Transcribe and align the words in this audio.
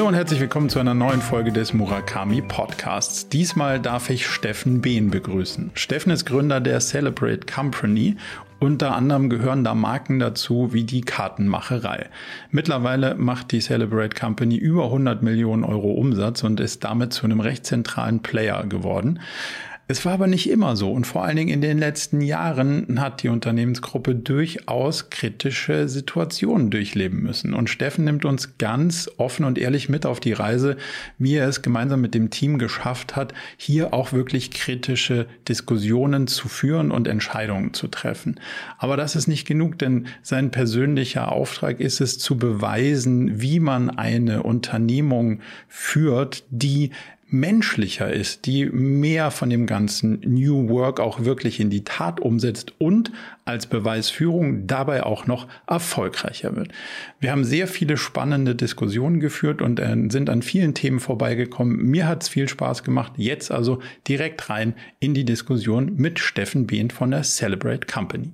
Hallo 0.00 0.08
und 0.08 0.14
herzlich 0.14 0.40
willkommen 0.40 0.70
zu 0.70 0.78
einer 0.78 0.94
neuen 0.94 1.20
Folge 1.20 1.52
des 1.52 1.74
Murakami 1.74 2.40
Podcasts. 2.40 3.28
Diesmal 3.28 3.78
darf 3.78 4.08
ich 4.08 4.26
Steffen 4.26 4.80
Behn 4.80 5.10
begrüßen. 5.10 5.72
Steffen 5.74 6.10
ist 6.10 6.24
Gründer 6.24 6.58
der 6.58 6.80
Celebrate 6.80 7.40
Company. 7.44 8.16
Unter 8.60 8.96
anderem 8.96 9.28
gehören 9.28 9.62
da 9.62 9.74
Marken 9.74 10.18
dazu 10.18 10.72
wie 10.72 10.84
die 10.84 11.02
Kartenmacherei. 11.02 12.08
Mittlerweile 12.50 13.14
macht 13.16 13.52
die 13.52 13.60
Celebrate 13.60 14.18
Company 14.18 14.56
über 14.56 14.84
100 14.84 15.22
Millionen 15.22 15.64
Euro 15.64 15.92
Umsatz 15.92 16.44
und 16.44 16.60
ist 16.60 16.82
damit 16.82 17.12
zu 17.12 17.26
einem 17.26 17.40
recht 17.40 17.66
zentralen 17.66 18.20
Player 18.20 18.64
geworden. 18.66 19.20
Es 19.90 20.04
war 20.04 20.12
aber 20.12 20.28
nicht 20.28 20.48
immer 20.48 20.76
so 20.76 20.92
und 20.92 21.04
vor 21.04 21.24
allen 21.24 21.34
Dingen 21.34 21.48
in 21.52 21.60
den 21.62 21.76
letzten 21.76 22.20
Jahren 22.20 23.00
hat 23.00 23.24
die 23.24 23.28
Unternehmensgruppe 23.28 24.14
durchaus 24.14 25.10
kritische 25.10 25.88
Situationen 25.88 26.70
durchleben 26.70 27.24
müssen. 27.24 27.54
Und 27.54 27.70
Steffen 27.70 28.04
nimmt 28.04 28.24
uns 28.24 28.56
ganz 28.56 29.10
offen 29.16 29.44
und 29.44 29.58
ehrlich 29.58 29.88
mit 29.88 30.06
auf 30.06 30.20
die 30.20 30.32
Reise, 30.32 30.76
wie 31.18 31.34
er 31.34 31.48
es 31.48 31.62
gemeinsam 31.62 32.00
mit 32.02 32.14
dem 32.14 32.30
Team 32.30 32.58
geschafft 32.58 33.16
hat, 33.16 33.34
hier 33.56 33.92
auch 33.92 34.12
wirklich 34.12 34.52
kritische 34.52 35.26
Diskussionen 35.48 36.28
zu 36.28 36.46
führen 36.46 36.92
und 36.92 37.08
Entscheidungen 37.08 37.74
zu 37.74 37.88
treffen. 37.88 38.38
Aber 38.78 38.96
das 38.96 39.16
ist 39.16 39.26
nicht 39.26 39.44
genug, 39.44 39.76
denn 39.80 40.06
sein 40.22 40.52
persönlicher 40.52 41.32
Auftrag 41.32 41.80
ist 41.80 42.00
es 42.00 42.20
zu 42.20 42.38
beweisen, 42.38 43.40
wie 43.40 43.58
man 43.58 43.90
eine 43.90 44.44
Unternehmung 44.44 45.40
führt, 45.66 46.44
die 46.50 46.92
menschlicher 47.32 48.12
ist, 48.12 48.46
die 48.46 48.66
mehr 48.66 49.30
von 49.30 49.50
dem 49.50 49.66
ganzen 49.66 50.20
New 50.20 50.68
Work 50.68 51.00
auch 51.00 51.24
wirklich 51.24 51.60
in 51.60 51.70
die 51.70 51.84
Tat 51.84 52.20
umsetzt 52.20 52.74
und 52.78 53.12
als 53.44 53.66
Beweisführung 53.66 54.66
dabei 54.66 55.04
auch 55.04 55.26
noch 55.26 55.48
erfolgreicher 55.66 56.56
wird. 56.56 56.72
Wir 57.18 57.32
haben 57.32 57.44
sehr 57.44 57.66
viele 57.66 57.96
spannende 57.96 58.54
Diskussionen 58.54 59.20
geführt 59.20 59.62
und 59.62 59.80
äh, 59.80 59.96
sind 60.08 60.30
an 60.30 60.42
vielen 60.42 60.74
Themen 60.74 61.00
vorbeigekommen. 61.00 61.76
Mir 61.76 62.06
hat 62.06 62.22
es 62.22 62.28
viel 62.28 62.48
Spaß 62.48 62.84
gemacht. 62.84 63.12
Jetzt 63.16 63.50
also 63.50 63.80
direkt 64.06 64.50
rein 64.50 64.74
in 64.98 65.14
die 65.14 65.24
Diskussion 65.24 65.94
mit 65.96 66.18
Steffen 66.18 66.66
Behn 66.66 66.90
von 66.90 67.10
der 67.10 67.22
Celebrate 67.22 67.86
Company. 67.86 68.32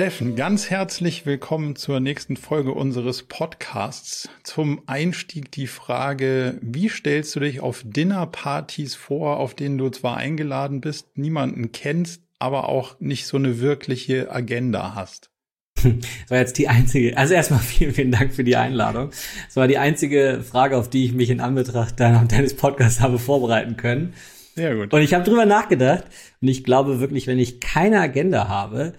Steffen, 0.00 0.34
ganz 0.34 0.70
herzlich 0.70 1.26
willkommen 1.26 1.76
zur 1.76 2.00
nächsten 2.00 2.38
Folge 2.38 2.72
unseres 2.72 3.22
Podcasts. 3.24 4.30
Zum 4.44 4.80
Einstieg 4.86 5.52
die 5.52 5.66
Frage, 5.66 6.58
wie 6.62 6.88
stellst 6.88 7.36
du 7.36 7.40
dich 7.40 7.60
auf 7.60 7.82
Dinnerpartys 7.84 8.94
vor, 8.94 9.36
auf 9.36 9.52
denen 9.52 9.76
du 9.76 9.90
zwar 9.90 10.16
eingeladen 10.16 10.80
bist, 10.80 11.18
niemanden 11.18 11.72
kennst, 11.72 12.22
aber 12.38 12.70
auch 12.70 12.98
nicht 12.98 13.26
so 13.26 13.36
eine 13.36 13.60
wirkliche 13.60 14.32
Agenda 14.32 14.94
hast? 14.94 15.28
Das 15.82 16.30
war 16.30 16.38
jetzt 16.38 16.56
die 16.56 16.68
einzige, 16.68 17.18
also 17.18 17.34
erstmal 17.34 17.60
vielen, 17.60 17.92
vielen 17.92 18.10
Dank 18.10 18.32
für 18.32 18.42
die 18.42 18.56
Einladung. 18.56 19.10
Das 19.48 19.56
war 19.56 19.68
die 19.68 19.76
einzige 19.76 20.42
Frage, 20.42 20.78
auf 20.78 20.88
die 20.88 21.04
ich 21.04 21.12
mich 21.12 21.28
in 21.28 21.40
Anbetracht 21.40 22.00
deines 22.00 22.56
Podcasts 22.56 23.02
habe 23.02 23.18
vorbereiten 23.18 23.76
können. 23.76 24.14
Sehr 24.54 24.76
gut. 24.76 24.94
Und 24.94 25.02
ich 25.02 25.12
habe 25.12 25.24
drüber 25.24 25.44
nachgedacht 25.44 26.04
und 26.40 26.48
ich 26.48 26.64
glaube 26.64 27.00
wirklich, 27.00 27.26
wenn 27.26 27.38
ich 27.38 27.60
keine 27.60 28.00
Agenda 28.00 28.48
habe, 28.48 28.94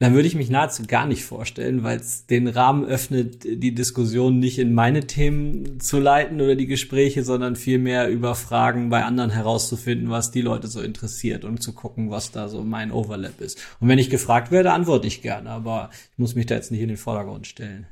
dann 0.00 0.14
würde 0.14 0.26
ich 0.26 0.34
mich 0.34 0.48
nahezu 0.48 0.84
gar 0.86 1.04
nicht 1.04 1.26
vorstellen, 1.26 1.82
weil 1.82 1.98
es 2.00 2.24
den 2.24 2.48
Rahmen 2.48 2.86
öffnet, 2.86 3.44
die 3.44 3.74
Diskussion 3.74 4.38
nicht 4.38 4.58
in 4.58 4.72
meine 4.72 5.06
Themen 5.06 5.78
zu 5.78 5.98
leiten 5.98 6.40
oder 6.40 6.56
die 6.56 6.66
Gespräche, 6.66 7.22
sondern 7.22 7.54
vielmehr 7.54 8.08
über 8.08 8.34
Fragen 8.34 8.88
bei 8.88 9.04
anderen 9.04 9.28
herauszufinden, 9.28 10.08
was 10.08 10.30
die 10.30 10.40
Leute 10.40 10.68
so 10.68 10.80
interessiert 10.80 11.44
und 11.44 11.62
zu 11.62 11.74
gucken, 11.74 12.10
was 12.10 12.32
da 12.32 12.48
so 12.48 12.64
mein 12.64 12.92
Overlap 12.92 13.42
ist. 13.42 13.62
Und 13.78 13.88
wenn 13.88 13.98
ich 13.98 14.08
gefragt 14.08 14.50
werde, 14.50 14.72
antworte 14.72 15.06
ich 15.06 15.20
gerne, 15.20 15.50
aber 15.50 15.90
ich 16.12 16.18
muss 16.18 16.34
mich 16.34 16.46
da 16.46 16.54
jetzt 16.54 16.72
nicht 16.72 16.80
in 16.80 16.88
den 16.88 16.96
Vordergrund 16.96 17.46
stellen. 17.46 17.86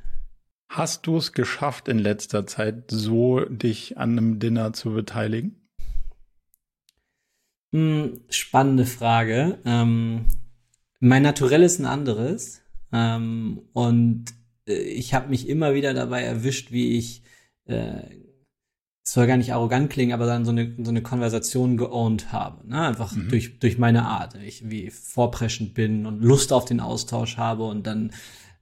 Hast 0.71 1.05
du 1.05 1.17
es 1.17 1.33
geschafft 1.33 1.87
in 1.87 1.99
letzter 1.99 2.47
Zeit, 2.47 2.85
so 2.89 3.45
dich 3.45 3.99
an 3.99 4.17
einem 4.17 4.39
Dinner 4.39 4.73
zu 4.73 4.93
beteiligen? 4.93 5.55
Hm, 7.71 8.21
spannende 8.29 8.87
Frage. 8.87 9.59
Ähm, 9.63 10.25
mein 10.99 11.23
Naturell 11.23 11.63
ist 11.63 11.79
ein 11.79 11.85
anderes. 11.85 12.61
Ähm, 12.91 13.61
und 13.73 14.25
äh, 14.67 14.73
ich 14.73 15.13
habe 15.13 15.29
mich 15.29 15.47
immer 15.47 15.73
wieder 15.73 15.93
dabei 15.93 16.23
erwischt, 16.23 16.71
wie 16.71 16.97
ich, 16.97 17.23
äh, 17.65 18.03
es 19.03 19.13
soll 19.13 19.27
gar 19.27 19.37
nicht 19.37 19.53
arrogant 19.53 19.89
klingen, 19.89 20.13
aber 20.13 20.25
dann 20.25 20.45
so 20.45 20.51
eine, 20.51 20.75
so 20.77 20.89
eine 20.89 21.01
Konversation 21.01 21.77
geowned 21.77 22.31
habe. 22.31 22.67
Ne? 22.67 22.81
Einfach 22.81 23.15
mhm. 23.15 23.29
durch, 23.29 23.59
durch 23.59 23.77
meine 23.77 24.05
Art. 24.05 24.35
Ich, 24.35 24.69
wie 24.69 24.89
vorpreschend 24.89 25.73
bin 25.73 26.05
und 26.05 26.21
Lust 26.21 26.53
auf 26.53 26.65
den 26.65 26.79
Austausch 26.79 27.37
habe 27.37 27.63
und 27.63 27.87
dann 27.87 28.11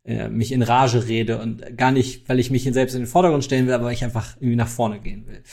äh, 0.08 0.30
mich 0.30 0.52
in 0.52 0.62
Rage 0.62 1.08
rede 1.08 1.40
und 1.42 1.78
gar 1.78 1.92
nicht, 1.92 2.28
weil 2.28 2.40
ich 2.40 2.50
mich 2.50 2.64
selbst 2.64 2.96
in 2.96 3.02
den 3.02 3.08
Vordergrund 3.08 3.44
stellen 3.44 3.68
will, 3.68 3.74
aber 3.74 3.86
weil 3.86 3.94
ich 3.94 4.04
einfach 4.04 4.38
irgendwie 4.38 4.56
nach 4.56 4.68
vorne 4.68 5.00
gehen 5.00 5.28
will. 5.28 5.44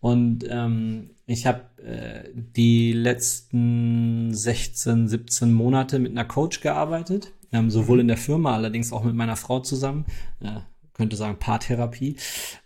Und 0.00 0.44
ähm, 0.48 1.10
ich 1.26 1.46
habe 1.46 1.62
äh, 1.82 2.28
die 2.34 2.92
letzten 2.92 4.34
16, 4.34 5.08
17 5.08 5.52
Monate 5.52 5.98
mit 5.98 6.12
einer 6.12 6.26
Coach 6.26 6.60
gearbeitet, 6.60 7.32
ähm, 7.52 7.70
sowohl 7.70 8.00
in 8.00 8.08
der 8.08 8.16
Firma, 8.18 8.54
allerdings 8.54 8.92
auch 8.92 9.02
mit 9.02 9.14
meiner 9.14 9.36
Frau 9.36 9.60
zusammen. 9.60 10.04
Äh, 10.40 10.60
könnte 10.92 11.16
sagen 11.16 11.38
Paartherapie. 11.38 12.16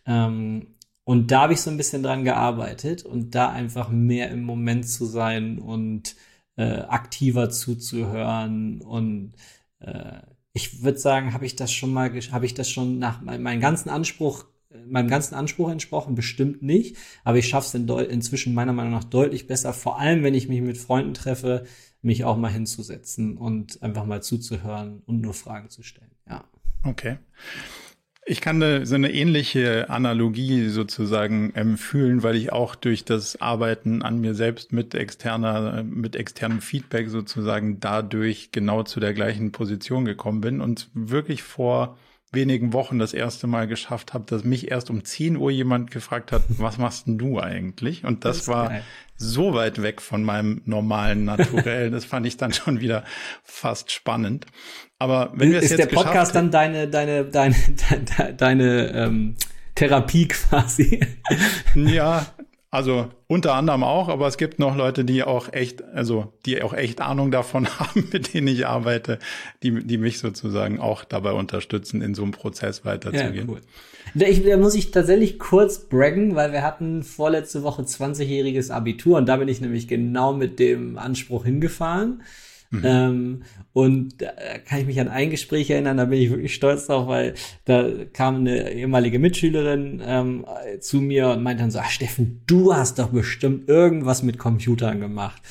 Ähm, 0.05 0.75
und 1.05 1.31
da 1.31 1.43
habe 1.43 1.53
ich 1.53 1.61
so 1.61 1.71
ein 1.71 1.77
bisschen 1.77 2.03
dran 2.03 2.25
gearbeitet 2.25 3.05
und 3.05 3.37
da 3.37 3.51
einfach 3.51 3.89
mehr 3.89 4.31
im 4.31 4.43
Moment 4.43 4.89
zu 4.89 5.05
sein 5.07 5.61
und 5.61 6.17
äh, 6.57 6.81
aktiver 6.81 7.51
zuzuhören 7.51 8.81
und 8.81 9.35
äh, 9.79 10.19
ich 10.57 10.83
würde 10.83 10.99
sagen, 10.99 11.35
habe 11.35 11.45
ich 11.45 11.55
das 11.55 11.71
schon 11.71 11.93
mal, 11.93 12.11
habe 12.33 12.47
ich 12.47 12.55
das 12.55 12.71
schon 12.71 12.99
nach 12.99 13.21
meinem 13.21 13.61
ganzen 13.61 13.91
Anspruch 13.91 14.47
meinem 14.89 15.09
ganzen 15.09 15.35
Anspruch 15.35 15.71
entsprochen, 15.71 16.15
bestimmt 16.15 16.63
nicht. 16.63 16.97
Aber 17.25 17.39
ich 17.39 17.49
schaffe 17.49 17.67
es 17.67 17.75
in 17.75 17.89
inzwischen 17.89 18.55
meiner 18.55 18.73
Meinung 18.73 18.93
nach 18.93 19.05
deutlich 19.05 19.47
besser, 19.47 19.73
vor 19.73 19.99
allem 19.99 20.23
wenn 20.23 20.35
ich 20.35 20.49
mich 20.49 20.61
mit 20.61 20.79
Freunden 20.79 21.15
treffe, 21.15 21.65
mich 22.03 22.25
auch 22.25 22.37
mal 22.37 22.51
hinzusetzen 22.51 23.37
und 23.37 23.83
einfach 23.83 24.05
mal 24.05 24.23
zuzuhören 24.23 25.03
und 25.07 25.21
nur 25.21 25.35
Fragen 25.35 25.71
zu 25.71 25.83
stellen. 25.83 26.11
Ja. 26.29 26.45
Okay. 26.83 27.19
Ich 28.29 28.41
kann 28.41 28.59
da 28.59 28.85
so 28.85 28.97
eine 28.97 29.13
ähnliche 29.13 29.89
Analogie 29.89 30.69
sozusagen 30.69 31.53
ähm, 31.55 31.79
fühlen, 31.79 32.25
weil 32.25 32.35
ich 32.35 32.53
auch 32.53 32.75
durch 32.75 33.05
das 33.05 33.41
Arbeiten 33.41 34.03
an 34.03 34.21
mir 34.21 34.35
selbst 34.35 34.73
mit 34.73 34.97
externer, 34.97 35.85
mit 35.85 36.17
externem 36.17 36.61
Feedback 36.61 37.09
sozusagen 37.09 37.79
dadurch 37.79 38.51
genau 38.51 38.83
zu 38.83 38.99
der 38.99 39.15
gleichen 39.15 39.53
Position 39.53 40.05
gekommen 40.05 40.41
bin 40.41 40.61
und 40.61 40.91
wirklich 40.93 41.45
vor 41.45 41.97
wenigen 42.33 42.73
Wochen 42.73 42.99
das 42.99 43.15
erste 43.15 43.47
Mal 43.47 43.69
geschafft 43.69 44.13
habe, 44.13 44.25
dass 44.27 44.45
mich 44.45 44.71
erst 44.71 44.91
um 44.91 45.05
10 45.05 45.37
Uhr 45.37 45.51
jemand 45.51 45.93
gefragt 45.93 46.33
hat, 46.33 46.43
was 46.49 46.79
machst 46.79 47.07
denn 47.07 47.19
du 47.19 47.41
eigentlich? 47.41 48.05
Und 48.05 48.25
das, 48.25 48.39
das 48.39 48.49
war 48.49 48.69
geil. 48.69 48.85
so 49.17 49.55
weit 49.55 49.83
weg 49.83 50.03
von 50.03 50.25
meinem 50.25 50.63
normalen 50.65 51.25
Naturell. 51.25 51.91
das 51.91 52.05
fand 52.05 52.27
ich 52.27 52.37
dann 52.37 52.53
schon 52.53 52.81
wieder 52.81 53.05
fast 53.45 53.93
spannend. 53.93 54.47
Aber 54.99 55.33
wenn 55.35 55.51
wir 55.51 55.59
es 55.59 55.71
jetzt 55.71 55.81
Ist 55.81 55.91
der 55.91 55.95
Podcast 55.95 56.35
dann 56.35 56.51
deine, 56.51 56.89
deine, 56.89 57.25
deine, 57.25 57.55
deine, 58.17 58.35
deine 58.35 58.93
ähm, 58.95 59.37
Therapie 59.75 60.29
quasi? 60.29 61.01
ja, 61.75 62.27
also 62.71 63.09
unter 63.27 63.55
anderem 63.55 63.85
auch, 63.85 64.09
aber 64.09 64.27
es 64.27 64.37
gibt 64.37 64.59
noch 64.59 64.77
Leute, 64.77 65.05
die 65.05 65.23
auch 65.23 65.53
echt, 65.53 65.83
also 65.83 66.33
die 66.45 66.63
auch 66.63 66.73
echt 66.73 67.01
Ahnung 67.01 67.31
davon 67.31 67.67
haben, 67.81 68.09
mit 68.13 68.35
denen 68.35 68.49
ich 68.49 68.67
arbeite, 68.67 69.19
die, 69.63 69.85
die 69.85 69.99
mich 69.99 70.19
sozusagen 70.19 70.81
auch 70.81 71.05
dabei 71.05 71.33
unterstützen, 71.33 72.03
in 72.03 72.15
so 72.15 72.23
einem 72.23 72.33
Prozess 72.33 72.85
weiterzugehen. 72.85 73.49
Ja, 73.49 73.55
cool. 73.55 73.61
Da, 74.15 74.27
ich, 74.27 74.45
da 74.45 74.57
muss 74.57 74.75
ich 74.75 74.91
tatsächlich 74.91 75.39
kurz 75.39 75.89
braggen, 75.89 76.35
weil 76.37 76.53
wir 76.53 76.63
hatten 76.63 77.03
vorletzte 77.03 77.63
Woche 77.63 77.83
20-jähriges 77.83 78.71
Abitur 78.71 79.19
und 79.19 79.27
da 79.27 79.37
bin 79.37 79.49
ich 79.49 79.61
nämlich 79.61 79.89
genau 79.89 80.33
mit 80.33 80.59
dem 80.59 80.99
Anspruch 80.99 81.45
hingefahren. 81.45 82.23
Mhm. 82.79 82.85
Ähm, 82.85 83.43
und 83.73 84.23
da 84.23 84.29
kann 84.65 84.81
ich 84.81 84.87
mich 84.87 85.01
an 85.01 85.09
ein 85.09 85.31
Gespräch 85.31 85.69
erinnern, 85.69 85.99
da 85.99 86.07
bin 86.07 86.21
ich 86.21 86.31
wirklich 86.31 86.55
stolz 86.55 86.87
drauf, 86.87 87.09
weil 87.09 87.35
da 87.67 87.87
kam 88.13 88.37
eine 88.37 88.73
ehemalige 88.73 89.19
Mitschülerin 89.19 90.03
ähm, 90.05 90.47
zu 90.81 91.01
mir 91.01 91.29
und 91.29 91.43
meinte 91.43 91.63
dann 91.63 91.71
so, 91.71 91.79
ah, 91.79 91.89
Steffen, 91.89 92.41
du 92.47 92.75
hast 92.75 92.99
doch 92.99 93.09
bestimmt 93.09 93.69
irgendwas 93.69 94.23
mit 94.23 94.39
Computern 94.39 95.01
gemacht. 95.01 95.43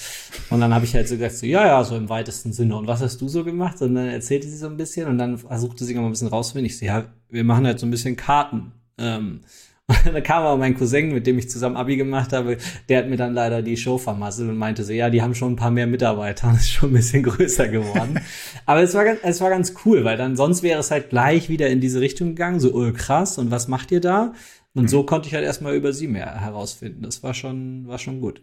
Und 0.50 0.60
dann 0.60 0.74
habe 0.74 0.86
ich 0.86 0.96
halt 0.96 1.08
so 1.08 1.16
gesagt, 1.16 1.36
so, 1.36 1.46
ja, 1.46 1.68
ja, 1.68 1.84
so 1.84 1.96
im 1.96 2.10
weitesten 2.10 2.52
Sinne. 2.52 2.76
Und 2.76 2.88
was 2.88 3.02
hast 3.02 3.22
du 3.22 3.28
so 3.28 3.44
gemacht? 3.44 3.82
Und 3.82 3.96
dann 3.96 4.08
erzählte 4.08 4.48
sie 4.48 4.58
so 4.58 4.68
ein 4.68 4.78
bisschen 4.78 5.08
und 5.08 5.18
dann 5.18 5.38
versuchte 5.38 5.86
sie 5.86 5.94
noch 5.94 6.04
ein 6.04 6.12
bisschen 6.12 6.28
rauszufinden. 6.28 6.66
Ich 6.66 6.80
so, 6.80 6.86
ja, 6.86 7.06
wir 7.30 7.44
machen 7.44 7.66
halt 7.66 7.80
so 7.80 7.86
ein 7.86 7.92
bisschen 7.92 8.16
Karten. 8.16 8.72
Ähm, 8.98 9.42
und 10.06 10.14
dann 10.14 10.24
kam 10.24 10.44
aber 10.44 10.58
mein 10.58 10.76
Cousin, 10.76 11.14
mit 11.14 11.28
dem 11.28 11.38
ich 11.38 11.50
zusammen 11.50 11.76
Abi 11.76 11.96
gemacht 11.96 12.34
habe, 12.34 12.58
der 12.90 13.00
hat 13.00 13.08
mir 13.08 13.18
dann 13.18 13.36
leider 13.36 13.62
die 13.62 13.78
Show 13.78 14.00
vermasselt 14.00 14.50
und 14.50 14.58
meinte 14.58 14.84
so, 14.84 14.92
ja, 14.94 15.12
die 15.12 15.22
haben 15.22 15.36
schon 15.36 15.54
ein 15.54 15.56
paar 15.58 15.70
mehr 15.70 15.86
Mitarbeiter, 15.86 16.48
das 16.54 16.62
ist 16.62 16.72
schon 16.72 16.90
ein 16.90 16.94
bisschen 16.94 17.24
größer 17.24 17.68
geworden. 17.68 18.20
aber 18.66 18.82
es 18.82 18.96
war, 18.96 19.06
ganz, 19.06 19.20
es 19.22 19.42
war 19.42 19.52
ganz 19.52 19.76
cool, 19.86 20.04
weil 20.04 20.18
dann 20.18 20.36
sonst 20.36 20.64
wäre 20.64 20.80
es 20.80 20.90
halt 20.90 21.10
gleich 21.10 21.50
wieder 21.50 21.70
in 21.70 21.82
diese 21.82 22.02
Richtung 22.02 22.30
gegangen, 22.30 22.60
so, 22.60 22.74
oh 22.74 22.92
krass, 22.94 23.38
und 23.38 23.52
was 23.52 23.68
macht 23.68 23.92
ihr 23.92 24.02
da? 24.02 24.34
Und 24.74 24.84
mhm. 24.84 24.88
so 24.88 25.04
konnte 25.04 25.28
ich 25.28 25.36
halt 25.36 25.46
erstmal 25.46 25.76
über 25.76 25.94
sie 25.94 26.08
mehr 26.08 26.42
herausfinden. 26.42 27.04
Das 27.04 27.24
war 27.24 27.34
schon, 27.34 27.88
war 27.88 27.98
schon 27.98 28.22
gut. 28.22 28.42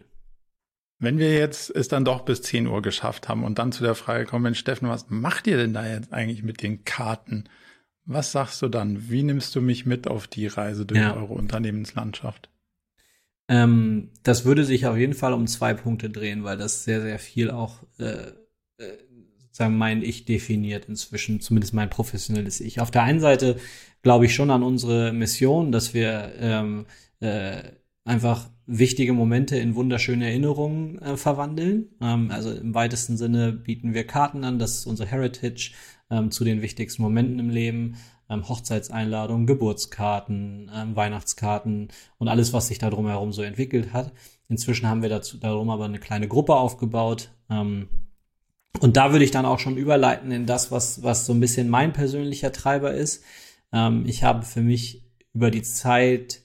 Wenn 0.99 1.17
wir 1.17 1.33
jetzt 1.33 1.69
es 1.75 1.89
dann 1.89 2.05
doch 2.05 2.21
bis 2.21 2.41
10 2.41 2.65
Uhr 2.67 2.81
geschafft 2.81 3.27
haben 3.27 3.43
und 3.43 3.59
dann 3.59 3.73
zu 3.73 3.83
der 3.83 3.93
Frage 3.93 4.25
kommen, 4.25 4.43
Mensch, 4.43 4.59
Steffen, 4.59 4.87
was 4.87 5.07
macht 5.09 5.47
ihr 5.47 5.57
denn 5.57 5.73
da 5.73 5.85
jetzt 5.85 6.13
eigentlich 6.13 6.43
mit 6.43 6.63
den 6.63 6.85
Karten? 6.85 7.43
Was 8.05 8.31
sagst 8.31 8.61
du 8.61 8.67
dann? 8.67 9.09
Wie 9.09 9.23
nimmst 9.23 9.55
du 9.55 9.61
mich 9.61 9.85
mit 9.85 10.07
auf 10.07 10.27
die 10.27 10.47
Reise 10.47 10.85
durch 10.85 10.99
Ja. 10.99 11.15
eure 11.15 11.33
Unternehmenslandschaft? 11.33 12.49
Ähm, 13.47 14.09
das 14.23 14.45
würde 14.45 14.65
sich 14.65 14.85
auf 14.85 14.97
jeden 14.97 15.13
Fall 15.13 15.33
um 15.33 15.47
zwei 15.47 15.73
Punkte 15.73 16.09
drehen, 16.09 16.43
weil 16.43 16.57
das 16.57 16.83
sehr, 16.83 17.01
sehr 17.01 17.19
viel 17.19 17.51
auch 17.51 17.83
äh, 17.99 18.31
äh, 18.77 18.97
sozusagen 19.39 19.77
mein 19.77 20.01
Ich 20.01 20.25
definiert 20.25 20.85
inzwischen, 20.85 21.39
zumindest 21.39 21.73
mein 21.73 21.89
professionelles 21.89 22.59
Ich. 22.61 22.79
Auf 22.79 22.91
der 22.91 23.03
einen 23.03 23.19
Seite 23.19 23.57
glaube 24.01 24.25
ich 24.25 24.33
schon 24.33 24.49
an 24.49 24.63
unsere 24.63 25.13
Mission, 25.13 25.71
dass 25.71 25.93
wir 25.93 26.33
ähm, 26.39 26.85
äh, 27.19 27.63
einfach 28.05 28.49
wichtige 28.65 29.13
Momente 29.13 29.57
in 29.57 29.75
wunderschöne 29.75 30.25
Erinnerungen 30.25 30.99
äh, 30.99 31.17
verwandeln. 31.17 31.89
Ähm, 32.01 32.31
also 32.31 32.51
im 32.51 32.73
weitesten 32.73 33.17
Sinne 33.17 33.51
bieten 33.51 33.93
wir 33.93 34.05
Karten 34.07 34.43
an, 34.43 34.59
das 34.59 34.79
ist 34.79 34.85
unsere 34.85 35.09
Heritage 35.09 35.71
ähm, 36.13 36.31
zu 36.31 36.43
den 36.43 36.61
wichtigsten 36.61 37.01
Momenten 37.01 37.39
im 37.39 37.49
Leben. 37.49 37.95
Ähm, 38.29 38.47
Hochzeitseinladungen, 38.47 39.47
Geburtskarten, 39.47 40.71
ähm, 40.73 40.95
Weihnachtskarten 40.95 41.89
und 42.19 42.27
alles, 42.27 42.53
was 42.53 42.67
sich 42.67 42.79
da 42.79 42.89
drumherum 42.89 43.33
so 43.33 43.41
entwickelt 43.41 43.91
hat. 43.91 44.13
Inzwischen 44.47 44.87
haben 44.87 45.01
wir 45.01 45.09
dazu 45.09 45.37
darum 45.37 45.69
aber 45.69 45.85
eine 45.85 45.99
kleine 45.99 46.27
Gruppe 46.27 46.55
aufgebaut. 46.55 47.31
Ähm, 47.49 47.89
und 48.79 48.97
da 48.97 49.11
würde 49.11 49.25
ich 49.25 49.31
dann 49.31 49.45
auch 49.45 49.59
schon 49.59 49.77
überleiten 49.77 50.31
in 50.31 50.45
das, 50.45 50.71
was, 50.71 51.03
was 51.03 51.25
so 51.25 51.33
ein 51.33 51.39
bisschen 51.39 51.69
mein 51.69 51.93
persönlicher 51.93 52.51
Treiber 52.51 52.93
ist. 52.93 53.23
Ähm, 53.71 54.05
ich 54.07 54.23
habe 54.23 54.45
für 54.45 54.61
mich 54.61 55.03
über 55.33 55.51
die 55.51 55.63
Zeit 55.63 56.41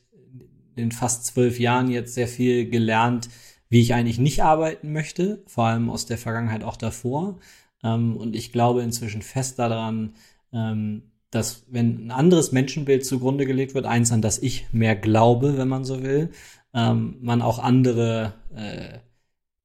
in 0.77 0.93
fast 0.93 1.27
zwölf 1.27 1.59
Jahren 1.59 1.91
jetzt 1.91 2.15
sehr 2.15 2.29
viel 2.29 2.69
gelernt, 2.69 3.29
wie 3.69 3.81
ich 3.81 3.95
eigentlich 3.95 4.19
nicht 4.19 4.43
arbeiten 4.43 4.93
möchte, 4.93 5.43
vor 5.47 5.65
allem 5.65 5.91
aus 5.91 6.07
der 6.07 6.19
Vergangenheit 6.19 6.65
auch 6.65 6.77
davor. 6.77 7.39
Ähm, 7.83 8.17
und 8.17 8.35
ich 8.35 8.53
glaube 8.53 8.83
inzwischen 8.83 9.23
fest 9.23 9.59
daran, 9.59 10.15
ähm, 10.53 11.03
dass 11.31 11.67
wenn 11.69 12.07
ein 12.07 12.11
anderes 12.11 12.53
Menschenbild 12.53 13.05
zugrunde 13.05 13.45
gelegt 13.47 13.75
wird, 13.75 13.87
eins, 13.87 14.13
an 14.13 14.23
das 14.23 14.39
ich 14.39 14.67
mehr 14.73 14.97
glaube, 14.97 15.59
wenn 15.59 15.69
man 15.69 15.85
so 15.85 16.03
will, 16.03 16.31
ähm, 16.75 17.19
man 17.21 17.43
auch 17.43 17.59
andere 17.59 18.35
äh, 18.55 18.99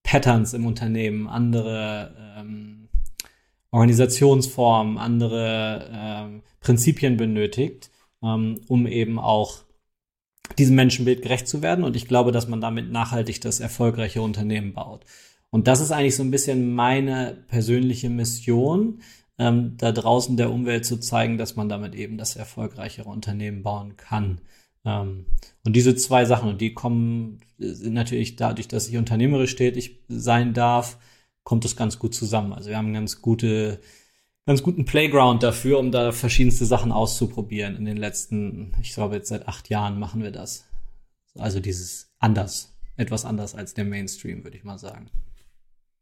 Patterns 0.03 0.53
im 0.53 0.65
Unternehmen, 0.65 1.27
andere 1.27 2.13
ähm, 2.37 2.89
Organisationsformen, 3.71 4.97
andere 4.97 5.89
ähm, 5.91 6.43
Prinzipien 6.59 7.17
benötigt, 7.17 7.89
ähm, 8.21 8.59
um 8.67 8.85
eben 8.85 9.17
auch 9.17 9.63
diesem 10.59 10.75
Menschenbild 10.75 11.23
gerecht 11.23 11.47
zu 11.47 11.61
werden. 11.61 11.83
Und 11.83 11.95
ich 11.95 12.07
glaube, 12.07 12.31
dass 12.31 12.47
man 12.47 12.61
damit 12.61 12.91
nachhaltig 12.91 13.41
das 13.41 13.59
erfolgreiche 13.59 14.21
Unternehmen 14.21 14.73
baut. 14.73 15.05
Und 15.53 15.67
das 15.67 15.81
ist 15.81 15.91
eigentlich 15.91 16.15
so 16.15 16.23
ein 16.23 16.31
bisschen 16.31 16.73
meine 16.73 17.45
persönliche 17.47 18.09
Mission, 18.09 19.01
ähm, 19.37 19.77
da 19.77 19.91
draußen 19.91 20.35
der 20.35 20.51
Umwelt 20.51 20.83
zu 20.83 20.97
zeigen, 20.97 21.37
dass 21.37 21.55
man 21.55 21.69
damit 21.69 21.93
eben 21.93 22.17
das 22.17 22.35
erfolgreichere 22.35 23.07
Unternehmen 23.07 23.61
bauen 23.61 23.95
kann. 23.95 24.41
Ähm, 24.83 25.27
und 25.63 25.75
diese 25.75 25.95
zwei 25.95 26.25
Sachen, 26.25 26.49
und 26.49 26.59
die 26.59 26.73
kommen 26.73 27.41
natürlich 27.59 28.35
dadurch, 28.35 28.67
dass 28.67 28.87
ich 28.89 28.97
unternehmerisch 28.97 29.55
tätig 29.55 29.99
sein 30.07 30.55
darf, 30.55 30.97
kommt 31.43 31.65
es 31.65 31.75
ganz 31.75 31.99
gut 31.99 32.15
zusammen. 32.15 32.51
Also 32.51 32.71
wir 32.71 32.77
haben 32.77 32.91
ganz 32.91 33.21
gute, 33.21 33.79
ganz 34.47 34.63
guten 34.63 34.85
Playground 34.85 35.43
dafür, 35.43 35.77
um 35.77 35.91
da 35.91 36.11
verschiedenste 36.13 36.65
Sachen 36.65 36.91
auszuprobieren. 36.91 37.75
In 37.75 37.85
den 37.85 37.97
letzten, 37.97 38.73
ich 38.81 38.93
glaube 38.93 39.17
jetzt 39.17 39.29
seit 39.29 39.47
acht 39.47 39.69
Jahren 39.69 39.99
machen 39.99 40.23
wir 40.23 40.31
das. 40.31 40.65
Also 41.37 41.59
dieses 41.59 42.11
anders, 42.17 42.73
etwas 42.97 43.23
anders 43.23 43.53
als 43.53 43.75
der 43.75 43.85
Mainstream, 43.85 44.43
würde 44.43 44.57
ich 44.57 44.63
mal 44.63 44.79
sagen. 44.79 45.11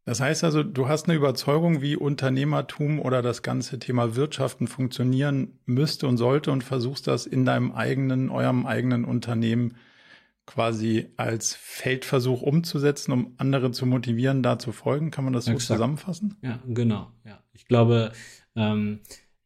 Das 0.04 0.20
heißt 0.20 0.42
also, 0.42 0.64
du 0.64 0.88
hast 0.88 1.08
eine 1.08 1.16
Überzeugung, 1.16 1.80
wie 1.80 1.96
Unternehmertum 1.96 2.98
oder 2.98 3.22
das 3.22 3.42
ganze 3.42 3.78
Thema 3.78 4.16
Wirtschaften 4.16 4.66
funktionieren 4.66 5.58
müsste 5.64 6.08
und 6.08 6.16
sollte 6.16 6.50
und 6.50 6.64
versuchst 6.64 7.06
das 7.06 7.26
in 7.26 7.44
deinem 7.44 7.70
eigenen, 7.72 8.28
eurem 8.28 8.66
eigenen 8.66 9.04
Unternehmen 9.04 9.76
quasi 10.44 11.08
als 11.16 11.54
Feldversuch 11.54 12.42
umzusetzen, 12.42 13.12
um 13.12 13.34
andere 13.36 13.70
zu 13.70 13.86
motivieren, 13.86 14.42
da 14.42 14.58
zu 14.58 14.72
folgen. 14.72 15.12
Kann 15.12 15.24
man 15.24 15.32
das 15.32 15.44
so 15.44 15.52
Exakt. 15.52 15.78
zusammenfassen? 15.78 16.36
Ja, 16.42 16.58
genau. 16.66 17.12
Ja, 17.24 17.40
ich 17.52 17.66
glaube, 17.66 18.12
ähm, 18.56 19.00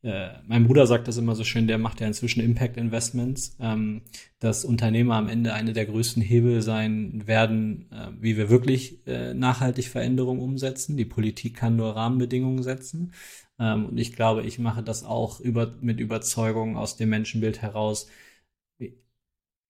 äh, 0.06 0.38
mein 0.46 0.66
Bruder 0.66 0.86
sagt 0.86 1.08
das 1.08 1.16
immer 1.16 1.34
so 1.34 1.42
schön, 1.42 1.66
der 1.66 1.78
macht 1.78 2.00
ja 2.00 2.06
inzwischen 2.06 2.40
Impact 2.40 2.76
Investments, 2.76 3.56
ähm, 3.60 4.02
dass 4.38 4.64
Unternehmer 4.64 5.16
am 5.16 5.28
Ende 5.28 5.52
eine 5.52 5.72
der 5.72 5.86
größten 5.86 6.22
Hebel 6.22 6.62
sein 6.62 7.26
werden, 7.26 7.90
äh, 7.90 8.12
wie 8.20 8.36
wir 8.36 8.48
wirklich 8.48 9.04
äh, 9.08 9.34
nachhaltig 9.34 9.88
Veränderungen 9.88 10.40
umsetzen. 10.40 10.96
Die 10.96 11.04
Politik 11.04 11.56
kann 11.56 11.74
nur 11.74 11.96
Rahmenbedingungen 11.96 12.62
setzen. 12.62 13.12
Ähm, 13.58 13.86
und 13.86 13.98
ich 13.98 14.12
glaube, 14.12 14.44
ich 14.44 14.60
mache 14.60 14.82
das 14.84 15.02
auch 15.04 15.40
über, 15.40 15.74
mit 15.80 15.98
Überzeugung 15.98 16.76
aus 16.76 16.96
dem 16.96 17.08
Menschenbild 17.08 17.60
heraus. 17.62 18.06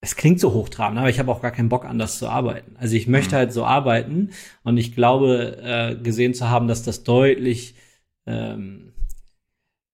Es 0.02 0.16
klingt 0.16 0.38
so 0.40 0.52
hochtrabend, 0.52 0.98
aber 0.98 1.08
ich 1.08 1.18
habe 1.18 1.32
auch 1.32 1.40
gar 1.42 1.50
keinen 1.50 1.70
Bock, 1.70 1.84
anders 1.86 2.18
zu 2.18 2.28
arbeiten. 2.28 2.76
Also 2.76 2.94
ich 2.94 3.08
möchte 3.08 3.34
Mhm. 3.34 3.38
halt 3.38 3.52
so 3.52 3.64
arbeiten 3.64 4.30
und 4.62 4.76
ich 4.76 4.94
glaube, 4.94 5.56
äh, 5.62 5.96
gesehen 5.96 6.34
zu 6.34 6.48
haben, 6.50 6.68
dass 6.68 6.82
das 6.82 7.02
deutlich 7.02 7.74
ähm, 8.26 8.92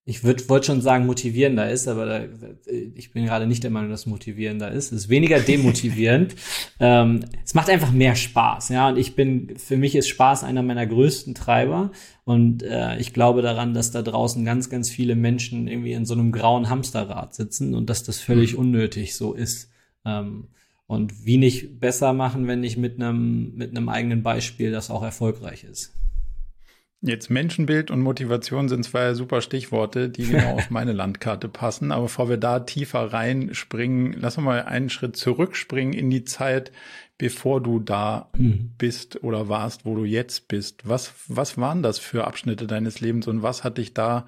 ich 0.05 0.25
würde 0.25 0.49
wollte 0.49 0.67
schon 0.67 0.81
sagen 0.81 1.05
motivierender 1.05 1.71
ist, 1.71 1.87
aber 1.87 2.05
da, 2.05 2.25
ich 2.95 3.13
bin 3.13 3.25
gerade 3.25 3.47
nicht 3.47 3.63
der 3.63 3.71
Meinung, 3.71 3.89
dass 3.89 4.05
motivierender 4.05 4.69
ist. 4.69 4.91
Es 4.91 5.03
ist 5.03 5.09
weniger 5.09 5.39
demotivierend. 5.39 6.35
ähm, 6.81 7.23
es 7.45 7.53
macht 7.53 7.69
einfach 7.69 7.91
mehr 7.91 8.15
Spaß, 8.15 8.69
ja. 8.69 8.89
Und 8.89 8.97
ich 8.97 9.15
bin, 9.15 9.55
für 9.57 9.77
mich 9.77 9.95
ist 9.95 10.09
Spaß 10.09 10.43
einer 10.43 10.61
meiner 10.61 10.85
größten 10.85 11.35
Treiber. 11.35 11.91
Und 12.25 12.63
äh, 12.63 12.97
ich 12.97 13.13
glaube 13.13 13.41
daran, 13.41 13.73
dass 13.73 13.91
da 13.91 14.01
draußen 14.01 14.43
ganz, 14.43 14.69
ganz 14.69 14.89
viele 14.89 15.15
Menschen 15.15 15.69
irgendwie 15.69 15.93
in 15.93 16.05
so 16.05 16.15
einem 16.15 16.33
grauen 16.33 16.69
Hamsterrad 16.69 17.33
sitzen 17.33 17.73
und 17.73 17.89
dass 17.89 18.03
das 18.03 18.19
völlig 18.19 18.57
unnötig 18.57 19.15
so 19.15 19.33
ist. 19.33 19.71
Ähm, 20.03 20.49
und 20.85 21.25
wie 21.25 21.37
nicht 21.37 21.79
besser 21.79 22.11
machen, 22.11 22.45
wenn 22.47 22.59
nicht 22.59 22.75
mit 22.75 23.01
einem 23.01 23.55
mit 23.55 23.69
einem 23.71 23.87
eigenen 23.87 24.21
Beispiel, 24.21 24.69
das 24.69 24.89
auch 24.89 25.01
erfolgreich 25.01 25.63
ist. 25.63 25.93
Jetzt 27.05 27.29
Menschenbild 27.29 27.91
und 27.91 27.99
Motivation 27.99 28.69
sind 28.69 28.85
zwei 28.85 29.13
super 29.13 29.41
Stichworte, 29.41 30.09
die 30.09 30.23
genau 30.23 30.53
auf 30.55 30.69
meine 30.69 30.93
Landkarte 30.93 31.49
passen. 31.49 31.91
Aber 31.91 32.03
bevor 32.03 32.29
wir 32.29 32.37
da 32.37 32.61
tiefer 32.61 33.11
reinspringen, 33.11 34.13
lass 34.13 34.37
uns 34.37 34.45
mal 34.45 34.63
einen 34.63 34.89
Schritt 34.89 35.17
zurückspringen 35.17 35.93
in 35.93 36.09
die 36.09 36.23
Zeit, 36.23 36.71
bevor 37.17 37.61
du 37.61 37.79
da 37.79 38.29
Mhm. 38.37 38.71
bist 38.77 39.21
oder 39.21 39.49
warst, 39.49 39.85
wo 39.85 39.95
du 39.95 40.05
jetzt 40.05 40.47
bist. 40.47 40.87
Was, 40.87 41.13
was 41.27 41.57
waren 41.57 41.83
das 41.83 41.99
für 41.99 42.25
Abschnitte 42.25 42.67
deines 42.67 43.01
Lebens 43.01 43.27
und 43.27 43.43
was 43.43 43.65
hat 43.65 43.77
dich 43.77 43.93
da 43.93 44.25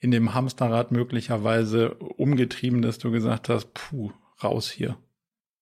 in 0.00 0.10
dem 0.10 0.32
Hamsterrad 0.32 0.92
möglicherweise 0.92 1.94
umgetrieben, 1.94 2.80
dass 2.80 2.96
du 2.98 3.10
gesagt 3.10 3.50
hast, 3.50 3.74
puh, 3.74 4.12
raus 4.42 4.70
hier? 4.70 4.96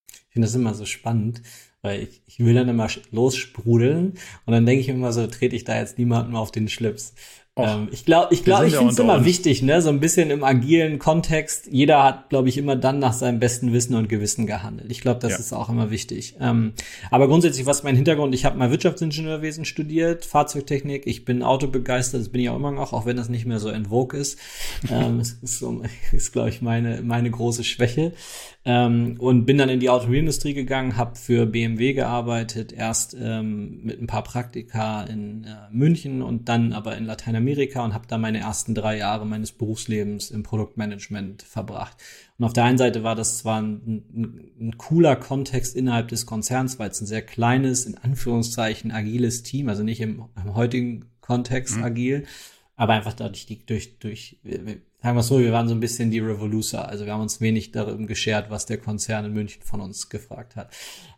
Ich 0.06 0.34
finde 0.34 0.46
das 0.46 0.54
immer 0.54 0.74
so 0.74 0.84
spannend, 0.86 1.42
weil 1.82 2.02
ich, 2.04 2.22
ich 2.26 2.38
will 2.38 2.54
dann 2.54 2.68
immer 2.68 2.88
lossprudeln 3.10 4.12
und 4.46 4.52
dann 4.52 4.66
denke 4.66 4.80
ich 4.80 4.88
immer 4.88 5.12
so, 5.12 5.26
trete 5.26 5.56
ich 5.56 5.64
da 5.64 5.76
jetzt 5.78 5.98
niemandem 5.98 6.36
auf 6.36 6.52
den 6.52 6.68
Schlips. 6.68 7.14
Ähm, 7.54 7.88
ich 7.92 8.06
glaube, 8.06 8.32
ich, 8.32 8.44
glaub, 8.44 8.64
ich 8.64 8.74
finde 8.74 8.92
es 8.92 8.98
immer 8.98 9.16
uns. 9.18 9.26
wichtig, 9.26 9.60
ne, 9.62 9.82
so 9.82 9.90
ein 9.90 10.00
bisschen 10.00 10.30
im 10.30 10.42
agilen 10.42 10.98
Kontext. 10.98 11.68
Jeder 11.70 12.02
hat, 12.02 12.30
glaube 12.30 12.48
ich, 12.48 12.56
immer 12.56 12.76
dann 12.76 12.98
nach 12.98 13.12
seinem 13.12 13.40
besten 13.40 13.74
Wissen 13.74 13.94
und 13.94 14.08
Gewissen 14.08 14.46
gehandelt. 14.46 14.90
Ich 14.90 15.02
glaube, 15.02 15.20
das 15.20 15.32
Ja. 15.32 15.38
ist 15.38 15.52
auch 15.52 15.68
immer 15.68 15.90
wichtig. 15.90 16.36
Ähm, 16.40 16.72
aber 17.10 17.28
grundsätzlich, 17.28 17.66
was 17.66 17.82
mein 17.82 17.94
Hintergrund? 17.94 18.34
Ich 18.34 18.46
habe 18.46 18.56
mal 18.56 18.70
Wirtschaftsingenieurwesen 18.70 19.66
studiert, 19.66 20.24
Fahrzeugtechnik. 20.24 21.06
Ich 21.06 21.26
bin 21.26 21.42
autobegeistert, 21.42 22.22
das 22.22 22.30
bin 22.30 22.40
ich 22.40 22.48
auch 22.48 22.56
immer 22.56 22.70
noch, 22.70 22.94
auch 22.94 23.04
wenn 23.04 23.18
das 23.18 23.28
nicht 23.28 23.44
mehr 23.44 23.58
so 23.58 23.68
en 23.68 23.84
vogue 23.90 24.18
ist. 24.18 24.38
ähm, 24.90 25.20
es 25.20 25.32
ist, 25.42 25.58
so, 25.58 25.82
ist 26.12 26.32
glaube 26.32 26.48
ich, 26.48 26.62
meine, 26.62 27.02
meine 27.02 27.30
große 27.30 27.64
Schwäche. 27.64 28.12
Ähm, 28.64 29.16
und 29.18 29.44
bin 29.44 29.58
dann 29.58 29.68
in 29.68 29.80
die 29.80 29.90
Automobilindustrie 29.90 30.54
gegangen, 30.54 30.96
habe 30.96 31.16
für 31.16 31.44
BMW 31.46 31.92
gearbeitet, 31.92 32.72
erst 32.72 33.14
ähm, 33.20 33.80
mit 33.82 34.00
ein 34.00 34.06
paar 34.06 34.22
Praktika 34.22 35.02
in 35.02 35.44
äh, 35.44 35.48
München 35.72 36.22
und 36.22 36.48
dann 36.48 36.72
aber 36.72 36.96
in 36.96 37.04
Lateinamerika 37.04 37.41
und 37.42 37.94
habe 37.94 38.06
da 38.06 38.18
meine 38.18 38.38
ersten 38.38 38.74
drei 38.74 38.98
Jahre 38.98 39.26
meines 39.26 39.52
Berufslebens 39.52 40.30
im 40.30 40.42
Produktmanagement 40.42 41.42
verbracht. 41.42 41.96
Und 42.38 42.44
auf 42.44 42.52
der 42.52 42.64
einen 42.64 42.78
Seite 42.78 43.04
war 43.04 43.14
das 43.14 43.38
zwar 43.38 43.60
ein, 43.60 44.04
ein, 44.14 44.50
ein 44.60 44.78
cooler 44.78 45.16
Kontext 45.16 45.76
innerhalb 45.76 46.08
des 46.08 46.26
Konzerns, 46.26 46.78
weil 46.78 46.90
es 46.90 47.00
ein 47.00 47.06
sehr 47.06 47.22
kleines, 47.22 47.86
in 47.86 47.96
Anführungszeichen, 47.98 48.90
agiles 48.90 49.42
Team, 49.42 49.68
also 49.68 49.82
nicht 49.82 50.00
im, 50.00 50.24
im 50.42 50.54
heutigen 50.54 51.06
Kontext 51.20 51.76
Mhm. 51.76 51.84
agil, 51.84 52.26
aber 52.76 52.94
einfach 52.94 53.12
dadurch, 53.12 53.46
die, 53.46 53.64
durch, 53.64 53.98
durch, 53.98 54.38
sagen 54.44 55.16
wir 55.16 55.20
es 55.20 55.26
so, 55.28 55.38
wir 55.38 55.52
waren 55.52 55.68
so 55.68 55.74
ein 55.74 55.80
bisschen 55.80 56.10
die 56.10 56.18
Revolucer. 56.18 56.88
Also 56.88 57.04
wir 57.04 57.12
haben 57.12 57.20
uns 57.20 57.40
wenig 57.40 57.70
darum 57.70 58.06
geschert, 58.06 58.50
was 58.50 58.66
der 58.66 58.78
Konzern 58.78 59.24
in 59.24 59.32
München 59.32 59.62
von 59.62 59.80
uns 59.80 60.08
gefragt 60.08 60.56
hat. 60.56 60.72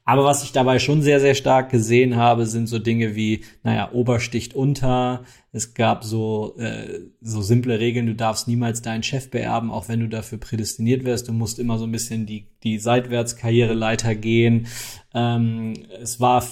Aber 0.07 0.25
was 0.25 0.45
ich 0.45 0.53
dabei 0.53 0.79
schon 0.79 1.01
sehr, 1.01 1.19
sehr 1.19 1.35
stark 1.35 1.71
gesehen 1.71 2.17
habe, 2.17 2.45
sind 2.45 2.67
so 2.67 2.79
Dinge 2.79 3.17
wie, 3.17 3.43
naja, 3.63 3.91
Ober 3.93 4.21
sticht 4.21 4.55
unter. 4.55 5.25
Es 5.51 5.73
gab 5.73 6.05
so, 6.05 6.57
äh, 6.59 7.01
so 7.23 7.41
simple 7.41 7.81
Regeln, 7.81 8.07
du 8.07 8.15
darfst 8.15 8.47
niemals 8.47 8.83
deinen 8.83 9.03
Chef 9.03 9.31
beerben, 9.31 9.71
auch 9.71 9.89
wenn 9.89 10.01
du 10.01 10.09
dafür 10.09 10.39
prädestiniert 10.39 11.05
wirst. 11.05 11.29
Du 11.29 11.33
musst 11.33 11.59
immer 11.59 11.79
so 11.79 11.87
ein 11.87 11.93
bisschen 11.93 12.27
die, 12.27 12.49
die 12.63 12.79
Seitwärtskarriereleiter 12.79 14.15
gehen. 14.15 14.67
Ähm, 15.15 15.73
es 16.03 16.21
war 16.21 16.43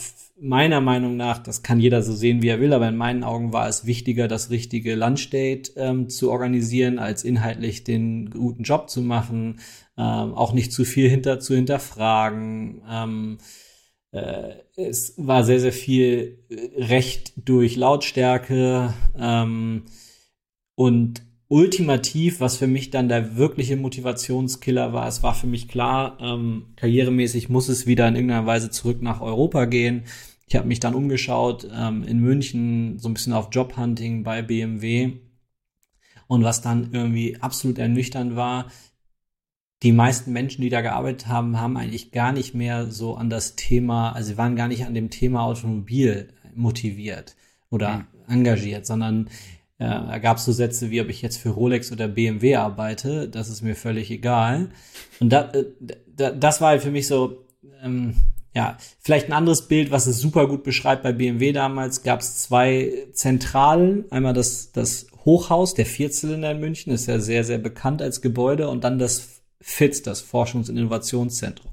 meiner 0.41 0.81
Meinung 0.81 1.17
nach, 1.17 1.39
das 1.39 1.63
kann 1.63 1.79
jeder 1.79 2.03
so 2.03 2.13
sehen, 2.13 2.43
wie 2.43 2.49
er 2.49 2.61
will, 2.61 2.73
aber 2.73 2.89
in 2.89 2.97
meinen 2.97 3.23
Augen 3.23 3.53
war 3.53 3.69
es 3.69 3.87
wichtiger, 3.87 4.27
das 4.29 4.51
richtige 4.51 4.97
Lunch-Date 4.97 5.73
ähm, 5.77 6.09
zu 6.09 6.33
organisieren, 6.33 6.99
als 6.99 7.23
inhaltlich 7.23 7.85
den 7.85 8.31
guten 8.31 8.65
Job 8.65 8.91
zu 8.91 9.03
machen, 9.03 9.61
ähm, 9.97 10.35
auch 10.35 10.53
nicht 10.53 10.73
zu 10.73 10.85
viel 10.85 11.09
hinter 11.09 11.41
zu 11.41 11.55
hinterfragen. 11.55 12.83
Ähm, 12.89 13.39
äh, 14.13 14.55
es 14.77 15.15
war 15.17 15.45
sehr, 15.45 15.61
sehr 15.61 15.73
viel 15.73 16.39
Recht 16.77 17.33
durch 17.37 17.77
Lautstärke 17.77 18.95
ähm, 19.19 19.85
und 20.75 21.23
ultimativ, 21.49 22.41
was 22.41 22.57
für 22.57 22.67
mich 22.67 22.89
dann 22.89 23.11
der 23.11 23.37
wirkliche 23.37 23.77
Motivationskiller 23.77 24.95
war, 24.95 25.07
es 25.07 25.23
war 25.23 25.35
für 25.35 25.47
mich 25.47 25.69
klar, 25.69 26.17
ähm, 26.19 26.73
karrieremäßig 26.77 27.51
muss 27.51 27.69
es 27.69 27.87
wieder 27.87 28.09
in 28.09 28.15
irgendeiner 28.15 28.47
Weise 28.47 28.71
zurück 28.71 29.03
nach 29.03 29.21
Europa 29.21 29.67
gehen. 29.67 30.05
Ich 30.47 30.57
habe 30.57 30.67
mich 30.67 30.81
dann 30.81 30.95
umgeschaut 30.95 31.69
ähm, 31.71 32.05
in 32.05 32.21
München, 32.21 32.99
so 32.99 33.09
ein 33.09 33.15
bisschen 33.15 33.35
auf 33.35 33.49
Jobhunting 33.53 34.23
bei 34.23 34.41
BMW. 34.41 35.13
Und 36.27 36.43
was 36.43 36.63
dann 36.63 36.91
irgendwie 36.93 37.37
absolut 37.41 37.79
ernüchternd 37.79 38.35
war, 38.35 38.71
die 39.83 39.93
meisten 39.93 40.33
Menschen, 40.33 40.63
die 40.63 40.69
da 40.69 40.81
gearbeitet 40.81 41.27
haben, 41.27 41.61
haben 41.61 41.77
eigentlich 41.77 42.13
gar 42.13 42.33
nicht 42.33 42.55
mehr 42.55 42.91
so 42.91 43.17
an 43.17 43.31
das 43.31 43.57
Thema, 43.57 44.13
also 44.13 44.31
sie 44.31 44.39
waren 44.39 44.57
gar 44.57 44.69
nicht 44.69 44.85
an 44.85 44.95
dem 44.95 45.11
Thema 45.11 45.43
Automobil 45.43 46.29
motiviert 46.55 47.35
oder 47.71 47.99
mhm. 47.99 48.05
engagiert, 48.29 48.87
sondern 48.87 49.29
äh, 49.79 49.87
da 49.87 50.19
gab 50.19 50.37
es 50.37 50.45
so 50.45 50.53
Sätze 50.53 50.91
wie, 50.91 51.01
ob 51.01 51.09
ich 51.09 51.23
jetzt 51.23 51.39
für 51.39 51.51
Rolex 51.51 51.91
oder 51.91 52.07
BMW 52.07 52.57
arbeite, 52.57 53.29
das 53.29 53.49
ist 53.49 53.63
mir 53.63 53.75
völlig 53.75 54.11
egal. 54.11 54.71
Und 55.19 55.31
da, 55.31 55.51
äh, 55.51 55.65
da, 56.07 56.31
das 56.31 56.61
war 56.61 56.69
halt 56.69 56.83
für 56.83 56.93
mich 56.93 57.09
so, 57.09 57.45
ähm, 57.83 58.15
ja, 58.55 58.77
vielleicht 59.01 59.29
ein 59.29 59.33
anderes 59.33 59.67
Bild, 59.67 59.91
was 59.91 60.07
es 60.07 60.19
super 60.19 60.47
gut 60.47 60.63
beschreibt 60.63 61.03
bei 61.03 61.13
BMW 61.13 61.53
damals, 61.53 62.03
gab 62.03 62.21
es 62.21 62.39
zwei 62.39 63.07
Zentralen. 63.13 64.05
Einmal 64.13 64.35
das, 64.35 64.73
das 64.73 65.07
Hochhaus, 65.25 65.75
der 65.75 65.87
Vierzylinder 65.87 66.53
in 66.53 66.61
München, 66.61 66.93
ist 66.93 67.07
ja 67.07 67.19
sehr, 67.19 67.45
sehr 67.45 67.59
bekannt 67.59 68.03
als 68.03 68.21
Gebäude, 68.21 68.69
und 68.69 68.85
dann 68.85 68.99
das 68.99 69.42
FITS, 69.63 70.03
das 70.03 70.23
Forschungs- 70.23 70.69
und 70.69 70.77
Innovationszentrum. 70.77 71.73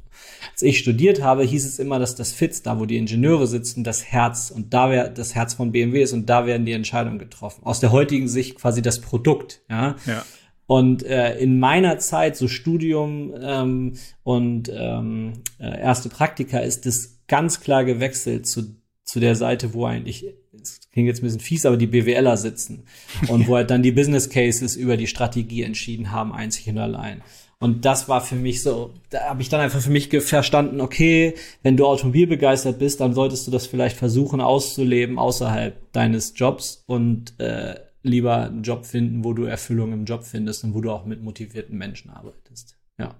Als 0.52 0.62
ich 0.62 0.80
studiert 0.80 1.22
habe, 1.22 1.44
hieß 1.44 1.66
es 1.66 1.80
immer, 1.80 2.00
dass 2.00 2.16
das 2.16 2.32
FITS, 2.34 2.62
da 2.64 2.80
wo 2.80 2.86
die 2.86 2.98
Ingenieure 2.98 3.48
sitzen, 3.48 3.84
das 3.84 4.04
Herz 4.04 4.52
und 4.52 4.74
da 4.74 4.90
wäre 4.90 5.12
das 5.12 5.36
Herz 5.36 5.54
von 5.54 5.72
BMW 5.72 6.04
ist 6.04 6.14
und 6.14 6.30
da 6.30 6.46
werden 6.46 6.66
die 6.66 6.72
Entscheidungen 6.74 7.20
getroffen. 7.20 7.64
Aus 7.64 7.80
der 7.80 7.92
heutigen 7.92 8.28
Sicht 8.28 8.56
quasi 8.56 8.82
das 8.82 9.02
Produkt, 9.02 9.62
ja. 9.70 9.96
ja. 10.06 10.26
Und 10.68 11.02
äh, 11.04 11.36
in 11.40 11.60
meiner 11.60 11.98
Zeit, 11.98 12.38
so 12.38 12.48
Studium 12.48 13.34
ähm, 13.42 13.94
und 14.22 14.72
ähm, 14.72 15.42
äh, 15.58 15.82
erste 15.82 16.10
Praktika, 16.10 16.60
ist 16.60 16.86
es 16.86 17.24
ganz 17.28 17.60
klar 17.60 17.86
gewechselt 17.86 18.46
zu, 18.46 18.76
zu 19.04 19.20
der 19.20 19.34
Seite, 19.34 19.74
wo 19.74 19.86
eigentlich, 19.86 20.28
es 20.62 20.82
klingt 20.92 21.08
jetzt 21.08 21.22
ein 21.22 21.24
bisschen 21.24 21.40
fies, 21.40 21.66
aber 21.66 21.76
die 21.76 21.88
BWLer 21.88 22.38
sitzen 22.38 22.84
und 23.30 23.48
wo 23.48 23.56
halt 23.56 23.72
dann 23.72 23.82
die 23.82 23.92
Business 23.92 24.30
Cases 24.30 24.76
über 24.76 24.96
die 24.96 25.08
Strategie 25.08 25.64
entschieden 25.64 26.12
haben, 26.12 26.32
einzig 26.34 26.70
und 26.70 26.78
allein. 26.78 27.24
Und 27.62 27.84
das 27.84 28.08
war 28.08 28.22
für 28.22 28.36
mich 28.36 28.64
so, 28.64 28.94
da 29.10 29.26
habe 29.26 29.42
ich 29.42 29.50
dann 29.50 29.60
einfach 29.60 29.82
für 29.82 29.90
mich 29.90 30.10
verstanden, 30.22 30.80
okay, 30.80 31.36
wenn 31.62 31.76
du 31.76 31.86
automobilbegeistert 31.86 32.80
bist, 32.80 33.02
dann 33.02 33.14
solltest 33.14 33.48
du 33.48 33.52
das 33.52 33.68
vielleicht 33.68 33.98
versuchen 33.98 34.40
auszuleben 34.40 35.20
außerhalb 35.20 35.92
deines 35.92 36.34
Jobs 36.38 36.84
und 36.88 37.38
äh, 37.40 37.76
lieber 38.02 38.46
einen 38.46 38.64
Job 38.64 38.86
finden, 38.86 39.26
wo 39.26 39.34
du 39.34 39.44
Erfüllung 39.44 39.92
im 39.92 40.06
Job 40.06 40.24
findest 40.24 40.64
und 40.64 40.74
wo 40.74 40.80
du 40.80 40.90
auch 40.90 41.06
mit 41.06 41.22
motivierten 41.22 41.78
Menschen 41.78 42.12
arbeitest. 42.12 42.78
Ja. 42.98 43.16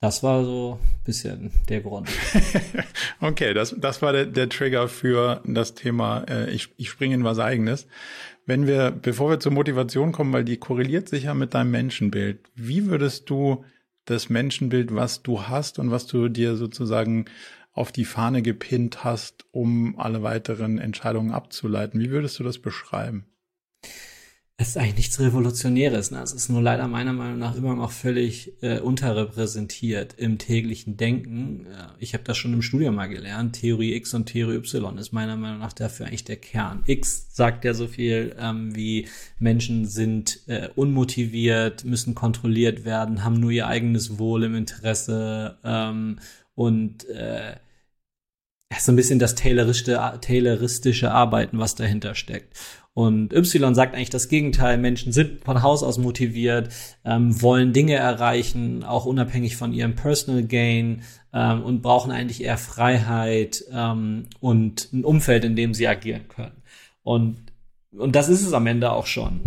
Das 0.00 0.22
war 0.24 0.44
so 0.44 0.78
ein 0.80 1.04
bisschen 1.04 1.52
der 1.68 1.80
Grund. 1.80 2.08
okay, 3.20 3.54
das, 3.54 3.74
das 3.78 4.02
war 4.02 4.12
der, 4.12 4.26
der 4.26 4.48
Trigger 4.48 4.88
für 4.88 5.42
das 5.44 5.74
Thema, 5.74 6.24
äh, 6.28 6.50
ich, 6.50 6.68
ich 6.76 6.90
springe 6.90 7.14
in 7.14 7.24
was 7.24 7.38
eigenes. 7.38 7.86
Wenn 8.48 8.66
wir, 8.66 8.92
bevor 8.92 9.28
wir 9.28 9.40
zur 9.40 9.52
Motivation 9.52 10.10
kommen, 10.10 10.32
weil 10.32 10.42
die 10.42 10.56
korreliert 10.56 11.06
sich 11.06 11.24
ja 11.24 11.34
mit 11.34 11.52
deinem 11.52 11.70
Menschenbild, 11.70 12.48
wie 12.54 12.86
würdest 12.86 13.28
du 13.28 13.66
das 14.06 14.30
Menschenbild, 14.30 14.94
was 14.94 15.22
du 15.22 15.42
hast 15.42 15.78
und 15.78 15.90
was 15.90 16.06
du 16.06 16.30
dir 16.30 16.56
sozusagen 16.56 17.26
auf 17.74 17.92
die 17.92 18.06
Fahne 18.06 18.40
gepinnt 18.40 19.04
hast, 19.04 19.44
um 19.50 19.98
alle 19.98 20.22
weiteren 20.22 20.78
Entscheidungen 20.78 21.30
abzuleiten, 21.30 22.00
wie 22.00 22.08
würdest 22.08 22.38
du 22.38 22.42
das 22.42 22.58
beschreiben? 22.58 23.26
Es 24.60 24.70
ist 24.70 24.76
eigentlich 24.76 24.96
nichts 24.96 25.20
Revolutionäres. 25.20 26.10
Ne? 26.10 26.20
Es 26.20 26.32
ist 26.32 26.48
nur 26.48 26.60
leider 26.60 26.88
meiner 26.88 27.12
Meinung 27.12 27.38
nach 27.38 27.54
immer 27.54 27.76
noch 27.76 27.92
völlig 27.92 28.60
äh, 28.60 28.80
unterrepräsentiert 28.80 30.14
im 30.18 30.36
täglichen 30.38 30.96
Denken. 30.96 31.66
Äh, 31.66 31.86
ich 32.00 32.12
habe 32.12 32.24
das 32.24 32.38
schon 32.38 32.54
im 32.54 32.62
Studium 32.62 32.96
mal 32.96 33.06
gelernt. 33.06 33.60
Theorie 33.60 33.94
X 33.94 34.14
und 34.14 34.26
Theorie 34.26 34.56
Y 34.56 34.98
ist 34.98 35.12
meiner 35.12 35.36
Meinung 35.36 35.60
nach 35.60 35.72
dafür 35.72 36.06
eigentlich 36.06 36.24
der 36.24 36.38
Kern. 36.38 36.82
X 36.86 37.28
sagt 37.30 37.64
ja 37.64 37.72
so 37.72 37.86
viel 37.86 38.34
ähm, 38.36 38.74
wie 38.74 39.06
Menschen 39.38 39.86
sind 39.86 40.40
äh, 40.48 40.70
unmotiviert, 40.74 41.84
müssen 41.84 42.16
kontrolliert 42.16 42.84
werden, 42.84 43.22
haben 43.22 43.38
nur 43.38 43.52
ihr 43.52 43.68
eigenes 43.68 44.18
Wohl 44.18 44.42
im 44.42 44.56
Interesse 44.56 45.56
ähm, 45.62 46.18
und 46.56 47.08
äh, 47.10 47.54
so 48.76 48.92
ein 48.92 48.96
bisschen 48.96 49.20
das 49.20 49.36
tayloristische, 49.36 50.18
tayloristische 50.20 51.12
Arbeiten, 51.12 51.60
was 51.60 51.76
dahinter 51.76 52.16
steckt. 52.16 52.54
Und 52.98 53.32
Y 53.32 53.76
sagt 53.76 53.94
eigentlich 53.94 54.10
das 54.10 54.28
Gegenteil. 54.28 54.76
Menschen 54.76 55.12
sind 55.12 55.44
von 55.44 55.62
Haus 55.62 55.84
aus 55.84 55.98
motiviert, 55.98 56.70
ähm, 57.04 57.40
wollen 57.40 57.72
Dinge 57.72 57.94
erreichen, 57.94 58.82
auch 58.82 59.06
unabhängig 59.06 59.54
von 59.54 59.72
ihrem 59.72 59.94
Personal 59.94 60.42
Gain 60.42 61.02
ähm, 61.32 61.62
und 61.62 61.80
brauchen 61.80 62.10
eigentlich 62.10 62.42
eher 62.42 62.58
Freiheit 62.58 63.62
ähm, 63.72 64.24
und 64.40 64.92
ein 64.92 65.04
Umfeld, 65.04 65.44
in 65.44 65.54
dem 65.54 65.74
sie 65.74 65.86
agieren 65.86 66.26
können. 66.26 66.60
Und 67.04 67.36
und 67.92 68.16
das 68.16 68.28
ist 68.28 68.44
es 68.44 68.52
am 68.52 68.66
Ende 68.66 68.90
auch 68.90 69.06
schon. 69.06 69.42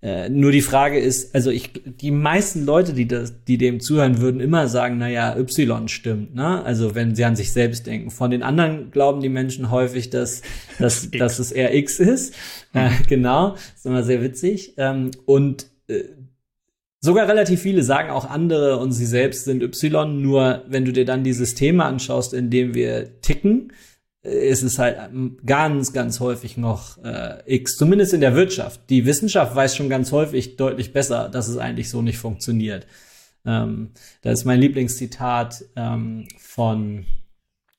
Äh, 0.00 0.28
nur 0.28 0.52
die 0.52 0.62
Frage 0.62 0.98
ist, 0.98 1.34
also 1.34 1.50
ich, 1.50 1.72
die 1.84 2.12
meisten 2.12 2.64
Leute, 2.64 2.92
die 2.92 3.08
das, 3.08 3.44
die 3.44 3.58
dem 3.58 3.80
zuhören, 3.80 4.20
würden 4.20 4.40
immer 4.40 4.68
sagen, 4.68 4.98
naja, 4.98 5.36
Y 5.36 5.88
stimmt, 5.88 6.36
ne? 6.36 6.62
Also 6.64 6.94
wenn 6.94 7.16
sie 7.16 7.24
an 7.24 7.34
sich 7.34 7.52
selbst 7.52 7.86
denken. 7.86 8.10
Von 8.10 8.30
den 8.30 8.44
anderen 8.44 8.92
glauben 8.92 9.20
die 9.20 9.28
Menschen 9.28 9.72
häufig, 9.72 10.10
dass, 10.10 10.42
dass, 10.78 11.10
dass 11.10 11.40
es 11.40 11.50
eher 11.50 11.74
X 11.74 11.98
ist. 11.98 12.34
Äh, 12.74 12.90
genau, 13.08 13.56
ist 13.74 13.86
immer 13.86 14.04
sehr 14.04 14.22
witzig. 14.22 14.74
Ähm, 14.76 15.10
und 15.26 15.66
äh, 15.88 16.04
Sogar 17.00 17.28
relativ 17.28 17.62
viele 17.62 17.84
sagen 17.84 18.10
auch 18.10 18.28
andere 18.28 18.78
und 18.78 18.90
sie 18.90 19.06
selbst 19.06 19.44
sind 19.44 19.62
Y, 19.62 20.20
nur 20.20 20.64
wenn 20.66 20.84
du 20.84 20.92
dir 20.92 21.04
dann 21.04 21.22
die 21.22 21.32
Systeme 21.32 21.84
anschaust, 21.84 22.34
in 22.34 22.50
dem 22.50 22.74
wir 22.74 23.20
ticken, 23.20 23.72
ist 24.28 24.62
es 24.62 24.78
halt 24.78 24.98
ganz, 25.44 25.92
ganz 25.92 26.20
häufig 26.20 26.56
noch 26.56 27.02
äh, 27.04 27.38
X, 27.46 27.76
zumindest 27.76 28.14
in 28.14 28.20
der 28.20 28.34
Wirtschaft. 28.34 28.80
Die 28.90 29.06
Wissenschaft 29.06 29.54
weiß 29.54 29.76
schon 29.76 29.88
ganz 29.88 30.12
häufig 30.12 30.56
deutlich 30.56 30.92
besser, 30.92 31.28
dass 31.28 31.48
es 31.48 31.56
eigentlich 31.56 31.90
so 31.90 32.02
nicht 32.02 32.18
funktioniert. 32.18 32.86
Ähm, 33.44 33.90
da 34.22 34.30
ist 34.30 34.44
mein 34.44 34.60
Lieblingszitat 34.60 35.64
ähm, 35.76 36.28
von 36.38 37.06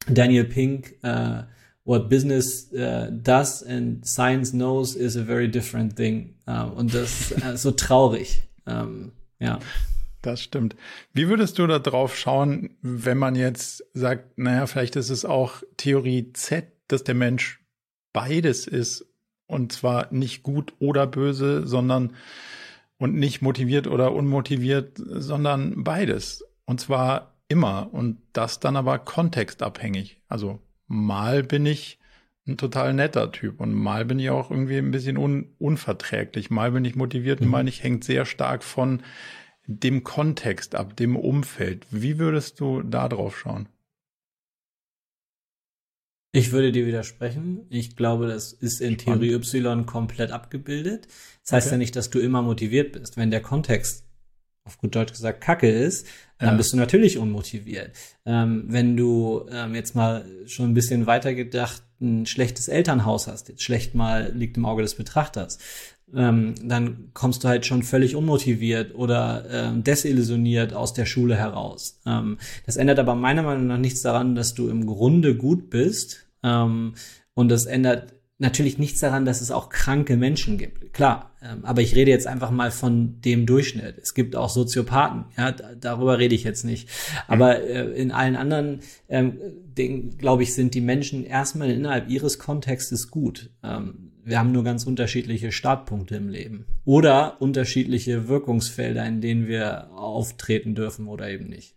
Daniel 0.08 0.46
Pink, 0.46 0.96
äh, 1.04 1.44
What 1.90 2.08
business 2.08 2.72
uh, 2.74 3.10
does 3.10 3.64
and 3.64 4.06
science 4.06 4.52
knows 4.52 4.96
is 4.96 5.18
a 5.18 5.24
very 5.24 5.48
different 5.48 5.96
thing. 5.96 6.36
Uh, 6.48 6.70
und 6.76 6.94
das 6.94 7.32
ist 7.32 7.44
äh, 7.44 7.58
so 7.58 7.72
traurig. 7.72 8.44
Ähm, 8.68 9.12
ja. 9.40 9.58
Das 10.22 10.42
stimmt. 10.42 10.76
Wie 11.14 11.30
würdest 11.30 11.60
du 11.60 11.68
da 11.68 11.80
drauf 11.80 12.18
schauen, 12.18 12.78
wenn 12.82 13.18
man 13.18 13.36
jetzt 13.36 13.86
sagt, 13.94 14.38
naja, 14.38 14.68
vielleicht 14.68 14.96
ist 14.96 15.10
es 15.10 15.24
auch 15.24 15.64
Theorie 15.78 16.34
Z, 16.34 16.68
dass 16.88 17.04
der 17.04 17.16
Mensch 17.16 17.64
beides 18.12 18.68
ist 18.68 19.06
und 19.48 19.72
zwar 19.72 20.12
nicht 20.12 20.44
gut 20.44 20.74
oder 20.80 21.08
böse, 21.08 21.66
sondern 21.66 22.16
und 22.98 23.16
nicht 23.16 23.42
motiviert 23.42 23.88
oder 23.88 24.14
unmotiviert, 24.14 24.98
sondern 24.98 25.84
beides. 25.84 26.46
Und 26.66 26.82
zwar 26.82 27.40
immer 27.48 27.90
und 27.94 28.22
das 28.34 28.60
dann 28.60 28.76
aber 28.76 29.00
kontextabhängig. 29.00 30.22
Also 30.28 30.60
mal 30.88 31.44
bin 31.44 31.66
ich 31.66 32.00
ein 32.46 32.58
total 32.58 32.94
netter 32.94 33.32
Typ 33.32 33.62
und 33.62 33.74
mal 33.74 34.06
bin 34.06 34.20
ich 34.20 34.30
auch 34.30 34.52
irgendwie 34.52 34.78
ein 34.78 34.92
bisschen 34.92 35.18
un 35.18 35.56
unverträglich, 35.60 36.50
mal 36.50 36.72
bin 36.72 36.86
ich 36.86 36.96
motiviert 36.96 37.40
mhm. 37.40 37.46
und 37.46 37.52
mal 37.52 37.64
nicht, 37.64 37.84
hängt 37.84 38.04
sehr 38.04 38.26
stark 38.26 38.64
von 38.64 39.02
dem 39.70 40.04
Kontext 40.04 40.74
ab, 40.74 40.96
dem 40.96 41.16
Umfeld. 41.16 41.86
Wie 41.92 42.18
würdest 42.18 42.60
du 42.60 42.82
da 42.82 43.08
drauf 43.08 43.38
schauen? 43.38 43.70
Ich 46.32 46.52
würde 46.52 46.72
dir 46.72 46.86
widersprechen. 46.86 47.66
Ich 47.70 47.96
glaube, 47.96 48.28
das 48.28 48.52
ist 48.52 48.82
in 48.82 49.00
Spannend. 49.00 49.22
Theorie 49.22 49.34
Y 49.34 49.86
komplett 49.86 50.32
abgebildet. 50.32 51.08
Das 51.44 51.54
heißt 51.54 51.68
okay. 51.68 51.76
ja 51.76 51.78
nicht, 51.78 51.96
dass 51.96 52.10
du 52.10 52.20
immer 52.20 52.42
motiviert 52.42 52.94
bist. 52.94 53.18
Wenn 53.18 53.32
der 53.32 53.42
Kontext 53.42 54.06
auf 54.64 54.78
gut 54.80 54.96
Deutsch 54.96 55.12
gesagt 55.12 55.42
Kacke 55.42 55.70
ist, 55.70 56.08
dann 56.38 56.50
ja. 56.50 56.56
bist 56.56 56.74
du 56.74 56.78
natürlich 56.78 57.18
unmotiviert. 57.18 57.92
Ähm, 58.26 58.66
wenn 58.68 58.98
du 58.98 59.46
ähm, 59.52 59.74
jetzt 59.76 59.96
mal 59.96 60.26
schon 60.46 60.70
ein 60.70 60.74
bisschen 60.74 61.06
weiter 61.06 61.34
gedacht 61.34 61.84
ein 62.02 62.26
schlechtes 62.26 62.68
Elternhaus 62.68 63.28
hast, 63.28 63.50
jetzt 63.50 63.64
schlecht 63.64 63.94
mal 63.94 64.32
liegt 64.34 64.58
im 64.58 64.66
Auge 64.66 64.84
des 64.84 64.96
Betrachters, 64.96 65.58
ähm, 66.16 66.56
dann 66.64 67.10
kommst 67.14 67.44
du 67.44 67.48
halt 67.48 67.66
schon 67.66 67.84
völlig 67.84 68.16
unmotiviert 68.16 68.96
oder 68.96 69.46
ähm, 69.52 69.84
desillusioniert 69.84 70.74
aus 70.74 70.94
der 70.94 71.06
Schule 71.06 71.36
heraus. 71.36 72.00
Ähm, 72.06 72.38
das 72.66 72.78
ändert 72.78 73.00
aber 73.00 73.16
meiner 73.16 73.44
Meinung 73.44 73.68
nach 73.68 73.78
nichts 73.78 74.02
daran, 74.02 74.36
dass 74.36 74.54
du 74.54 74.70
im 74.70 74.86
Grunde 74.86 75.36
gut 75.36 75.70
bist. 75.70 76.26
Ähm, 76.44 76.96
und 77.34 77.50
das 77.50 77.66
ändert 77.66 78.14
natürlich 78.40 78.80
nichts 78.80 79.02
daran, 79.02 79.26
dass 79.26 79.42
es 79.42 79.52
auch 79.52 79.70
kranke 79.70 80.16
Menschen 80.16 80.58
gibt. 80.58 80.94
Klar, 80.94 81.36
ähm, 81.44 81.64
aber 81.64 81.82
ich 81.82 81.94
rede 81.94 82.10
jetzt 82.10 82.26
einfach 82.26 82.52
mal 82.52 82.72
von 82.72 83.22
dem 83.22 83.46
Durchschnitt. 83.46 83.98
Es 84.02 84.14
gibt 84.14 84.36
auch 84.36 84.50
Soziopathen, 84.50 85.26
ja, 85.38 85.52
darüber 85.52 86.18
rede 86.18 86.36
ich 86.36 86.46
jetzt 86.46 86.64
nicht. 86.64 86.90
Aber 87.28 87.62
äh, 87.62 87.92
in 87.92 88.12
allen 88.12 88.38
anderen 88.38 88.80
ähm, 89.10 89.40
Dingen, 89.78 90.18
glaube 90.18 90.44
ich, 90.44 90.56
sind 90.56 90.74
die 90.74 90.82
Menschen 90.82 91.26
erstmal 91.26 91.70
innerhalb 91.70 92.10
ihres 92.10 92.40
Kontextes 92.40 93.12
gut. 93.12 93.52
Ähm, 93.62 94.09
wir 94.30 94.40
haben 94.40 94.52
nur 94.52 94.64
ganz 94.64 94.86
unterschiedliche 94.86 95.52
Startpunkte 95.52 96.16
im 96.16 96.30
Leben 96.30 96.66
oder 96.86 97.42
unterschiedliche 97.42 98.28
Wirkungsfelder, 98.28 99.06
in 99.06 99.22
denen 99.22 99.48
wir 99.48 99.90
auftreten 99.92 100.76
dürfen 100.76 101.08
oder 101.08 101.30
eben 101.30 101.48
nicht. 101.48 101.76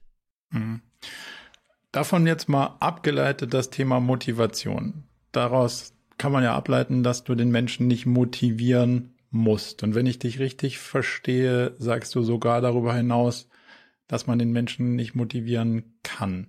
Mhm. 0.50 0.82
Davon 1.90 2.26
jetzt 2.26 2.48
mal 2.48 2.76
abgeleitet 2.80 3.52
das 3.52 3.70
Thema 3.70 4.00
Motivation. 4.00 5.04
Daraus 5.30 5.94
kann 6.18 6.32
man 6.32 6.44
ja 6.44 6.54
ableiten, 6.54 7.02
dass 7.02 7.24
du 7.24 7.34
den 7.34 7.50
Menschen 7.50 7.86
nicht 7.86 8.06
motivieren 8.06 9.14
musst. 9.30 9.82
Und 9.82 9.94
wenn 9.94 10.06
ich 10.06 10.18
dich 10.18 10.38
richtig 10.38 10.78
verstehe, 10.78 11.74
sagst 11.78 12.14
du 12.14 12.22
sogar 12.22 12.60
darüber 12.60 12.94
hinaus, 12.94 13.48
dass 14.06 14.26
man 14.26 14.38
den 14.38 14.52
Menschen 14.52 14.94
nicht 14.94 15.14
motivieren 15.14 15.98
kann. 16.02 16.48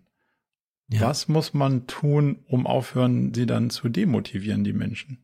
Ja. 0.90 1.02
Was 1.02 1.28
muss 1.28 1.54
man 1.54 1.88
tun, 1.88 2.44
um 2.48 2.68
aufhören, 2.68 3.34
sie 3.34 3.46
dann 3.46 3.70
zu 3.70 3.90
demotivieren, 3.90 4.64
die 4.64 4.74
Menschen? 4.74 5.24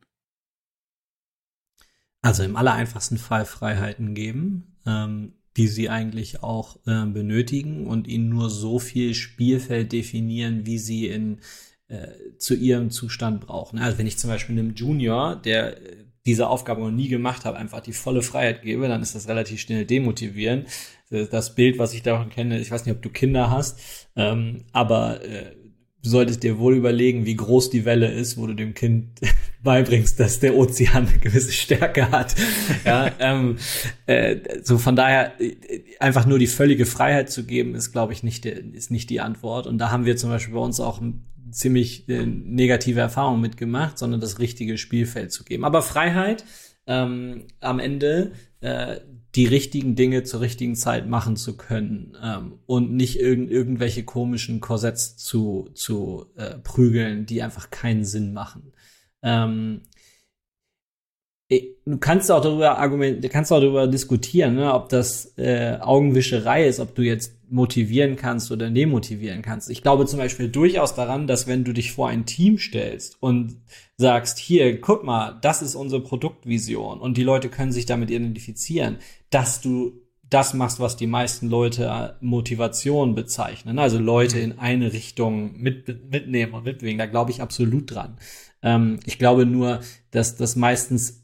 Also 2.22 2.44
im 2.44 2.56
allereinfachsten 2.56 3.18
Fall 3.18 3.46
Freiheiten 3.46 4.14
geben, 4.14 4.78
ähm, 4.86 5.34
die 5.58 5.68
sie 5.68 5.90
eigentlich 5.90 6.44
auch 6.44 6.78
äh, 6.86 7.06
benötigen 7.06 7.88
und 7.88 8.08
ihnen 8.08 8.30
nur 8.30 8.50
so 8.50 8.80
viel 8.80 9.14
Spielfeld 9.14 9.92
definieren, 9.92 10.66
wie 10.66 10.78
sie 10.78 11.08
in 11.08 11.40
äh, 11.88 12.38
zu 12.38 12.56
ihrem 12.56 12.92
Zustand 12.92 13.42
brauchen. 13.42 13.80
Also 13.80 13.98
wenn 13.98 14.08
ich 14.08 14.18
zum 14.18 14.30
Beispiel 14.30 14.58
einem 14.58 14.76
Junior, 14.76 15.36
der 15.36 15.78
äh, 15.78 16.06
diese 16.26 16.48
Aufgabe 16.48 16.82
noch 16.82 16.92
nie 16.92 17.08
gemacht 17.08 17.46
hat, 17.46 17.56
einfach 17.56 17.80
die 17.80 17.94
volle 17.94 18.22
Freiheit 18.22 18.62
gebe, 18.62 18.88
dann 18.88 19.02
ist 19.02 19.16
das 19.16 19.28
relativ 19.28 19.62
schnell 19.62 19.86
demotivierend. 19.86 20.68
Das 21.10 21.56
Bild, 21.56 21.80
was 21.80 21.96
ich 21.96 22.04
davon 22.04 22.30
kenne, 22.30 22.60
ich 22.60 22.70
weiß 22.70 22.86
nicht, 22.86 22.96
ob 22.96 23.02
du 23.02 23.10
Kinder 23.10 23.50
hast, 23.50 23.80
ähm, 24.16 24.66
aber 24.72 25.24
äh, 25.24 25.56
solltest 26.02 26.44
dir 26.44 26.60
wohl 26.60 26.76
überlegen, 26.76 27.26
wie 27.26 27.36
groß 27.36 27.70
die 27.70 27.84
Welle 27.86 28.12
ist, 28.12 28.38
wo 28.38 28.48
du 28.48 28.54
dem 28.54 28.74
Kind 28.74 29.20
beibringst, 29.64 30.20
dass 30.20 30.40
der 30.40 30.56
Ozean 30.56 31.08
eine 31.08 31.18
gewisse 31.20 31.52
Stärke 31.52 32.12
hat. 32.12 32.36
ja, 32.86 33.12
ähm, 33.20 33.58
äh, 34.06 34.38
so 34.64 34.78
von 34.78 34.96
daher 34.96 35.40
äh, 35.42 35.56
einfach 36.00 36.26
nur 36.26 36.40
die 36.40 36.48
völlige 36.48 36.86
Freiheit 36.86 37.30
zu 37.30 37.46
geben, 37.46 37.76
ist, 37.76 37.92
glaube 37.92 38.14
ich, 38.14 38.24
nicht, 38.24 38.46
ist 38.46 38.92
nicht 38.92 39.10
die 39.10 39.20
Antwort. 39.20 39.68
Und 39.68 39.78
da 39.78 39.92
haben 39.92 40.06
wir 40.06 40.16
zum 40.16 40.30
Beispiel 40.30 40.54
bei 40.54 40.62
uns 40.62 40.80
auch 40.80 41.02
ziemlich 41.52 42.08
äh, 42.08 42.26
negative 42.26 43.00
Erfahrungen 43.00 43.42
mitgemacht, 43.42 43.98
sondern 43.98 44.22
das 44.22 44.40
richtige 44.40 44.78
Spielfeld 44.78 45.32
zu 45.32 45.44
geben. 45.44 45.66
Aber 45.66 45.82
Freiheit 45.82 46.46
ähm, 46.88 47.46
am 47.60 47.80
Ende 47.80 48.32
äh, 48.62 48.98
die 49.40 49.46
richtigen 49.46 49.96
Dinge 49.96 50.24
zur 50.24 50.42
richtigen 50.42 50.76
Zeit 50.76 51.08
machen 51.08 51.38
zu 51.38 51.56
können 51.56 52.18
ähm, 52.22 52.60
und 52.66 52.92
nicht 52.92 53.22
irgend, 53.22 53.50
irgendwelche 53.50 54.04
komischen 54.04 54.60
Korsetts 54.60 55.16
zu, 55.16 55.70
zu 55.76 56.26
äh, 56.36 56.58
prügeln, 56.58 57.26
die 57.26 57.42
einfach 57.42 57.70
keinen 57.70 58.04
Sinn 58.04 58.34
machen. 58.34 58.74
Ähm, 59.24 59.84
du 61.50 61.98
kannst 62.02 62.30
auch 62.30 62.42
darüber 62.42 62.80
argumentieren, 62.80 63.22
du 63.22 63.30
kannst 63.30 63.54
auch 63.54 63.62
darüber 63.62 63.88
diskutieren, 63.88 64.56
ne, 64.56 64.74
ob 64.74 64.90
das 64.90 65.38
äh, 65.38 65.78
Augenwischerei 65.80 66.68
ist, 66.68 66.82
ob 66.82 66.94
du 66.96 67.02
jetzt 67.02 67.39
motivieren 67.50 68.16
kannst 68.16 68.52
oder 68.52 68.70
demotivieren 68.70 69.42
kannst. 69.42 69.70
Ich 69.70 69.82
glaube 69.82 70.06
zum 70.06 70.20
Beispiel 70.20 70.50
durchaus 70.50 70.96
daran, 70.96 71.28
dass 71.28 71.48
wenn 71.48 71.64
du 71.64 71.74
dich 71.74 71.92
vor 71.92 72.08
ein 72.10 72.26
Team 72.26 72.58
stellst 72.58 73.22
und 73.22 73.58
sagst, 73.98 74.38
hier, 74.38 74.80
guck 74.80 75.04
mal, 75.04 75.38
das 75.42 75.62
ist 75.62 75.76
unsere 75.76 76.02
Produktvision 76.02 77.00
und 77.00 77.18
die 77.18 77.24
Leute 77.24 77.50
können 77.50 77.72
sich 77.72 77.86
damit 77.86 78.12
identifizieren, 78.12 78.98
dass 79.30 79.62
du 79.62 80.02
das 80.30 80.54
machst, 80.54 80.80
was 80.80 80.96
die 80.96 81.08
meisten 81.08 81.50
Leute 81.50 82.18
Motivation 82.22 83.16
bezeichnen. 83.16 83.80
Also 83.80 83.98
Leute 83.98 84.40
in 84.40 84.60
eine 84.60 84.94
Richtung 84.94 85.60
mit, 85.60 86.12
mitnehmen 86.12 86.54
und 86.54 86.66
mitbewegen. 86.66 87.00
Da 87.00 87.08
glaube 87.08 87.32
ich 87.32 87.42
absolut 87.42 87.94
dran. 87.94 88.18
Ähm, 88.62 89.00
ich 89.06 89.18
glaube 89.18 89.46
nur, 89.46 89.80
dass 90.12 90.36
das 90.36 90.56
meistens 90.56 91.24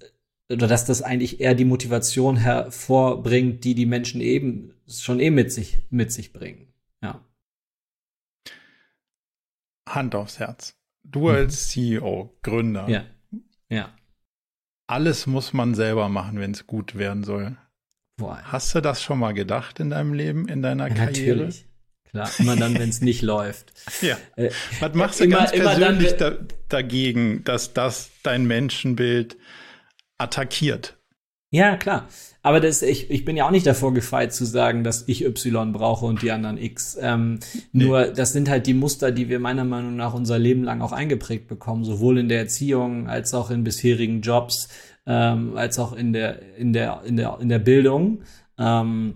oder 0.52 0.68
dass 0.68 0.86
das 0.86 1.02
eigentlich 1.02 1.40
eher 1.40 1.56
die 1.56 1.66
Motivation 1.66 2.38
hervorbringt, 2.38 3.64
die 3.64 3.76
die 3.76 3.86
Menschen 3.86 4.22
eben 4.22 4.74
schon 4.88 5.20
eh 5.20 5.32
mit 5.32 5.52
sich, 5.52 5.80
mit 5.90 6.12
sich 6.12 6.34
bringen. 6.34 6.68
Ja. 7.02 7.24
Hand 9.90 10.16
aufs 10.16 10.40
Herz. 10.40 10.76
Du 11.04 11.22
mhm. 11.22 11.36
als 11.36 11.70
CEO, 11.70 12.36
Gründer. 12.44 12.88
Ja. 12.90 13.06
Ja. 13.70 13.94
Alles 14.88 15.26
muss 15.26 15.54
man 15.54 15.74
selber 15.74 16.10
machen, 16.10 16.40
wenn 16.40 16.52
es 16.52 16.68
gut 16.68 16.96
werden 16.96 17.24
soll. 17.24 17.58
Boah. 18.18 18.42
Hast 18.44 18.74
du 18.76 18.82
das 18.82 19.02
schon 19.02 19.20
mal 19.20 19.34
gedacht 19.34 19.80
in 19.80 19.90
deinem 19.90 20.14
Leben, 20.14 20.48
in 20.48 20.62
deiner 20.62 20.88
ja, 20.88 20.94
Karriere? 20.94 21.38
Natürlich. 21.38 21.66
Klar, 22.06 22.30
immer 22.40 22.56
dann, 22.56 22.76
wenn 22.76 22.90
es 22.90 23.02
nicht 23.02 23.22
läuft. 23.22 23.74
Ja. 24.02 24.18
Äh, 24.36 24.52
Was 24.80 24.94
machst 24.94 25.20
du 25.20 25.26
immer, 25.26 25.38
ganz 25.38 25.52
persönlich 25.52 26.16
dann, 26.16 26.48
da, 26.48 26.56
dagegen, 26.70 27.44
dass 27.44 27.74
das 27.74 28.12
dein 28.24 28.46
Menschenbild 28.46 29.38
attackiert. 30.17 30.97
Ja, 31.51 31.78
klar. 31.78 32.08
Aber 32.41 32.60
das, 32.60 32.82
ich, 32.82 33.10
ich 33.10 33.23
bin 33.23 33.38
ja 33.38 33.47
auch 33.47 33.51
nicht 33.51 33.65
davor 33.65 33.93
gefeit 33.93 34.34
zu 34.34 34.45
sagen, 34.45 34.84
dass 34.84 35.08
ich 35.08 35.25
Y 35.25 35.71
brauche 35.71 36.06
und 36.06 36.21
die 36.21 36.32
anderen 36.32 36.58
X. 36.58 36.97
Ähm, 36.99 37.39
nee. 37.71 37.86
Nur 37.86 38.08
das 38.08 38.34
sind 38.34 38.49
halt 38.49 38.67
die 38.67 38.73
Muster, 38.73 39.12
die 39.12 39.30
wir 39.30 39.39
meiner 39.39 39.63
Meinung 39.63 39.95
nach 39.95 40.13
unser 40.13 40.38
Leben 40.38 40.63
lang 40.63 40.82
auch 40.82 40.91
eingeprägt 40.91 41.47
bekommen, 41.47 41.86
sowohl 41.86 42.17
in 42.19 42.30
der 42.30 42.39
Erziehung 42.39 43.08
als 43.08 43.34
auch 43.34 43.49
in 43.51 43.63
bisherigen 43.63 44.21
Jobs, 44.21 44.67
ähm, 45.08 45.56
als 45.56 45.80
auch 45.80 45.93
in 45.93 46.13
der, 46.13 46.58
in 46.58 46.73
der, 46.73 47.04
in 47.06 47.17
der, 47.17 47.38
in 47.39 47.49
der 47.49 47.60
Bildung. 47.60 48.23
Ähm, 48.60 49.15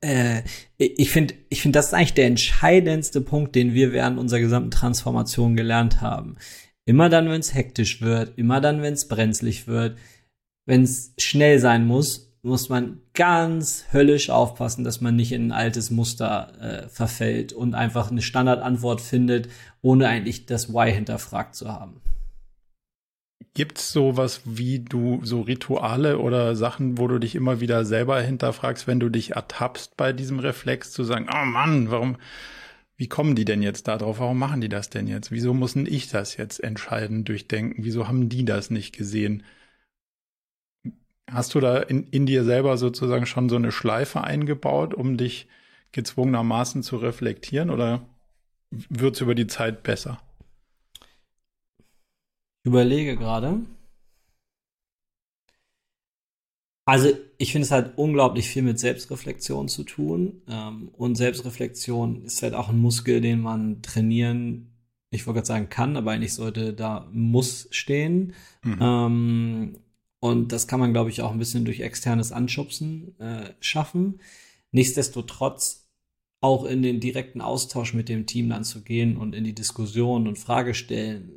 äh, 0.00 0.42
ich 0.76 1.10
finde, 1.10 1.34
ich 1.48 1.60
finde, 1.60 1.78
das 1.78 1.88
ist 1.88 1.94
eigentlich 1.94 2.14
der 2.14 2.26
entscheidendste 2.26 3.20
Punkt, 3.20 3.54
den 3.54 3.74
wir 3.74 3.92
während 3.92 4.18
unserer 4.18 4.40
gesamten 4.40 4.70
Transformation 4.70 5.56
gelernt 5.56 6.00
haben. 6.00 6.36
Immer 6.88 7.10
dann, 7.10 7.28
wenn 7.28 7.40
es 7.40 7.52
hektisch 7.52 8.00
wird, 8.00 8.38
immer 8.38 8.62
dann, 8.62 8.80
wenn 8.80 8.94
es 8.94 9.08
brenzlig 9.08 9.66
wird, 9.66 9.98
wenn 10.64 10.84
es 10.84 11.12
schnell 11.18 11.58
sein 11.58 11.86
muss, 11.86 12.32
muss 12.40 12.70
man 12.70 13.02
ganz 13.12 13.84
höllisch 13.92 14.30
aufpassen, 14.30 14.84
dass 14.84 15.02
man 15.02 15.14
nicht 15.14 15.32
in 15.32 15.48
ein 15.48 15.52
altes 15.52 15.90
Muster 15.90 16.50
äh, 16.58 16.88
verfällt 16.88 17.52
und 17.52 17.74
einfach 17.74 18.10
eine 18.10 18.22
Standardantwort 18.22 19.02
findet, 19.02 19.50
ohne 19.82 20.08
eigentlich 20.08 20.46
das 20.46 20.72
Why 20.72 20.90
hinterfragt 20.90 21.56
zu 21.56 21.68
haben. 21.68 22.00
Gibt 23.52 23.76
es 23.76 23.92
sowas 23.92 24.40
wie 24.46 24.78
du, 24.78 25.20
so 25.24 25.42
Rituale 25.42 26.18
oder 26.18 26.56
Sachen, 26.56 26.96
wo 26.96 27.06
du 27.06 27.18
dich 27.18 27.34
immer 27.34 27.60
wieder 27.60 27.84
selber 27.84 28.18
hinterfragst, 28.22 28.86
wenn 28.86 28.98
du 28.98 29.10
dich 29.10 29.32
ertappst 29.32 29.98
bei 29.98 30.14
diesem 30.14 30.38
Reflex 30.38 30.92
zu 30.92 31.04
sagen, 31.04 31.26
oh 31.30 31.44
Mann, 31.44 31.90
warum, 31.90 32.16
wie 32.98 33.06
kommen 33.06 33.36
die 33.36 33.44
denn 33.44 33.62
jetzt 33.62 33.86
darauf? 33.86 34.18
Warum 34.18 34.38
machen 34.38 34.60
die 34.60 34.68
das 34.68 34.90
denn 34.90 35.06
jetzt? 35.06 35.30
Wieso 35.30 35.54
mussten 35.54 35.86
ich 35.86 36.08
das 36.08 36.36
jetzt 36.36 36.58
entscheiden, 36.58 37.24
durchdenken? 37.24 37.84
Wieso 37.84 38.08
haben 38.08 38.28
die 38.28 38.44
das 38.44 38.70
nicht 38.70 38.96
gesehen? 38.96 39.44
Hast 41.30 41.54
du 41.54 41.60
da 41.60 41.78
in, 41.78 42.08
in 42.08 42.26
dir 42.26 42.42
selber 42.42 42.76
sozusagen 42.76 43.24
schon 43.24 43.48
so 43.48 43.54
eine 43.54 43.70
Schleife 43.70 44.24
eingebaut, 44.24 44.94
um 44.94 45.16
dich 45.16 45.46
gezwungenermaßen 45.92 46.82
zu 46.82 46.96
reflektieren 46.96 47.70
oder 47.70 48.04
wird 48.70 49.14
es 49.14 49.20
über 49.20 49.36
die 49.36 49.46
Zeit 49.46 49.84
besser? 49.84 50.20
Überlege 52.64 53.16
gerade. 53.16 53.60
Also 56.88 57.10
ich 57.36 57.52
finde 57.52 57.66
es 57.66 57.70
halt 57.70 57.98
unglaublich 57.98 58.48
viel 58.48 58.62
mit 58.62 58.78
Selbstreflexion 58.78 59.68
zu 59.68 59.84
tun. 59.84 60.40
Ähm, 60.48 60.88
und 60.96 61.16
Selbstreflexion 61.16 62.24
ist 62.24 62.42
halt 62.42 62.54
auch 62.54 62.70
ein 62.70 62.78
Muskel, 62.78 63.20
den 63.20 63.42
man 63.42 63.82
trainieren, 63.82 64.72
ich 65.10 65.26
wollte 65.26 65.40
gerade 65.40 65.46
sagen 65.46 65.68
kann, 65.68 65.98
aber 65.98 66.12
eigentlich 66.12 66.32
sollte 66.32 66.72
da 66.72 67.06
muss 67.12 67.68
stehen. 67.72 68.32
Mhm. 68.64 68.78
Ähm, 68.80 69.78
und 70.18 70.50
das 70.52 70.66
kann 70.66 70.80
man, 70.80 70.94
glaube 70.94 71.10
ich, 71.10 71.20
auch 71.20 71.30
ein 71.30 71.38
bisschen 71.38 71.66
durch 71.66 71.80
externes 71.80 72.32
Anschubsen 72.32 73.20
äh, 73.20 73.50
schaffen. 73.60 74.20
Nichtsdestotrotz 74.72 75.90
auch 76.40 76.64
in 76.64 76.80
den 76.80 77.00
direkten 77.00 77.42
Austausch 77.42 77.92
mit 77.92 78.08
dem 78.08 78.24
Team 78.24 78.48
dann 78.48 78.64
zu 78.64 78.80
gehen 78.80 79.18
und 79.18 79.34
in 79.34 79.44
die 79.44 79.54
Diskussion 79.54 80.26
und 80.26 80.38
Frage 80.38 80.72
stellen, 80.72 81.32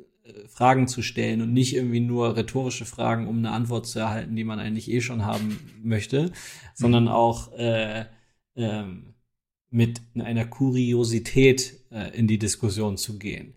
Fragen 0.48 0.86
zu 0.86 1.02
stellen 1.02 1.42
und 1.42 1.52
nicht 1.52 1.74
irgendwie 1.74 2.00
nur 2.00 2.36
rhetorische 2.36 2.84
Fragen, 2.84 3.26
um 3.26 3.38
eine 3.38 3.50
Antwort 3.50 3.86
zu 3.86 3.98
erhalten, 3.98 4.36
die 4.36 4.44
man 4.44 4.58
eigentlich 4.58 4.90
eh 4.90 5.00
schon 5.00 5.24
haben 5.24 5.58
möchte, 5.82 6.32
sondern 6.74 7.04
mhm. 7.04 7.10
auch 7.10 7.52
äh, 7.54 8.04
ähm, 8.54 9.14
mit 9.70 10.00
einer 10.14 10.46
Kuriosität 10.46 11.80
äh, 11.90 12.16
in 12.16 12.28
die 12.28 12.38
Diskussion 12.38 12.96
zu 12.96 13.18
gehen. 13.18 13.54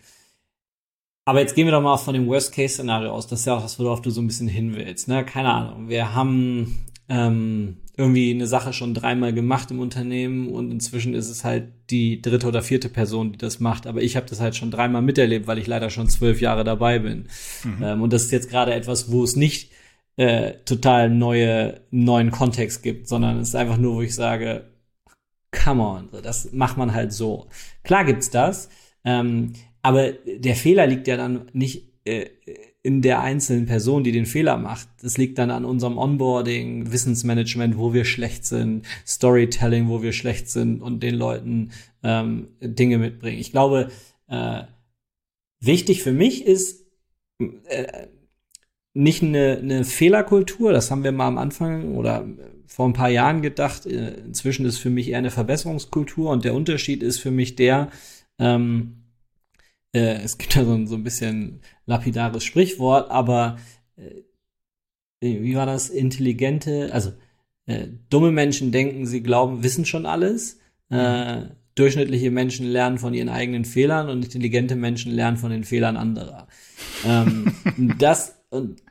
aber 1.26 1.42
jetzt 1.42 1.56
gehen 1.56 1.68
wir 1.68 1.72
doch 1.72 1.82
mal 1.82 1.98
von 1.98 2.14
dem 2.14 2.28
Worst-Case-Szenario 2.28 3.12
aus. 3.12 3.28
Das 3.28 3.42
ist 3.42 3.46
ja 3.46 3.58
auch 3.58 3.62
das, 3.62 3.78
worauf 3.80 4.02
du 4.02 4.10
so 4.10 4.22
ein 4.22 4.28
bisschen 4.28 4.48
hin 4.48 4.76
willst. 4.76 5.08
Ne? 5.08 5.26
Keine 5.26 5.50
Ahnung. 5.50 5.90
Wir 5.90 6.16
haben 6.16 6.85
ähm, 7.10 7.78
irgendwie 7.98 8.34
eine 8.34 8.48
Sache 8.48 8.74
schon 8.74 8.94
dreimal 8.94 9.34
gemacht 9.34 9.72
im 9.72 9.80
Unternehmen 9.80 10.50
und 10.50 10.72
inzwischen 10.72 11.14
ist 11.14 11.30
es 11.30 11.44
halt 11.44 11.72
die 11.90 12.22
dritte 12.22 12.48
oder 12.48 12.62
vierte 12.62 12.90
Person, 12.90 13.32
die 13.32 13.38
das 13.38 13.60
macht. 13.60 13.88
Aber 13.88 14.02
ich 14.02 14.16
habe 14.16 14.26
das 14.26 14.42
halt 14.42 14.56
schon 14.56 14.72
dreimal 14.72 15.02
miterlebt, 15.02 15.48
weil 15.48 15.60
ich 15.60 15.68
leider 15.68 15.90
schon 15.90 16.10
zwölf 16.10 16.42
Jahre 16.42 16.64
dabei 16.64 17.00
bin. 17.00 17.28
Mhm. 17.64 17.84
Ähm, 17.84 18.02
und 18.02 18.12
das 18.12 18.24
ist 18.24 18.32
jetzt 18.32 18.50
gerade 18.50 18.74
etwas, 18.74 19.12
wo 19.12 19.24
es 19.24 19.36
nicht 19.36 19.72
äh, 20.18 20.54
total 20.66 21.10
neue, 21.10 21.82
neuen 21.92 22.32
Kontext 22.32 22.84
gibt, 22.84 23.08
sondern 23.08 23.40
es 23.40 23.50
ist 23.50 23.56
einfach 23.56 23.78
nur, 23.78 23.96
wo 23.96 24.02
ich 24.02 24.16
sage, 24.16 24.66
come 25.52 25.84
on, 25.84 26.10
das 26.22 26.52
macht 26.52 26.78
man 26.78 26.94
halt 26.94 27.14
so. 27.14 27.48
Klar 27.84 28.06
gibt's 28.06 28.30
das, 28.30 28.70
ähm, 29.04 29.54
aber 29.82 30.12
der 30.12 30.56
Fehler 30.56 30.88
liegt 30.88 31.08
ja 31.08 31.18
dann 31.18 31.50
nicht 31.54 31.94
äh, 32.06 32.30
in 32.86 33.02
der 33.02 33.20
einzelnen 33.22 33.66
Person, 33.66 34.04
die 34.04 34.12
den 34.12 34.28
Fehler 34.28 34.58
macht. 34.58 34.88
Das 35.02 35.18
liegt 35.18 35.40
dann 35.40 35.50
an 35.50 35.66
unserem 35.66 35.98
Onboarding, 35.98 36.92
Wissensmanagement, 36.92 37.80
wo 37.80 37.96
wir 37.96 38.06
schlecht 38.06 38.46
sind, 38.46 38.86
Storytelling, 39.08 39.90
wo 39.90 40.04
wir 40.04 40.14
schlecht 40.14 40.52
sind 40.52 40.84
und 40.84 41.02
den 41.02 41.16
Leuten 41.16 41.72
ähm, 42.04 42.50
Dinge 42.62 43.00
mitbringen. 43.00 43.40
Ich 43.40 43.52
glaube, 43.52 43.90
äh, 44.28 44.66
wichtig 45.60 46.04
für 46.04 46.12
mich 46.12 46.46
ist 46.46 46.86
äh, 47.40 48.06
nicht 48.94 49.24
eine, 49.24 49.58
eine 49.58 49.84
Fehlerkultur, 49.84 50.72
das 50.72 50.92
haben 50.92 51.04
wir 51.04 51.12
mal 51.12 51.28
am 51.28 51.40
Anfang 51.40 51.96
oder 51.96 52.28
vor 52.68 52.88
ein 52.88 52.94
paar 52.94 53.10
Jahren 53.10 53.42
gedacht. 53.42 53.88
Äh, 53.88 54.14
inzwischen 54.26 54.68
ist 54.68 54.78
für 54.78 54.92
mich 54.92 55.10
eher 55.10 55.18
eine 55.18 55.32
Verbesserungskultur 55.32 56.30
und 56.30 56.46
der 56.46 56.54
Unterschied 56.54 57.02
ist 57.02 57.18
für 57.18 57.32
mich 57.32 57.56
der, 57.56 57.90
ähm, 58.38 59.05
äh, 59.96 60.22
es 60.22 60.38
gibt 60.38 60.56
ja 60.56 60.66
so 60.66 60.74
ein, 60.74 60.88
so 60.88 60.96
ein 60.96 61.04
bisschen 61.04 61.62
lapidares 61.86 62.44
Sprichwort, 62.44 63.10
aber 63.10 63.58
äh, 63.96 64.24
wie 65.22 65.56
war 65.56 65.66
das? 65.66 65.90
Intelligente, 65.90 66.90
also 66.92 67.14
äh, 67.66 67.88
dumme 68.10 68.32
Menschen 68.32 68.72
denken, 68.72 69.06
sie 69.08 69.24
glauben, 69.24 69.64
wissen 69.64 69.86
schon 69.86 70.06
alles. 70.06 70.60
Äh, 70.92 71.38
mhm. 71.38 71.52
durchschnittliche 71.74 72.30
Menschen 72.30 72.68
lernen 72.68 73.00
von 73.00 73.16
ihren 73.16 73.30
eigenen 73.30 73.66
Fehlern 73.66 74.08
und 74.08 74.24
intelligente 74.24 74.76
Menschen 74.76 75.12
lernen 75.12 75.38
von 75.38 75.50
den 75.50 75.64
Fehlern 75.64 75.98
anderer. 75.98 76.48
ähm, 77.06 77.56
das 77.98 78.36
und 78.50 78.84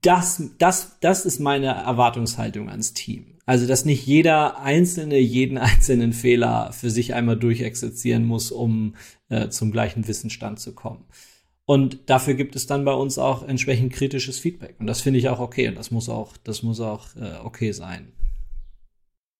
das, 0.00 0.42
das, 0.58 0.96
das 1.00 1.26
ist 1.26 1.40
meine 1.40 1.66
Erwartungshaltung 1.66 2.70
ans 2.70 2.94
Team. 2.94 3.38
Also, 3.44 3.66
dass 3.66 3.84
nicht 3.84 4.06
jeder 4.06 4.60
Einzelne 4.60 5.18
jeden 5.18 5.58
einzelnen 5.58 6.12
Fehler 6.12 6.70
für 6.72 6.90
sich 6.90 7.14
einmal 7.14 7.36
durchexerzieren 7.36 8.24
muss, 8.24 8.50
um 8.52 8.94
äh, 9.28 9.48
zum 9.48 9.72
gleichen 9.72 10.06
Wissensstand 10.08 10.60
zu 10.60 10.74
kommen. 10.74 11.04
Und 11.64 12.08
dafür 12.08 12.34
gibt 12.34 12.56
es 12.56 12.66
dann 12.66 12.84
bei 12.84 12.92
uns 12.92 13.18
auch 13.18 13.46
entsprechend 13.46 13.92
kritisches 13.92 14.38
Feedback. 14.38 14.76
Und 14.78 14.86
das 14.86 15.02
finde 15.02 15.18
ich 15.18 15.28
auch 15.28 15.38
okay. 15.38 15.68
Und 15.68 15.76
das 15.76 15.90
muss 15.90 16.08
auch, 16.08 16.36
das 16.38 16.62
muss 16.62 16.80
auch 16.80 17.14
äh, 17.16 17.36
okay 17.44 17.72
sein. 17.72 18.12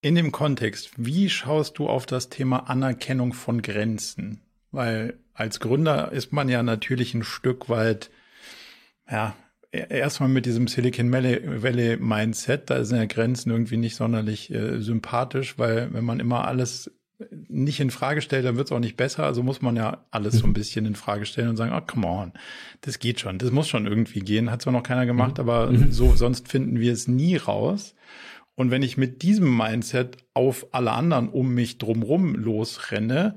In 0.01 0.15
dem 0.15 0.31
Kontext, 0.31 0.91
wie 0.97 1.29
schaust 1.29 1.77
du 1.79 1.89
auf 1.89 2.05
das 2.05 2.29
Thema 2.29 2.69
Anerkennung 2.69 3.33
von 3.33 3.61
Grenzen? 3.61 4.41
Weil 4.71 5.19
als 5.33 5.59
Gründer 5.59 6.11
ist 6.11 6.31
man 6.31 6.49
ja 6.49 6.61
natürlich 6.61 7.13
ein 7.13 7.23
Stück 7.23 7.67
weit, 7.67 8.11
ja, 9.09 9.35
E-, 9.71 9.85
erstmal 9.89 10.29
mit 10.29 10.45
diesem 10.45 10.67
Silicon 10.67 11.11
Valley 11.11 11.97
Mindset, 11.97 12.69
da 12.69 12.83
sind 12.83 12.97
ja 12.97 13.05
Grenzen 13.05 13.51
irgendwie 13.51 13.77
nicht 13.77 13.95
sonderlich 13.95 14.51
äh, 14.51 14.81
sympathisch, 14.81 15.57
weil 15.57 15.93
wenn 15.93 16.05
man 16.05 16.19
immer 16.19 16.47
alles 16.47 16.91
nicht 17.49 17.79
in 17.79 17.89
Frage 17.89 18.21
stellt, 18.21 18.45
dann 18.45 18.55
wird 18.55 18.67
es 18.67 18.71
auch 18.71 18.79
nicht 18.79 18.95
besser. 18.95 19.25
Also 19.25 19.43
muss 19.43 19.61
man 19.61 19.75
ja 19.75 20.05
alles 20.11 20.35
so 20.35 20.45
ein 20.45 20.49
mhm. 20.49 20.53
bisschen 20.53 20.85
in 20.85 20.95
Frage 20.95 21.25
stellen 21.25 21.49
und 21.49 21.57
sagen, 21.57 21.73
oh, 21.75 21.81
come 21.85 22.07
on, 22.07 22.31
das 22.81 22.99
geht 22.99 23.19
schon, 23.19 23.39
das 23.39 23.51
muss 23.51 23.67
schon 23.67 23.87
irgendwie 23.87 24.19
gehen. 24.19 24.51
Hat 24.51 24.61
zwar 24.61 24.73
noch 24.73 24.83
keiner 24.83 25.05
gemacht, 25.05 25.37
mhm. 25.37 25.41
aber 25.41 25.71
mhm. 25.71 25.91
so, 25.91 26.15
sonst 26.15 26.47
finden 26.47 26.79
wir 26.79 26.93
es 26.93 27.07
nie 27.07 27.35
raus. 27.35 27.95
Und 28.55 28.71
wenn 28.71 28.83
ich 28.83 28.97
mit 28.97 29.23
diesem 29.23 29.55
Mindset 29.55 30.17
auf 30.33 30.67
alle 30.71 30.91
anderen 30.91 31.29
um 31.29 31.53
mich 31.53 31.77
drumrum 31.79 32.35
losrenne, 32.35 33.35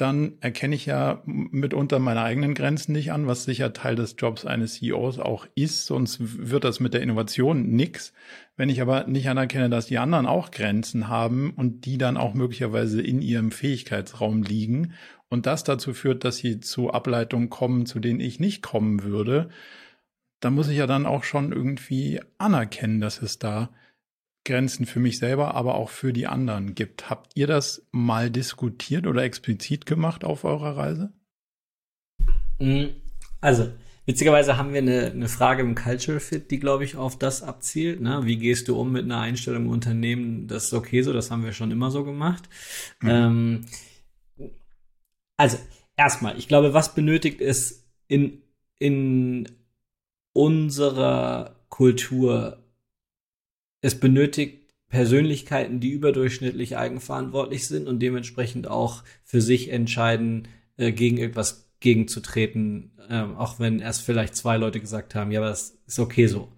dann 0.00 0.38
erkenne 0.40 0.74
ich 0.74 0.86
ja 0.86 1.22
mitunter 1.26 1.98
meine 1.98 2.22
eigenen 2.22 2.54
Grenzen 2.54 2.92
nicht 2.92 3.12
an, 3.12 3.26
was 3.26 3.44
sicher 3.44 3.72
Teil 3.72 3.96
des 3.96 4.16
Jobs 4.18 4.46
eines 4.46 4.74
CEOs 4.74 5.18
auch 5.18 5.46
ist, 5.54 5.86
sonst 5.86 6.18
wird 6.20 6.64
das 6.64 6.80
mit 6.80 6.94
der 6.94 7.02
Innovation 7.02 7.70
nix. 7.70 8.12
Wenn 8.56 8.70
ich 8.70 8.80
aber 8.80 9.06
nicht 9.06 9.28
anerkenne, 9.28 9.68
dass 9.68 9.86
die 9.86 9.98
anderen 9.98 10.26
auch 10.26 10.50
Grenzen 10.50 11.08
haben 11.08 11.50
und 11.50 11.84
die 11.84 11.98
dann 11.98 12.16
auch 12.16 12.34
möglicherweise 12.34 13.02
in 13.02 13.20
ihrem 13.20 13.50
Fähigkeitsraum 13.50 14.42
liegen 14.42 14.94
und 15.28 15.46
das 15.46 15.64
dazu 15.64 15.92
führt, 15.92 16.24
dass 16.24 16.38
sie 16.38 16.60
zu 16.60 16.90
Ableitungen 16.90 17.50
kommen, 17.50 17.84
zu 17.84 18.00
denen 18.00 18.20
ich 18.20 18.40
nicht 18.40 18.62
kommen 18.62 19.02
würde, 19.02 19.50
dann 20.40 20.54
muss 20.54 20.68
ich 20.68 20.78
ja 20.78 20.86
dann 20.86 21.04
auch 21.04 21.24
schon 21.24 21.52
irgendwie 21.52 22.20
anerkennen, 22.38 23.00
dass 23.00 23.20
es 23.20 23.38
da 23.38 23.70
Grenzen 24.44 24.86
für 24.86 25.00
mich 25.00 25.18
selber, 25.18 25.54
aber 25.54 25.74
auch 25.74 25.90
für 25.90 26.12
die 26.12 26.26
anderen 26.26 26.74
gibt. 26.74 27.10
Habt 27.10 27.32
ihr 27.34 27.46
das 27.46 27.86
mal 27.92 28.30
diskutiert 28.30 29.06
oder 29.06 29.22
explizit 29.22 29.86
gemacht 29.86 30.24
auf 30.24 30.44
eurer 30.44 30.76
Reise? 30.76 31.12
Mm, 32.58 32.86
also, 33.40 33.70
witzigerweise 34.06 34.56
haben 34.56 34.72
wir 34.72 34.78
eine, 34.78 35.10
eine 35.10 35.28
Frage 35.28 35.62
im 35.62 35.74
Culture 35.74 36.20
Fit, 36.20 36.50
die, 36.50 36.58
glaube 36.58 36.84
ich, 36.84 36.96
auf 36.96 37.18
das 37.18 37.42
abzielt. 37.42 38.00
Ne? 38.00 38.20
Wie 38.24 38.38
gehst 38.38 38.68
du 38.68 38.78
um 38.78 38.92
mit 38.92 39.04
einer 39.04 39.20
Einstellung 39.20 39.64
im 39.64 39.70
Unternehmen? 39.70 40.48
Das 40.48 40.64
ist 40.66 40.74
okay 40.74 41.02
so, 41.02 41.12
das 41.12 41.30
haben 41.30 41.44
wir 41.44 41.52
schon 41.52 41.70
immer 41.70 41.90
so 41.90 42.04
gemacht. 42.04 42.48
Mhm. 43.00 43.08
Ähm, 43.08 43.66
also, 45.36 45.58
erstmal, 45.96 46.38
ich 46.38 46.48
glaube, 46.48 46.72
was 46.72 46.94
benötigt 46.94 47.40
es 47.40 47.86
in, 48.08 48.42
in 48.78 49.48
unserer 50.32 51.56
Kultur 51.68 52.58
es 53.80 53.98
benötigt 53.98 54.60
Persönlichkeiten, 54.88 55.80
die 55.80 55.90
überdurchschnittlich 55.90 56.76
eigenverantwortlich 56.76 57.66
sind 57.66 57.86
und 57.86 58.00
dementsprechend 58.00 58.68
auch 58.68 59.04
für 59.24 59.40
sich 59.40 59.70
entscheiden, 59.70 60.48
äh, 60.76 60.92
gegen 60.92 61.16
irgendwas 61.16 61.70
gegenzutreten, 61.78 62.92
ähm, 63.08 63.36
auch 63.36 63.58
wenn 63.58 63.78
erst 63.78 64.02
vielleicht 64.02 64.34
zwei 64.34 64.56
Leute 64.56 64.80
gesagt 64.80 65.14
haben, 65.14 65.30
ja, 65.30 65.40
aber 65.40 65.48
das 65.48 65.78
ist 65.86 65.98
okay 65.98 66.26
so. 66.26 66.48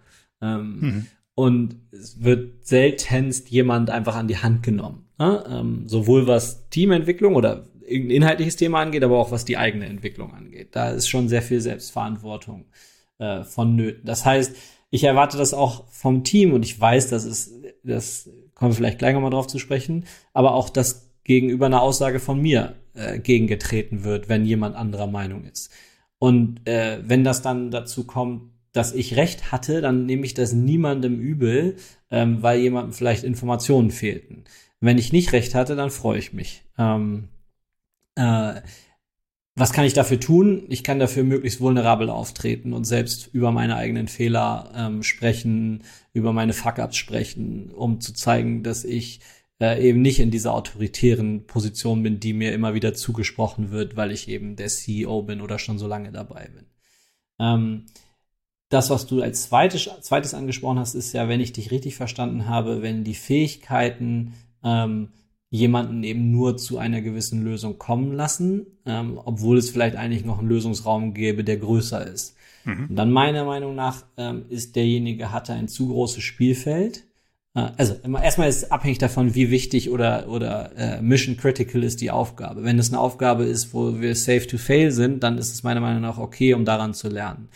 Ähm, 0.40 0.80
mhm. 0.80 1.06
Und 1.34 1.76
es 1.92 2.22
wird 2.22 2.66
seltenst 2.66 3.50
jemand 3.50 3.90
einfach 3.90 4.16
an 4.16 4.28
die 4.28 4.38
Hand 4.38 4.62
genommen. 4.62 5.06
Ne? 5.18 5.44
Ähm, 5.48 5.88
sowohl 5.88 6.26
was 6.26 6.68
Teamentwicklung 6.68 7.36
oder 7.36 7.66
irgendein 7.86 8.16
inhaltliches 8.16 8.56
Thema 8.56 8.80
angeht, 8.80 9.04
aber 9.04 9.18
auch 9.18 9.30
was 9.30 9.44
die 9.44 9.56
eigene 9.56 9.86
Entwicklung 9.86 10.34
angeht. 10.34 10.68
Da 10.72 10.90
ist 10.90 11.08
schon 11.08 11.28
sehr 11.28 11.42
viel 11.42 11.60
Selbstverantwortung 11.60 12.66
äh, 13.18 13.44
von 13.44 13.76
Nöten. 13.76 14.04
Das 14.04 14.24
heißt, 14.24 14.56
ich 14.92 15.04
erwarte 15.04 15.38
das 15.38 15.54
auch 15.54 15.88
vom 15.88 16.22
Team 16.22 16.52
und 16.52 16.64
ich 16.64 16.78
weiß, 16.78 17.08
dass 17.08 17.24
es, 17.24 17.54
das 17.82 18.28
kommen 18.54 18.72
wir 18.72 18.76
vielleicht 18.76 18.98
gleich 18.98 19.14
nochmal 19.14 19.30
drauf 19.30 19.46
zu 19.46 19.58
sprechen, 19.58 20.04
aber 20.34 20.54
auch, 20.54 20.68
dass 20.68 21.10
gegenüber 21.24 21.66
einer 21.66 21.80
Aussage 21.80 22.20
von 22.20 22.40
mir 22.40 22.76
äh, 22.92 23.18
gegengetreten 23.18 24.04
wird, 24.04 24.28
wenn 24.28 24.44
jemand 24.44 24.76
anderer 24.76 25.06
Meinung 25.06 25.44
ist. 25.44 25.72
Und 26.18 26.68
äh, 26.68 27.00
wenn 27.02 27.24
das 27.24 27.40
dann 27.40 27.70
dazu 27.70 28.04
kommt, 28.04 28.52
dass 28.72 28.92
ich 28.92 29.16
recht 29.16 29.50
hatte, 29.50 29.80
dann 29.80 30.04
nehme 30.04 30.26
ich 30.26 30.34
das 30.34 30.52
niemandem 30.52 31.18
übel, 31.18 31.76
ähm, 32.10 32.42
weil 32.42 32.60
jemandem 32.60 32.92
vielleicht 32.92 33.24
Informationen 33.24 33.90
fehlten. 33.90 34.44
Wenn 34.78 34.98
ich 34.98 35.10
nicht 35.10 35.32
recht 35.32 35.54
hatte, 35.54 35.74
dann 35.74 35.90
freue 35.90 36.18
ich 36.18 36.34
mich. 36.34 36.64
Ähm, 36.76 37.28
äh, 38.16 38.60
was 39.54 39.72
kann 39.72 39.84
ich 39.84 39.92
dafür 39.92 40.18
tun? 40.18 40.64
Ich 40.68 40.82
kann 40.82 40.98
dafür 40.98 41.24
möglichst 41.24 41.60
vulnerabel 41.60 42.08
auftreten 42.08 42.72
und 42.72 42.84
selbst 42.84 43.28
über 43.32 43.52
meine 43.52 43.76
eigenen 43.76 44.08
Fehler 44.08 44.72
ähm, 44.74 45.02
sprechen, 45.02 45.84
über 46.14 46.32
meine 46.32 46.54
Fuck-ups 46.54 46.96
sprechen, 46.96 47.70
um 47.70 48.00
zu 48.00 48.14
zeigen, 48.14 48.62
dass 48.62 48.84
ich 48.84 49.20
äh, 49.60 49.86
eben 49.86 50.00
nicht 50.00 50.20
in 50.20 50.30
dieser 50.30 50.54
autoritären 50.54 51.46
Position 51.46 52.02
bin, 52.02 52.18
die 52.18 52.32
mir 52.32 52.52
immer 52.52 52.72
wieder 52.72 52.94
zugesprochen 52.94 53.70
wird, 53.70 53.94
weil 53.94 54.10
ich 54.10 54.28
eben 54.28 54.56
der 54.56 54.68
CEO 54.68 55.22
bin 55.22 55.42
oder 55.42 55.58
schon 55.58 55.78
so 55.78 55.86
lange 55.86 56.12
dabei 56.12 56.48
bin. 56.48 56.66
Ähm, 57.38 57.86
das, 58.70 58.88
was 58.88 59.06
du 59.06 59.20
als 59.20 59.44
zweites, 59.44 59.88
zweites 60.00 60.32
angesprochen 60.32 60.78
hast, 60.78 60.94
ist 60.94 61.12
ja, 61.12 61.28
wenn 61.28 61.40
ich 61.40 61.52
dich 61.52 61.70
richtig 61.70 61.94
verstanden 61.94 62.48
habe, 62.48 62.80
wenn 62.80 63.04
die 63.04 63.14
Fähigkeiten 63.14 64.32
ähm, 64.64 65.10
jemanden 65.52 66.02
eben 66.02 66.30
nur 66.30 66.56
zu 66.56 66.78
einer 66.78 67.02
gewissen 67.02 67.44
Lösung 67.44 67.78
kommen 67.78 68.14
lassen, 68.14 68.66
ähm, 68.86 69.20
obwohl 69.22 69.58
es 69.58 69.68
vielleicht 69.68 69.96
eigentlich 69.96 70.24
noch 70.24 70.38
einen 70.38 70.48
Lösungsraum 70.48 71.12
gäbe, 71.12 71.44
der 71.44 71.58
größer 71.58 72.06
ist. 72.06 72.34
Mhm. 72.64 72.86
Und 72.88 72.96
dann 72.96 73.12
meiner 73.12 73.44
Meinung 73.44 73.74
nach 73.74 74.06
ähm, 74.16 74.46
ist 74.48 74.76
derjenige 74.76 75.30
hatte 75.30 75.52
ein 75.52 75.68
zu 75.68 75.88
großes 75.88 76.22
Spielfeld. 76.22 77.04
Äh, 77.54 77.68
also 77.76 77.96
erstmal 78.22 78.48
ist 78.48 78.62
es 78.62 78.70
abhängig 78.70 78.96
davon, 78.96 79.34
wie 79.34 79.50
wichtig 79.50 79.90
oder 79.90 80.26
oder 80.30 80.72
äh, 80.74 81.02
mission 81.02 81.36
critical 81.36 81.82
ist 81.84 82.00
die 82.00 82.10
Aufgabe. 82.10 82.64
Wenn 82.64 82.78
es 82.78 82.88
eine 82.88 82.98
Aufgabe 83.00 83.44
ist, 83.44 83.74
wo 83.74 84.00
wir 84.00 84.16
safe 84.16 84.46
to 84.46 84.56
fail 84.56 84.90
sind, 84.90 85.22
dann 85.22 85.36
ist 85.36 85.52
es 85.52 85.62
meiner 85.62 85.80
Meinung 85.80 86.00
nach 86.00 86.16
okay, 86.16 86.54
um 86.54 86.64
daran 86.64 86.94
zu 86.94 87.10
lernen. 87.10 87.50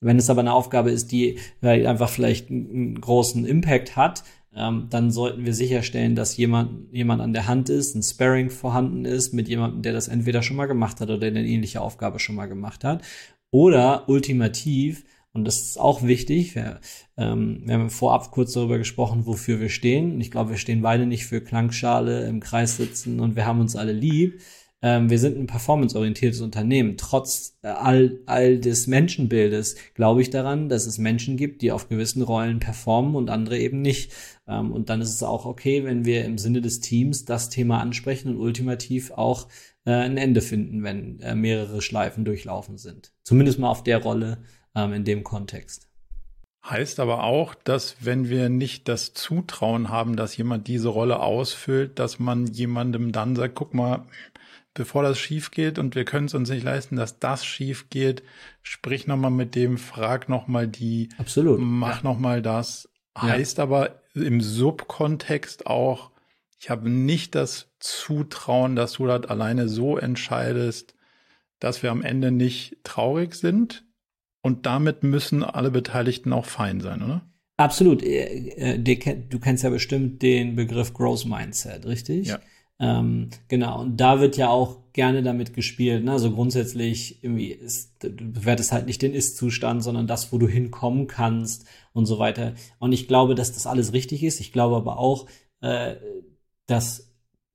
Wenn 0.00 0.18
es 0.18 0.28
aber 0.28 0.40
eine 0.40 0.52
Aufgabe 0.52 0.90
ist, 0.90 1.12
die 1.12 1.38
einfach 1.62 2.10
vielleicht 2.10 2.50
einen 2.50 3.00
großen 3.00 3.46
Impact 3.46 3.96
hat, 3.96 4.22
ähm, 4.58 4.88
dann 4.90 5.10
sollten 5.10 5.44
wir 5.44 5.54
sicherstellen, 5.54 6.16
dass 6.16 6.36
jemand, 6.36 6.92
jemand 6.92 7.22
an 7.22 7.32
der 7.32 7.46
Hand 7.46 7.68
ist, 7.68 7.94
ein 7.94 8.02
Sparring 8.02 8.50
vorhanden 8.50 9.04
ist 9.04 9.32
mit 9.32 9.48
jemandem, 9.48 9.82
der 9.82 9.92
das 9.92 10.08
entweder 10.08 10.42
schon 10.42 10.56
mal 10.56 10.66
gemacht 10.66 11.00
hat 11.00 11.08
oder 11.08 11.18
der 11.18 11.28
eine 11.28 11.46
ähnliche 11.46 11.80
Aufgabe 11.80 12.18
schon 12.18 12.34
mal 12.34 12.46
gemacht 12.46 12.82
hat. 12.82 13.02
Oder 13.50 14.08
ultimativ, 14.08 15.04
und 15.32 15.44
das 15.44 15.60
ist 15.60 15.78
auch 15.78 16.02
wichtig, 16.02 16.56
wir, 16.56 16.80
ähm, 17.16 17.62
wir 17.64 17.74
haben 17.74 17.90
vorab 17.90 18.30
kurz 18.32 18.52
darüber 18.52 18.78
gesprochen, 18.78 19.26
wofür 19.26 19.60
wir 19.60 19.68
stehen. 19.68 20.20
Ich 20.20 20.30
glaube, 20.30 20.50
wir 20.50 20.56
stehen 20.58 20.82
beide 20.82 21.06
nicht 21.06 21.26
für 21.26 21.40
Klangschale 21.40 22.26
im 22.26 22.40
Kreis 22.40 22.76
sitzen 22.76 23.20
und 23.20 23.36
wir 23.36 23.46
haben 23.46 23.60
uns 23.60 23.76
alle 23.76 23.92
lieb, 23.92 24.40
ähm, 24.80 25.10
wir 25.10 25.18
sind 25.18 25.36
ein 25.36 25.46
performanceorientiertes 25.46 26.40
Unternehmen. 26.40 26.96
Trotz 26.96 27.58
äh, 27.62 27.68
all, 27.68 28.20
all 28.26 28.58
des 28.58 28.86
Menschenbildes 28.86 29.76
glaube 29.94 30.22
ich 30.22 30.30
daran, 30.30 30.68
dass 30.68 30.86
es 30.86 30.98
Menschen 30.98 31.36
gibt, 31.36 31.62
die 31.62 31.72
auf 31.72 31.88
gewissen 31.88 32.22
Rollen 32.22 32.60
performen 32.60 33.16
und 33.16 33.28
andere 33.30 33.58
eben 33.58 33.82
nicht. 33.82 34.12
Ähm, 34.46 34.70
und 34.70 34.88
dann 34.88 35.00
ist 35.00 35.12
es 35.12 35.22
auch 35.22 35.46
okay, 35.46 35.84
wenn 35.84 36.04
wir 36.04 36.24
im 36.24 36.38
Sinne 36.38 36.60
des 36.60 36.80
Teams 36.80 37.24
das 37.24 37.50
Thema 37.50 37.80
ansprechen 37.80 38.28
und 38.28 38.40
ultimativ 38.40 39.10
auch 39.10 39.48
äh, 39.84 39.92
ein 39.92 40.16
Ende 40.16 40.40
finden, 40.40 40.84
wenn 40.84 41.18
äh, 41.20 41.34
mehrere 41.34 41.82
Schleifen 41.82 42.24
durchlaufen 42.24 42.78
sind. 42.78 43.12
Zumindest 43.24 43.58
mal 43.58 43.70
auf 43.70 43.82
der 43.82 43.98
Rolle 43.98 44.38
ähm, 44.76 44.92
in 44.92 45.04
dem 45.04 45.24
Kontext. 45.24 45.88
Heißt 46.64 47.00
aber 47.00 47.24
auch, 47.24 47.54
dass 47.54 47.96
wenn 48.00 48.28
wir 48.28 48.48
nicht 48.48 48.88
das 48.88 49.14
Zutrauen 49.14 49.88
haben, 49.88 50.16
dass 50.16 50.36
jemand 50.36 50.68
diese 50.68 50.88
Rolle 50.88 51.20
ausfüllt, 51.20 51.98
dass 51.98 52.18
man 52.18 52.46
jemandem 52.46 53.10
dann 53.10 53.34
sagt, 53.36 53.54
guck 53.54 53.74
mal, 53.74 54.06
bevor 54.78 55.02
das 55.02 55.18
schief 55.18 55.50
geht 55.50 55.78
und 55.78 55.94
wir 55.94 56.04
können 56.04 56.26
es 56.26 56.34
uns 56.34 56.48
nicht 56.48 56.62
leisten, 56.62 56.96
dass 56.96 57.18
das 57.18 57.44
schief 57.44 57.90
geht, 57.90 58.22
sprich 58.62 59.06
nochmal 59.06 59.30
mit 59.30 59.54
dem, 59.54 59.76
frag 59.76 60.28
nochmal 60.30 60.66
die, 60.66 61.10
Absolut. 61.18 61.58
mach 61.60 62.02
ja. 62.02 62.10
nochmal 62.10 62.40
das. 62.40 62.88
Heißt 63.18 63.58
ja. 63.58 63.64
aber 63.64 64.00
im 64.14 64.40
Subkontext 64.40 65.66
auch, 65.66 66.12
ich 66.58 66.70
habe 66.70 66.88
nicht 66.88 67.34
das 67.34 67.70
Zutrauen, 67.80 68.76
dass 68.76 68.94
du 68.94 69.06
das 69.06 69.24
alleine 69.26 69.68
so 69.68 69.98
entscheidest, 69.98 70.94
dass 71.58 71.82
wir 71.82 71.90
am 71.90 72.02
Ende 72.02 72.30
nicht 72.30 72.78
traurig 72.84 73.34
sind. 73.34 73.84
Und 74.40 74.66
damit 74.66 75.02
müssen 75.02 75.42
alle 75.42 75.70
Beteiligten 75.72 76.32
auch 76.32 76.46
fein 76.46 76.80
sein, 76.80 77.02
oder? 77.02 77.28
Absolut. 77.56 78.04
Äh, 78.04 78.76
äh, 78.76 79.18
du 79.28 79.40
kennst 79.40 79.64
ja 79.64 79.70
bestimmt 79.70 80.22
den 80.22 80.54
Begriff 80.54 80.94
Growth 80.94 81.26
Mindset, 81.26 81.84
richtig? 81.86 82.28
Ja. 82.28 82.38
Ähm, 82.80 83.30
genau, 83.48 83.80
und 83.80 83.96
da 83.96 84.20
wird 84.20 84.36
ja 84.36 84.48
auch 84.48 84.78
gerne 84.92 85.22
damit 85.22 85.54
gespielt. 85.54 86.04
Ne? 86.04 86.12
Also 86.12 86.32
grundsätzlich 86.32 87.22
irgendwie 87.22 87.48
ist, 87.52 88.02
du 88.02 88.10
bewertest 88.10 88.72
halt 88.72 88.86
nicht 88.86 89.02
den 89.02 89.14
Ist-Zustand, 89.14 89.82
sondern 89.82 90.06
das, 90.06 90.32
wo 90.32 90.38
du 90.38 90.48
hinkommen 90.48 91.06
kannst 91.06 91.66
und 91.92 92.06
so 92.06 92.18
weiter. 92.18 92.54
Und 92.78 92.92
ich 92.92 93.08
glaube, 93.08 93.34
dass 93.34 93.52
das 93.52 93.66
alles 93.66 93.92
richtig 93.92 94.22
ist. 94.22 94.40
Ich 94.40 94.52
glaube 94.52 94.76
aber 94.76 94.98
auch, 94.98 95.28
äh, 95.60 95.96
dass 96.66 97.07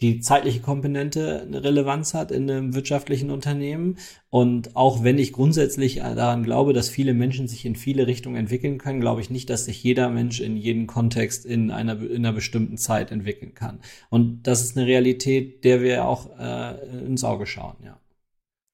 die 0.03 0.19
zeitliche 0.19 0.59
Komponente 0.59 1.43
eine 1.43 1.63
Relevanz 1.63 2.13
hat 2.13 2.29
in 2.29 2.51
einem 2.51 2.75
wirtschaftlichen 2.75 3.31
Unternehmen. 3.31 3.97
Und 4.29 4.75
auch 4.75 5.01
wenn 5.01 5.17
ich 5.17 5.31
grundsätzlich 5.31 5.95
daran 5.95 6.43
glaube, 6.43 6.73
dass 6.73 6.89
viele 6.89 7.13
Menschen 7.13 7.47
sich 7.47 7.65
in 7.65 7.77
viele 7.77 8.05
Richtungen 8.05 8.35
entwickeln 8.35 8.77
können, 8.77 8.99
glaube 8.99 9.21
ich 9.21 9.29
nicht, 9.29 9.49
dass 9.49 9.63
sich 9.63 9.81
jeder 9.81 10.09
Mensch 10.09 10.41
in 10.41 10.57
jedem 10.57 10.87
Kontext 10.87 11.45
in 11.45 11.71
einer, 11.71 12.01
in 12.01 12.17
einer 12.17 12.33
bestimmten 12.33 12.77
Zeit 12.77 13.11
entwickeln 13.11 13.53
kann. 13.53 13.79
Und 14.09 14.43
das 14.43 14.61
ist 14.61 14.77
eine 14.77 14.87
Realität, 14.87 15.63
der 15.63 15.81
wir 15.81 16.05
auch 16.05 16.37
äh, 16.37 17.05
ins 17.05 17.23
Auge 17.23 17.45
schauen, 17.45 17.77
ja. 17.83 17.97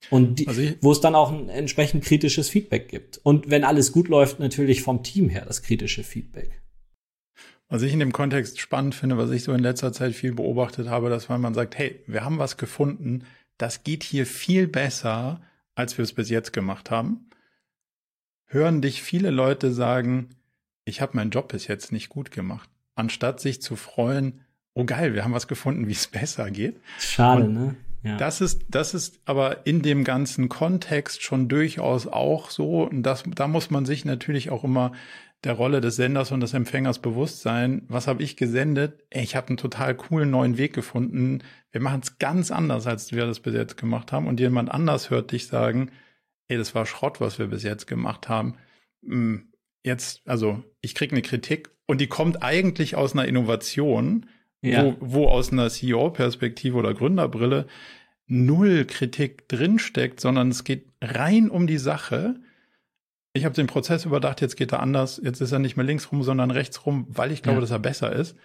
Und 0.09 0.39
die, 0.39 0.47
also 0.47 0.61
wo 0.81 0.91
es 0.93 1.01
dann 1.01 1.13
auch 1.13 1.31
ein 1.31 1.49
entsprechend 1.49 2.05
kritisches 2.05 2.49
Feedback 2.49 2.87
gibt. 2.87 3.19
Und 3.21 3.51
wenn 3.51 3.63
alles 3.65 3.91
gut 3.91 4.07
läuft, 4.07 4.39
natürlich 4.39 4.81
vom 4.81 5.03
Team 5.03 5.29
her 5.29 5.43
das 5.45 5.61
kritische 5.61 6.03
Feedback. 6.03 6.61
Was 7.69 7.83
ich 7.83 7.93
in 7.93 7.99
dem 7.99 8.11
Kontext 8.11 8.59
spannend 8.59 8.95
finde, 8.95 9.17
was 9.17 9.29
ich 9.29 9.43
so 9.43 9.53
in 9.53 9.59
letzter 9.59 9.93
Zeit 9.93 10.13
viel 10.15 10.33
beobachtet 10.33 10.89
habe, 10.89 11.09
dass 11.09 11.29
wenn 11.29 11.39
man 11.39 11.53
sagt, 11.53 11.77
hey, 11.77 12.03
wir 12.07 12.25
haben 12.25 12.39
was 12.39 12.57
gefunden, 12.57 13.25
das 13.57 13.83
geht 13.83 14.03
hier 14.03 14.25
viel 14.25 14.67
besser, 14.67 15.41
als 15.75 15.97
wir 15.97 16.03
es 16.03 16.13
bis 16.13 16.29
jetzt 16.29 16.51
gemacht 16.51 16.89
haben, 16.89 17.29
hören 18.47 18.81
dich 18.81 19.03
viele 19.03 19.29
Leute 19.29 19.71
sagen, 19.71 20.29
ich 20.83 21.01
habe 21.01 21.15
meinen 21.15 21.29
Job 21.29 21.49
bis 21.49 21.67
jetzt 21.67 21.91
nicht 21.91 22.09
gut 22.09 22.31
gemacht, 22.31 22.69
anstatt 22.95 23.39
sich 23.39 23.61
zu 23.61 23.75
freuen, 23.75 24.41
oh 24.73 24.85
geil, 24.85 25.13
wir 25.13 25.23
haben 25.23 25.33
was 25.33 25.47
gefunden, 25.47 25.87
wie 25.87 25.93
es 25.93 26.07
besser 26.07 26.49
geht. 26.49 26.81
Schade, 26.99 27.43
Und 27.43 27.53
ne? 27.53 27.75
Ja. 28.01 28.15
Das 28.15 28.39
ist, 28.39 28.63
das 28.69 28.93
ist 28.93 29.19
aber 29.25 29.67
in 29.67 29.81
dem 29.81 30.05
ganzen 30.05 30.47
Kontext 30.47 31.21
schon 31.21 31.49
durchaus 31.49 32.07
auch 32.07 32.49
so. 32.49 32.83
Und 32.83 33.03
das, 33.03 33.23
da 33.35 33.47
muss 33.47 33.69
man 33.69 33.85
sich 33.85 34.05
natürlich 34.05 34.51
auch 34.51 34.63
immer 34.63 34.93
der 35.43 35.53
Rolle 35.53 35.79
des 35.79 35.95
Senders 35.95 36.31
und 36.31 36.41
des 36.41 36.53
Empfängers 36.53 36.99
bewusst 36.99 37.41
sein. 37.41 37.83
Was 37.87 38.07
habe 38.07 38.23
ich 38.23 38.35
gesendet? 38.35 39.05
Ey, 39.09 39.23
ich 39.23 39.35
habe 39.35 39.47
einen 39.47 39.57
total 39.57 39.95
coolen 39.95 40.29
neuen 40.29 40.57
Weg 40.57 40.73
gefunden. 40.73 41.43
Wir 41.71 41.81
machen 41.81 42.01
es 42.03 42.17
ganz 42.17 42.51
anders, 42.51 42.87
als 42.87 43.13
wir 43.13 43.25
das 43.25 43.39
bis 43.39 43.53
jetzt 43.53 43.77
gemacht 43.77 44.11
haben. 44.11 44.27
Und 44.27 44.39
jemand 44.39 44.69
anders 44.69 45.09
hört 45.09 45.31
dich 45.31 45.47
sagen, 45.47 45.91
ey, 46.49 46.57
das 46.57 46.75
war 46.75 46.85
Schrott, 46.85 47.21
was 47.21 47.39
wir 47.39 47.47
bis 47.47 47.63
jetzt 47.63 47.87
gemacht 47.87 48.27
haben. 48.27 48.55
Hm, 49.05 49.53
jetzt, 49.83 50.27
also 50.27 50.61
ich 50.81 50.93
kriege 50.93 51.13
eine 51.13 51.21
Kritik 51.21 51.69
und 51.85 52.01
die 52.01 52.07
kommt 52.07 52.43
eigentlich 52.43 52.95
aus 52.95 53.13
einer 53.13 53.27
Innovation, 53.27 54.25
ja. 54.61 54.83
wo, 54.83 54.95
wo 54.99 55.27
aus 55.27 55.53
einer 55.53 55.69
CEO-Perspektive 55.69 56.77
oder 56.77 56.93
Gründerbrille 56.93 57.65
null 58.27 58.85
Kritik 58.85 59.47
drinsteckt, 59.47 60.19
sondern 60.19 60.49
es 60.49 60.63
geht 60.63 60.91
rein 61.01 61.49
um 61.49 61.65
die 61.65 61.77
Sache 61.77 62.35
ich 63.39 63.45
habe 63.45 63.55
den 63.55 63.67
Prozess 63.67 64.05
überdacht, 64.05 64.41
jetzt 64.41 64.57
geht 64.57 64.73
er 64.73 64.81
anders, 64.81 65.19
jetzt 65.23 65.41
ist 65.41 65.51
er 65.51 65.59
nicht 65.59 65.77
mehr 65.77 65.85
links 65.85 66.11
rum, 66.11 66.23
sondern 66.23 66.51
rechts 66.51 66.85
rum, 66.85 67.07
weil 67.09 67.31
ich 67.31 67.41
glaube, 67.41 67.57
ja. 67.57 67.61
dass 67.61 67.71
er 67.71 67.79
besser 67.79 68.11
ist. 68.11 68.35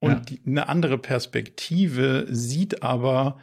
Und 0.00 0.10
ja. 0.10 0.20
die, 0.20 0.40
eine 0.46 0.68
andere 0.68 0.98
Perspektive 0.98 2.26
sieht 2.28 2.82
aber 2.82 3.38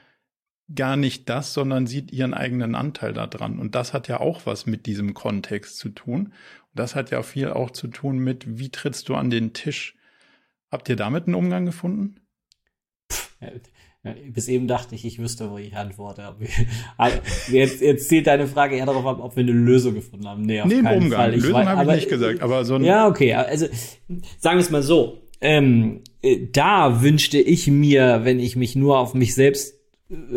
gar 0.74 0.98
nicht 0.98 1.30
das, 1.30 1.54
sondern 1.54 1.88
sieht 1.88 2.12
ihren 2.12 2.34
eigenen 2.34 2.76
Anteil 2.76 3.14
daran. 3.14 3.60
Und 3.60 3.74
das 3.76 3.94
hat 3.94 4.08
ja 4.08 4.20
auch 4.20 4.46
was 4.46 4.66
mit 4.66 4.86
diesem 4.86 5.14
Kontext 5.14 5.78
zu 5.78 5.90
tun. 5.90 6.28
Und 6.28 6.34
das 6.74 6.96
hat 6.96 7.10
ja 7.10 7.24
viel 7.24 7.50
auch 7.50 7.72
zu 7.72 7.88
tun 7.88 8.20
mit, 8.20 8.60
wie 8.60 8.70
trittst 8.70 9.10
du 9.10 9.16
an 9.16 9.30
den 9.30 9.54
Tisch? 9.54 9.96
Habt 10.70 10.88
ihr 10.90 10.96
damit 10.96 11.26
einen 11.26 11.36
Umgang 11.36 11.66
gefunden? 11.66 12.20
Bis 14.04 14.48
eben 14.48 14.68
dachte 14.68 14.96
ich, 14.96 15.06
ich 15.06 15.20
wüsste, 15.20 15.52
wo 15.52 15.58
ich 15.58 15.76
antworte. 15.76 16.36
Also, 16.98 17.18
jetzt, 17.52 17.82
jetzt 17.82 18.10
zielt 18.10 18.28
deine 18.28 18.48
Frage 18.48 18.76
eher 18.76 18.86
darauf 18.86 19.06
ab, 19.06 19.20
ob 19.22 19.36
wir 19.36 19.44
eine 19.44 19.52
Lösung 19.52 19.94
gefunden 19.94 20.28
haben. 20.28 20.42
Nee, 20.42 20.62
auf 20.62 20.68
nee, 20.68 20.82
keinen 20.82 21.04
Umgang. 21.04 21.20
Fall. 21.20 21.34
Ich 21.36 21.44
Lösung 21.44 21.66
habe 21.66 21.92
ich 21.92 21.96
nicht 21.96 22.10
gesagt, 22.10 22.42
aber 22.42 22.66
so 22.66 22.76
ein 22.76 22.84
Ja, 22.84 23.08
okay. 23.08 23.34
Also 23.34 23.68
sagen 24.40 24.58
wir 24.58 24.62
es 24.62 24.72
mal 24.72 24.84
so. 24.84 25.20
Ähm, 25.40 26.02
äh, 26.22 26.48
da 26.52 27.02
wünschte 27.02 27.40
ich 27.40 27.68
mir, 27.68 28.22
wenn 28.24 28.40
ich 28.40 28.56
mich 28.56 28.76
nur 28.76 29.00
auf 29.00 29.14
mich 29.14 29.34
selbst 29.34 29.81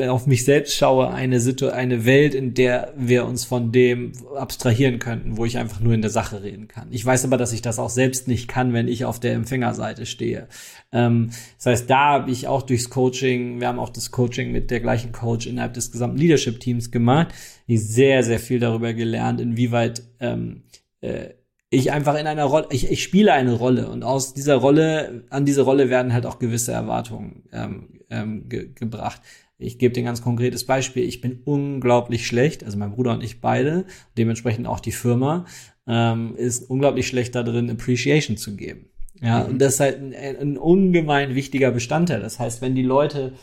auf 0.08 0.26
mich 0.26 0.44
selbst 0.44 0.76
schaue, 0.76 1.10
eine 1.10 1.40
Situ 1.40 1.68
eine 1.68 2.04
Welt, 2.04 2.34
in 2.34 2.54
der 2.54 2.92
wir 2.96 3.26
uns 3.26 3.44
von 3.44 3.72
dem 3.72 4.12
abstrahieren 4.36 5.00
könnten, 5.00 5.36
wo 5.36 5.44
ich 5.44 5.58
einfach 5.58 5.80
nur 5.80 5.94
in 5.94 6.02
der 6.02 6.10
Sache 6.10 6.42
reden 6.44 6.68
kann. 6.68 6.88
Ich 6.90 7.04
weiß 7.04 7.24
aber, 7.24 7.36
dass 7.36 7.52
ich 7.52 7.60
das 7.60 7.80
auch 7.80 7.90
selbst 7.90 8.28
nicht 8.28 8.46
kann, 8.46 8.72
wenn 8.72 8.86
ich 8.86 9.04
auf 9.04 9.18
der 9.18 9.34
Empfängerseite 9.34 10.06
stehe. 10.06 10.46
Ähm, 10.92 11.30
das 11.56 11.66
heißt, 11.66 11.90
da 11.90 12.12
habe 12.12 12.30
ich 12.30 12.46
auch 12.46 12.62
durchs 12.62 12.88
Coaching, 12.88 13.60
wir 13.60 13.66
haben 13.66 13.80
auch 13.80 13.90
das 13.90 14.12
Coaching 14.12 14.52
mit 14.52 14.70
der 14.70 14.80
gleichen 14.80 15.10
Coach 15.10 15.46
innerhalb 15.46 15.74
des 15.74 15.90
gesamten 15.90 16.18
Leadership-Teams 16.18 16.92
gemacht, 16.92 17.28
ich 17.66 17.84
sehr, 17.84 18.22
sehr 18.22 18.38
viel 18.38 18.60
darüber 18.60 18.92
gelernt, 18.92 19.40
inwieweit 19.40 20.04
ähm, 20.20 20.62
äh, 21.00 21.30
ich 21.70 21.90
einfach 21.90 22.14
in 22.14 22.28
einer 22.28 22.44
Rolle, 22.44 22.68
ich, 22.70 22.90
ich 22.90 23.02
spiele 23.02 23.32
eine 23.32 23.54
Rolle 23.54 23.88
und 23.88 24.04
aus 24.04 24.34
dieser 24.34 24.56
Rolle, 24.56 25.24
an 25.30 25.44
diese 25.44 25.62
Rolle 25.62 25.90
werden 25.90 26.12
halt 26.12 26.26
auch 26.26 26.38
gewisse 26.38 26.70
Erwartungen 26.70 27.42
ähm, 27.52 27.88
ähm, 28.10 28.48
ge 28.48 28.70
gebracht. 28.74 29.20
Ich 29.58 29.78
gebe 29.78 29.94
dir 29.94 30.02
ein 30.02 30.06
ganz 30.06 30.22
konkretes 30.22 30.64
Beispiel. 30.64 31.04
Ich 31.04 31.20
bin 31.20 31.40
unglaublich 31.44 32.26
schlecht, 32.26 32.64
also 32.64 32.76
mein 32.76 32.92
Bruder 32.92 33.12
und 33.12 33.22
ich 33.22 33.40
beide, 33.40 33.84
dementsprechend 34.18 34.66
auch 34.66 34.80
die 34.80 34.92
Firma, 34.92 35.46
ähm, 35.86 36.34
ist 36.36 36.68
unglaublich 36.68 37.06
schlecht 37.06 37.34
da 37.34 37.42
drin, 37.42 37.70
Appreciation 37.70 38.36
zu 38.36 38.56
geben. 38.56 38.86
Ja, 39.20 39.44
mhm. 39.44 39.52
und 39.52 39.58
das 39.60 39.74
ist 39.74 39.80
halt 39.80 39.98
ein, 40.00 40.14
ein 40.14 40.58
ungemein 40.58 41.34
wichtiger 41.34 41.70
Bestandteil. 41.70 42.20
Das 42.20 42.40
heißt, 42.40 42.62
wenn 42.62 42.74
die 42.74 42.82
Leute 42.82 43.34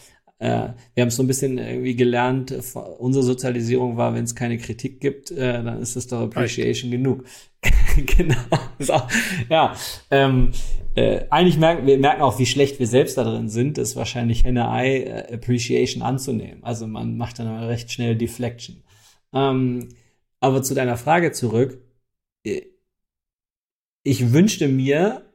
wir 0.41 1.01
haben 1.01 1.09
es 1.09 1.15
so 1.15 1.23
ein 1.23 1.27
bisschen 1.27 1.59
irgendwie 1.59 1.95
gelernt, 1.95 2.51
unsere 2.97 3.23
Sozialisierung 3.23 3.95
war, 3.97 4.15
wenn 4.15 4.23
es 4.23 4.33
keine 4.33 4.57
Kritik 4.57 4.99
gibt, 4.99 5.29
äh, 5.29 5.63
dann 5.63 5.79
ist 5.81 5.95
es 5.95 6.07
doch 6.07 6.21
Appreciation 6.21 6.89
right. 6.89 6.99
genug. 6.99 7.25
genau. 8.17 8.35
So, 8.79 8.99
ja, 9.49 9.75
ähm, 10.09 10.51
äh, 10.95 11.25
eigentlich 11.29 11.57
merken 11.57 11.85
wir 11.85 11.97
merken 11.99 12.23
auch, 12.23 12.39
wie 12.39 12.47
schlecht 12.47 12.79
wir 12.79 12.87
selbst 12.87 13.17
da 13.17 13.23
drin 13.23 13.49
sind, 13.49 13.77
ist 13.77 13.95
wahrscheinlich 13.95 14.43
Henne-Ei 14.43 15.03
äh, 15.03 15.33
Appreciation 15.35 16.01
anzunehmen. 16.01 16.63
Also 16.63 16.87
man 16.87 17.17
macht 17.17 17.37
dann 17.37 17.47
recht 17.65 17.91
schnell 17.91 18.15
Deflection. 18.15 18.83
Ähm, 19.33 19.89
aber 20.39 20.63
zu 20.63 20.73
deiner 20.73 20.97
Frage 20.97 21.31
zurück. 21.31 21.81
Äh, 22.43 22.63
ich 24.03 24.33
wünschte 24.33 24.67
mir, 24.67 25.30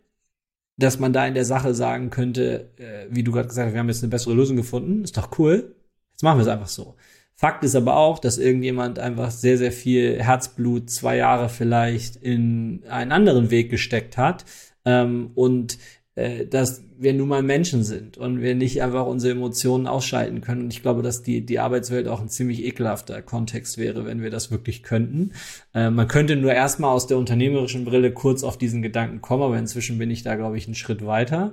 dass 0.77 0.99
man 0.99 1.12
da 1.12 1.27
in 1.27 1.35
der 1.35 1.45
Sache 1.45 1.75
sagen 1.75 2.11
könnte, 2.11 2.71
äh, 2.77 3.07
wie 3.11 3.23
du 3.23 3.33
gerade 3.33 3.49
gesagt 3.49 3.67
hast, 3.67 3.75
wir 3.75 3.81
haben 3.81 3.89
jetzt 3.89 4.03
eine 4.03 4.11
bessere 4.11 4.35
Lösung 4.35 4.57
gefunden, 4.57 5.05
ist 5.05 5.17
doch 5.17 5.39
cool. 5.39 5.75
Jetzt 6.12 6.23
machen 6.23 6.39
wir 6.39 6.43
es 6.43 6.49
einfach 6.49 6.69
so. 6.69 6.97
Fakt 7.35 7.65
ist 7.65 7.75
aber 7.75 7.97
auch, 7.97 8.19
dass 8.19 8.39
irgendjemand 8.39 8.99
einfach 8.99 9.31
sehr, 9.31 9.59
sehr 9.59 9.73
viel 9.73 10.23
Herzblut, 10.23 10.89
zwei 10.91 11.17
Jahre 11.17 11.51
vielleicht, 11.51 12.17
in 12.17 12.85
einen 12.89 13.12
anderen 13.12 13.51
Weg 13.51 13.71
gesteckt 13.71 14.17
hat, 14.17 14.47
ähm, 14.87 15.33
und 15.35 15.79
äh, 16.16 16.46
dass 16.46 16.83
wir 16.98 17.12
nun 17.12 17.29
mal 17.29 17.42
Menschen 17.42 17.85
sind 17.85 18.16
und 18.16 18.40
wir 18.40 18.55
nicht 18.55 18.83
einfach 18.83 19.05
unsere 19.07 19.33
Emotionen 19.33 19.87
ausschalten 19.87 20.40
können. 20.40 20.62
Und 20.62 20.72
ich 20.72 20.81
glaube, 20.81 21.02
dass 21.02 21.22
die, 21.22 21.44
die 21.44 21.59
Arbeitswelt 21.59 22.09
auch 22.09 22.22
ein 22.22 22.31
ziemlich 22.31 22.64
ekelhafter 22.64 23.20
Kontext 23.20 23.76
wäre, 23.76 24.07
wenn 24.07 24.22
wir 24.22 24.31
das 24.31 24.50
wirklich 24.50 24.83
könnten. 24.83 25.33
Äh, 25.74 25.90
man 25.90 26.09
könnte 26.09 26.35
nur 26.35 26.55
erstmal 26.55 26.94
aus 26.94 27.07
der 27.07 27.18
unternehmerischen 27.18 27.85
Brille 27.85 28.12
kurz 28.12 28.44
auf 28.44 28.57
diesen 28.57 28.81
Gedanken 28.81 29.20
kommen, 29.20 29.42
aber 29.42 29.59
inzwischen 29.59 29.98
bin 29.98 30.11
ich 30.11 30.22
da, 30.22 30.37
glaube 30.37 30.57
ich, 30.57 30.66
einen 30.66 30.74
Schritt 30.74 31.05
weiter. 31.05 31.52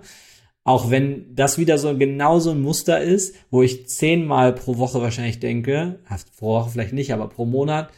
Auch 0.63 0.89
wenn 0.89 1.35
das 1.35 1.57
wieder 1.57 1.77
so 1.77 1.97
genau 1.97 2.39
so 2.39 2.51
ein 2.51 2.61
Muster 2.61 3.01
ist, 3.01 3.35
wo 3.51 3.63
ich 3.63 3.89
zehnmal 3.89 4.53
pro 4.53 4.77
Woche 4.77 5.01
wahrscheinlich 5.01 5.41
denke, 5.41 5.99
pro 6.37 6.53
Woche 6.53 6.69
vielleicht 6.69 6.93
nicht, 6.93 7.11
aber 7.11 7.27
pro 7.27 7.45
Monat, 7.45 7.91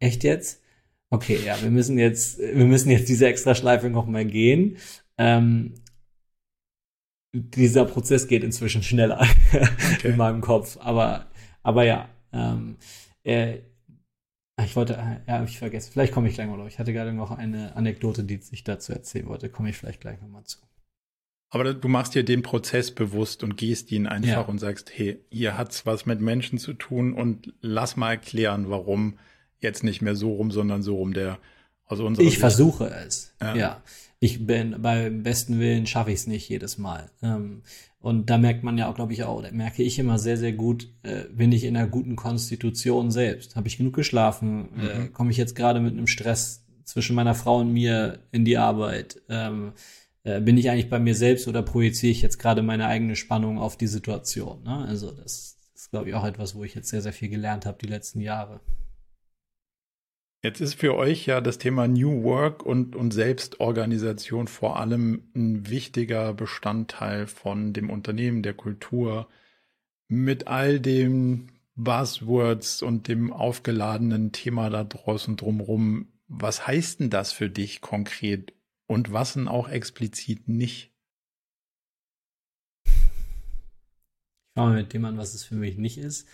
echt 0.00 0.24
jetzt? 0.24 0.62
Okay, 1.10 1.38
ja, 1.44 1.56
wir 1.60 1.70
müssen 1.70 1.98
jetzt, 1.98 2.38
wir 2.38 2.64
müssen 2.64 2.90
jetzt 2.90 3.10
diese 3.10 3.26
Extraschleife 3.26 3.90
noch 3.90 4.06
mal 4.06 4.24
gehen. 4.24 4.78
Ähm, 5.18 5.74
dieser 7.42 7.84
Prozess 7.84 8.28
geht 8.28 8.42
inzwischen 8.42 8.82
schneller 8.82 9.20
okay. 9.52 10.08
in 10.08 10.16
meinem 10.16 10.40
Kopf. 10.40 10.78
Aber, 10.80 11.26
aber 11.62 11.84
ja, 11.84 12.08
ähm, 12.32 12.76
äh, 13.22 13.58
ich 14.64 14.74
wollte, 14.74 14.94
ja, 15.26 15.38
hab 15.38 15.48
ich 15.48 15.58
vergessen. 15.58 15.90
Vielleicht 15.92 16.12
komme 16.12 16.28
ich 16.28 16.34
gleich 16.34 16.48
mal 16.48 16.56
drauf. 16.56 16.68
Ich 16.68 16.78
hatte 16.78 16.92
gerade 16.92 17.12
noch 17.12 17.30
eine 17.30 17.76
Anekdote, 17.76 18.24
die 18.24 18.40
ich 18.50 18.64
dazu 18.64 18.92
erzählen 18.92 19.26
wollte. 19.26 19.50
Komme 19.50 19.68
ich 19.68 19.76
vielleicht 19.76 20.00
gleich 20.00 20.20
nochmal 20.20 20.44
zu. 20.44 20.58
Aber 21.50 21.74
du 21.74 21.88
machst 21.88 22.14
dir 22.14 22.24
den 22.24 22.42
Prozess 22.42 22.90
bewusst 22.90 23.44
und 23.44 23.56
gehst 23.56 23.92
ihn 23.92 24.06
einfach 24.06 24.28
ja. 24.28 24.40
und 24.42 24.58
sagst, 24.58 24.90
hey, 24.94 25.20
hier 25.30 25.56
hat's 25.56 25.86
was 25.86 26.06
mit 26.06 26.20
Menschen 26.20 26.58
zu 26.58 26.72
tun 26.72 27.12
und 27.12 27.52
lass 27.60 27.96
mal 27.96 28.12
erklären, 28.12 28.68
warum 28.68 29.18
jetzt 29.60 29.84
nicht 29.84 30.02
mehr 30.02 30.16
so 30.16 30.32
rum, 30.32 30.50
sondern 30.50 30.82
so 30.82 30.96
rum 30.96 31.12
der 31.12 31.38
unserer 31.88 32.24
Ich 32.24 32.30
Sicht. 32.30 32.40
versuche 32.40 32.86
es. 33.06 33.34
Ja. 33.40 33.54
ja. 33.54 33.82
Ich 34.18 34.46
bin 34.46 34.80
beim 34.80 35.22
besten 35.22 35.60
Willen 35.60 35.86
schaffe 35.86 36.10
ich 36.10 36.20
es 36.20 36.26
nicht 36.26 36.48
jedes 36.48 36.78
Mal. 36.78 37.10
Ähm, 37.22 37.62
und 38.00 38.30
da 38.30 38.38
merkt 38.38 38.62
man 38.62 38.78
ja 38.78 38.88
auch, 38.88 38.94
glaube 38.94 39.12
ich, 39.12 39.24
auch, 39.24 39.42
da 39.42 39.50
merke 39.50 39.82
ich 39.82 39.98
immer 39.98 40.18
sehr, 40.18 40.36
sehr 40.36 40.52
gut, 40.52 40.88
äh, 41.02 41.24
bin 41.30 41.52
ich 41.52 41.64
in 41.64 41.76
einer 41.76 41.88
guten 41.88 42.16
Konstitution 42.16 43.10
selbst. 43.10 43.56
Habe 43.56 43.68
ich 43.68 43.78
genug 43.78 43.94
geschlafen? 43.94 44.68
Äh, 44.78 44.98
mhm. 44.98 45.12
Komme 45.12 45.30
ich 45.30 45.36
jetzt 45.36 45.54
gerade 45.54 45.80
mit 45.80 45.92
einem 45.92 46.06
Stress 46.06 46.64
zwischen 46.84 47.16
meiner 47.16 47.34
Frau 47.34 47.58
und 47.58 47.72
mir 47.72 48.20
in 48.32 48.44
die 48.44 48.58
Arbeit? 48.58 49.20
Ähm, 49.28 49.72
äh, 50.22 50.40
bin 50.40 50.56
ich 50.56 50.70
eigentlich 50.70 50.88
bei 50.88 50.98
mir 50.98 51.14
selbst 51.14 51.46
oder 51.46 51.62
projiziere 51.62 52.12
ich 52.12 52.22
jetzt 52.22 52.38
gerade 52.38 52.62
meine 52.62 52.86
eigene 52.86 53.16
Spannung 53.16 53.58
auf 53.58 53.76
die 53.76 53.86
Situation? 53.86 54.62
Ne? 54.62 54.86
Also 54.86 55.10
das 55.10 55.58
ist, 55.74 55.90
glaube 55.90 56.08
ich, 56.08 56.14
auch 56.14 56.24
etwas, 56.24 56.54
wo 56.54 56.64
ich 56.64 56.74
jetzt 56.74 56.88
sehr, 56.88 57.02
sehr 57.02 57.12
viel 57.12 57.28
gelernt 57.28 57.66
habe 57.66 57.78
die 57.80 57.88
letzten 57.88 58.20
Jahre. 58.20 58.60
Jetzt 60.46 60.60
ist 60.60 60.74
für 60.74 60.94
euch 60.94 61.26
ja 61.26 61.40
das 61.40 61.58
Thema 61.58 61.88
New 61.88 62.22
Work 62.22 62.64
und, 62.64 62.94
und 62.94 63.10
Selbstorganisation 63.10 64.46
vor 64.46 64.78
allem 64.78 65.24
ein 65.34 65.68
wichtiger 65.68 66.32
Bestandteil 66.34 67.26
von 67.26 67.72
dem 67.72 67.90
Unternehmen, 67.90 68.44
der 68.44 68.54
Kultur. 68.54 69.28
Mit 70.06 70.46
all 70.46 70.78
den 70.78 71.50
Buzzwords 71.74 72.82
und 72.82 73.08
dem 73.08 73.32
aufgeladenen 73.32 74.30
Thema 74.30 74.70
da 74.70 74.84
draußen 74.84 75.36
drumrum. 75.36 76.12
Was 76.28 76.64
heißt 76.64 77.00
denn 77.00 77.10
das 77.10 77.32
für 77.32 77.50
dich 77.50 77.80
konkret 77.80 78.52
und 78.86 79.12
was 79.12 79.32
denn 79.32 79.48
auch 79.48 79.68
explizit 79.68 80.46
nicht? 80.48 80.94
Ich 82.84 82.92
fange 84.54 84.76
mit 84.76 84.92
dem 84.92 85.06
an, 85.06 85.18
was 85.18 85.34
es 85.34 85.42
für 85.42 85.56
mich 85.56 85.76
nicht 85.76 85.98
ist. 85.98 86.28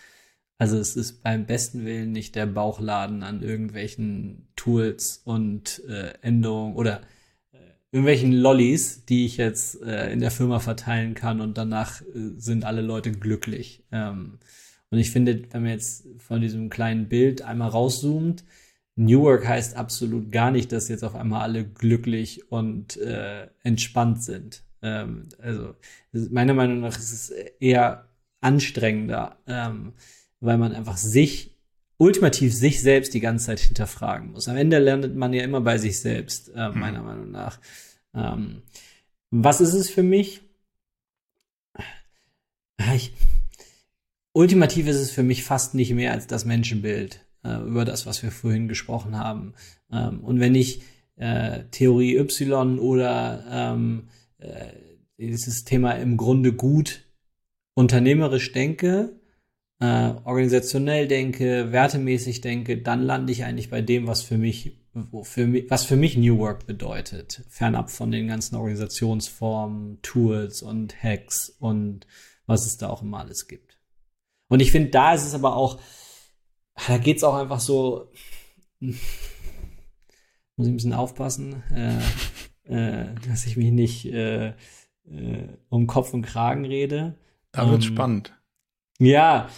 Also 0.63 0.77
es 0.77 0.95
ist 0.95 1.21
beim 1.23 1.45
besten 1.45 1.83
Willen 1.83 2.13
nicht 2.13 2.35
der 2.35 2.45
Bauchladen 2.45 3.21
an 3.21 3.43
irgendwelchen 3.43 4.47
Tools 4.55 5.21
und 5.25 5.81
äh, 5.89 6.13
Änderungen 6.21 6.77
oder 6.77 7.01
äh, 7.51 7.57
irgendwelchen 7.91 8.31
Lollis, 8.31 9.03
die 9.03 9.25
ich 9.25 9.35
jetzt 9.35 9.81
äh, 9.81 10.09
in 10.13 10.21
der 10.21 10.31
Firma 10.31 10.59
verteilen 10.59 11.15
kann 11.15 11.41
und 11.41 11.57
danach 11.57 12.01
äh, 12.01 12.05
sind 12.37 12.63
alle 12.63 12.81
Leute 12.81 13.11
glücklich. 13.11 13.83
Ähm, 13.91 14.39
und 14.89 14.99
ich 14.99 15.11
finde, 15.11 15.43
wenn 15.51 15.63
man 15.63 15.71
jetzt 15.71 16.07
von 16.19 16.39
diesem 16.39 16.69
kleinen 16.69 17.09
Bild 17.09 17.41
einmal 17.41 17.67
rauszoomt, 17.67 18.45
New 18.95 19.23
Work 19.23 19.45
heißt 19.45 19.75
absolut 19.75 20.31
gar 20.31 20.49
nicht, 20.49 20.71
dass 20.71 20.87
jetzt 20.87 21.03
auf 21.03 21.15
einmal 21.15 21.41
alle 21.41 21.65
glücklich 21.65 22.49
und 22.49 22.95
äh, 22.95 23.49
entspannt 23.63 24.23
sind. 24.23 24.63
Ähm, 24.81 25.27
also 25.39 25.75
meiner 26.13 26.53
Meinung 26.53 26.79
nach 26.79 26.97
ist 26.97 27.11
es 27.11 27.31
eher 27.59 28.07
anstrengender. 28.39 29.39
Ähm, 29.45 29.91
weil 30.43 30.57
man 30.57 30.73
einfach 30.73 30.97
sich, 30.97 31.55
ultimativ 31.97 32.53
sich 32.53 32.81
selbst 32.81 33.13
die 33.13 33.19
ganze 33.19 33.45
Zeit 33.45 33.59
hinterfragen 33.59 34.31
muss. 34.31 34.47
Am 34.47 34.57
Ende 34.57 34.79
lernt 34.79 35.15
man 35.15 35.31
ja 35.33 35.43
immer 35.43 35.61
bei 35.61 35.77
sich 35.77 35.99
selbst, 35.99 36.51
äh, 36.53 36.69
mhm. 36.69 36.79
meiner 36.79 36.99
mhm. 36.99 37.05
Meinung 37.05 37.31
nach. 37.31 37.59
Ähm, 38.13 38.63
was 39.31 39.61
ist 39.61 39.73
es 39.73 39.89
für 39.89 40.03
mich? 40.03 40.41
Ich, 42.93 43.13
ultimativ 44.33 44.87
ist 44.87 44.97
es 44.97 45.11
für 45.11 45.23
mich 45.23 45.43
fast 45.43 45.75
nicht 45.75 45.93
mehr 45.93 46.11
als 46.11 46.27
das 46.27 46.43
Menschenbild, 46.43 47.25
äh, 47.43 47.61
über 47.61 47.85
das, 47.85 48.05
was 48.05 48.21
wir 48.21 48.31
vorhin 48.31 48.67
gesprochen 48.67 49.17
haben. 49.17 49.53
Ähm, 49.91 50.19
und 50.19 50.39
wenn 50.39 50.55
ich 50.55 50.81
äh, 51.15 51.63
Theorie 51.71 52.17
Y 52.17 52.79
oder 52.79 53.45
ähm, 53.49 54.09
äh, 54.39 54.73
dieses 55.17 55.63
Thema 55.63 55.93
im 55.93 56.17
Grunde 56.17 56.51
gut 56.51 57.05
unternehmerisch 57.75 58.51
denke, 58.51 59.22
äh, 59.83 60.15
organisationell 60.23 61.09
denke, 61.09 61.73
wertemäßig 61.73 62.39
denke, 62.39 62.77
dann 62.77 63.01
lande 63.01 63.33
ich 63.33 63.43
eigentlich 63.43 63.69
bei 63.69 63.81
dem, 63.81 64.07
was 64.07 64.21
für 64.21 64.37
mich, 64.37 64.79
für 65.23 65.45
mich, 65.45 65.69
was 65.69 65.83
für 65.83 65.97
mich 65.97 66.15
New 66.15 66.37
Work 66.37 66.65
bedeutet. 66.65 67.43
Fernab 67.49 67.91
von 67.91 68.09
den 68.09 68.29
ganzen 68.29 68.55
Organisationsformen, 68.55 70.01
Tools 70.01 70.61
und 70.61 71.03
Hacks 71.03 71.49
und 71.59 72.07
was 72.45 72.65
es 72.65 72.77
da 72.77 72.89
auch 72.89 73.01
immer 73.01 73.19
alles 73.19 73.49
gibt. 73.49 73.77
Und 74.47 74.61
ich 74.61 74.71
finde, 74.71 74.91
da 74.91 75.13
ist 75.13 75.25
es 75.25 75.33
aber 75.33 75.57
auch, 75.57 75.81
da 76.87 76.97
geht 76.97 77.17
es 77.17 77.25
auch 77.25 77.35
einfach 77.35 77.59
so, 77.59 78.09
muss 78.79 78.95
ich 80.59 80.67
ein 80.67 80.75
bisschen 80.75 80.93
aufpassen, 80.93 81.61
äh, 81.73 81.99
äh, 82.73 83.15
dass 83.27 83.45
ich 83.47 83.57
mich 83.57 83.71
nicht 83.71 84.05
äh, 84.05 84.53
äh 85.09 85.47
um 85.67 85.87
Kopf 85.87 86.13
und 86.13 86.21
Kragen 86.21 86.63
rede. 86.63 87.17
Da 87.51 87.69
wird 87.69 87.83
ähm, 87.83 87.93
spannend. 87.93 88.33
Ja. 88.99 89.49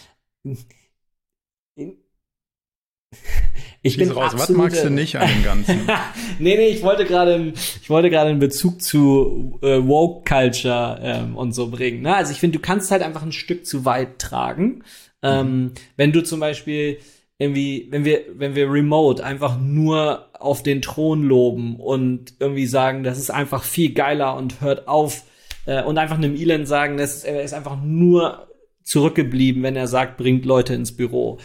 Ich 3.81 3.97
bin 3.97 4.11
raus. 4.11 4.31
Was 4.35 4.49
magst 4.49 4.83
du 4.83 4.89
nicht 4.89 5.15
an 5.15 5.27
dem 5.27 5.43
Ganzen? 5.43 5.81
nee, 6.39 6.55
nee, 6.55 6.67
ich 6.69 6.81
wollte 6.81 7.05
gerade, 7.05 7.53
ich 7.81 7.89
wollte 7.89 8.09
gerade 8.09 8.31
einen 8.31 8.39
Bezug 8.39 8.81
zu 8.81 9.59
äh, 9.61 9.77
Woke 9.87 10.27
Culture 10.27 10.99
ähm, 11.03 11.37
und 11.37 11.53
so 11.53 11.69
bringen. 11.69 12.01
Ne? 12.01 12.15
Also 12.15 12.31
ich 12.31 12.39
finde, 12.39 12.57
du 12.57 12.61
kannst 12.61 12.89
halt 12.89 13.03
einfach 13.03 13.21
ein 13.21 13.31
Stück 13.31 13.65
zu 13.65 13.85
weit 13.85 14.17
tragen. 14.17 14.83
Ähm, 15.21 15.47
mhm. 15.47 15.71
Wenn 15.97 16.11
du 16.11 16.23
zum 16.23 16.39
Beispiel 16.39 16.97
irgendwie, 17.37 17.87
wenn 17.91 18.05
wir, 18.05 18.21
wenn 18.33 18.55
wir 18.55 18.71
remote 18.71 19.23
einfach 19.23 19.59
nur 19.59 20.29
auf 20.33 20.63
den 20.63 20.81
Thron 20.81 21.23
loben 21.23 21.75
und 21.75 22.33
irgendwie 22.39 22.65
sagen, 22.65 23.03
das 23.03 23.19
ist 23.19 23.29
einfach 23.29 23.63
viel 23.63 23.93
geiler 23.93 24.35
und 24.35 24.61
hört 24.61 24.87
auf 24.87 25.23
äh, 25.65 25.83
und 25.83 25.97
einfach 25.97 26.17
einem 26.17 26.35
Elon 26.35 26.65
sagen, 26.65 26.97
das 26.97 27.17
ist, 27.17 27.25
er 27.25 27.43
ist 27.43 27.53
einfach 27.53 27.77
nur 27.83 28.47
zurückgeblieben, 28.85 29.63
wenn 29.63 29.75
er 29.75 29.87
sagt, 29.87 30.17
bringt 30.17 30.45
Leute 30.45 30.73
ins 30.73 30.95
Büro. 30.95 31.39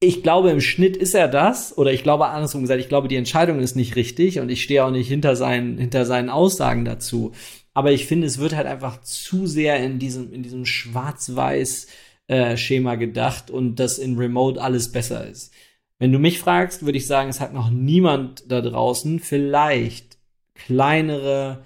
Ich 0.00 0.24
glaube, 0.24 0.50
im 0.50 0.60
Schnitt 0.60 0.96
ist 0.96 1.14
er 1.14 1.28
das, 1.28 1.78
oder 1.78 1.92
ich 1.92 2.02
glaube, 2.02 2.26
andersrum 2.26 2.62
gesagt, 2.62 2.80
ich 2.80 2.88
glaube, 2.88 3.06
die 3.06 3.16
Entscheidung 3.16 3.60
ist 3.60 3.76
nicht 3.76 3.94
richtig 3.94 4.40
und 4.40 4.48
ich 4.48 4.62
stehe 4.62 4.84
auch 4.84 4.90
nicht 4.90 5.06
hinter 5.06 5.36
seinen, 5.36 5.78
hinter 5.78 6.04
seinen 6.06 6.28
Aussagen 6.28 6.84
dazu. 6.84 7.32
Aber 7.72 7.92
ich 7.92 8.06
finde, 8.06 8.26
es 8.26 8.38
wird 8.38 8.56
halt 8.56 8.66
einfach 8.66 9.00
zu 9.02 9.46
sehr 9.46 9.78
in 9.78 10.00
diesem, 10.00 10.32
in 10.32 10.42
diesem 10.42 10.64
schwarz-weiß 10.66 11.86
äh, 12.26 12.56
Schema 12.56 12.96
gedacht 12.96 13.50
und 13.50 13.76
dass 13.76 13.98
in 13.98 14.18
Remote 14.18 14.60
alles 14.60 14.90
besser 14.90 15.26
ist. 15.26 15.52
Wenn 15.98 16.12
du 16.12 16.18
mich 16.18 16.40
fragst, 16.40 16.84
würde 16.84 16.98
ich 16.98 17.06
sagen, 17.06 17.28
es 17.28 17.40
hat 17.40 17.52
noch 17.52 17.70
niemand 17.70 18.50
da 18.50 18.60
draußen 18.60 19.20
vielleicht 19.20 20.18
kleinere 20.54 21.64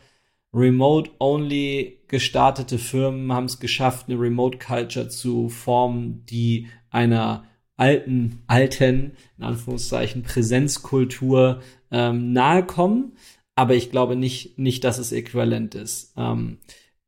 Remote-only 0.57 1.99
gestartete 2.09 2.79
Firmen 2.79 3.31
haben 3.33 3.45
es 3.45 3.61
geschafft, 3.61 4.07
eine 4.09 4.19
Remote-Culture 4.19 5.09
zu 5.09 5.51
formen, 5.51 6.25
die 6.27 6.69
einer 6.91 7.45
alten, 7.77 8.43
alten, 8.47 9.13
in 9.37 9.45
Anführungszeichen, 9.45 10.23
Präsenzkultur 10.23 11.61
ähm, 11.91 12.33
nahe 12.33 12.65
kommen. 12.65 13.13
Aber 13.55 13.75
ich 13.75 13.91
glaube 13.91 14.17
nicht, 14.17 14.59
nicht, 14.59 14.85
dass 14.85 14.99
es 14.99 15.13
äquivalent 15.13 15.75
ist. 15.75 16.15
Ähm, 16.17 16.59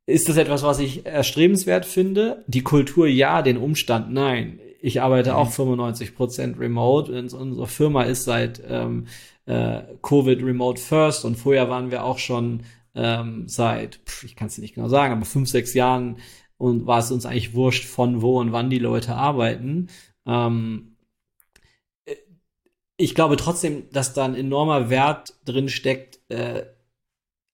ist 0.05 0.29
das 0.29 0.37
etwas, 0.37 0.63
was 0.63 0.79
ich 0.79 1.05
erstrebenswert 1.05 1.85
finde? 1.85 2.43
Die 2.47 2.63
Kultur 2.63 3.07
ja, 3.07 3.41
den 3.41 3.57
Umstand 3.57 4.11
nein. 4.11 4.59
Ich 4.81 5.01
arbeite 5.01 5.35
auch 5.35 5.51
95 5.51 6.15
Prozent 6.15 6.59
remote. 6.59 7.11
Unsere 7.11 7.67
Firma 7.67 8.03
ist 8.03 8.23
seit 8.23 8.61
ähm, 8.67 9.07
äh, 9.45 9.81
Covid 10.01 10.41
remote 10.43 10.81
first 10.81 11.25
und 11.25 11.35
vorher 11.35 11.69
waren 11.69 11.91
wir 11.91 12.03
auch 12.03 12.17
schon 12.17 12.61
ähm, 12.99 13.47
seit, 13.47 14.01
ich 14.23 14.35
kann 14.35 14.47
es 14.47 14.57
nicht 14.57 14.75
genau 14.75 14.89
sagen, 14.89 15.13
aber 15.13 15.25
fünf, 15.25 15.49
sechs 15.49 15.73
Jahren 15.73 16.17
und 16.57 16.85
war 16.85 16.99
es 16.99 17.11
uns 17.11 17.25
eigentlich 17.25 17.53
wurscht, 17.53 17.85
von 17.85 18.21
wo 18.21 18.39
und 18.39 18.51
wann 18.51 18.69
die 18.69 18.79
Leute 18.79 19.15
arbeiten. 19.15 19.87
Ähm, 20.25 20.97
äh, 22.05 22.15
ich 22.97 23.15
glaube 23.15 23.37
trotzdem, 23.37 23.89
dass 23.91 24.13
da 24.13 24.25
ein 24.25 24.35
enormer 24.35 24.89
Wert 24.89 25.35
drin 25.45 25.69
steckt, 25.69 26.19
äh, 26.29 26.65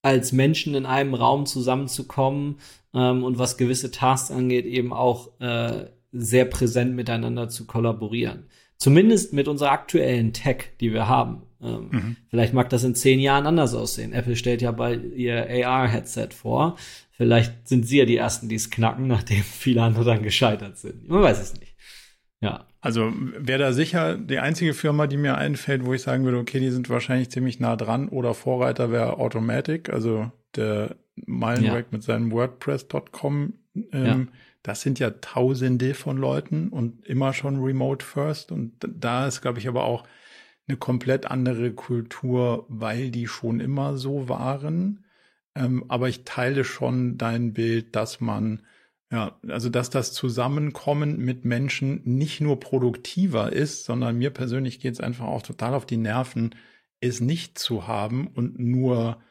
als 0.02 0.32
Menschen 0.32 0.74
in 0.76 0.86
einem 0.86 1.14
Raum 1.14 1.46
zusammenzukommen 1.46 2.60
ähm, 2.94 3.24
und 3.24 3.38
was 3.38 3.58
gewisse 3.58 3.92
Tasks 3.92 4.32
angeht, 4.32 4.66
eben 4.66 4.94
auch 4.94 5.40
äh, 5.40 5.86
sehr 6.12 6.46
präsent 6.46 6.96
miteinander 6.96 7.50
zu 7.50 7.66
kollaborieren. 7.66 8.50
Zumindest 8.78 9.34
mit 9.34 9.48
unserer 9.48 9.72
aktuellen 9.72 10.34
Tech, 10.34 10.72
die 10.80 10.94
wir 10.94 11.08
haben. 11.08 11.44
Ähm, 11.62 11.90
mhm. 11.92 12.16
Vielleicht 12.30 12.54
mag 12.54 12.70
das 12.70 12.84
in 12.84 12.96
zehn 12.96 13.20
Jahren 13.20 13.48
anders 13.48 13.74
aussehen. 13.74 14.14
Apple 14.14 14.36
stellt 14.36 14.62
ja 14.62 14.72
bald 14.72 15.16
ihr 15.16 15.48
AR-Headset 15.68 16.30
vor. 16.36 16.76
Vielleicht 17.12 17.68
sind 17.68 17.88
sie 17.88 18.00
ja 18.00 18.06
die 18.06 18.18
Ersten, 18.18 18.50
die 18.50 18.56
es 18.56 18.70
knacken, 18.70 19.08
nachdem 19.08 19.44
viele 19.44 19.82
andere 19.82 20.04
dann 20.04 20.24
gescheitert 20.24 20.78
sind. 20.78 21.08
Man 21.08 21.22
weiß 21.22 21.42
es 21.42 21.60
nicht. 21.60 21.76
Ja. 22.42 22.68
Also 22.82 23.12
wäre 23.16 23.60
da 23.60 23.74
sicher 23.74 24.16
die 24.16 24.38
einzige 24.38 24.76
Firma, 24.76 25.08
die 25.08 25.18
mir 25.18 25.38
einfällt, 25.38 25.86
wo 25.86 25.94
ich 25.94 26.04
sagen 26.04 26.24
würde, 26.24 26.38
okay, 26.38 26.60
die 26.60 26.70
sind 26.70 26.90
wahrscheinlich 26.90 27.32
ziemlich 27.32 27.60
nah 27.60 27.76
dran 27.76 28.10
oder 28.10 28.36
Vorreiter 28.36 28.92
wäre 28.92 29.18
Automatic, 29.18 29.90
also 29.90 30.32
der 30.56 30.96
Meilenwerk 31.16 31.88
ja. 31.88 31.92
mit 31.92 32.04
seinem 32.04 32.32
WordPress.com. 32.32 33.54
Ähm, 33.92 34.06
ja. 34.06 34.40
Das 34.64 34.82
sind 34.82 35.00
ja 35.00 35.12
Tausende 35.12 35.94
von 35.94 36.18
Leuten 36.18 36.70
und 36.70 37.06
immer 37.06 37.34
schon 37.34 37.62
Remote 37.62 38.04
First. 38.04 38.52
Und 38.52 38.74
da 38.80 39.28
ist, 39.28 39.42
glaube 39.42 39.60
ich, 39.60 39.68
aber 39.68 39.84
auch 39.84 40.06
eine 40.68 40.78
komplett 40.78 41.28
andere 41.28 41.72
Kultur, 41.74 42.66
weil 42.68 43.12
die 43.12 43.28
schon 43.28 43.60
immer 43.60 43.98
so 43.98 44.28
waren. 44.28 45.06
Ähm, 45.56 45.86
aber 45.88 46.10
ich 46.10 46.24
teile 46.24 46.64
schon 46.64 47.18
dein 47.18 47.54
Bild, 47.54 47.96
dass 47.96 48.20
man, 48.22 48.64
ja, 49.12 49.38
also 49.48 49.70
dass 49.70 49.90
das 49.90 50.14
Zusammenkommen 50.14 51.20
mit 51.20 51.46
Menschen 51.46 52.02
nicht 52.04 52.42
nur 52.42 52.60
produktiver 52.60 53.54
ist, 53.54 53.86
sondern 53.86 54.18
mir 54.18 54.32
persönlich 54.32 54.80
geht 54.80 54.94
es 54.94 55.00
einfach 55.00 55.26
auch 55.26 55.44
total 55.44 55.76
auf 55.76 55.86
die 55.86 55.98
Nerven, 55.98 56.56
es 57.00 57.22
nicht 57.22 57.60
zu 57.60 57.88
haben 57.88 58.28
und 58.28 58.60
nur 58.60 59.22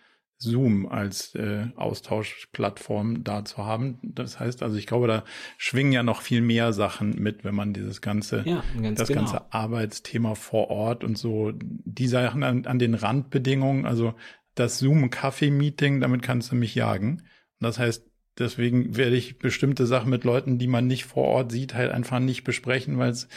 Zoom 0.45 0.86
als 0.86 1.34
äh, 1.34 1.66
Austauschplattform 1.74 3.24
da 3.24 3.45
zu 3.45 3.59
haben. 3.59 3.99
Das 4.03 4.38
heißt 4.38 4.62
also, 4.62 4.76
ich 4.76 4.86
glaube, 4.86 5.09
da 5.09 5.24
schwingen 5.59 5.92
ja 5.92 6.03
noch 6.03 6.22
viel 6.22 6.40
mehr 6.40 6.72
Sachen 6.72 7.20
mit, 7.20 7.45
wenn 7.45 7.55
man 7.55 7.72
dieses 7.72 8.01
ganze, 8.01 8.42
ja, 8.47 8.62
das 8.95 9.09
genau. 9.09 9.22
ganze 9.22 9.53
Arbeitsthema 9.53 10.34
vor 10.36 10.70
Ort 10.70 11.03
und 11.03 11.18
so, 11.18 11.53
die 11.55 12.07
Sachen 12.07 12.42
an, 12.42 12.66
an 12.66 12.78
den 12.78 12.95
Randbedingungen, 12.95 13.86
also 13.86 14.14
das 14.55 14.78
Zoom-Kaffee-Meeting, 14.78 16.01
damit 16.01 16.22
kannst 16.22 16.53
du 16.53 16.57
mich 16.57 16.74
jagen. 16.74 17.22
Und 17.61 17.66
das 17.66 17.78
heißt, 17.78 18.07
deswegen 18.38 18.97
werde 18.97 19.16
ich 19.16 19.38
bestimmte 19.38 19.86
Sachen 19.86 20.11
mit 20.11 20.24
Leuten, 20.24 20.59
die 20.59 20.68
man 20.68 20.86
nicht 20.86 21.05
vor 21.05 21.24
Ort 21.24 21.53
sieht, 21.53 21.74
halt 21.74 21.90
einfach 21.90 22.20
nicht 22.20 22.45
besprechen, 22.45 22.99
weil 22.99 23.11
es 23.11 23.28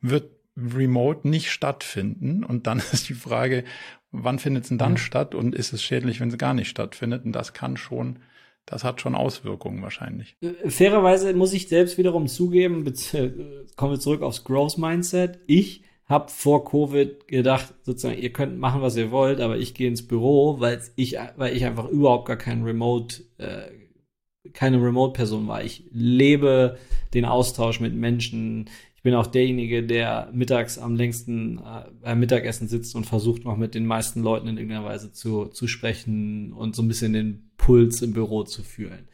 wird 0.00 0.30
remote 0.56 1.28
nicht 1.28 1.50
stattfinden. 1.50 2.44
Und 2.44 2.66
dann 2.66 2.78
ist 2.92 3.08
die 3.08 3.14
Frage, 3.14 3.64
wann 4.12 4.38
findet 4.38 4.64
es 4.64 4.68
denn 4.68 4.78
dann 4.78 4.92
ja. 4.92 4.98
statt 4.98 5.34
und 5.34 5.54
ist 5.54 5.72
es 5.72 5.82
schädlich, 5.82 6.20
wenn 6.20 6.28
es 6.28 6.38
gar 6.38 6.54
nicht 6.54 6.68
stattfindet? 6.68 7.24
Und 7.24 7.32
das 7.32 7.54
kann 7.54 7.76
schon, 7.76 8.20
das 8.66 8.84
hat 8.84 9.00
schon 9.00 9.14
Auswirkungen 9.14 9.82
wahrscheinlich. 9.82 10.36
Äh, 10.40 10.70
fairerweise 10.70 11.32
muss 11.34 11.52
ich 11.52 11.68
selbst 11.68 11.98
wiederum 11.98 12.28
zugeben, 12.28 12.86
äh, 12.86 13.30
kommen 13.76 13.92
wir 13.92 14.00
zurück 14.00 14.22
aufs 14.22 14.44
Growth 14.44 14.78
Mindset. 14.78 15.40
Ich 15.46 15.82
habe 16.06 16.30
vor 16.30 16.64
Covid 16.64 17.26
gedacht, 17.26 17.74
sozusagen, 17.82 18.20
ihr 18.20 18.32
könnt 18.32 18.58
machen, 18.58 18.82
was 18.82 18.96
ihr 18.96 19.10
wollt, 19.10 19.40
aber 19.40 19.56
ich 19.56 19.74
gehe 19.74 19.88
ins 19.88 20.06
Büro, 20.06 20.60
weil 20.60 20.80
ich, 20.94 21.16
weil 21.36 21.56
ich 21.56 21.64
einfach 21.64 21.88
überhaupt 21.88 22.26
gar 22.26 22.36
kein 22.36 22.62
Remote, 22.62 23.24
äh, 23.38 24.50
keine 24.52 24.82
Remote-Person 24.82 25.48
war. 25.48 25.64
Ich 25.64 25.84
lebe 25.90 26.76
den 27.14 27.24
Austausch 27.24 27.80
mit 27.80 27.94
Menschen, 27.94 28.68
ich 29.02 29.04
bin 29.04 29.14
auch 29.14 29.26
derjenige, 29.26 29.82
der 29.82 30.30
mittags 30.32 30.78
am 30.78 30.94
längsten 30.94 31.58
äh, 31.58 31.90
beim 32.02 32.20
Mittagessen 32.20 32.68
sitzt 32.68 32.94
und 32.94 33.04
versucht 33.04 33.42
noch 33.42 33.56
mit 33.56 33.74
den 33.74 33.84
meisten 33.84 34.22
Leuten 34.22 34.46
in 34.46 34.58
irgendeiner 34.58 34.84
Weise 34.84 35.10
zu, 35.10 35.46
zu 35.46 35.66
sprechen 35.66 36.52
und 36.52 36.76
so 36.76 36.82
ein 36.82 36.88
bisschen 36.88 37.12
den 37.12 37.50
Puls 37.56 38.00
im 38.00 38.12
Büro 38.12 38.44
zu 38.44 38.62
fühlen. 38.62 39.08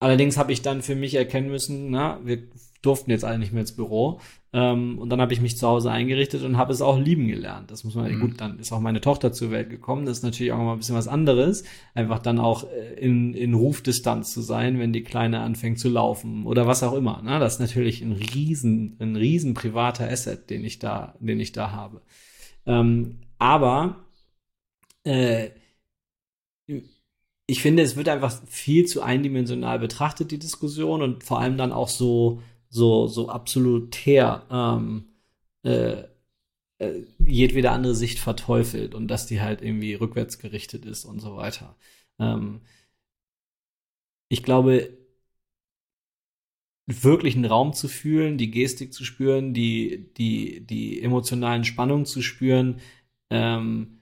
Allerdings 0.00 0.36
habe 0.36 0.52
ich 0.52 0.62
dann 0.62 0.82
für 0.82 0.96
mich 0.96 1.14
erkennen 1.14 1.48
müssen, 1.48 1.92
na, 1.92 2.18
wir 2.24 2.42
durften 2.82 3.10
jetzt 3.10 3.24
alle 3.24 3.38
nicht 3.38 3.52
mehr 3.52 3.60
ins 3.60 3.76
Büro. 3.76 4.20
Ähm, 4.52 4.98
und 4.98 5.08
dann 5.08 5.20
habe 5.20 5.32
ich 5.32 5.40
mich 5.40 5.56
zu 5.56 5.66
Hause 5.66 5.90
eingerichtet 5.90 6.42
und 6.42 6.58
habe 6.58 6.72
es 6.72 6.82
auch 6.82 6.98
lieben 6.98 7.28
gelernt. 7.28 7.70
Das 7.70 7.84
muss 7.84 7.94
man, 7.94 8.12
mhm. 8.12 8.20
gut, 8.20 8.40
dann 8.40 8.58
ist 8.58 8.72
auch 8.72 8.80
meine 8.80 9.00
Tochter 9.00 9.32
zur 9.32 9.50
Welt 9.50 9.70
gekommen. 9.70 10.04
Das 10.04 10.18
ist 10.18 10.24
natürlich 10.24 10.52
auch 10.52 10.58
mal 10.58 10.72
ein 10.72 10.78
bisschen 10.78 10.96
was 10.96 11.08
anderes. 11.08 11.64
Einfach 11.94 12.18
dann 12.18 12.38
auch 12.38 12.64
äh, 12.64 12.94
in, 13.00 13.34
in 13.34 13.54
Rufdistanz 13.54 14.32
zu 14.34 14.42
sein, 14.42 14.78
wenn 14.78 14.92
die 14.92 15.04
Kleine 15.04 15.40
anfängt 15.40 15.78
zu 15.78 15.88
laufen 15.88 16.44
oder 16.44 16.66
was 16.66 16.82
auch 16.82 16.92
immer. 16.92 17.22
Ne? 17.22 17.38
Das 17.38 17.54
ist 17.54 17.60
natürlich 17.60 18.02
ein 18.02 18.12
riesen, 18.12 18.96
ein 19.00 19.16
riesen 19.16 19.54
privater 19.54 20.10
Asset, 20.10 20.50
den 20.50 20.64
ich 20.64 20.78
da, 20.78 21.14
den 21.20 21.40
ich 21.40 21.52
da 21.52 21.70
habe. 21.70 22.02
Ähm, 22.66 23.20
aber 23.38 24.04
äh, 25.04 25.50
ich 27.46 27.60
finde, 27.60 27.82
es 27.82 27.96
wird 27.96 28.08
einfach 28.08 28.32
viel 28.46 28.86
zu 28.86 29.02
eindimensional 29.02 29.78
betrachtet, 29.78 30.30
die 30.30 30.38
Diskussion, 30.38 31.02
und 31.02 31.24
vor 31.24 31.40
allem 31.40 31.56
dann 31.56 31.72
auch 31.72 31.88
so, 31.88 32.40
so, 32.72 33.06
so 33.06 33.28
absolutär 33.28 34.46
ähm, 34.50 35.04
äh, 35.64 36.04
äh, 36.78 37.04
jedwede 37.18 37.70
andere 37.70 37.94
Sicht 37.94 38.18
verteufelt 38.18 38.94
und 38.94 39.08
dass 39.08 39.26
die 39.26 39.40
halt 39.42 39.62
irgendwie 39.62 39.94
rückwärts 39.94 40.38
gerichtet 40.38 40.86
ist 40.86 41.04
und 41.04 41.20
so 41.20 41.36
weiter. 41.36 41.76
Ähm, 42.18 42.62
ich 44.28 44.42
glaube, 44.42 44.96
wirklich 46.86 47.36
einen 47.36 47.44
Raum 47.44 47.72
zu 47.74 47.88
fühlen, 47.88 48.38
die 48.38 48.50
Gestik 48.50 48.92
zu 48.92 49.04
spüren, 49.04 49.54
die, 49.54 50.12
die, 50.16 50.66
die 50.66 51.02
emotionalen 51.02 51.64
Spannungen 51.64 52.06
zu 52.06 52.22
spüren, 52.22 52.80
ähm, 53.30 54.00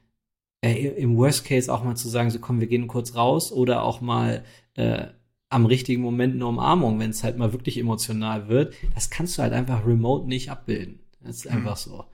äh, 0.62 0.88
im 0.88 1.16
Worst 1.16 1.44
Case 1.44 1.72
auch 1.72 1.84
mal 1.84 1.96
zu 1.96 2.08
sagen, 2.08 2.30
so 2.30 2.40
komm, 2.40 2.60
wir 2.60 2.68
gehen 2.68 2.88
kurz 2.88 3.14
raus 3.16 3.52
oder 3.52 3.82
auch 3.82 4.00
mal 4.00 4.44
äh, 4.74 5.08
am 5.50 5.66
richtigen 5.66 6.00
Moment 6.00 6.34
eine 6.34 6.46
Umarmung, 6.46 6.98
wenn 7.00 7.10
es 7.10 7.24
halt 7.24 7.36
mal 7.36 7.52
wirklich 7.52 7.76
emotional 7.76 8.48
wird, 8.48 8.74
das 8.94 9.10
kannst 9.10 9.36
du 9.36 9.42
halt 9.42 9.52
einfach 9.52 9.84
remote 9.84 10.26
nicht 10.28 10.50
abbilden. 10.50 11.00
Das 11.20 11.36
ist 11.36 11.44
mhm. 11.46 11.58
einfach 11.58 11.76
so. 11.76 12.04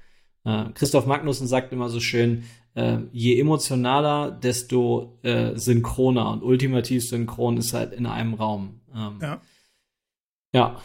Äh, 0.44 0.70
Christoph 0.74 1.06
Magnussen 1.06 1.46
sagt 1.46 1.72
immer 1.72 1.90
so 1.90 2.00
schön, 2.00 2.44
äh, 2.74 2.98
je 3.12 3.38
emotionaler, 3.38 4.30
desto 4.30 5.18
äh, 5.22 5.54
synchroner 5.54 6.30
und 6.30 6.42
ultimativ 6.42 7.06
synchron 7.06 7.58
ist 7.58 7.74
halt 7.74 7.92
in 7.92 8.06
einem 8.06 8.34
Raum. 8.34 8.80
Ähm, 8.94 9.18
ja. 9.20 9.40
Ja. 10.52 10.80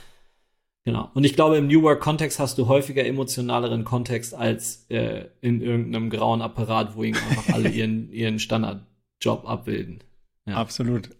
Genau. 0.84 1.10
Und 1.14 1.24
ich 1.24 1.36
glaube, 1.36 1.58
im 1.58 1.68
New 1.68 1.84
Work-Kontext 1.84 2.40
hast 2.40 2.58
du 2.58 2.68
häufiger 2.68 3.06
emotionaleren 3.06 3.86
Kontext 3.86 4.34
als 4.34 4.88
äh, 4.90 5.26
in 5.40 5.62
irgendeinem 5.62 6.10
grauen 6.10 6.42
Apparat, 6.42 6.96
wo 6.96 7.04
einfach 7.04 7.54
alle 7.54 7.70
ihren, 7.72 8.12
ihren 8.12 8.40
Standardjob 8.40 9.48
abbilden. 9.48 10.04
Ja. 10.46 10.56
Absolut 10.56 11.12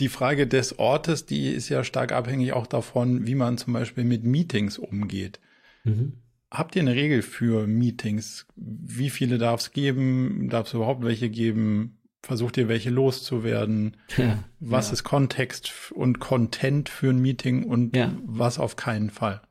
die 0.00 0.08
Frage 0.08 0.46
des 0.46 0.78
Ortes, 0.78 1.26
die 1.26 1.48
ist 1.48 1.68
ja 1.68 1.84
stark 1.84 2.12
abhängig 2.12 2.52
auch 2.52 2.66
davon, 2.66 3.26
wie 3.26 3.34
man 3.34 3.58
zum 3.58 3.72
Beispiel 3.72 4.04
mit 4.04 4.24
Meetings 4.24 4.78
umgeht. 4.78 5.40
Mhm. 5.84 6.14
Habt 6.50 6.76
ihr 6.76 6.82
eine 6.82 6.94
Regel 6.94 7.22
für 7.22 7.66
Meetings? 7.66 8.46
Wie 8.56 9.10
viele 9.10 9.38
darf 9.38 9.60
es 9.60 9.72
geben? 9.72 10.48
Darf 10.48 10.68
es 10.68 10.74
überhaupt 10.74 11.04
welche 11.04 11.28
geben? 11.28 11.98
Versucht 12.22 12.56
ihr 12.56 12.68
welche 12.68 12.90
loszuwerden? 12.90 13.96
Ja, 14.16 14.42
was 14.60 14.88
ja. 14.88 14.94
ist 14.94 15.04
Kontext 15.04 15.92
und 15.94 16.20
Content 16.20 16.88
für 16.88 17.10
ein 17.10 17.20
Meeting 17.20 17.64
und 17.64 17.94
ja. 17.96 18.14
was 18.24 18.58
auf 18.58 18.76
keinen 18.76 19.10
Fall? 19.10 19.42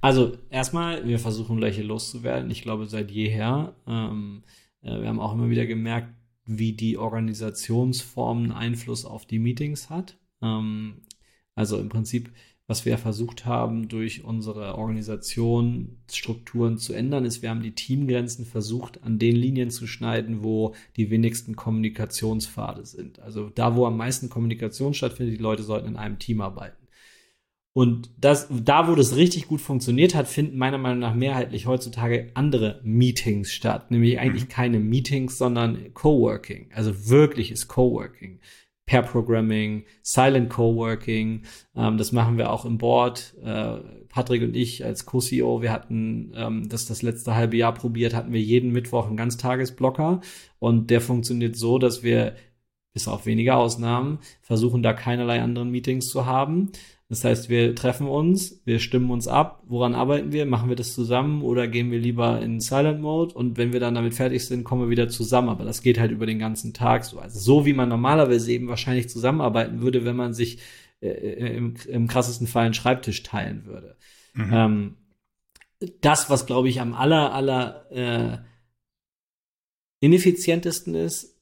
Also 0.00 0.36
erstmal, 0.50 1.06
wir 1.06 1.18
versuchen 1.18 1.60
welche 1.60 1.82
loszuwerden. 1.82 2.50
Ich 2.50 2.62
glaube 2.62 2.86
seit 2.86 3.10
jeher. 3.10 3.74
Ähm, 3.86 4.44
äh, 4.82 5.00
wir 5.00 5.08
haben 5.08 5.20
auch 5.20 5.32
immer 5.32 5.50
wieder 5.50 5.66
gemerkt, 5.66 6.08
wie 6.48 6.72
die 6.72 6.96
Organisationsform 6.96 8.50
Einfluss 8.52 9.04
auf 9.04 9.26
die 9.26 9.38
Meetings 9.38 9.90
hat. 9.90 10.16
Ähm, 10.42 11.02
also 11.54 11.78
im 11.78 11.90
Prinzip, 11.90 12.32
was 12.66 12.86
wir 12.86 12.98
versucht 12.98 13.44
haben, 13.44 13.88
durch 13.88 14.24
unsere 14.24 14.76
Organisationsstrukturen 14.76 16.78
zu 16.78 16.94
ändern, 16.94 17.26
ist, 17.26 17.42
wir 17.42 17.50
haben 17.50 17.62
die 17.62 17.74
Teamgrenzen 17.74 18.46
versucht, 18.46 19.02
an 19.02 19.18
den 19.18 19.36
Linien 19.36 19.70
zu 19.70 19.86
schneiden, 19.86 20.42
wo 20.42 20.74
die 20.96 21.10
wenigsten 21.10 21.54
Kommunikationspfade 21.54 22.86
sind. 22.86 23.18
Also 23.20 23.50
da, 23.50 23.76
wo 23.76 23.84
am 23.86 23.98
meisten 23.98 24.30
Kommunikation 24.30 24.94
stattfindet, 24.94 25.38
die 25.38 25.42
Leute 25.42 25.62
sollten 25.62 25.88
in 25.88 25.96
einem 25.96 26.18
Team 26.18 26.40
arbeiten. 26.40 26.77
Und 27.78 28.10
das, 28.18 28.48
da, 28.50 28.88
wo 28.88 28.96
das 28.96 29.14
richtig 29.14 29.46
gut 29.46 29.60
funktioniert 29.60 30.16
hat, 30.16 30.26
finden 30.26 30.58
meiner 30.58 30.78
Meinung 30.78 30.98
nach 30.98 31.14
mehrheitlich 31.14 31.66
heutzutage 31.66 32.32
andere 32.34 32.80
Meetings 32.82 33.52
statt. 33.52 33.92
Nämlich 33.92 34.18
eigentlich 34.18 34.46
mhm. 34.46 34.48
keine 34.48 34.80
Meetings, 34.80 35.38
sondern 35.38 35.94
Coworking. 35.94 36.72
Also 36.74 37.08
wirkliches 37.08 37.68
Coworking. 37.68 38.40
Pair 38.84 39.02
Programming, 39.02 39.84
Silent 40.02 40.50
Coworking. 40.50 41.42
Ähm, 41.76 41.98
das 41.98 42.10
machen 42.10 42.36
wir 42.36 42.50
auch 42.50 42.64
im 42.64 42.78
Board. 42.78 43.36
Äh, 43.44 43.76
Patrick 44.08 44.42
und 44.42 44.56
ich 44.56 44.84
als 44.84 45.06
Co-CEO, 45.06 45.62
wir 45.62 45.70
hatten 45.70 46.32
ähm, 46.34 46.68
das 46.68 46.86
das 46.86 47.02
letzte 47.02 47.36
halbe 47.36 47.58
Jahr 47.58 47.74
probiert, 47.74 48.12
hatten 48.12 48.32
wir 48.32 48.42
jeden 48.42 48.72
Mittwoch 48.72 49.06
einen 49.06 49.16
Ganztagesblocker. 49.16 50.20
Und 50.58 50.90
der 50.90 51.00
funktioniert 51.00 51.54
so, 51.54 51.78
dass 51.78 52.02
wir 52.02 52.34
bis 52.92 53.06
auf 53.06 53.24
wenige 53.24 53.54
Ausnahmen 53.54 54.18
versuchen, 54.40 54.82
da 54.82 54.94
keinerlei 54.94 55.40
anderen 55.40 55.70
Meetings 55.70 56.08
zu 56.08 56.26
haben 56.26 56.72
Das 57.10 57.24
heißt, 57.24 57.48
wir 57.48 57.74
treffen 57.74 58.06
uns, 58.06 58.60
wir 58.66 58.80
stimmen 58.80 59.10
uns 59.10 59.28
ab, 59.28 59.62
woran 59.66 59.94
arbeiten 59.94 60.30
wir, 60.30 60.44
machen 60.44 60.68
wir 60.68 60.76
das 60.76 60.92
zusammen 60.92 61.40
oder 61.42 61.66
gehen 61.66 61.90
wir 61.90 61.98
lieber 61.98 62.42
in 62.42 62.60
Silent 62.60 63.00
Mode 63.00 63.34
und 63.34 63.56
wenn 63.56 63.72
wir 63.72 63.80
dann 63.80 63.94
damit 63.94 64.14
fertig 64.14 64.44
sind, 64.44 64.64
kommen 64.64 64.82
wir 64.82 64.90
wieder 64.90 65.08
zusammen. 65.08 65.48
Aber 65.48 65.64
das 65.64 65.80
geht 65.80 65.98
halt 65.98 66.10
über 66.10 66.26
den 66.26 66.38
ganzen 66.38 66.74
Tag 66.74 67.06
so. 67.06 67.18
Also 67.18 67.38
so 67.38 67.64
wie 67.64 67.72
man 67.72 67.88
normalerweise 67.88 68.52
eben 68.52 68.68
wahrscheinlich 68.68 69.08
zusammenarbeiten 69.08 69.80
würde, 69.80 70.04
wenn 70.04 70.16
man 70.16 70.34
sich 70.34 70.58
äh, 71.00 71.08
äh 71.08 71.56
im, 71.56 71.76
im 71.88 72.08
krassesten 72.08 72.46
Fall 72.46 72.66
einen 72.66 72.74
Schreibtisch 72.74 73.22
teilen 73.22 73.64
würde. 73.64 73.96
Mhm. 74.34 74.50
Ähm, 74.52 74.96
das, 76.02 76.28
was 76.28 76.44
glaube 76.44 76.68
ich 76.68 76.80
am 76.82 76.92
aller, 76.92 77.32
aller 77.32 77.86
äh, 77.90 78.38
ineffizientesten 80.00 80.94
ist, 80.94 81.38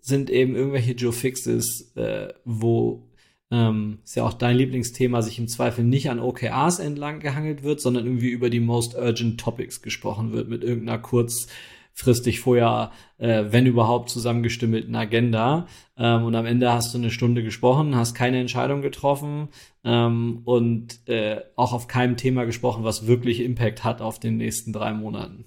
sind 0.00 0.30
eben 0.30 0.56
irgendwelche 0.56 0.92
Joe 0.92 1.12
Fixes, 1.12 1.92
äh, 1.96 2.32
wo 2.44 3.05
ähm, 3.50 3.98
ist 4.04 4.16
ja 4.16 4.24
auch 4.24 4.32
dein 4.32 4.56
Lieblingsthema, 4.56 5.22
sich 5.22 5.38
im 5.38 5.48
Zweifel 5.48 5.84
nicht 5.84 6.10
an 6.10 6.18
OKRs 6.18 6.80
entlang 6.80 7.20
gehangelt 7.20 7.62
wird, 7.62 7.80
sondern 7.80 8.04
irgendwie 8.04 8.30
über 8.30 8.50
die 8.50 8.60
most 8.60 8.94
urgent 8.96 9.38
topics 9.40 9.82
gesprochen 9.82 10.32
wird 10.32 10.48
mit 10.48 10.64
irgendeiner 10.64 10.98
kurzfristig 10.98 12.40
vorher, 12.40 12.90
äh, 13.18 13.44
wenn 13.50 13.66
überhaupt, 13.66 14.10
zusammengestimmelten 14.10 14.96
Agenda. 14.96 15.68
Ähm, 15.96 16.24
und 16.24 16.34
am 16.34 16.46
Ende 16.46 16.72
hast 16.72 16.92
du 16.92 16.98
eine 16.98 17.10
Stunde 17.10 17.44
gesprochen, 17.44 17.94
hast 17.94 18.14
keine 18.14 18.40
Entscheidung 18.40 18.82
getroffen 18.82 19.48
ähm, 19.84 20.42
und 20.44 21.08
äh, 21.08 21.40
auch 21.54 21.72
auf 21.72 21.86
keinem 21.86 22.16
Thema 22.16 22.46
gesprochen, 22.46 22.82
was 22.82 23.06
wirklich 23.06 23.40
Impact 23.40 23.84
hat 23.84 24.02
auf 24.02 24.18
den 24.18 24.38
nächsten 24.38 24.72
drei 24.72 24.92
Monaten. 24.92 25.44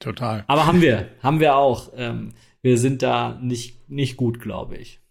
Total. 0.00 0.42
Aber 0.48 0.66
haben 0.66 0.80
wir, 0.80 1.08
haben 1.22 1.38
wir 1.38 1.54
auch. 1.54 1.92
Ähm, 1.96 2.32
wir 2.62 2.78
sind 2.78 3.02
da 3.02 3.38
nicht, 3.40 3.88
nicht 3.88 4.16
gut, 4.16 4.40
glaube 4.40 4.76
ich. 4.76 5.01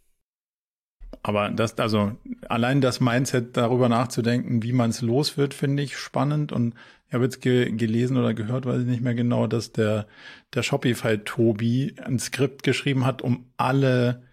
Aber 1.23 1.49
das, 1.49 1.77
also 1.77 2.13
allein 2.49 2.81
das 2.81 2.99
Mindset 2.99 3.55
darüber 3.55 3.89
nachzudenken, 3.89 4.63
wie 4.63 4.73
man 4.73 4.89
es 4.89 5.01
los 5.01 5.37
wird, 5.37 5.53
finde 5.53 5.83
ich 5.83 5.97
spannend. 5.97 6.51
Und 6.51 6.73
ich 7.07 7.13
habe 7.13 7.23
jetzt 7.23 7.41
ge 7.41 7.71
gelesen 7.71 8.17
oder 8.17 8.33
gehört, 8.33 8.65
weiß 8.65 8.81
ich 8.81 8.87
nicht 8.87 9.03
mehr 9.03 9.13
genau, 9.13 9.45
dass 9.47 9.71
der, 9.71 10.07
der 10.53 10.63
Shopify-Tobi 10.63 11.95
ein 12.03 12.19
Skript 12.19 12.63
geschrieben 12.63 13.05
hat, 13.05 13.21
um 13.21 13.45
alle 13.57 14.23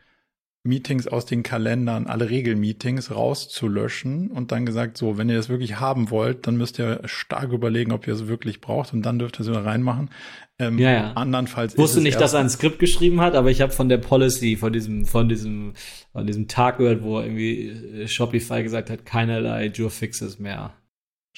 Meetings 0.65 1.07
aus 1.07 1.25
den 1.25 1.43
Kalendern, 1.43 2.07
alle 2.07 2.29
Regelmeetings 2.31 3.11
rauszulöschen 3.11 4.31
und 4.31 4.53
dann 4.53 4.67
gesagt, 4.67 4.99
so, 4.99 5.17
wenn 5.17 5.29
ihr 5.29 5.37
das 5.37 5.49
wirklich 5.49 5.81
haben 5.81 6.11
wollt, 6.11 6.47
dann 6.47 6.57
müsst 6.57 6.79
ihr 6.79 7.01
stark 7.05 7.53
überlegen, 7.53 7.93
ob 7.93 8.07
ihr 8.07 8.15
es 8.15 8.27
wirklich 8.27 8.61
braucht 8.61 8.93
und 8.93 9.03
dann 9.03 9.19
dürft 9.19 9.39
ihr 9.39 9.43
es 9.43 9.49
wieder 9.49 9.65
reinmachen. 9.65 10.11
Ähm, 10.59 10.79
ja, 10.79 10.93
ja. 10.93 11.13
Andernfalls 11.13 11.75
ich 11.75 11.79
wusste 11.79 12.01
nicht, 12.01 12.21
dass 12.21 12.35
er 12.35 12.41
ein 12.41 12.51
Skript 12.51 12.81
geschrieben 12.81 13.21
hat, 13.21 13.35
aber 13.35 13.51
ich 13.51 13.61
habe 13.61 13.73
von 13.73 13.89
der 13.89 13.99
Policy, 13.99 14.57
von 14.57 14.73
diesem, 14.73 15.07
von 15.07 15.29
diesem, 15.29 15.75
von 16.13 16.27
diesem 16.27 16.49
Tag 16.49 16.79
gehört, 16.79 17.03
wo 17.03 17.21
irgendwie 17.21 17.69
äh, 17.69 18.09
Shopify 18.09 18.63
gesagt 18.63 18.91
hat, 18.91 19.07
keinerlei 19.07 19.67
Jure 19.67 19.91
Fixes 19.91 20.39
mehr. 20.39 20.75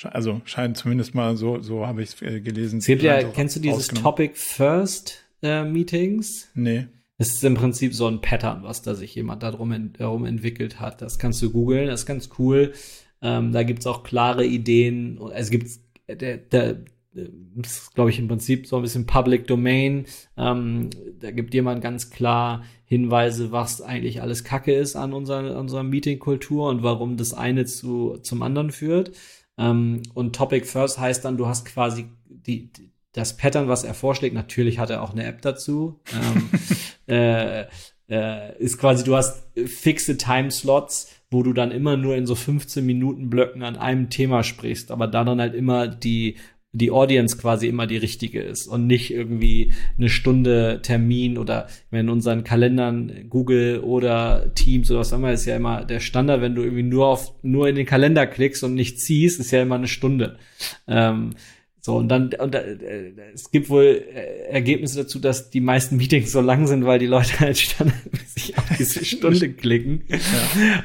Also 0.03 0.41
scheint 0.47 0.79
zumindest 0.79 1.15
mal 1.15 1.37
so, 1.37 1.61
so 1.61 1.87
habe 1.87 2.03
ich 2.03 2.15
es 2.15 2.23
äh, 2.23 2.41
gelesen. 2.41 2.79
Es 2.79 2.87
gibt 2.87 3.03
ja, 3.03 3.23
kennst 3.23 3.57
du 3.57 3.61
dieses 3.61 3.89
Topic 3.89 4.33
First 4.35 5.23
äh, 5.43 5.65
Meetings? 5.65 6.49
Nee. 6.55 6.87
Es 7.21 7.35
ist 7.35 7.45
im 7.45 7.53
Prinzip 7.53 7.95
so 7.95 8.07
ein 8.07 8.23
Pattern, 8.23 8.63
was 8.63 8.81
da 8.81 8.95
sich 8.95 9.15
jemand 9.15 9.43
darum, 9.43 9.93
darum 9.93 10.25
entwickelt 10.25 10.81
hat. 10.81 11.03
Das 11.03 11.19
kannst 11.19 11.43
du 11.43 11.51
googeln, 11.51 11.89
das 11.89 12.01
ist 12.01 12.07
ganz 12.07 12.31
cool. 12.39 12.73
Ähm, 13.21 13.53
da 13.53 13.63
gibt's 13.63 13.87
auch 13.87 14.05
klare 14.05 14.47
Ideen. 14.47 15.21
Es 15.35 15.51
gibt 15.51 15.69
der, 16.09 16.39
der, 16.39 16.83
das 17.13 17.73
ist, 17.73 17.95
glaube 17.95 18.09
ich, 18.09 18.19
im 18.19 18.27
Prinzip 18.27 18.67
so 18.67 18.77
ein 18.77 18.83
bisschen 18.83 19.05
Public 19.05 19.47
Domain. 19.47 20.07
Ähm, 20.39 20.89
da 21.19 21.31
gibt 21.31 21.53
jemand 21.53 21.83
ganz 21.83 22.09
klar 22.09 22.65
Hinweise, 22.87 23.53
was 23.53 23.83
eigentlich 23.83 24.23
alles 24.23 24.43
Kacke 24.43 24.73
ist 24.73 24.97
an 24.97 25.13
unserer, 25.13 25.59
unserer 25.61 25.83
Meeting-Kultur 25.83 26.71
und 26.71 26.83
warum 26.83 27.19
das 27.19 27.35
eine 27.35 27.67
zu, 27.67 28.17
zum 28.23 28.41
anderen 28.41 28.71
führt. 28.71 29.13
Ähm, 29.59 30.05
und 30.15 30.35
Topic 30.35 30.65
First 30.65 30.99
heißt 30.99 31.27
dann, 31.27 31.37
du 31.37 31.47
hast 31.47 31.67
quasi 31.67 32.07
die, 32.25 32.73
das 33.13 33.37
Pattern, 33.37 33.69
was 33.69 33.85
er 33.85 33.95
vorschlägt, 33.95 34.35
natürlich 34.35 34.79
hat 34.79 34.91
er 34.91 35.03
auch 35.03 35.13
eine 35.13 35.25
App 35.25 35.43
dazu, 35.43 36.01
ähm, 36.13 36.49
äh, 37.07 37.65
äh, 38.09 38.59
ist 38.59 38.79
quasi, 38.79 39.05
du 39.05 39.17
hast 39.17 39.49
fixe 39.67 40.17
Timeslots, 40.17 41.15
wo 41.31 41.43
du 41.43 41.53
dann 41.53 41.71
immer 41.71 41.97
nur 41.97 42.17
in 42.17 42.27
so 42.27 42.35
15 42.35 42.85
Minuten 42.85 43.31
Blöcken 43.31 43.63
an 43.63 43.77
einem 43.77 44.11
Thema 44.11 44.43
sprichst, 44.43 44.91
aber 44.91 45.07
da 45.07 45.25
dann 45.25 45.41
halt 45.41 45.55
immer 45.55 45.87
die 45.89 46.37
die 46.73 46.93
Audience 46.93 47.37
quasi 47.37 47.67
immer 47.67 47.87
die 47.89 47.97
richtige 47.97 48.41
ist 48.41 48.69
und 48.69 48.87
nicht 48.87 49.13
irgendwie 49.13 49.73
eine 49.99 50.09
Stunde 50.09 50.81
Termin 50.83 51.37
oder 51.37 51.67
in 51.91 52.09
unseren 52.09 52.45
Kalendern 52.45 53.29
Google 53.29 53.81
oder 53.81 54.55
Teams 54.55 54.89
oder 54.91 55.01
was 55.01 55.13
auch 55.13 55.19
immer 55.19 55.33
ist 55.33 55.47
ja 55.47 55.57
immer 55.57 55.85
der 55.85 55.99
Standard, 55.99 56.41
wenn 56.41 56.55
du 56.55 56.63
irgendwie 56.63 56.85
nur 56.85 57.09
auf 57.09 57.35
nur 57.43 57.69
in 57.69 57.75
den 57.75 57.87
Kalender 57.87 58.27
klickst 58.27 58.63
und 58.63 58.75
nicht 58.75 59.01
ziehst, 59.01 59.41
ist 59.41 59.51
ja 59.51 59.63
immer 59.63 59.75
eine 59.75 59.89
Stunde. 59.89 60.39
Ähm, 60.87 61.35
so, 61.83 61.97
und 61.97 62.09
dann, 62.09 62.31
und 62.39 62.55
äh, 62.55 63.13
es 63.33 63.51
gibt 63.51 63.71
wohl 63.71 63.85
äh, 63.85 64.51
Ergebnisse 64.51 65.03
dazu, 65.03 65.19
dass 65.19 65.49
die 65.49 65.63
meisten 65.63 65.97
Meetings 65.97 66.31
so 66.31 66.43
lang 66.43 66.67
sind, 66.67 66.85
weil 66.85 66.99
die 66.99 67.07
Leute 67.07 67.41
halt 67.41 67.57
standardmäßig 67.57 68.59
auf 68.59 68.65
diese 68.79 69.05
Stunde 69.05 69.51
klicken. 69.51 70.05
Ja. 70.09 70.19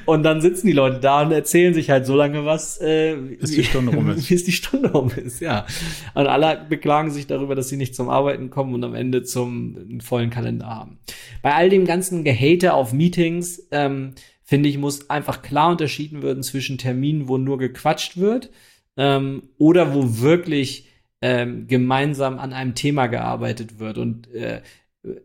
Und 0.06 0.24
dann 0.24 0.40
sitzen 0.40 0.68
die 0.68 0.74
Leute 0.74 1.02
da 1.02 1.24
und 1.24 1.34
erzählen 1.34 1.74
sich 1.74 1.90
halt 1.90 2.06
so 2.06 2.16
lange 2.16 2.46
was, 2.46 2.80
äh, 2.80 3.16
bis 3.16 3.52
die 3.52 3.66
Stunde 3.66 3.94
rum 3.94 4.10
ist. 4.10 4.30
Bis 4.36 4.46
die 4.46 4.54
Stunde 4.54 4.92
rum 4.92 5.12
ist, 5.16 5.42
ja. 5.42 5.66
Und 6.14 6.28
alle 6.28 6.66
beklagen 6.70 7.12
sich 7.12 7.28
darüber, 7.28 7.56
dass 7.56 7.68
sie 7.68 7.78
nicht 7.78 7.94
zum 7.94 8.10
Arbeiten 8.10 8.50
kommen 8.50 8.74
und 8.74 8.84
am 8.84 8.96
Ende 8.96 9.24
zum 9.24 10.00
vollen 10.00 10.30
Kalender 10.30 10.68
haben. 10.68 11.00
Bei 11.42 11.54
all 11.54 11.70
dem 11.70 11.86
ganzen 11.86 12.24
Gehate 12.24 12.74
auf 12.74 12.94
Meetings, 12.94 13.68
ähm, 13.72 14.14
finde 14.44 14.70
ich, 14.70 14.78
muss 14.78 15.10
einfach 15.10 15.42
klar 15.42 15.72
unterschieden 15.72 16.22
werden 16.22 16.42
zwischen 16.44 16.78
Terminen, 16.78 17.28
wo 17.28 17.38
nur 17.38 17.58
gequatscht 17.58 18.18
wird 18.18 18.50
ähm, 18.98 19.44
oder 19.58 19.94
wo 19.94 20.20
wirklich 20.20 20.85
ähm, 21.22 21.68
gemeinsam 21.68 22.40
an 22.40 22.54
einem 22.54 22.76
Thema 22.76 23.08
gearbeitet 23.08 23.80
wird. 23.80 23.98
Und 23.98 24.32
äh, 24.34 24.62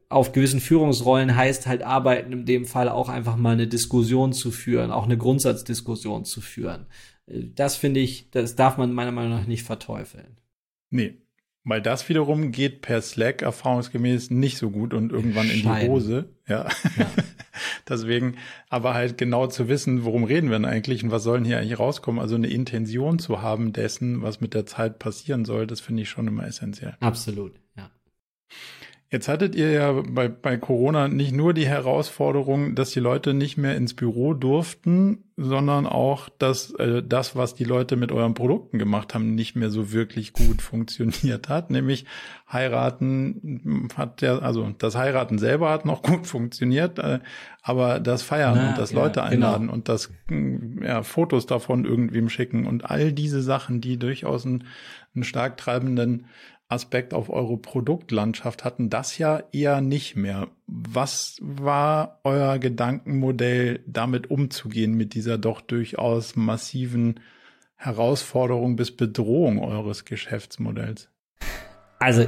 auf 0.09 0.33
gewissen 0.33 0.61
Führungsrollen 0.61 1.35
heißt 1.35 1.67
halt 1.67 1.83
arbeiten 1.83 2.33
in 2.33 2.47
dem 2.47 2.67
Fall 2.67 2.89
auch 2.89 3.09
einfach 3.09 3.37
mal 3.37 3.53
eine 3.53 3.67
Diskussion 3.67 4.33
zu 4.33 4.51
führen, 4.51 4.91
auch 4.91 5.05
eine 5.05 5.19
Grundsatzdiskussion 5.19 6.25
zu 6.25 6.41
führen. 6.41 6.87
Äh, 7.27 7.45
das 7.55 7.77
finde 7.77 8.01
ich, 8.01 8.31
das 8.31 8.57
darf 8.57 8.77
man 8.77 8.93
meiner 8.93 9.13
Meinung 9.13 9.33
nach 9.33 9.47
nicht 9.47 9.65
verteufeln. 9.65 10.37
Nee, 10.91 11.19
weil 11.71 11.81
das 11.81 12.09
wiederum 12.09 12.53
geht 12.53 12.83
per 12.83 13.01
Slack 13.01 13.43
erfahrungsgemäß 13.43 14.31
nicht 14.31 14.59
so 14.59 14.71
gut 14.71 14.93
und 14.93 15.13
irgendwann 15.13 15.47
Schein. 15.47 15.57
in 15.57 15.63
die 15.63 15.89
Hose. 15.89 16.29
Ja. 16.47 16.69
ja. 16.99 17.11
Deswegen, 17.89 18.37
aber 18.69 18.95
halt 18.95 19.17
genau 19.17 19.47
zu 19.47 19.69
wissen, 19.69 20.05
worum 20.05 20.25
reden 20.25 20.51
wir 20.51 20.59
denn 20.59 20.65
eigentlich 20.65 21.03
und 21.03 21.11
was 21.11 21.23
sollen 21.23 21.45
hier 21.45 21.59
eigentlich 21.59 21.79
rauskommen. 21.79 22.21
Also 22.21 22.35
eine 22.35 22.49
Intention 22.49 23.19
zu 23.19 23.41
haben 23.41 23.73
dessen, 23.73 24.23
was 24.23 24.41
mit 24.41 24.53
der 24.53 24.67
Zeit 24.67 24.99
passieren 24.99 25.45
soll, 25.45 25.67
das 25.67 25.81
finde 25.81 26.03
ich 26.03 26.11
schon 26.11 26.27
immer 26.29 26.47
essentiell. 26.47 26.97
Absolut, 27.01 27.53
ja. 27.77 27.91
Jetzt 29.13 29.27
hattet 29.27 29.57
ihr 29.57 29.73
ja 29.73 30.03
bei, 30.09 30.29
bei 30.29 30.57
Corona 30.57 31.09
nicht 31.09 31.33
nur 31.33 31.53
die 31.53 31.67
Herausforderung, 31.67 32.77
dass 32.77 32.93
die 32.93 33.01
Leute 33.01 33.35
nicht 33.35 33.57
mehr 33.57 33.75
ins 33.75 33.95
Büro 33.95 34.35
durften, 34.35 35.25
sondern 35.37 35.87
auch, 35.87 36.29
dass 36.29 36.71
äh, 36.75 37.03
das, 37.03 37.35
was 37.35 37.57
die 37.57 37.65
Leute 37.65 37.97
mit 37.97 38.13
euren 38.13 38.35
Produkten 38.35 38.79
gemacht 38.79 39.13
haben, 39.13 39.35
nicht 39.35 39.57
mehr 39.57 39.71
so 39.71 39.91
wirklich 39.91 40.33
gut 40.33 40.63
funktioniert 40.63 41.49
hat. 41.49 41.71
Nämlich 41.71 42.07
heiraten 42.49 43.89
hat 43.97 44.23
ja, 44.23 44.39
also 44.39 44.73
das 44.79 44.95
Heiraten 44.95 45.39
selber 45.39 45.71
hat 45.71 45.85
noch 45.85 46.03
gut 46.03 46.29
funktioniert, 46.29 47.01
äh, 47.01 47.19
aber 47.63 47.99
das 47.99 48.23
Feiern 48.23 48.55
Na, 48.55 48.69
und 48.69 48.79
das 48.79 48.93
ja, 48.93 48.99
Leute 49.01 49.15
genau. 49.21 49.33
einladen 49.33 49.63
genau. 49.63 49.73
und 49.73 49.89
das 49.89 50.13
mm, 50.29 50.85
ja, 50.85 51.03
Fotos 51.03 51.47
davon 51.47 51.85
irgendwem 51.85 52.29
schicken 52.29 52.65
und 52.65 52.89
all 52.89 53.13
diese 53.13 53.43
Sachen, 53.43 53.81
die 53.81 53.97
durchaus 53.97 54.47
einen, 54.47 54.69
einen 55.17 55.25
stark 55.25 55.57
treibenden 55.57 56.27
Aspekt 56.71 57.15
auf 57.15 57.31
eure 57.31 57.57
Produktlandschaft 57.57 58.65
hatten 58.65 58.91
das 58.91 59.19
ja 59.19 59.43
eher 59.53 59.81
nicht 59.81 60.17
mehr. 60.17 60.49
Was 60.67 61.37
war 61.41 62.21
euer 62.23 62.59
Gedankenmodell, 62.59 63.81
damit 63.87 64.31
umzugehen, 64.31 64.95
mit 64.95 65.15
dieser 65.15 65.37
doch 65.37 65.61
durchaus 65.61 66.37
massiven 66.37 67.21
Herausforderung 67.75 68.77
bis 68.77 68.97
Bedrohung 68.97 69.59
eures 69.59 70.05
Geschäftsmodells? 70.05 71.09
Also 71.99 72.27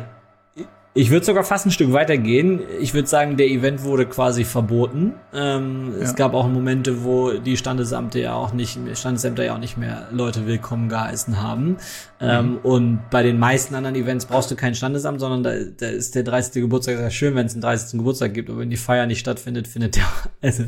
ich 0.95 1.11
würde 1.11 1.24
sogar 1.24 1.43
fast 1.43 1.64
ein 1.64 1.70
Stück 1.70 1.93
weiter 1.93 2.18
gehen. 2.18 2.61
Ich 2.80 2.93
würde 2.93 3.09
sagen, 3.09 3.38
der 3.38 3.47
Event 3.49 3.82
wurde 3.82 4.05
quasi 4.05 4.45
verboten. 4.45 5.14
Ähm, 5.32 5.95
ja. 5.97 6.05
Es 6.05 6.14
gab 6.16 6.34
auch 6.34 6.47
Momente, 6.49 7.03
wo 7.03 7.32
die 7.32 7.57
Standesamte 7.57 8.20
ja 8.20 8.34
auch 8.34 8.53
nicht, 8.53 8.78
Standesämter 8.95 9.43
ja 9.45 9.55
auch 9.55 9.59
nicht 9.59 9.78
mehr 9.78 10.09
Leute 10.11 10.47
willkommen 10.47 10.90
geheißen 10.90 11.40
haben. 11.40 11.78
Ähm, 12.20 12.51
mhm. 12.51 12.57
und 12.59 13.01
bei 13.11 13.22
den 13.22 13.38
meisten 13.38 13.74
anderen 13.74 13.97
Events 13.97 14.26
brauchst 14.26 14.51
du 14.51 14.55
kein 14.55 14.74
Standesamt, 14.74 15.18
sondern 15.18 15.43
da, 15.43 15.55
da 15.78 15.86
ist 15.86 16.14
der 16.14 16.24
30. 16.24 16.62
Geburtstag 16.62 16.99
sehr 16.99 17.11
schön, 17.11 17.34
wenn 17.34 17.47
es 17.47 17.55
einen 17.55 17.62
30. 17.62 17.99
Geburtstag 17.99 18.34
gibt. 18.34 18.51
Aber 18.51 18.59
wenn 18.59 18.70
die 18.70 18.76
Feier 18.76 19.07
nicht 19.07 19.20
stattfindet, 19.20 19.68
findet 19.68 19.97
der, 19.97 20.05
also 20.43 20.64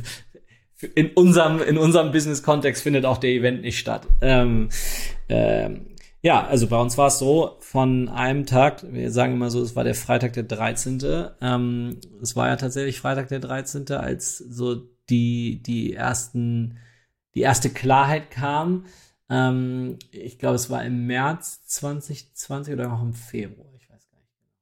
in 0.95 1.11
unserem, 1.11 1.61
in 1.61 1.77
unserem 1.77 2.13
Business-Kontext 2.13 2.83
findet 2.83 3.05
auch 3.05 3.19
der 3.19 3.31
Event 3.31 3.61
nicht 3.61 3.79
statt. 3.79 4.07
Ähm, 4.23 4.71
ähm, 5.29 5.94
ja, 6.25 6.47
also 6.47 6.67
bei 6.67 6.81
uns 6.81 6.97
war 6.97 7.09
es 7.09 7.19
so, 7.19 7.57
von 7.61 8.09
einem 8.09 8.47
Tag, 8.47 8.83
wir 8.91 9.13
sagen 9.13 9.35
immer 9.35 9.51
so, 9.51 9.61
es 9.63 9.77
war 9.77 9.85
der 9.85 9.95
Freitag 9.95 10.33
der 10.33 10.45
13. 10.45 10.99
Ähm, 11.43 12.01
es 12.23 12.35
war 12.35 12.49
ja 12.49 12.57
tatsächlich 12.57 12.99
Freitag 12.99 13.29
der 13.29 13.41
13., 13.41 13.91
als 13.93 14.39
so 14.39 14.75
die, 15.11 15.63
die 15.63 15.93
ersten 15.93 16.79
die 17.35 17.41
erste 17.41 17.71
Klarheit 17.71 18.31
kam. 18.31 18.87
Ähm, 19.29 19.99
ich 20.11 20.39
glaube, 20.39 20.57
es 20.57 20.71
war 20.71 20.85
im 20.85 21.07
März 21.07 21.67
2020 21.67 22.75
oder 22.75 22.93
auch 22.93 23.03
im 23.03 23.13
Februar. 23.13 23.73
Ich 23.77 23.91
weiß 23.91 24.09
gar 24.11 24.19
nicht 24.19 24.33
genau. 24.39 24.53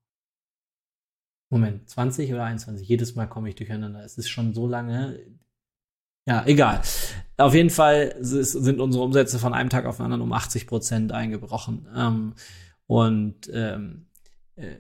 Moment, 1.51 1.89
20 1.89 2.33
oder 2.33 2.45
21? 2.45 2.89
Jedes 2.89 3.15
Mal 3.15 3.27
komme 3.27 3.49
ich 3.49 3.55
durcheinander. 3.55 4.05
Es 4.05 4.19
ist 4.19 4.29
schon 4.29 4.55
so 4.55 4.67
lange. 4.67 5.19
Ja, 6.27 6.45
egal. 6.47 6.81
Auf 7.37 7.55
jeden 7.55 7.71
Fall 7.71 8.15
sind 8.21 8.81
unsere 8.81 9.03
Umsätze 9.03 9.39
von 9.39 9.55
einem 9.55 9.71
Tag 9.71 9.87
auf 9.87 9.97
den 9.97 10.05
anderen 10.05 10.23
um 10.23 10.33
80 10.33 10.67
Prozent 10.67 11.13
eingebrochen. 11.13 11.89
Ähm, 11.97 12.35
und 12.87 13.51
ähm, 13.53 14.07
äh, 14.57 14.77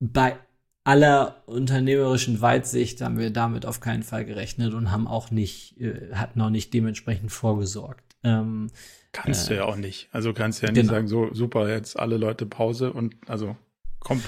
bei 0.00 0.36
aller 0.84 1.42
unternehmerischen 1.46 2.40
Weitsicht 2.40 3.00
haben 3.00 3.18
wir 3.18 3.30
damit 3.30 3.66
auf 3.66 3.80
keinen 3.80 4.02
Fall 4.02 4.24
gerechnet 4.24 4.72
und 4.72 4.92
haben 4.92 5.06
auch 5.06 5.30
nicht, 5.30 5.80
äh, 5.80 6.14
hatten 6.14 6.40
auch 6.40 6.50
nicht 6.50 6.72
dementsprechend 6.72 7.32
vorgesorgt. 7.32 8.16
Ähm, 8.22 8.68
kannst 9.12 9.46
äh, 9.46 9.48
du 9.48 9.56
ja 9.56 9.64
auch 9.64 9.76
nicht. 9.76 10.08
Also 10.12 10.32
kannst 10.32 10.62
du 10.62 10.66
ja 10.66 10.72
nicht 10.72 10.82
genau. 10.82 10.92
sagen, 10.92 11.08
so 11.08 11.32
super, 11.34 11.68
jetzt 11.68 11.98
alle 11.98 12.16
Leute 12.16 12.46
Pause 12.46 12.92
und 12.92 13.16
also. 13.26 13.56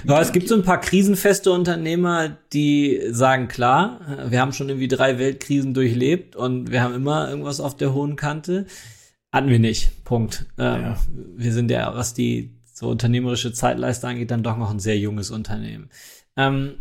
Ja, 0.04 0.20
es 0.20 0.32
gibt 0.32 0.48
so 0.48 0.56
ein 0.56 0.64
paar 0.64 0.80
krisenfeste 0.80 1.52
Unternehmer, 1.52 2.36
die 2.52 3.00
sagen, 3.10 3.46
klar, 3.46 4.26
wir 4.28 4.40
haben 4.40 4.52
schon 4.52 4.68
irgendwie 4.68 4.88
drei 4.88 5.18
Weltkrisen 5.18 5.72
durchlebt 5.72 6.34
und 6.34 6.72
wir 6.72 6.82
haben 6.82 6.94
immer 6.94 7.28
irgendwas 7.28 7.60
auf 7.60 7.76
der 7.76 7.94
hohen 7.94 8.16
Kante. 8.16 8.66
Hatten 9.32 9.48
wir 9.48 9.58
nicht. 9.58 10.04
Punkt. 10.04 10.46
Ähm, 10.58 10.82
ja. 10.82 10.96
Wir 11.36 11.52
sind 11.52 11.70
ja, 11.70 11.94
was 11.94 12.14
die 12.14 12.58
so 12.72 12.88
unternehmerische 12.88 13.52
Zeitleiste 13.52 14.08
angeht, 14.08 14.30
dann 14.30 14.42
doch 14.42 14.56
noch 14.56 14.70
ein 14.70 14.80
sehr 14.80 14.98
junges 14.98 15.30
Unternehmen. 15.30 15.90
Ähm, 16.36 16.74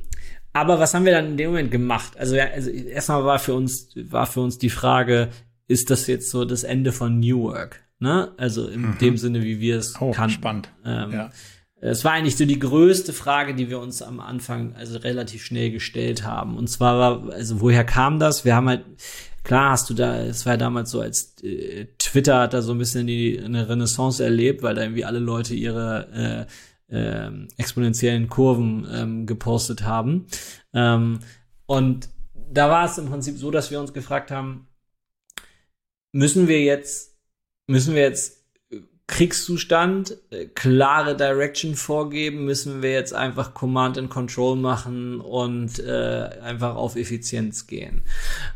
aber 0.54 0.80
was 0.80 0.94
haben 0.94 1.06
wir 1.06 1.12
dann 1.12 1.28
in 1.28 1.38
dem 1.38 1.52
Moment 1.52 1.72
gemacht? 1.72 2.18
Also, 2.18 2.36
ja, 2.36 2.46
also 2.46 2.70
erstmal 2.70 3.26
war 3.26 3.38
für 3.38 3.54
uns 3.54 3.90
war 3.96 4.26
für 4.26 4.42
uns 4.42 4.58
die 4.58 4.70
Frage, 4.70 5.30
ist 5.68 5.92
das 5.92 6.08
jetzt 6.08 6.32
so 6.32 6.46
das 6.46 6.64
Ende 6.64 6.92
von 6.92 7.20
New 7.20 7.44
Work? 7.44 7.84
Ne? 8.00 8.32
Also 8.38 8.68
in 8.68 8.82
mhm. 8.82 8.98
dem 9.00 9.18
Sinne, 9.18 9.44
wie 9.44 9.60
wir 9.60 9.78
es 9.78 10.00
oh, 10.00 10.12
kannten. 10.12 10.34
Spannend. 10.34 10.70
Ähm, 10.86 11.12
ja. 11.12 11.30
Es 11.80 12.04
war 12.04 12.14
eigentlich 12.14 12.38
so 12.38 12.46
die 12.46 12.60
größte 12.60 13.14
Frage, 13.14 13.54
die 13.54 13.70
wir 13.70 13.80
uns 13.80 14.02
am 14.02 14.20
Anfang 14.20 14.76
also 14.76 14.98
relativ 14.98 15.46
schnell 15.46 15.72
gestellt 15.72 16.24
haben. 16.24 16.58
Und 16.58 16.68
zwar 16.68 16.98
war, 16.98 17.34
also 17.34 17.62
woher 17.62 17.84
kam 17.84 18.20
das? 18.20 18.46
Wir 18.46 18.56
haben 18.56 18.68
halt, 18.68 18.84
klar 19.44 19.72
hast 19.72 19.90
du 19.90 19.94
da, 19.94 20.18
es 20.22 20.46
war 20.46 20.54
ja 20.54 20.58
damals 20.58 20.90
so, 20.90 21.02
als 21.02 21.36
äh, 21.44 21.86
Twitter 22.00 22.40
hat 22.40 22.54
da 22.54 22.64
so 22.64 22.72
ein 22.72 22.80
bisschen 22.80 23.06
die, 23.06 23.40
eine 23.40 23.70
Renaissance 23.70 24.24
erlebt, 24.24 24.64
weil 24.64 24.74
da 24.74 24.82
irgendwie 24.82 25.06
alle 25.06 25.20
Leute 25.20 25.54
ihre 25.54 26.48
äh, 26.90 26.96
äh, 26.96 27.32
exponentiellen 27.58 28.28
Kurven 28.28 28.88
ähm, 28.92 29.26
gepostet 29.28 29.84
haben. 29.84 30.26
Ähm, 30.74 31.20
und 31.68 32.10
da 32.50 32.70
war 32.72 32.86
es 32.86 32.98
im 32.98 33.08
Prinzip 33.08 33.38
so, 33.38 33.52
dass 33.52 33.70
wir 33.70 33.80
uns 33.80 33.94
gefragt 33.94 34.32
haben, 34.32 34.68
müssen 36.12 36.48
wir 36.48 36.62
jetzt, 36.62 37.16
müssen 37.68 37.94
wir 37.94 38.02
jetzt 38.02 38.37
Kriegszustand, 39.08 40.18
äh, 40.32 40.48
klare 40.48 41.16
Direction 41.16 41.76
vorgeben, 41.76 42.44
müssen 42.44 42.82
wir 42.82 42.92
jetzt 42.92 43.14
einfach 43.14 43.54
Command 43.54 43.98
and 43.98 44.10
Control 44.10 44.58
machen 44.58 45.22
und 45.22 45.80
äh, 45.80 46.30
einfach 46.44 46.76
auf 46.76 46.98
Effizienz 46.98 47.68
gehen. 47.68 48.02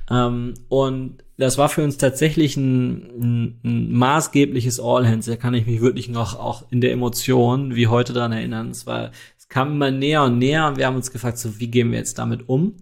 Ähm, 0.09 0.53
und 0.67 1.23
das 1.37 1.57
war 1.57 1.69
für 1.69 1.83
uns 1.83 1.97
tatsächlich 1.97 2.57
ein, 2.57 2.91
ein, 3.19 3.59
ein 3.63 3.91
maßgebliches 3.93 4.81
All 4.81 5.07
Hands. 5.07 5.25
Da 5.25 5.37
kann 5.37 5.53
ich 5.53 5.65
mich 5.65 5.81
wirklich 5.81 6.09
noch 6.09 6.37
auch 6.37 6.65
in 6.69 6.81
der 6.81 6.91
Emotion 6.91 7.73
wie 7.75 7.87
heute 7.87 8.11
daran 8.11 8.33
erinnern. 8.33 8.71
Es 8.71 8.85
war, 8.85 9.11
es 9.37 9.47
kam 9.47 9.71
immer 9.71 9.89
näher 9.89 10.23
und 10.23 10.37
näher 10.37 10.67
und 10.67 10.77
wir 10.77 10.85
haben 10.85 10.97
uns 10.97 11.11
gefragt, 11.11 11.37
so 11.37 11.59
wie 11.59 11.67
gehen 11.67 11.91
wir 11.91 11.97
jetzt 11.97 12.19
damit 12.19 12.49
um? 12.49 12.75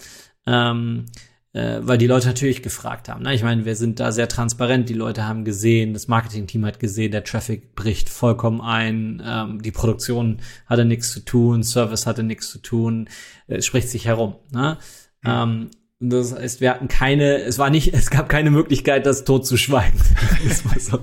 Ähm, 0.48 1.06
äh, 1.54 1.80
weil 1.82 1.98
die 1.98 2.08
Leute 2.08 2.28
natürlich 2.28 2.62
gefragt 2.62 3.10
haben. 3.10 3.24
Ne? 3.24 3.34
Ich 3.34 3.44
meine, 3.44 3.66
wir 3.66 3.76
sind 3.76 4.00
da 4.00 4.12
sehr 4.12 4.28
transparent. 4.28 4.88
Die 4.90 4.94
Leute 4.94 5.28
haben 5.28 5.46
gesehen, 5.46 5.94
das 5.94 6.08
Marketing-Team 6.08 6.66
hat 6.66 6.80
gesehen, 6.80 7.12
der 7.12 7.24
Traffic 7.24 7.76
bricht 7.76 8.10
vollkommen 8.10 8.62
ein, 8.62 9.22
ähm, 9.26 9.62
die 9.62 9.72
Produktion 9.72 10.38
hatte 10.68 10.86
nichts 10.86 11.12
zu 11.12 11.22
tun, 11.22 11.64
Service 11.64 12.06
hatte 12.06 12.24
nichts 12.24 12.50
zu 12.50 12.60
tun, 12.60 13.10
äh, 13.48 13.56
es 13.58 13.66
spricht 13.66 13.90
sich 13.90 14.06
herum. 14.06 14.36
Ne? 14.52 14.78
Mhm. 15.24 15.30
Ähm, 15.30 15.70
das 16.02 16.34
heißt, 16.34 16.62
wir 16.62 16.72
hatten 16.72 16.88
keine, 16.88 17.42
es 17.42 17.58
war 17.58 17.70
nicht, 17.70 17.94
es 17.94 18.10
gab 18.10 18.30
keine 18.30 18.52
Möglichkeit, 18.52 19.06
das 19.06 19.24
tot 19.24 19.46
zu 19.46 19.58
schweigen. 19.58 20.00
so. 20.78 21.00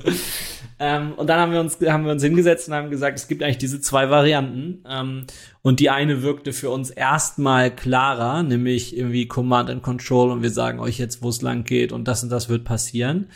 Ähm, 0.78 1.14
und 1.14 1.28
dann 1.28 1.40
haben 1.40 1.52
wir 1.52 1.60
uns, 1.60 1.78
haben 1.86 2.04
wir 2.04 2.12
uns 2.12 2.22
hingesetzt 2.22 2.68
und 2.68 2.74
haben 2.74 2.90
gesagt, 2.90 3.18
es 3.18 3.28
gibt 3.28 3.42
eigentlich 3.42 3.58
diese 3.58 3.80
zwei 3.80 4.10
Varianten. 4.10 4.84
Ähm, 4.88 5.26
und 5.62 5.80
die 5.80 5.90
eine 5.90 6.22
wirkte 6.22 6.52
für 6.52 6.70
uns 6.70 6.90
erstmal 6.90 7.74
klarer, 7.74 8.42
nämlich 8.42 8.96
irgendwie 8.96 9.26
Command 9.26 9.70
and 9.70 9.82
Control 9.82 10.30
und 10.30 10.42
wir 10.42 10.50
sagen 10.50 10.78
euch 10.78 10.98
jetzt, 10.98 11.22
wo 11.22 11.30
es 11.30 11.42
lang 11.42 11.64
geht 11.64 11.92
und 11.92 12.06
das 12.06 12.22
und 12.22 12.30
das 12.30 12.48
wird 12.48 12.64
passieren. 12.64 13.30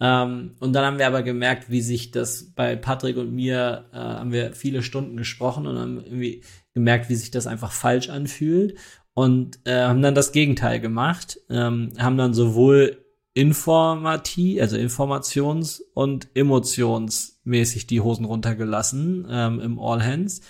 Ähm, 0.00 0.56
und 0.58 0.72
dann 0.72 0.84
haben 0.84 0.98
wir 0.98 1.06
aber 1.06 1.22
gemerkt, 1.22 1.70
wie 1.70 1.82
sich 1.82 2.10
das 2.10 2.52
bei 2.54 2.74
Patrick 2.74 3.16
und 3.18 3.32
mir, 3.32 3.84
äh, 3.92 3.96
haben 3.96 4.32
wir 4.32 4.52
viele 4.54 4.82
Stunden 4.82 5.16
gesprochen 5.16 5.66
und 5.66 5.78
haben 5.78 6.02
irgendwie 6.02 6.42
gemerkt, 6.74 7.08
wie 7.08 7.14
sich 7.14 7.30
das 7.30 7.46
einfach 7.46 7.70
falsch 7.70 8.08
anfühlt 8.08 8.78
und 9.14 9.60
äh, 9.64 9.82
haben 9.82 10.02
dann 10.02 10.14
das 10.14 10.32
Gegenteil 10.32 10.80
gemacht, 10.80 11.38
ähm, 11.50 11.92
haben 11.98 12.16
dann 12.16 12.32
sowohl 12.32 12.99
informativ, 13.34 14.60
also 14.60 14.76
informations- 14.76 15.82
und 15.94 16.28
emotionsmäßig 16.34 17.86
die 17.86 18.00
Hosen 18.00 18.24
runtergelassen 18.24 19.26
ähm, 19.30 19.60
im 19.60 19.78
All 19.78 20.04
Hands. 20.04 20.40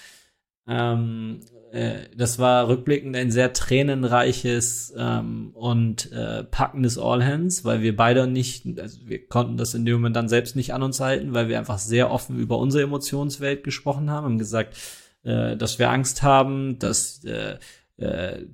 Ähm, 0.66 1.41
äh, 1.72 2.09
das 2.16 2.39
war 2.39 2.68
rückblickend 2.68 3.16
ein 3.16 3.31
sehr 3.31 3.53
tränenreiches 3.53 4.95
ähm, 4.97 5.51
und 5.55 6.11
äh, 6.12 6.45
packendes 6.45 6.99
All 6.99 7.24
Hands, 7.24 7.64
weil 7.64 7.83
wir 7.83 7.95
beide 7.95 8.26
nicht, 8.26 8.66
also 8.78 9.07
wir 9.07 9.26
konnten 9.26 9.57
das 9.57 9.74
in 9.74 9.85
dem 9.85 9.95
Moment 9.95 10.16
dann 10.16 10.28
selbst 10.28 10.57
nicht 10.57 10.72
an 10.72 10.83
uns 10.83 11.01
halten, 11.01 11.35
weil 11.35 11.49
wir 11.49 11.59
einfach 11.59 11.78
sehr 11.78 12.11
offen 12.11 12.39
über 12.39 12.59
unsere 12.59 12.85
Emotionswelt 12.85 13.62
gesprochen 13.62 14.11
haben, 14.11 14.24
haben 14.24 14.39
gesagt, 14.39 14.76
äh, 15.22 15.57
dass 15.57 15.78
wir 15.78 15.91
Angst 15.91 16.22
haben, 16.22 16.78
dass 16.78 17.24
äh, 17.24 17.59
äh, 17.99 18.47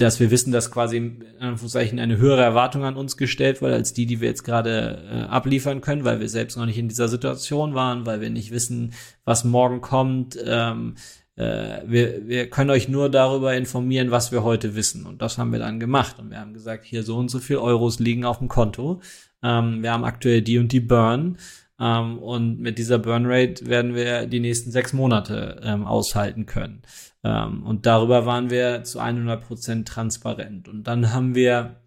dass 0.00 0.20
wir 0.20 0.30
wissen, 0.30 0.52
dass 0.52 0.70
quasi 0.70 0.96
in 0.96 1.24
Anführungszeichen 1.38 1.98
eine 1.98 2.16
höhere 2.16 2.42
Erwartung 2.42 2.84
an 2.84 2.96
uns 2.96 3.16
gestellt 3.16 3.62
wird, 3.62 3.72
als 3.72 3.92
die, 3.92 4.06
die 4.06 4.20
wir 4.20 4.28
jetzt 4.28 4.44
gerade 4.44 5.02
äh, 5.10 5.20
abliefern 5.22 5.80
können, 5.80 6.04
weil 6.04 6.20
wir 6.20 6.28
selbst 6.28 6.56
noch 6.56 6.66
nicht 6.66 6.78
in 6.78 6.88
dieser 6.88 7.08
Situation 7.08 7.74
waren, 7.74 8.06
weil 8.06 8.20
wir 8.20 8.30
nicht 8.30 8.50
wissen, 8.50 8.92
was 9.24 9.44
morgen 9.44 9.80
kommt. 9.80 10.38
Ähm, 10.44 10.94
äh, 11.36 11.82
wir, 11.86 12.28
wir 12.28 12.50
können 12.50 12.70
euch 12.70 12.88
nur 12.88 13.08
darüber 13.08 13.54
informieren, 13.54 14.10
was 14.10 14.32
wir 14.32 14.42
heute 14.42 14.74
wissen. 14.74 15.06
Und 15.06 15.22
das 15.22 15.38
haben 15.38 15.52
wir 15.52 15.58
dann 15.58 15.80
gemacht. 15.80 16.18
Und 16.18 16.30
wir 16.30 16.38
haben 16.38 16.54
gesagt, 16.54 16.84
hier 16.84 17.02
so 17.02 17.16
und 17.16 17.30
so 17.30 17.38
viel 17.38 17.56
Euros 17.56 17.98
liegen 17.98 18.24
auf 18.24 18.38
dem 18.38 18.48
Konto. 18.48 19.00
Ähm, 19.42 19.82
wir 19.82 19.92
haben 19.92 20.04
aktuell 20.04 20.42
die 20.42 20.58
und 20.58 20.72
die 20.72 20.80
Burn. 20.80 21.38
Ähm, 21.80 22.18
und 22.18 22.60
mit 22.60 22.78
dieser 22.78 22.98
Burn 22.98 23.24
Rate 23.26 23.66
werden 23.66 23.94
wir 23.94 24.26
die 24.26 24.40
nächsten 24.40 24.70
sechs 24.70 24.92
Monate 24.92 25.60
ähm, 25.62 25.86
aushalten 25.86 26.44
können. 26.44 26.82
Ähm, 27.22 27.62
und 27.62 27.86
darüber 27.86 28.26
waren 28.26 28.50
wir 28.50 28.84
zu 28.84 28.98
100 28.98 29.46
Prozent 29.46 29.88
transparent. 29.88 30.68
Und 30.68 30.84
dann 30.84 31.12
haben 31.12 31.34
wir 31.34 31.80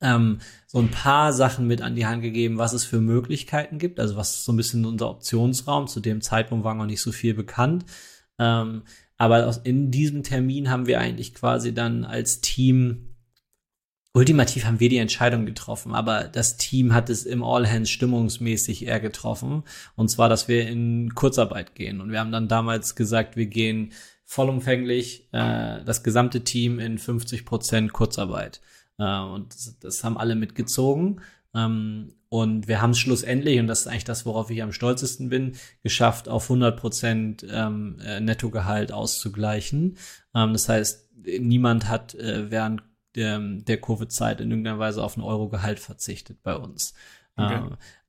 ähm, 0.00 0.38
so 0.66 0.78
ein 0.78 0.90
paar 0.90 1.32
Sachen 1.32 1.66
mit 1.66 1.82
an 1.82 1.94
die 1.94 2.06
Hand 2.06 2.22
gegeben, 2.22 2.58
was 2.58 2.72
es 2.72 2.84
für 2.84 3.00
Möglichkeiten 3.00 3.78
gibt. 3.78 4.00
Also 4.00 4.16
was 4.16 4.36
ist 4.36 4.44
so 4.44 4.52
ein 4.52 4.56
bisschen 4.56 4.84
unser 4.84 5.10
Optionsraum. 5.10 5.86
Zu 5.86 6.00
dem 6.00 6.20
Zeitpunkt 6.20 6.64
war 6.64 6.74
noch 6.74 6.86
nicht 6.86 7.02
so 7.02 7.12
viel 7.12 7.34
bekannt. 7.34 7.84
Ähm, 8.38 8.82
aber 9.16 9.46
aus, 9.46 9.58
in 9.58 9.90
diesem 9.90 10.22
Termin 10.22 10.70
haben 10.70 10.86
wir 10.86 11.00
eigentlich 11.00 11.34
quasi 11.34 11.74
dann 11.74 12.04
als 12.04 12.40
Team 12.40 13.08
ultimativ 14.18 14.64
haben 14.64 14.80
wir 14.80 14.88
die 14.88 14.98
Entscheidung 14.98 15.46
getroffen, 15.46 15.94
aber 15.94 16.24
das 16.24 16.56
Team 16.56 16.92
hat 16.92 17.08
es 17.08 17.24
im 17.24 17.44
All 17.44 17.70
Hands 17.70 17.88
stimmungsmäßig 17.88 18.86
eher 18.86 18.98
getroffen. 18.98 19.62
Und 19.94 20.08
zwar, 20.08 20.28
dass 20.28 20.48
wir 20.48 20.66
in 20.66 21.14
Kurzarbeit 21.14 21.76
gehen. 21.76 22.00
Und 22.00 22.10
wir 22.10 22.18
haben 22.18 22.32
dann 22.32 22.48
damals 22.48 22.96
gesagt, 22.96 23.36
wir 23.36 23.46
gehen 23.46 23.92
vollumfänglich 24.28 25.26
äh, 25.32 25.82
das 25.84 26.02
gesamte 26.02 26.44
Team 26.44 26.78
in 26.78 26.98
50 26.98 27.46
Prozent 27.46 27.94
Kurzarbeit. 27.94 28.60
Äh, 28.98 29.20
und 29.20 29.54
das, 29.54 29.78
das, 29.80 30.04
haben 30.04 30.18
alle 30.18 30.34
mitgezogen. 30.34 31.22
Ähm, 31.54 32.12
und 32.28 32.68
wir 32.68 32.82
haben 32.82 32.90
es 32.90 32.98
schlussendlich, 32.98 33.58
und 33.58 33.68
das 33.68 33.80
ist 33.80 33.86
eigentlich 33.86 34.04
das, 34.04 34.26
worauf 34.26 34.50
ich 34.50 34.62
am 34.62 34.72
stolzesten 34.72 35.30
bin, 35.30 35.56
geschafft, 35.82 36.28
auf 36.28 36.44
100 36.44 36.78
Prozent 36.78 37.46
ähm, 37.50 38.00
äh, 38.04 38.20
Nettogehalt 38.20 38.92
auszugleichen. 38.92 39.96
Ähm, 40.34 40.52
das 40.52 40.68
heißt, 40.68 41.08
niemand 41.40 41.88
hat 41.88 42.14
äh, 42.14 42.50
während 42.50 42.82
der, 43.14 43.38
der 43.40 43.80
Covid-Zeit 43.80 44.42
in 44.42 44.50
irgendeiner 44.50 44.78
Weise 44.78 45.02
auf 45.02 45.16
ein 45.16 45.22
Euro-Gehalt 45.22 45.80
verzichtet 45.80 46.42
bei 46.42 46.54
uns. 46.54 46.92
Okay. 47.34 47.62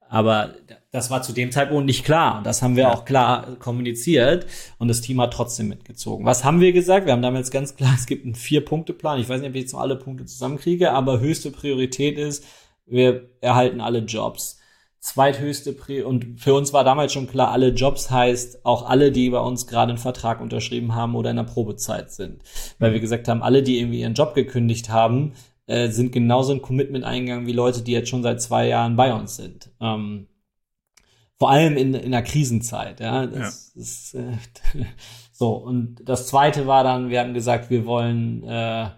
Aber 0.09 0.55
das 0.91 1.11
war 1.11 1.21
zu 1.21 1.33
dem 1.33 1.51
Zeitpunkt 1.51 1.85
nicht 1.85 2.03
klar. 2.03 2.41
Das 2.43 2.63
haben 2.63 2.75
wir 2.75 2.83
ja. 2.83 2.91
auch 2.91 3.05
klar 3.05 3.55
kommuniziert. 3.59 4.47
Und 4.79 4.87
das 4.87 5.01
Team 5.01 5.21
hat 5.21 5.31
trotzdem 5.31 5.67
mitgezogen. 5.67 6.25
Was 6.25 6.43
haben 6.43 6.61
wir 6.61 6.73
gesagt? 6.73 7.05
Wir 7.05 7.13
haben 7.13 7.21
damals 7.21 7.51
ganz 7.51 7.75
klar, 7.75 7.93
es 7.95 8.07
gibt 8.07 8.25
einen 8.25 8.35
Vier-Punkte-Plan. 8.35 9.19
Ich 9.19 9.29
weiß 9.29 9.39
nicht, 9.39 9.49
ob 9.49 9.55
ich 9.55 9.61
jetzt 9.61 9.73
noch 9.73 9.81
alle 9.81 9.95
Punkte 9.95 10.25
zusammenkriege, 10.25 10.91
aber 10.91 11.19
höchste 11.19 11.51
Priorität 11.51 12.17
ist, 12.17 12.43
wir 12.87 13.29
erhalten 13.39 13.81
alle 13.81 13.99
Jobs. 13.99 14.57
Zweithöchste 14.99 15.73
Priorität, 15.73 16.07
und 16.07 16.41
für 16.41 16.55
uns 16.55 16.73
war 16.73 16.83
damals 16.83 17.13
schon 17.13 17.27
klar, 17.27 17.51
alle 17.51 17.69
Jobs 17.69 18.09
heißt 18.09 18.65
auch 18.65 18.89
alle, 18.89 19.11
die 19.11 19.29
bei 19.29 19.39
uns 19.39 19.67
gerade 19.67 19.91
einen 19.91 19.99
Vertrag 19.99 20.41
unterschrieben 20.41 20.95
haben 20.95 21.15
oder 21.15 21.29
in 21.29 21.37
der 21.37 21.43
Probezeit 21.43 22.11
sind. 22.11 22.41
Weil 22.79 22.93
wir 22.93 22.99
gesagt 22.99 23.27
haben, 23.27 23.43
alle, 23.43 23.61
die 23.61 23.79
irgendwie 23.79 24.01
ihren 24.01 24.15
Job 24.15 24.33
gekündigt 24.33 24.89
haben, 24.89 25.33
äh, 25.69 25.89
sind 25.89 26.11
genauso 26.11 26.51
ein 26.53 26.63
Commitment 26.63 27.05
eingegangen 27.05 27.45
wie 27.45 27.53
Leute, 27.53 27.83
die 27.83 27.91
jetzt 27.91 28.09
schon 28.09 28.23
seit 28.23 28.41
zwei 28.41 28.67
Jahren 28.67 28.95
bei 28.95 29.13
uns 29.13 29.35
sind. 29.35 29.69
Ähm, 29.79 30.27
vor 31.37 31.51
allem 31.51 31.77
in, 31.77 31.93
in 31.93 32.11
der 32.11 32.23
Krisenzeit. 32.23 32.99
Ja, 32.99 33.27
das 33.27 33.71
ja. 33.75 33.81
ist 33.81 34.15
äh, 34.15 34.37
so. 35.31 35.53
Und 35.53 36.01
das 36.03 36.27
zweite 36.27 36.65
war 36.65 36.83
dann, 36.83 37.09
wir 37.09 37.19
haben 37.19 37.35
gesagt, 37.35 37.69
wir 37.69 37.85
wollen, 37.85 38.43
äh, 38.43 38.89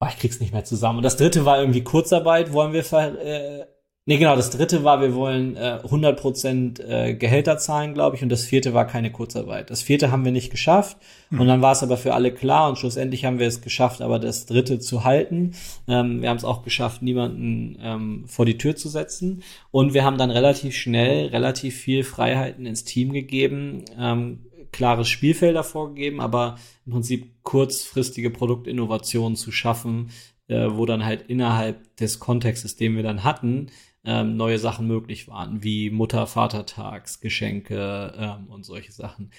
oh, 0.00 0.06
ich 0.08 0.18
krieg's 0.18 0.40
nicht 0.40 0.54
mehr 0.54 0.64
zusammen. 0.64 0.98
Und 0.98 1.04
das 1.04 1.18
dritte 1.18 1.44
war 1.44 1.60
irgendwie 1.60 1.84
Kurzarbeit, 1.84 2.52
wollen 2.54 2.72
wir 2.72 2.82
ver, 2.82 3.20
äh, 3.22 3.66
Nee, 4.06 4.18
genau, 4.18 4.36
das 4.36 4.50
dritte 4.50 4.84
war, 4.84 5.00
wir 5.00 5.14
wollen 5.14 5.56
äh, 5.56 5.80
100% 5.82 6.82
äh, 6.82 7.14
Gehälter 7.14 7.56
zahlen, 7.56 7.94
glaube 7.94 8.16
ich, 8.16 8.22
und 8.22 8.28
das 8.28 8.44
vierte 8.44 8.74
war 8.74 8.86
keine 8.86 9.10
Kurzarbeit. 9.10 9.70
Das 9.70 9.80
vierte 9.80 10.10
haben 10.10 10.26
wir 10.26 10.32
nicht 10.32 10.50
geschafft 10.50 10.98
mhm. 11.30 11.40
und 11.40 11.46
dann 11.46 11.62
war 11.62 11.72
es 11.72 11.82
aber 11.82 11.96
für 11.96 12.12
alle 12.12 12.30
klar 12.30 12.68
und 12.68 12.76
schlussendlich 12.76 13.24
haben 13.24 13.38
wir 13.38 13.46
es 13.46 13.62
geschafft, 13.62 14.02
aber 14.02 14.18
das 14.18 14.44
dritte 14.44 14.78
zu 14.78 15.04
halten. 15.04 15.52
Ähm, 15.88 16.20
wir 16.20 16.28
haben 16.28 16.36
es 16.36 16.44
auch 16.44 16.62
geschafft, 16.62 17.00
niemanden 17.00 17.78
ähm, 17.80 18.24
vor 18.26 18.44
die 18.44 18.58
Tür 18.58 18.76
zu 18.76 18.90
setzen 18.90 19.42
und 19.70 19.94
wir 19.94 20.04
haben 20.04 20.18
dann 20.18 20.30
relativ 20.30 20.76
schnell 20.76 21.28
relativ 21.28 21.74
viel 21.74 22.04
Freiheiten 22.04 22.66
ins 22.66 22.84
Team 22.84 23.10
gegeben, 23.10 23.86
ähm, 23.98 24.40
klares 24.70 25.08
Spielfelder 25.08 25.64
vorgegeben, 25.64 26.20
aber 26.20 26.56
im 26.84 26.92
Prinzip 26.92 27.42
kurzfristige 27.42 28.28
Produktinnovationen 28.28 29.36
zu 29.36 29.50
schaffen, 29.50 30.10
äh, 30.48 30.66
wo 30.68 30.84
dann 30.84 31.06
halt 31.06 31.22
innerhalb 31.28 31.96
des 31.96 32.18
Kontextes, 32.18 32.76
den 32.76 32.96
wir 32.96 33.02
dann 33.02 33.24
hatten, 33.24 33.70
ähm, 34.04 34.36
neue 34.36 34.58
Sachen 34.58 34.86
möglich 34.86 35.28
waren, 35.28 35.62
wie 35.62 35.90
Mutter-Vatertagsgeschenke 35.90 38.14
ähm, 38.16 38.46
und 38.48 38.64
solche 38.64 38.92
Sachen. 38.92 39.30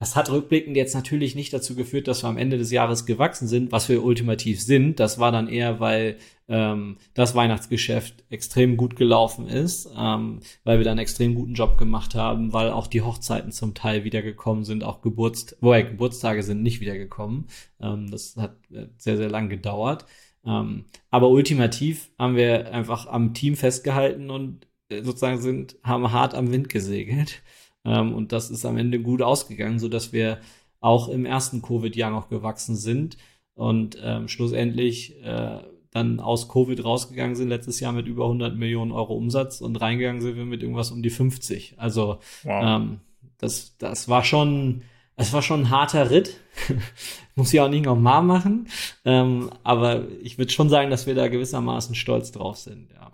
Das 0.00 0.14
hat 0.14 0.30
rückblickend 0.30 0.76
jetzt 0.76 0.94
natürlich 0.94 1.34
nicht 1.34 1.52
dazu 1.52 1.74
geführt, 1.74 2.06
dass 2.06 2.22
wir 2.22 2.28
am 2.28 2.38
Ende 2.38 2.56
des 2.56 2.70
Jahres 2.70 3.04
gewachsen 3.04 3.48
sind, 3.48 3.72
was 3.72 3.88
wir 3.88 4.04
ultimativ 4.04 4.62
sind. 4.62 5.00
Das 5.00 5.18
war 5.18 5.32
dann 5.32 5.48
eher, 5.48 5.80
weil 5.80 6.18
ähm, 6.46 6.98
das 7.14 7.34
Weihnachtsgeschäft 7.34 8.22
extrem 8.30 8.76
gut 8.76 8.94
gelaufen 8.94 9.48
ist, 9.48 9.90
ähm, 9.98 10.38
weil 10.62 10.78
wir 10.78 10.84
dann 10.84 10.92
einen 10.92 11.00
extrem 11.00 11.34
guten 11.34 11.54
Job 11.54 11.78
gemacht 11.78 12.14
haben, 12.14 12.52
weil 12.52 12.70
auch 12.70 12.86
die 12.86 13.02
Hochzeiten 13.02 13.50
zum 13.50 13.74
Teil 13.74 14.04
wiedergekommen 14.04 14.62
sind, 14.62 14.84
auch 14.84 15.02
Geburtst 15.02 15.56
wobei 15.60 15.82
Geburtstage 15.82 16.44
sind 16.44 16.62
nicht 16.62 16.80
wiedergekommen. 16.80 17.48
Ähm, 17.80 18.08
das 18.08 18.36
hat 18.36 18.54
äh, 18.70 18.86
sehr, 18.98 19.16
sehr 19.16 19.30
lang 19.30 19.48
gedauert. 19.48 20.06
Ähm, 20.48 20.84
aber 21.10 21.28
ultimativ 21.28 22.10
haben 22.18 22.36
wir 22.36 22.72
einfach 22.72 23.06
am 23.06 23.34
Team 23.34 23.56
festgehalten 23.56 24.30
und 24.30 24.66
äh, 24.88 25.02
sozusagen 25.02 25.38
sind, 25.38 25.76
haben 25.82 26.10
hart 26.10 26.34
am 26.34 26.50
Wind 26.50 26.68
gesegelt. 26.68 27.42
Ähm, 27.84 28.14
und 28.14 28.32
das 28.32 28.50
ist 28.50 28.64
am 28.64 28.78
Ende 28.78 29.00
gut 29.00 29.22
ausgegangen, 29.22 29.78
so 29.78 29.88
dass 29.88 30.12
wir 30.12 30.40
auch 30.80 31.08
im 31.08 31.26
ersten 31.26 31.60
Covid-Jahr 31.60 32.10
noch 32.10 32.28
gewachsen 32.28 32.76
sind 32.76 33.18
und 33.54 33.98
ähm, 34.02 34.28
schlussendlich 34.28 35.22
äh, 35.22 35.58
dann 35.90 36.20
aus 36.20 36.48
Covid 36.48 36.84
rausgegangen 36.84 37.34
sind 37.34 37.48
letztes 37.48 37.80
Jahr 37.80 37.92
mit 37.92 38.06
über 38.06 38.24
100 38.24 38.56
Millionen 38.56 38.92
Euro 38.92 39.14
Umsatz 39.14 39.60
und 39.60 39.80
reingegangen 39.80 40.20
sind 40.20 40.36
wir 40.36 40.44
mit 40.44 40.62
irgendwas 40.62 40.90
um 40.90 41.02
die 41.02 41.10
50. 41.10 41.74
Also 41.78 42.18
wow. 42.44 42.62
ähm, 42.64 43.00
das, 43.38 43.76
das 43.78 44.08
war 44.08 44.22
schon 44.22 44.82
es 45.18 45.32
war 45.32 45.42
schon 45.42 45.62
ein 45.62 45.70
harter 45.70 46.10
Ritt. 46.10 46.40
Muss 47.34 47.52
ich 47.52 47.60
auch 47.60 47.68
nicht 47.68 47.84
nochmal 47.84 48.22
machen. 48.22 48.68
Ähm, 49.04 49.50
aber 49.62 50.06
ich 50.22 50.38
würde 50.38 50.50
schon 50.52 50.68
sagen, 50.68 50.90
dass 50.90 51.06
wir 51.06 51.14
da 51.14 51.28
gewissermaßen 51.28 51.94
stolz 51.94 52.32
drauf 52.32 52.56
sind, 52.56 52.90
ja. 52.92 53.12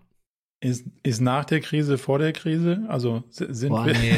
Ist, 0.61 0.87
ist 1.03 1.21
nach 1.21 1.45
der 1.45 1.61
Krise 1.61 1.99
vor 1.99 2.19
der 2.19 2.33
Krise? 2.33 2.87
Also 2.89 3.23
sind 3.29 3.69
Boah, 3.69 3.85
wir. 3.85 3.93
Nee, 3.93 4.17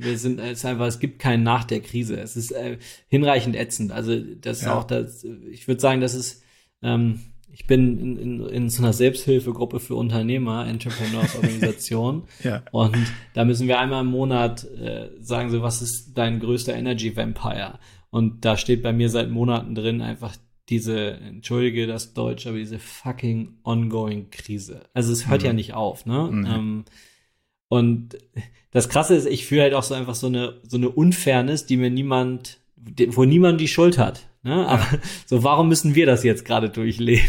wir 0.00 0.18
sind 0.18 0.38
es 0.38 0.58
ist 0.58 0.64
einfach, 0.64 0.86
es 0.86 1.00
gibt 1.00 1.18
keinen 1.18 1.42
nach 1.42 1.64
der 1.64 1.80
Krise. 1.80 2.16
Es 2.20 2.36
ist 2.36 2.52
äh, 2.52 2.78
hinreichend 3.08 3.56
ätzend. 3.56 3.90
Also 3.90 4.16
das 4.16 4.62
ja. 4.62 4.78
auch 4.78 4.84
das, 4.84 5.24
ich 5.50 5.66
würde 5.66 5.80
sagen, 5.80 6.00
das 6.00 6.14
ist 6.14 6.44
ähm, 6.82 7.20
ich 7.52 7.66
bin 7.66 7.98
in, 7.98 8.16
in, 8.16 8.46
in 8.46 8.70
so 8.70 8.82
einer 8.82 8.92
Selbsthilfegruppe 8.92 9.80
für 9.80 9.94
Unternehmer, 9.94 10.66
Entrepreneurs-Organisation. 10.66 12.24
ja. 12.44 12.62
Und 12.72 12.96
da 13.34 13.44
müssen 13.44 13.68
wir 13.68 13.78
einmal 13.78 14.02
im 14.02 14.10
Monat 14.10 14.64
äh, 14.64 15.10
sagen, 15.20 15.50
so, 15.50 15.62
was 15.62 15.82
ist 15.82 16.14
dein 16.14 16.40
größter 16.40 16.74
Energy 16.74 17.16
Vampire? 17.16 17.78
Und 18.10 18.44
da 18.44 18.56
steht 18.56 18.82
bei 18.82 18.92
mir 18.92 19.08
seit 19.08 19.30
Monaten 19.30 19.74
drin 19.74 20.02
einfach 20.02 20.36
diese, 20.68 21.12
entschuldige 21.12 21.86
das 21.86 22.14
Deutsch, 22.14 22.46
aber 22.46 22.56
diese 22.56 22.78
fucking 22.78 23.58
ongoing 23.64 24.30
Krise. 24.30 24.82
Also 24.94 25.12
es 25.12 25.28
hört 25.28 25.42
mhm. 25.42 25.46
ja 25.46 25.52
nicht 25.52 25.74
auf, 25.74 26.06
ne? 26.06 26.28
Mhm. 26.30 26.46
Ähm, 26.46 26.84
und 27.68 28.18
das 28.72 28.88
Krasse 28.88 29.14
ist, 29.14 29.26
ich 29.26 29.46
fühle 29.46 29.62
halt 29.62 29.74
auch 29.74 29.82
so 29.82 29.94
einfach 29.94 30.14
so 30.14 30.26
eine, 30.26 30.60
so 30.62 30.76
eine 30.76 30.88
Unfairness, 30.88 31.66
die 31.66 31.76
mir 31.76 31.90
niemand, 31.90 32.60
wo 33.08 33.24
niemand 33.24 33.60
die 33.60 33.68
Schuld 33.68 33.98
hat. 33.98 34.29
Ne? 34.42 34.66
Aber 34.66 34.86
so, 35.26 35.42
warum 35.42 35.68
müssen 35.68 35.94
wir 35.94 36.06
das 36.06 36.24
jetzt 36.24 36.44
gerade 36.44 36.70
durchleben? 36.70 37.24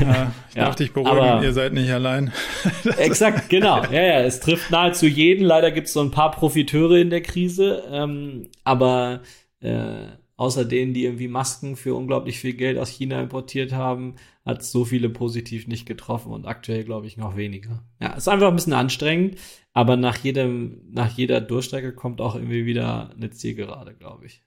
Ja, 0.00 0.32
ich 0.48 0.54
ja, 0.56 0.64
darf 0.64 0.76
dich 0.76 0.92
beruhigen, 0.92 1.18
aber, 1.18 1.44
ihr 1.44 1.52
seid 1.52 1.74
nicht 1.74 1.90
allein. 1.90 2.32
exakt, 2.98 3.50
genau. 3.50 3.82
Ja, 3.84 4.02
ja, 4.02 4.20
es 4.20 4.40
trifft 4.40 4.70
nahezu 4.70 5.06
jeden. 5.06 5.44
Leider 5.44 5.70
gibt 5.70 5.88
es 5.88 5.92
so 5.92 6.00
ein 6.00 6.10
paar 6.10 6.30
Profiteure 6.30 6.96
in 6.96 7.10
der 7.10 7.20
Krise. 7.20 7.84
Ähm, 7.90 8.48
aber 8.64 9.20
äh, 9.60 10.06
außer 10.36 10.64
denen, 10.64 10.94
die 10.94 11.04
irgendwie 11.04 11.28
Masken 11.28 11.76
für 11.76 11.94
unglaublich 11.94 12.38
viel 12.38 12.54
Geld 12.54 12.78
aus 12.78 12.88
China 12.88 13.20
importiert 13.20 13.72
haben, 13.72 14.16
hat 14.44 14.62
so 14.62 14.84
viele 14.84 15.08
positiv 15.08 15.66
nicht 15.66 15.86
getroffen 15.86 16.32
und 16.32 16.46
aktuell 16.46 16.84
glaube 16.84 17.06
ich 17.06 17.16
noch 17.16 17.36
weniger. 17.36 17.84
Ja, 18.00 18.12
ist 18.14 18.28
einfach 18.28 18.48
ein 18.48 18.56
bisschen 18.56 18.72
anstrengend, 18.72 19.36
aber 19.72 19.96
nach 19.96 20.18
jedem, 20.18 20.82
nach 20.90 21.10
jeder 21.10 21.40
Durchstrecke 21.40 21.92
kommt 21.94 22.20
auch 22.20 22.36
irgendwie 22.36 22.66
wieder 22.66 23.10
eine 23.16 23.30
Zielgerade, 23.30 23.94
glaube 23.94 24.26
ich. 24.26 24.45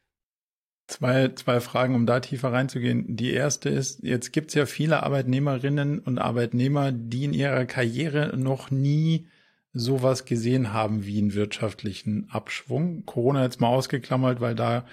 Zwei, 0.90 1.28
zwei 1.36 1.60
Fragen, 1.60 1.94
um 1.94 2.08
da 2.08 2.20
tiefer 2.20 2.52
reinzugehen. 2.52 3.16
Die 3.16 3.32
erste 3.32 3.70
ist, 3.70 4.02
jetzt 4.02 4.34
gibt 4.34 4.48
es 4.48 4.56
ja 4.56 4.66
viele 4.66 5.04
Arbeitnehmerinnen 5.04 6.00
und 6.00 6.18
Arbeitnehmer, 6.18 6.92
die 6.92 7.26
in 7.26 7.34
ihrer 7.34 7.66
Karriere 7.66 8.36
noch 8.36 8.72
nie 8.72 9.28
sowas 9.72 10.26
gesehen 10.26 10.74
haben 10.74 11.06
wie 11.06 11.20
einen 11.20 11.36
wirtschaftlichen 11.36 12.28
Abschwung. 12.32 13.06
Corona 13.06 13.44
jetzt 13.44 13.62
mal 13.62 13.68
ausgeklammert, 13.68 14.42
weil 14.42 14.56
da 14.56 14.84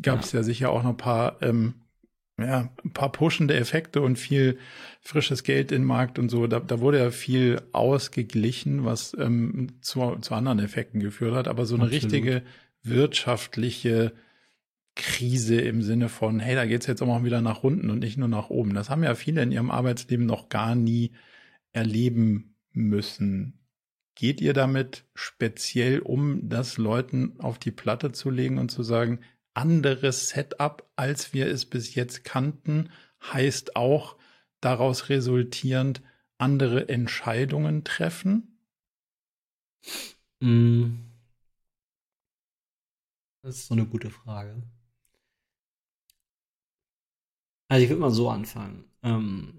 gab 0.00 0.20
es 0.20 0.30
ja. 0.30 0.38
ja. 0.38 0.44
sicher 0.44 0.70
auch 0.70 0.84
noch 0.84 0.90
ein 0.90 0.96
paar, 0.96 1.42
ähm, 1.42 1.74
ja, 2.38 2.70
ein 2.84 2.92
paar 2.92 3.10
pushende 3.10 3.56
Effekte 3.56 4.02
und 4.02 4.20
viel 4.20 4.56
frisches 5.00 5.42
Geld 5.42 5.72
in 5.72 5.82
den 5.82 5.88
Markt 5.88 6.20
und 6.20 6.28
so. 6.28 6.46
Da, 6.46 6.60
da 6.60 6.78
wurde 6.78 7.00
ja 7.00 7.10
viel 7.10 7.60
ausgeglichen, 7.72 8.84
was 8.84 9.16
ähm, 9.18 9.80
zu, 9.80 10.16
zu 10.20 10.32
anderen 10.32 10.60
Effekten 10.60 11.00
geführt 11.00 11.34
hat. 11.34 11.48
Aber 11.48 11.66
so 11.66 11.74
eine 11.74 11.86
Absolut. 11.86 12.04
richtige 12.04 12.42
wirtschaftliche 12.84 14.12
Krise 14.96 15.60
im 15.60 15.82
Sinne 15.82 16.08
von, 16.08 16.40
hey, 16.40 16.54
da 16.54 16.66
geht's 16.66 16.86
jetzt 16.86 17.02
auch 17.02 17.06
mal 17.06 17.24
wieder 17.24 17.40
nach 17.40 17.62
unten 17.62 17.90
und 17.90 18.00
nicht 18.00 18.16
nur 18.16 18.28
nach 18.28 18.50
oben. 18.50 18.74
Das 18.74 18.90
haben 18.90 19.02
ja 19.02 19.14
viele 19.14 19.42
in 19.42 19.52
ihrem 19.52 19.70
Arbeitsleben 19.70 20.26
noch 20.26 20.48
gar 20.48 20.74
nie 20.74 21.12
erleben 21.72 22.56
müssen. 22.72 23.58
Geht 24.14 24.40
ihr 24.40 24.52
damit 24.52 25.04
speziell 25.14 26.00
um, 26.00 26.48
das 26.48 26.76
Leuten 26.76 27.40
auf 27.40 27.58
die 27.58 27.70
Platte 27.70 28.12
zu 28.12 28.30
legen 28.30 28.58
und 28.58 28.70
zu 28.70 28.82
sagen, 28.82 29.20
anderes 29.54 30.30
Setup, 30.30 30.88
als 30.96 31.32
wir 31.32 31.46
es 31.46 31.64
bis 31.64 31.94
jetzt 31.94 32.24
kannten, 32.24 32.90
heißt 33.22 33.76
auch 33.76 34.16
daraus 34.60 35.08
resultierend 35.08 36.02
andere 36.38 36.88
Entscheidungen 36.88 37.84
treffen? 37.84 38.58
Mm. 40.40 41.06
Das 43.42 43.56
ist 43.56 43.66
so 43.68 43.74
eine 43.74 43.86
gute 43.86 44.10
Frage. 44.10 44.62
Also 47.70 47.84
ich 47.84 47.88
würde 47.88 48.00
mal 48.00 48.10
so 48.10 48.28
anfangen. 48.28 48.84
Ähm, 49.04 49.54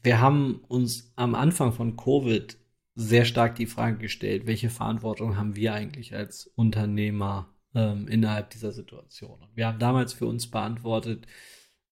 wir 0.00 0.20
haben 0.20 0.60
uns 0.68 1.12
am 1.16 1.34
Anfang 1.34 1.72
von 1.72 1.96
Covid 1.96 2.56
sehr 2.94 3.24
stark 3.24 3.56
die 3.56 3.66
Frage 3.66 3.98
gestellt, 3.98 4.46
welche 4.46 4.70
Verantwortung 4.70 5.36
haben 5.36 5.56
wir 5.56 5.74
eigentlich 5.74 6.14
als 6.14 6.46
Unternehmer 6.54 7.52
ähm, 7.74 8.06
innerhalb 8.06 8.50
dieser 8.50 8.70
Situation? 8.70 9.42
Und 9.42 9.56
wir 9.56 9.66
haben 9.66 9.80
damals 9.80 10.12
für 10.12 10.26
uns 10.26 10.48
beantwortet, 10.48 11.26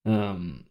ähm, 0.05 0.67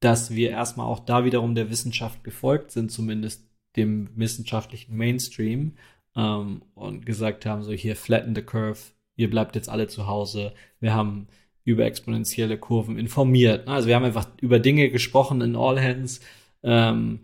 dass 0.00 0.30
wir 0.30 0.50
erstmal 0.50 0.86
auch 0.86 1.00
da 1.00 1.26
wiederum 1.26 1.54
der 1.54 1.68
Wissenschaft 1.68 2.24
gefolgt 2.24 2.70
sind, 2.70 2.90
zumindest 2.90 3.46
dem 3.76 4.08
wissenschaftlichen 4.16 4.96
Mainstream, 4.96 5.76
ähm, 6.16 6.62
und 6.74 7.04
gesagt 7.04 7.44
haben, 7.44 7.62
so 7.62 7.72
hier 7.72 7.94
flatten 7.94 8.34
the 8.34 8.40
curve, 8.40 8.78
ihr 9.16 9.28
bleibt 9.28 9.54
jetzt 9.54 9.68
alle 9.68 9.86
zu 9.86 10.06
Hause. 10.06 10.54
Wir 10.80 10.94
haben 10.94 11.28
über 11.66 11.84
exponentielle 11.84 12.56
Kurven 12.56 12.96
informiert. 12.96 13.68
Also 13.68 13.88
wir 13.88 13.96
haben 13.96 14.04
einfach 14.04 14.28
über 14.40 14.60
Dinge 14.60 14.88
gesprochen 14.88 15.40
in 15.40 15.56
All 15.56 15.82
Hands, 15.82 16.20
ähm, 16.62 17.20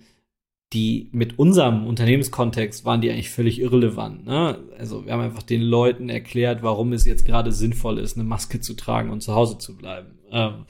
die 0.72 1.09
mit 1.12 1.38
unserem 1.38 1.86
Unternehmenskontext 1.86 2.84
waren 2.84 3.01
die 3.01 3.11
eigentlich 3.11 3.30
völlig 3.30 3.61
irrelevant. 3.61 4.26
Ne? 4.26 4.59
Also 4.76 5.07
wir 5.07 5.12
haben 5.12 5.20
einfach 5.20 5.45
den 5.45 5.62
Leuten 5.62 6.09
erklärt, 6.09 6.62
warum 6.62 6.93
es 6.93 7.07
jetzt 7.07 7.24
gerade 7.24 7.53
sinnvoll 7.53 7.99
ist, 7.99 8.16
eine 8.16 8.24
Maske 8.24 8.61
zu 8.61 8.74
tragen 8.74 9.11
und 9.11 9.22
zu 9.22 9.34
Hause 9.34 9.59
zu 9.59 9.76
bleiben. 9.76 10.18
Ähm, 10.32 10.66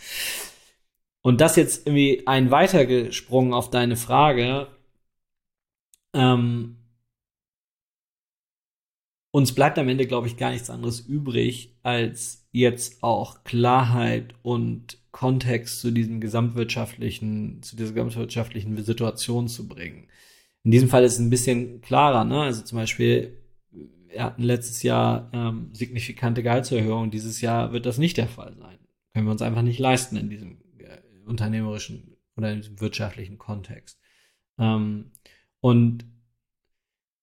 und 1.22 1.40
das 1.40 1.56
jetzt 1.56 1.86
irgendwie 1.86 2.26
ein 2.26 2.50
weitergesprungen 2.50 3.54
auf 3.54 3.70
deine 3.70 3.96
Frage. 3.96 4.66
Ähm, 6.12 6.76
uns 9.32 9.54
bleibt 9.54 9.78
am 9.78 9.88
Ende, 9.88 10.06
glaube 10.06 10.28
ich, 10.28 10.36
gar 10.36 10.50
nichts 10.52 10.70
anderes 10.70 11.00
übrig, 11.00 11.74
als 11.82 12.46
jetzt 12.52 13.02
auch 13.02 13.44
Klarheit 13.44 14.34
und 14.42 14.98
Kontext 15.10 15.80
zu 15.80 15.90
diesem 15.90 16.20
gesamtwirtschaftlichen, 16.20 17.62
zu 17.62 17.74
dieser 17.76 17.92
gesamtwirtschaftlichen 17.94 18.76
Situation 18.84 19.48
zu 19.48 19.66
bringen. 19.66 20.08
In 20.64 20.70
diesem 20.70 20.88
Fall 20.88 21.02
ist 21.02 21.14
es 21.14 21.18
ein 21.18 21.30
bisschen 21.30 21.80
klarer, 21.80 22.24
ne? 22.24 22.42
Also 22.42 22.62
zum 22.62 22.76
Beispiel, 22.76 23.42
wir 23.70 24.22
hatten 24.22 24.42
letztes 24.42 24.82
Jahr 24.82 25.30
ähm, 25.32 25.70
signifikante 25.72 26.42
Gehaltserhöhungen, 26.42 27.10
dieses 27.10 27.40
Jahr 27.40 27.72
wird 27.72 27.86
das 27.86 27.96
nicht 27.96 28.18
der 28.18 28.28
Fall 28.28 28.54
sein. 28.58 28.78
Können 29.14 29.26
wir 29.26 29.32
uns 29.32 29.42
einfach 29.42 29.62
nicht 29.62 29.78
leisten 29.78 30.16
in 30.16 30.28
diesem 30.28 30.58
äh, 30.78 30.98
unternehmerischen 31.24 32.16
oder 32.36 32.52
in 32.52 32.60
diesem 32.60 32.80
wirtschaftlichen 32.80 33.38
Kontext. 33.38 33.98
Ähm, 34.58 35.12
und 35.60 36.04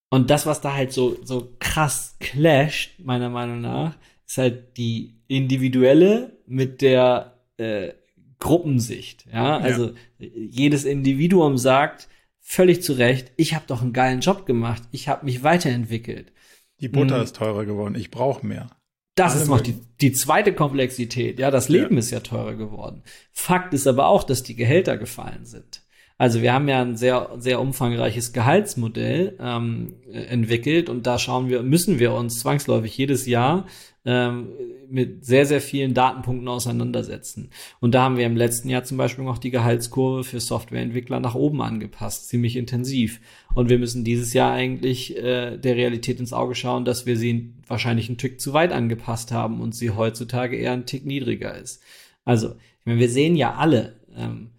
und 0.09 0.29
das, 0.29 0.45
was 0.45 0.61
da 0.61 0.73
halt 0.73 0.91
so, 0.91 1.17
so 1.23 1.55
krass 1.59 2.17
clasht, 2.19 2.99
meiner 2.99 3.29
Meinung 3.29 3.61
nach, 3.61 3.95
ist 4.27 4.37
halt 4.37 4.77
die 4.77 5.21
individuelle 5.27 6.37
mit 6.47 6.81
der 6.81 7.39
äh, 7.57 7.93
Gruppensicht. 8.39 9.25
Ja, 9.31 9.57
also 9.57 9.91
ja. 10.17 10.27
jedes 10.33 10.85
Individuum 10.85 11.57
sagt 11.57 12.07
völlig 12.39 12.81
zu 12.81 12.93
Recht, 12.93 13.31
ich 13.37 13.53
habe 13.53 13.65
doch 13.67 13.81
einen 13.81 13.93
geilen 13.93 14.21
Job 14.21 14.45
gemacht, 14.45 14.81
ich 14.91 15.07
habe 15.07 15.25
mich 15.25 15.43
weiterentwickelt. 15.43 16.31
Die 16.79 16.87
Butter 16.87 17.17
mhm. 17.17 17.23
ist 17.23 17.35
teurer 17.35 17.65
geworden, 17.65 17.95
ich 17.95 18.09
brauche 18.09 18.45
mehr. 18.45 18.69
Das 19.13 19.33
Alle 19.33 19.41
ist 19.43 19.49
noch 19.49 19.61
die, 19.61 19.75
die 19.99 20.13
zweite 20.13 20.53
Komplexität. 20.53 21.39
Ja, 21.39 21.51
das 21.51 21.67
Leben 21.67 21.95
ja. 21.95 21.99
ist 21.99 22.09
ja 22.09 22.21
teurer 22.21 22.55
geworden. 22.55 23.03
Fakt 23.33 23.73
ist 23.73 23.85
aber 23.85 24.07
auch, 24.07 24.23
dass 24.23 24.43
die 24.43 24.55
Gehälter 24.55 24.97
gefallen 24.97 25.45
sind. 25.45 25.81
Also 26.19 26.41
wir 26.41 26.51
haben 26.51 26.67
ja 26.67 26.81
ein 26.81 26.97
sehr, 26.97 27.29
sehr 27.37 27.61
umfangreiches 27.61 28.33
Gehaltsmodell 28.33 29.37
ähm, 29.39 29.93
entwickelt 30.11 30.89
und 30.89 31.07
da 31.07 31.17
schauen 31.17 31.47
wir, 31.47 31.63
müssen 31.63 31.97
wir 31.97 32.13
uns 32.13 32.39
zwangsläufig 32.39 32.95
jedes 32.97 33.25
Jahr 33.25 33.67
ähm, 34.03 34.49
mit 34.89 35.23
sehr, 35.23 35.45
sehr 35.45 35.61
vielen 35.61 35.93
Datenpunkten 35.93 36.49
auseinandersetzen. 36.49 37.51
Und 37.79 37.95
da 37.95 38.01
haben 38.01 38.17
wir 38.17 38.25
im 38.25 38.35
letzten 38.35 38.67
Jahr 38.67 38.83
zum 38.83 38.97
Beispiel 38.97 39.23
noch 39.23 39.37
die 39.37 39.49
Gehaltskurve 39.49 40.25
für 40.25 40.41
Softwareentwickler 40.41 41.21
nach 41.21 41.35
oben 41.35 41.61
angepasst, 41.61 42.27
ziemlich 42.27 42.57
intensiv. 42.57 43.21
Und 43.55 43.69
wir 43.69 43.79
müssen 43.79 44.03
dieses 44.03 44.33
Jahr 44.33 44.51
eigentlich 44.51 45.15
äh, 45.15 45.57
der 45.57 45.77
Realität 45.77 46.19
ins 46.19 46.33
Auge 46.33 46.53
schauen, 46.53 46.83
dass 46.83 47.05
wir 47.05 47.15
sie 47.15 47.53
wahrscheinlich 47.65 48.09
einen 48.09 48.17
Tick 48.17 48.41
zu 48.41 48.51
weit 48.51 48.73
angepasst 48.73 49.31
haben 49.31 49.61
und 49.61 49.73
sie 49.73 49.91
heutzutage 49.91 50.57
eher 50.57 50.73
ein 50.73 50.85
Tick 50.85 51.05
niedriger 51.05 51.57
ist. 51.57 51.81
Also, 52.25 52.49
ich 52.79 52.85
meine, 52.85 52.99
wir 52.99 53.09
sehen 53.09 53.37
ja 53.37 53.53
alle, 53.55 54.01
ähm, 54.17 54.49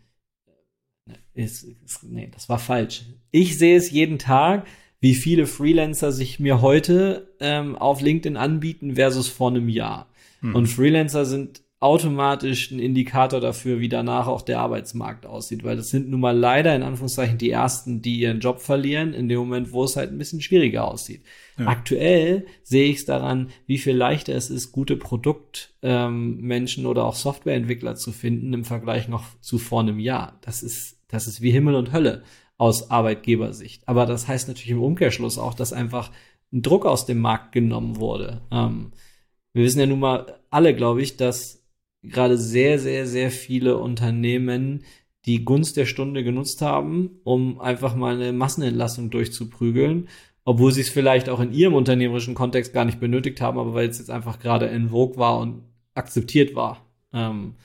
ist, 1.40 1.66
ist, 1.84 2.04
nee, 2.04 2.28
das 2.32 2.48
war 2.48 2.58
falsch. 2.58 3.02
Ich 3.30 3.58
sehe 3.58 3.76
es 3.76 3.90
jeden 3.90 4.18
Tag, 4.18 4.66
wie 5.00 5.14
viele 5.14 5.46
Freelancer 5.46 6.12
sich 6.12 6.40
mir 6.40 6.60
heute 6.60 7.34
ähm, 7.40 7.76
auf 7.76 8.00
LinkedIn 8.00 8.36
anbieten 8.36 8.96
versus 8.96 9.28
vor 9.28 9.50
einem 9.50 9.68
Jahr. 9.68 10.08
Hm. 10.40 10.54
Und 10.54 10.66
Freelancer 10.66 11.24
sind 11.24 11.62
automatisch 11.80 12.70
ein 12.70 12.78
Indikator 12.78 13.40
dafür, 13.40 13.80
wie 13.80 13.88
danach 13.88 14.26
auch 14.26 14.42
der 14.42 14.60
Arbeitsmarkt 14.60 15.24
aussieht, 15.24 15.64
weil 15.64 15.76
das 15.76 15.88
sind 15.88 16.10
nun 16.10 16.20
mal 16.20 16.36
leider 16.36 16.76
in 16.76 16.82
Anführungszeichen 16.82 17.38
die 17.38 17.50
ersten, 17.50 18.02
die 18.02 18.20
ihren 18.20 18.40
Job 18.40 18.60
verlieren, 18.60 19.14
in 19.14 19.30
dem 19.30 19.38
Moment, 19.38 19.72
wo 19.72 19.84
es 19.84 19.96
halt 19.96 20.12
ein 20.12 20.18
bisschen 20.18 20.42
schwieriger 20.42 20.86
aussieht. 20.86 21.22
Ja. 21.58 21.68
Aktuell 21.68 22.44
sehe 22.62 22.90
ich 22.90 22.98
es 22.98 23.04
daran, 23.06 23.48
wie 23.66 23.78
viel 23.78 23.96
leichter 23.96 24.34
es 24.34 24.50
ist, 24.50 24.72
gute 24.72 24.96
Produktmenschen 24.96 26.84
ähm, 26.84 26.90
oder 26.90 27.04
auch 27.04 27.14
Softwareentwickler 27.14 27.96
zu 27.96 28.12
finden 28.12 28.52
im 28.52 28.64
Vergleich 28.64 29.08
noch 29.08 29.24
zu 29.40 29.56
vor 29.56 29.80
einem 29.80 29.98
Jahr. 29.98 30.38
Das 30.42 30.62
ist 30.62 30.99
das 31.10 31.26
ist 31.26 31.40
wie 31.40 31.50
Himmel 31.50 31.74
und 31.74 31.92
Hölle 31.92 32.22
aus 32.56 32.90
Arbeitgebersicht. 32.90 33.88
Aber 33.88 34.06
das 34.06 34.28
heißt 34.28 34.48
natürlich 34.48 34.70
im 34.70 34.82
Umkehrschluss 34.82 35.38
auch, 35.38 35.54
dass 35.54 35.72
einfach 35.72 36.10
ein 36.52 36.62
Druck 36.62 36.84
aus 36.84 37.06
dem 37.06 37.18
Markt 37.18 37.52
genommen 37.52 37.96
wurde. 37.96 38.42
Ähm, 38.50 38.92
wir 39.52 39.64
wissen 39.64 39.80
ja 39.80 39.86
nun 39.86 40.00
mal 40.00 40.40
alle, 40.50 40.74
glaube 40.74 41.02
ich, 41.02 41.16
dass 41.16 41.64
gerade 42.02 42.36
sehr, 42.36 42.78
sehr, 42.78 43.06
sehr 43.06 43.30
viele 43.30 43.76
Unternehmen 43.78 44.84
die 45.26 45.44
Gunst 45.44 45.76
der 45.76 45.86
Stunde 45.86 46.24
genutzt 46.24 46.62
haben, 46.62 47.20
um 47.24 47.60
einfach 47.60 47.94
mal 47.94 48.14
eine 48.14 48.32
Massenentlassung 48.32 49.10
durchzuprügeln, 49.10 50.08
obwohl 50.44 50.72
sie 50.72 50.80
es 50.80 50.88
vielleicht 50.88 51.28
auch 51.28 51.40
in 51.40 51.52
ihrem 51.52 51.74
unternehmerischen 51.74 52.34
Kontext 52.34 52.72
gar 52.72 52.84
nicht 52.84 53.00
benötigt 53.00 53.40
haben, 53.40 53.58
aber 53.58 53.74
weil 53.74 53.88
es 53.88 53.98
jetzt 53.98 54.10
einfach 54.10 54.38
gerade 54.38 54.66
in 54.66 54.90
Vogue 54.90 55.18
war 55.18 55.38
und 55.38 55.62
akzeptiert 55.94 56.54
war. 56.54 56.86
Ähm, 57.12 57.56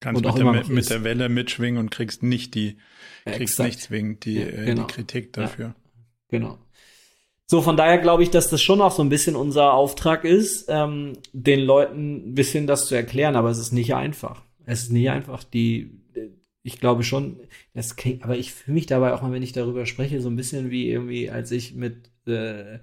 Kannst 0.00 0.22
mit 0.22 0.36
der, 0.36 0.64
mit 0.68 0.90
der, 0.90 1.04
Welle 1.04 1.28
mitschwingen 1.28 1.80
und 1.80 1.90
kriegst 1.90 2.22
nicht 2.22 2.54
die, 2.54 2.76
kriegst 3.24 3.58
nicht 3.58 3.80
zwingend 3.80 4.24
die, 4.24 4.40
ja, 4.40 4.64
genau. 4.64 4.86
die 4.86 4.92
Kritik 4.92 5.32
dafür. 5.32 5.66
Ja, 5.66 5.74
genau. 6.28 6.58
So, 7.46 7.62
von 7.62 7.76
daher 7.76 7.98
glaube 7.98 8.22
ich, 8.22 8.30
dass 8.30 8.50
das 8.50 8.60
schon 8.60 8.80
auch 8.80 8.90
so 8.90 9.02
ein 9.02 9.08
bisschen 9.08 9.36
unser 9.36 9.72
Auftrag 9.72 10.24
ist, 10.24 10.66
ähm, 10.68 11.14
den 11.32 11.60
Leuten 11.60 12.30
ein 12.30 12.34
bisschen 12.34 12.66
das 12.66 12.86
zu 12.86 12.94
erklären, 12.94 13.36
aber 13.36 13.50
es 13.50 13.58
ist 13.58 13.72
nicht 13.72 13.94
einfach. 13.94 14.42
Es 14.64 14.82
ist 14.82 14.92
nicht 14.92 15.10
einfach. 15.10 15.44
Die, 15.44 16.02
ich 16.62 16.80
glaube 16.80 17.04
schon, 17.04 17.38
das 17.72 17.94
aber 18.20 18.36
ich 18.36 18.52
fühle 18.52 18.74
mich 18.74 18.86
dabei 18.86 19.14
auch 19.14 19.22
mal, 19.22 19.30
wenn 19.30 19.44
ich 19.44 19.52
darüber 19.52 19.86
spreche, 19.86 20.20
so 20.20 20.28
ein 20.28 20.36
bisschen 20.36 20.70
wie 20.70 20.90
irgendwie, 20.90 21.30
als 21.30 21.52
ich 21.52 21.74
mit 21.74 22.10
äh, 22.26 22.80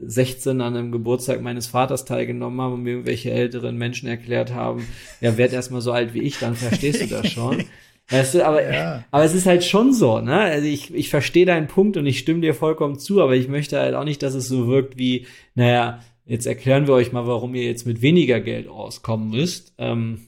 16 0.00 0.60
an 0.60 0.76
einem 0.76 0.92
Geburtstag 0.92 1.42
meines 1.42 1.66
Vaters 1.66 2.04
teilgenommen 2.04 2.60
habe 2.60 2.74
und 2.74 2.82
mir 2.82 2.90
irgendwelche 2.90 3.30
älteren 3.30 3.76
Menschen 3.76 4.08
erklärt 4.08 4.52
haben, 4.52 4.86
ja, 5.20 5.36
werd 5.36 5.52
erst 5.52 5.70
mal 5.70 5.80
so 5.80 5.92
alt 5.92 6.14
wie 6.14 6.22
ich, 6.22 6.38
dann 6.38 6.54
verstehst 6.54 7.02
du 7.02 7.06
das 7.06 7.30
schon. 7.30 7.64
Weißt 8.08 8.34
du, 8.34 8.46
aber, 8.46 8.72
ja. 8.72 9.04
aber 9.10 9.24
es 9.24 9.34
ist 9.34 9.46
halt 9.46 9.64
schon 9.64 9.92
so, 9.92 10.20
ne? 10.20 10.38
Also 10.38 10.68
ich, 10.68 10.94
ich 10.94 11.10
verstehe 11.10 11.44
deinen 11.44 11.66
Punkt 11.66 11.96
und 11.96 12.06
ich 12.06 12.20
stimme 12.20 12.40
dir 12.40 12.54
vollkommen 12.54 13.00
zu, 13.00 13.20
aber 13.20 13.34
ich 13.34 13.48
möchte 13.48 13.80
halt 13.80 13.94
auch 13.94 14.04
nicht, 14.04 14.22
dass 14.22 14.34
es 14.34 14.46
so 14.46 14.68
wirkt 14.68 14.96
wie, 14.96 15.26
naja, 15.56 16.00
jetzt 16.24 16.46
erklären 16.46 16.86
wir 16.86 16.94
euch 16.94 17.12
mal, 17.12 17.26
warum 17.26 17.56
ihr 17.56 17.64
jetzt 17.64 17.84
mit 17.84 18.02
weniger 18.02 18.40
Geld 18.40 18.68
auskommen 18.68 19.30
müsst. 19.30 19.74
Ähm, 19.78 20.20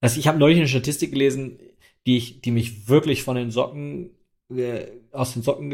also 0.00 0.20
ich 0.20 0.28
habe 0.28 0.38
neulich 0.38 0.58
eine 0.58 0.68
Statistik 0.68 1.10
gelesen, 1.10 1.58
die 2.06 2.18
ich, 2.18 2.40
die 2.40 2.52
mich 2.52 2.88
wirklich 2.88 3.24
von 3.24 3.34
den 3.34 3.50
Socken 3.50 4.10
äh, 4.54 4.86
aus 5.10 5.32
den 5.32 5.42
Socken 5.42 5.70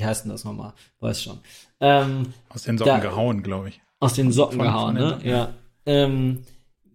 wie 0.00 0.04
heißt 0.04 0.24
denn 0.24 0.32
das 0.32 0.44
nochmal? 0.44 0.72
Weiß 1.00 1.22
schon. 1.22 1.38
Ähm, 1.80 2.32
aus 2.48 2.62
den 2.62 2.78
Socken 2.78 2.94
da, 2.94 2.98
gehauen, 3.00 3.42
glaube 3.42 3.68
ich. 3.68 3.80
Aus 4.00 4.14
den 4.14 4.32
Socken 4.32 4.58
von, 4.58 4.66
gehauen, 4.66 4.96
von 4.96 5.18
ne? 5.18 5.20
Ja. 5.22 5.54
Ähm, 5.84 6.40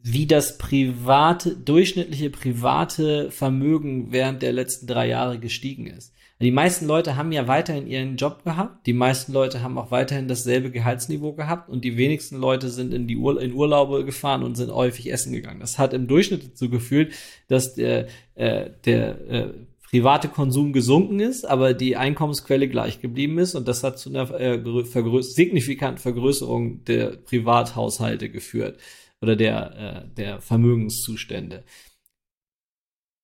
wie 0.02 0.26
das 0.26 0.58
private, 0.58 1.56
durchschnittliche 1.56 2.30
private 2.30 3.32
Vermögen 3.32 4.12
während 4.12 4.42
der 4.42 4.54
letzten 4.54 4.88
drei 4.88 5.08
Jahre 5.08 5.40
gestiegen 5.40 5.88
ist. 5.88 6.14
Die 6.42 6.52
meisten 6.52 6.86
Leute 6.86 7.16
haben 7.16 7.32
ja 7.32 7.48
weiterhin 7.48 7.88
ihren 7.88 8.18
Job 8.18 8.44
gehabt, 8.44 8.86
die 8.86 8.94
meisten 8.94 9.32
Leute 9.32 9.62
haben 9.62 9.78
auch 9.78 9.90
weiterhin 9.90 10.28
dasselbe 10.28 10.70
Gehaltsniveau 10.70 11.34
gehabt 11.34 11.70
und 11.70 11.86
die 11.86 11.96
wenigsten 11.96 12.38
Leute 12.38 12.70
sind 12.70 12.94
in 12.94 13.08
die 13.08 13.16
Ur 13.16 13.42
in 13.42 13.54
Urlaube 13.54 14.04
gefahren 14.04 14.44
und 14.44 14.56
sind 14.56 14.72
häufig 14.72 15.12
essen 15.12 15.32
gegangen. 15.32 15.62
Das 15.62 15.80
hat 15.80 15.94
im 15.94 16.08
Durchschnitt 16.08 16.46
dazu 16.46 16.70
geführt, 16.70 17.14
dass 17.48 17.74
der, 17.76 18.08
äh, 18.36 18.70
der 18.84 19.30
äh, 19.30 19.54
private 19.90 20.28
Konsum 20.28 20.74
gesunken 20.74 21.20
ist, 21.20 21.46
aber 21.46 21.74
die 21.74 21.96
Einkommensquelle 21.96 22.68
gleich 22.68 23.02
geblieben 23.02 23.38
ist 23.38 23.56
und 23.56 23.68
das 23.68 23.84
hat 23.84 24.00
zu 24.00 24.10
einer 24.10 24.30
äh, 24.40 24.84
vergrö 24.84 25.22
signifikanten 25.22 26.02
Vergrößerung 26.02 26.84
der 26.84 27.18
Privathaushalte 27.18 28.30
geführt 28.30 28.80
oder 29.22 29.36
der, 29.36 30.06
äh, 30.06 30.16
der 30.16 30.42
Vermögenszustände. 30.42 31.64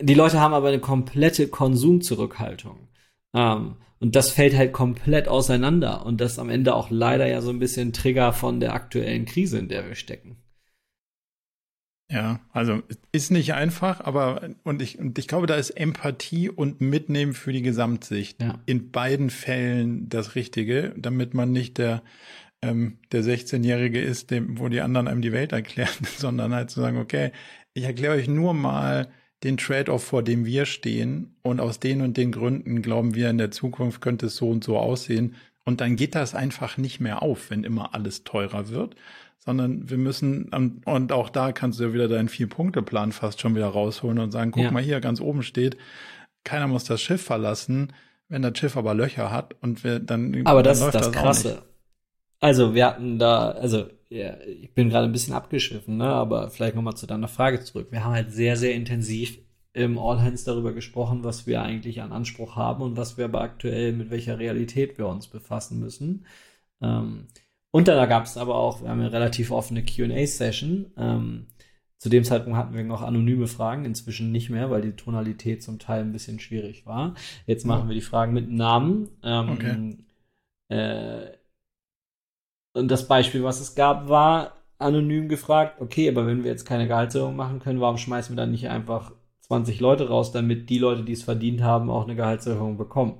Die 0.02 0.14
Leute 0.14 0.40
haben 0.40 0.54
aber 0.54 0.70
eine 0.70 0.80
komplette 0.80 1.48
Konsumzurückhaltung. 1.48 2.88
Ähm, 3.36 3.76
und 4.00 4.16
das 4.16 4.32
fällt 4.32 4.56
halt 4.56 4.74
komplett 4.74 5.28
auseinander 5.28 6.06
und 6.06 6.22
das 6.22 6.40
am 6.40 6.50
Ende 6.50 6.74
auch 6.74 6.90
leider 6.90 7.28
ja 7.28 7.42
so 7.42 7.52
ein 7.52 7.60
bisschen 7.60 7.94
Trigger 7.94 8.34
von 8.34 8.60
der 8.60 8.74
aktuellen 8.74 9.26
Krise, 9.26 9.60
in 9.60 9.70
der 9.70 9.88
wir 9.88 9.96
stecken. 9.96 10.38
Ja, 12.12 12.42
also 12.52 12.82
ist 13.14 13.32
nicht 13.32 13.54
einfach, 13.54 14.02
aber 14.02 14.50
und 14.64 14.82
ich, 14.82 15.00
und 15.00 15.18
ich 15.18 15.30
glaube, 15.30 15.48
da 15.48 15.56
ist 15.56 15.70
Empathie 15.70 16.50
und 16.50 16.82
Mitnehmen 16.82 17.34
für 17.34 17.54
die 17.54 17.62
Gesamtsicht 17.62 18.42
ja. 18.42 18.60
in 18.66 18.92
beiden 18.92 19.30
Fällen 19.30 20.10
das 20.10 20.36
Richtige, 20.36 20.94
damit 20.98 21.34
man 21.34 21.54
nicht 21.54 21.78
der, 21.78 22.04
ähm, 22.62 22.98
der 23.14 23.24
16-Jährige 23.24 24.02
ist, 24.02 24.30
dem, 24.30 24.60
wo 24.60 24.68
die 24.68 24.82
anderen 24.82 25.08
einem 25.08 25.22
die 25.22 25.32
Welt 25.32 25.54
erklären, 25.54 25.90
sondern 26.18 26.54
halt 26.54 26.70
zu 26.70 26.82
sagen, 26.82 26.98
okay, 26.98 27.32
ich 27.74 27.86
erkläre 27.86 28.16
euch 28.16 28.28
nur 28.28 28.54
mal 28.54 29.08
den 29.44 29.56
Trade-off, 29.56 30.04
vor 30.04 30.22
dem 30.22 30.46
wir 30.46 30.66
stehen 30.66 31.36
und 31.44 31.62
aus 31.62 31.80
den 31.80 32.02
und 32.02 32.18
den 32.18 32.34
Gründen 32.34 32.82
glauben 32.82 33.16
wir, 33.16 33.30
in 33.30 33.38
der 33.38 33.52
Zukunft 33.52 34.02
könnte 34.02 34.26
es 34.26 34.36
so 34.36 34.50
und 34.50 34.66
so 34.66 34.78
aussehen. 34.78 35.36
Und 35.64 35.80
dann 35.80 35.96
geht 35.96 36.16
das 36.16 36.36
einfach 36.36 36.78
nicht 36.78 37.00
mehr 37.00 37.22
auf, 37.22 37.50
wenn 37.50 37.64
immer 37.64 37.96
alles 37.96 38.26
teurer 38.26 38.68
wird, 38.68 38.96
sondern 39.44 39.90
wir 39.90 39.98
müssen, 39.98 40.50
und 40.86 41.12
auch 41.12 41.30
da 41.30 41.52
kannst 41.52 41.80
du 41.80 41.86
ja 41.86 41.94
wieder 41.94 42.08
deinen 42.08 42.30
Vier-Punkte-Plan 42.30 43.12
fast 43.12 43.42
schon 43.42 43.56
wieder 43.56 43.68
rausholen 43.68 44.20
und 44.20 44.32
sagen, 44.32 44.52
guck 44.52 44.64
ja. 44.64 44.72
mal 44.72 44.84
hier, 44.84 45.02
ganz 45.02 45.20
oben 45.20 45.42
steht, 45.44 45.78
keiner 46.44 46.68
muss 46.68 46.84
das 46.84 47.02
Schiff 47.02 47.24
verlassen, 47.24 47.94
wenn 48.30 48.44
das 48.44 48.58
Schiff 48.58 48.78
aber 48.78 48.94
Löcher 48.94 49.32
hat 49.32 49.56
und 49.62 49.84
wir 49.84 50.00
dann. 50.00 50.46
Aber 50.46 50.64
das 50.64 50.82
ist 50.82 50.94
das, 50.94 51.08
das 51.08 51.12
Krasse. 51.12 51.64
Also 52.40 52.74
wir 52.74 52.88
hatten 52.88 53.20
da, 53.20 53.52
also 53.52 53.88
ja, 54.10 54.40
ich 54.42 54.74
bin 54.74 54.90
gerade 54.90 55.06
ein 55.06 55.12
bisschen 55.12 55.34
abgeschwiffen, 55.34 55.98
ne? 55.98 56.06
aber 56.06 56.50
vielleicht 56.50 56.76
nochmal 56.76 56.96
zu 56.96 57.08
deiner 57.08 57.28
Frage 57.28 57.62
zurück. 57.62 57.88
Wir 57.92 58.04
haben 58.04 58.14
halt 58.14 58.32
sehr, 58.32 58.58
sehr 58.58 58.74
intensiv 58.74 59.38
im 59.74 59.98
All 59.98 60.22
Hands 60.22 60.44
darüber 60.44 60.74
gesprochen, 60.74 61.24
was 61.24 61.48
wir 61.48 61.62
eigentlich 61.62 62.02
an 62.02 62.12
Anspruch 62.12 62.56
haben 62.56 62.82
und 62.84 62.98
was 62.98 63.18
wir 63.18 63.26
aber 63.26 63.42
aktuell 63.42 63.94
mit 63.94 64.10
welcher 64.10 64.38
Realität 64.38 64.98
wir 64.98 65.08
uns 65.08 65.28
befassen 65.28 65.80
müssen. 65.80 66.26
Ähm, 66.82 67.28
und 67.72 67.88
da 67.88 68.06
gab 68.06 68.26
es 68.26 68.38
aber 68.38 68.56
auch, 68.56 68.82
wir 68.82 68.90
haben 68.90 69.00
eine 69.00 69.12
relativ 69.14 69.52
offene 69.52 69.84
QA-Session 69.84 70.92
ähm, 70.98 71.48
Zu 71.98 72.10
dem 72.10 72.24
Zeitpunkt 72.24 72.58
hatten 72.58 72.74
wir 72.74 72.84
noch 72.84 73.04
anonyme 73.04 73.48
Fragen, 73.48 73.86
inzwischen 73.86 74.32
nicht 74.32 74.50
mehr, 74.50 74.72
weil 74.72 74.82
die 74.82 74.96
Tonalität 74.96 75.62
zum 75.62 75.78
Teil 75.78 76.02
ein 76.02 76.12
bisschen 76.12 76.40
schwierig 76.40 76.86
war. 76.88 77.14
Jetzt 77.46 77.66
machen 77.66 77.88
wir 77.88 77.94
die 77.94 78.02
Fragen 78.02 78.34
mit 78.34 78.50
Namen. 78.50 79.10
Ähm, 79.24 79.50
okay. 79.50 79.98
Äh, 80.70 81.38
und 82.74 82.90
das 82.90 83.08
Beispiel, 83.08 83.44
was 83.44 83.60
es 83.60 83.76
gab, 83.76 84.10
war 84.10 84.56
anonym 84.80 85.30
gefragt, 85.30 85.80
okay, 85.80 86.10
aber 86.10 86.26
wenn 86.26 86.44
wir 86.44 86.50
jetzt 86.50 86.66
keine 86.66 86.88
Gehaltserhöhung 86.88 87.36
machen 87.36 87.60
können, 87.60 87.82
warum 87.82 87.98
schmeißen 87.98 88.36
wir 88.36 88.42
dann 88.42 88.52
nicht 88.52 88.68
einfach 88.68 89.12
20 89.52 89.82
Leute 89.82 90.08
raus, 90.08 90.32
damit 90.32 90.70
die 90.70 90.78
Leute, 90.78 91.04
die 91.04 91.12
es 91.12 91.24
verdient 91.24 91.62
haben, 91.62 91.90
auch 91.90 92.06
eine 92.06 92.16
Gehaltserhöhung 92.16 92.78
bekommen? 92.78 93.16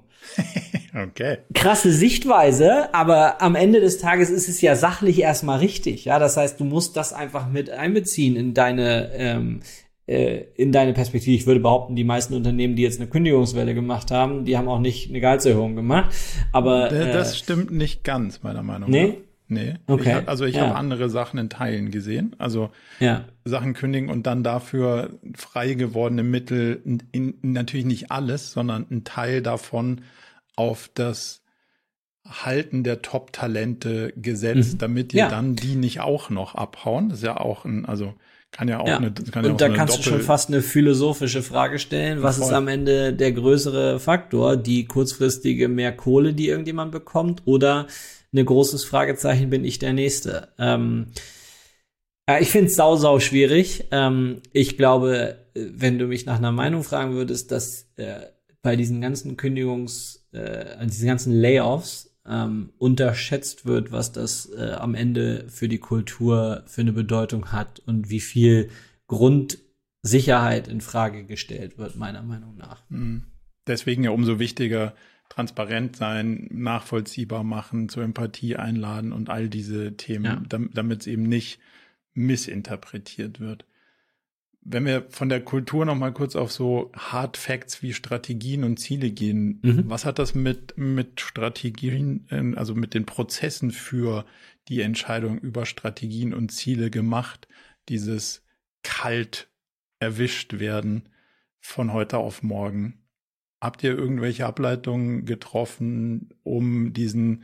okay. 1.10 1.40
Krasse 1.54 1.92
Sichtweise, 1.92 2.94
aber 2.94 3.42
am 3.42 3.56
Ende 3.56 3.82
des 3.82 3.98
Tages 3.98 4.30
ist 4.30 4.48
es 4.48 4.62
ja 4.62 4.78
sachlich 4.78 5.20
erstmal 5.20 5.60
richtig. 5.60 6.06
Ja, 6.06 6.20
das 6.20 6.38
heißt, 6.38 6.58
du 6.58 6.64
musst 6.64 6.96
das 6.96 7.12
einfach 7.12 7.50
mit 7.50 7.70
einbeziehen 7.70 8.38
in 8.38 8.54
deine 8.54 9.12
ähm, 9.14 9.60
äh, 10.08 10.46
in 10.56 10.72
deine 10.72 10.94
Perspektive. 10.94 11.36
Ich 11.36 11.48
würde 11.48 11.60
behaupten, 11.60 11.98
die 11.98 12.06
meisten 12.06 12.34
Unternehmen, 12.34 12.78
die 12.78 12.84
jetzt 12.84 13.02
eine 13.02 13.10
Kündigungswelle 13.10 13.74
gemacht 13.74 14.10
haben, 14.10 14.46
die 14.46 14.58
haben 14.58 14.70
auch 14.70 14.80
nicht 14.80 15.10
eine 15.10 15.20
Gehaltserhöhung 15.20 15.76
gemacht. 15.76 16.16
Aber 16.54 16.94
äh, 16.94 17.12
das 17.12 17.38
stimmt 17.38 17.72
nicht 17.72 18.06
ganz, 18.06 18.42
meiner 18.42 18.64
Meinung 18.64 18.90
nach. 18.90 18.98
Nee? 18.98 19.18
Nee. 19.52 19.74
Okay. 19.86 20.22
Ich, 20.22 20.30
also 20.30 20.46
ich 20.46 20.56
ja. 20.56 20.68
habe 20.68 20.76
andere 20.76 21.10
Sachen 21.10 21.38
in 21.38 21.50
Teilen 21.50 21.92
gesehen. 21.92 22.38
Also 22.38 22.72
ja. 23.02 23.26
Sachen 23.44 23.74
kündigen 23.74 24.10
und 24.10 24.26
dann 24.26 24.44
dafür 24.44 25.20
frei 25.36 25.74
gewordene 25.74 26.24
Mittel, 26.24 26.82
in, 26.86 27.04
in, 27.12 27.52
natürlich 27.52 27.86
nicht 27.86 28.12
alles, 28.12 28.54
sondern 28.54 28.86
ein 28.90 29.04
Teil 29.04 29.42
davon 29.42 30.02
auf 30.56 30.90
das 30.94 31.42
Halten 32.26 32.86
der 32.86 33.02
Top-Talente 33.02 34.14
gesetzt, 34.16 34.76
mhm. 34.76 34.78
damit 34.78 35.12
die 35.12 35.18
ja. 35.18 35.28
dann 35.28 35.58
die 35.58 35.76
nicht 35.76 36.00
auch 36.00 36.30
noch 36.30 36.56
abhauen. 36.56 37.10
Das 37.10 37.18
ist 37.18 37.26
ja 37.26 37.36
auch 37.36 37.66
ein, 37.66 37.86
also 37.86 38.14
kann 38.52 38.70
ja 38.70 38.80
auch 38.80 38.88
ja. 38.88 38.98
eine. 38.98 39.12
Kann 39.12 39.44
und 39.44 39.60
ja 39.60 39.68
da 39.68 39.76
kannst 39.76 39.98
Doppel 39.98 40.12
du 40.14 40.18
schon 40.18 40.26
fast 40.26 40.48
eine 40.48 40.62
philosophische 40.62 41.44
Frage 41.44 41.78
stellen. 41.78 42.24
Was 42.24 42.38
Voll. 42.38 42.48
ist 42.48 42.54
am 42.54 42.70
Ende 42.70 43.12
der 43.12 43.34
größere 43.34 44.00
Faktor? 44.00 44.56
Die 44.56 44.86
kurzfristige 44.86 45.68
mehr 45.68 45.92
Kohle, 45.92 46.34
die 46.34 46.48
irgendjemand 46.48 46.94
bekommt, 46.94 47.42
oder 47.44 47.88
ein 48.34 48.46
großes 48.46 48.84
Fragezeichen, 48.84 49.50
bin 49.50 49.66
ich 49.66 49.80
der 49.80 49.94
Nächste? 49.94 50.50
Ähm, 50.58 51.08
äh, 52.28 52.42
ich 52.42 52.50
finde 52.50 52.68
es 52.68 52.76
sau, 52.76 52.96
sau 52.96 53.20
schwierig. 53.20 53.86
Ähm, 53.92 54.42
ich 54.54 54.78
glaube, 54.78 55.38
wenn 55.54 56.00
du 56.00 56.08
mich 56.08 56.26
nach 56.26 56.38
einer 56.38 56.52
Meinung 56.52 56.84
fragen 56.84 57.14
würdest, 57.14 57.52
dass 57.52 57.92
äh, 57.98 58.22
bei 58.62 58.76
diesen 58.76 59.02
ganzen 59.02 59.38
Kündigungs, 59.38 60.28
äh, 60.32 60.86
diesen 60.86 61.08
ganzen 61.08 61.34
Layoffs 61.34 62.12
ähm, 62.26 62.72
unterschätzt 62.78 63.66
wird, 63.66 63.92
was 63.92 64.12
das 64.12 64.52
äh, 64.56 64.74
am 64.74 64.96
Ende 64.96 65.46
für 65.50 65.68
die 65.68 65.80
Kultur 65.80 66.64
für 66.68 66.82
eine 66.82 66.94
Bedeutung 66.94 67.52
hat 67.52 67.80
und 67.80 68.10
wie 68.10 68.20
viel 68.20 68.70
Grundsicherheit 69.08 70.68
in 70.68 70.82
Frage 70.82 71.26
gestellt 71.26 71.78
wird, 71.78 71.96
meiner 71.96 72.22
Meinung 72.22 72.56
nach. 72.58 72.84
Mhm. 72.90 73.24
Deswegen 73.68 74.04
ja 74.04 74.12
umso 74.12 74.40
wichtiger, 74.40 74.94
transparent 75.32 75.96
sein, 75.96 76.50
nachvollziehbar 76.52 77.46
machen, 77.46 77.88
zur 77.88 78.04
Empathie 78.04 78.58
einladen 78.58 79.14
und 79.14 79.30
all 79.30 79.48
diese 79.48 79.96
Themen, 79.96 80.26
ja. 80.26 80.42
damit 80.50 81.02
es 81.02 81.08
eben 81.08 81.24
nicht 81.24 81.60
missinterpretiert 82.14 83.40
wird. 83.40 83.66
Wenn 84.60 84.86
wir 84.86 85.06
von 85.10 85.30
der 85.30 85.40
Kultur 85.40 85.86
noch 85.86 85.96
mal 85.96 86.12
kurz 86.12 86.36
auf 86.36 86.52
so 86.52 86.92
Hard 86.94 87.38
Facts 87.38 87.82
wie 87.82 87.94
Strategien 87.94 88.66
und 88.66 88.78
Ziele 88.78 89.10
gehen, 89.10 89.60
mhm. 89.62 89.84
was 89.88 90.04
hat 90.04 90.20
das 90.20 90.36
mit 90.36 90.78
mit 90.78 91.22
Strategien, 91.22 92.28
ähm, 92.30 92.58
also 92.58 92.76
mit 92.76 92.94
den 92.94 93.06
Prozessen 93.06 93.72
für 93.72 94.26
die 94.68 94.82
Entscheidung 94.82 95.40
über 95.40 95.66
Strategien 95.66 96.34
und 96.34 96.52
Ziele 96.52 96.92
gemacht? 96.92 97.48
Dieses 97.88 98.44
kalt 98.84 99.50
erwischt 100.00 100.60
werden 100.60 101.08
von 101.62 101.94
heute 101.94 102.18
auf 102.18 102.44
morgen. 102.44 103.01
Habt 103.62 103.84
ihr 103.84 103.96
irgendwelche 103.96 104.48
Ableitungen 104.48 105.26
getroffen, 105.26 106.34
um 106.42 106.94
diesen 106.94 107.44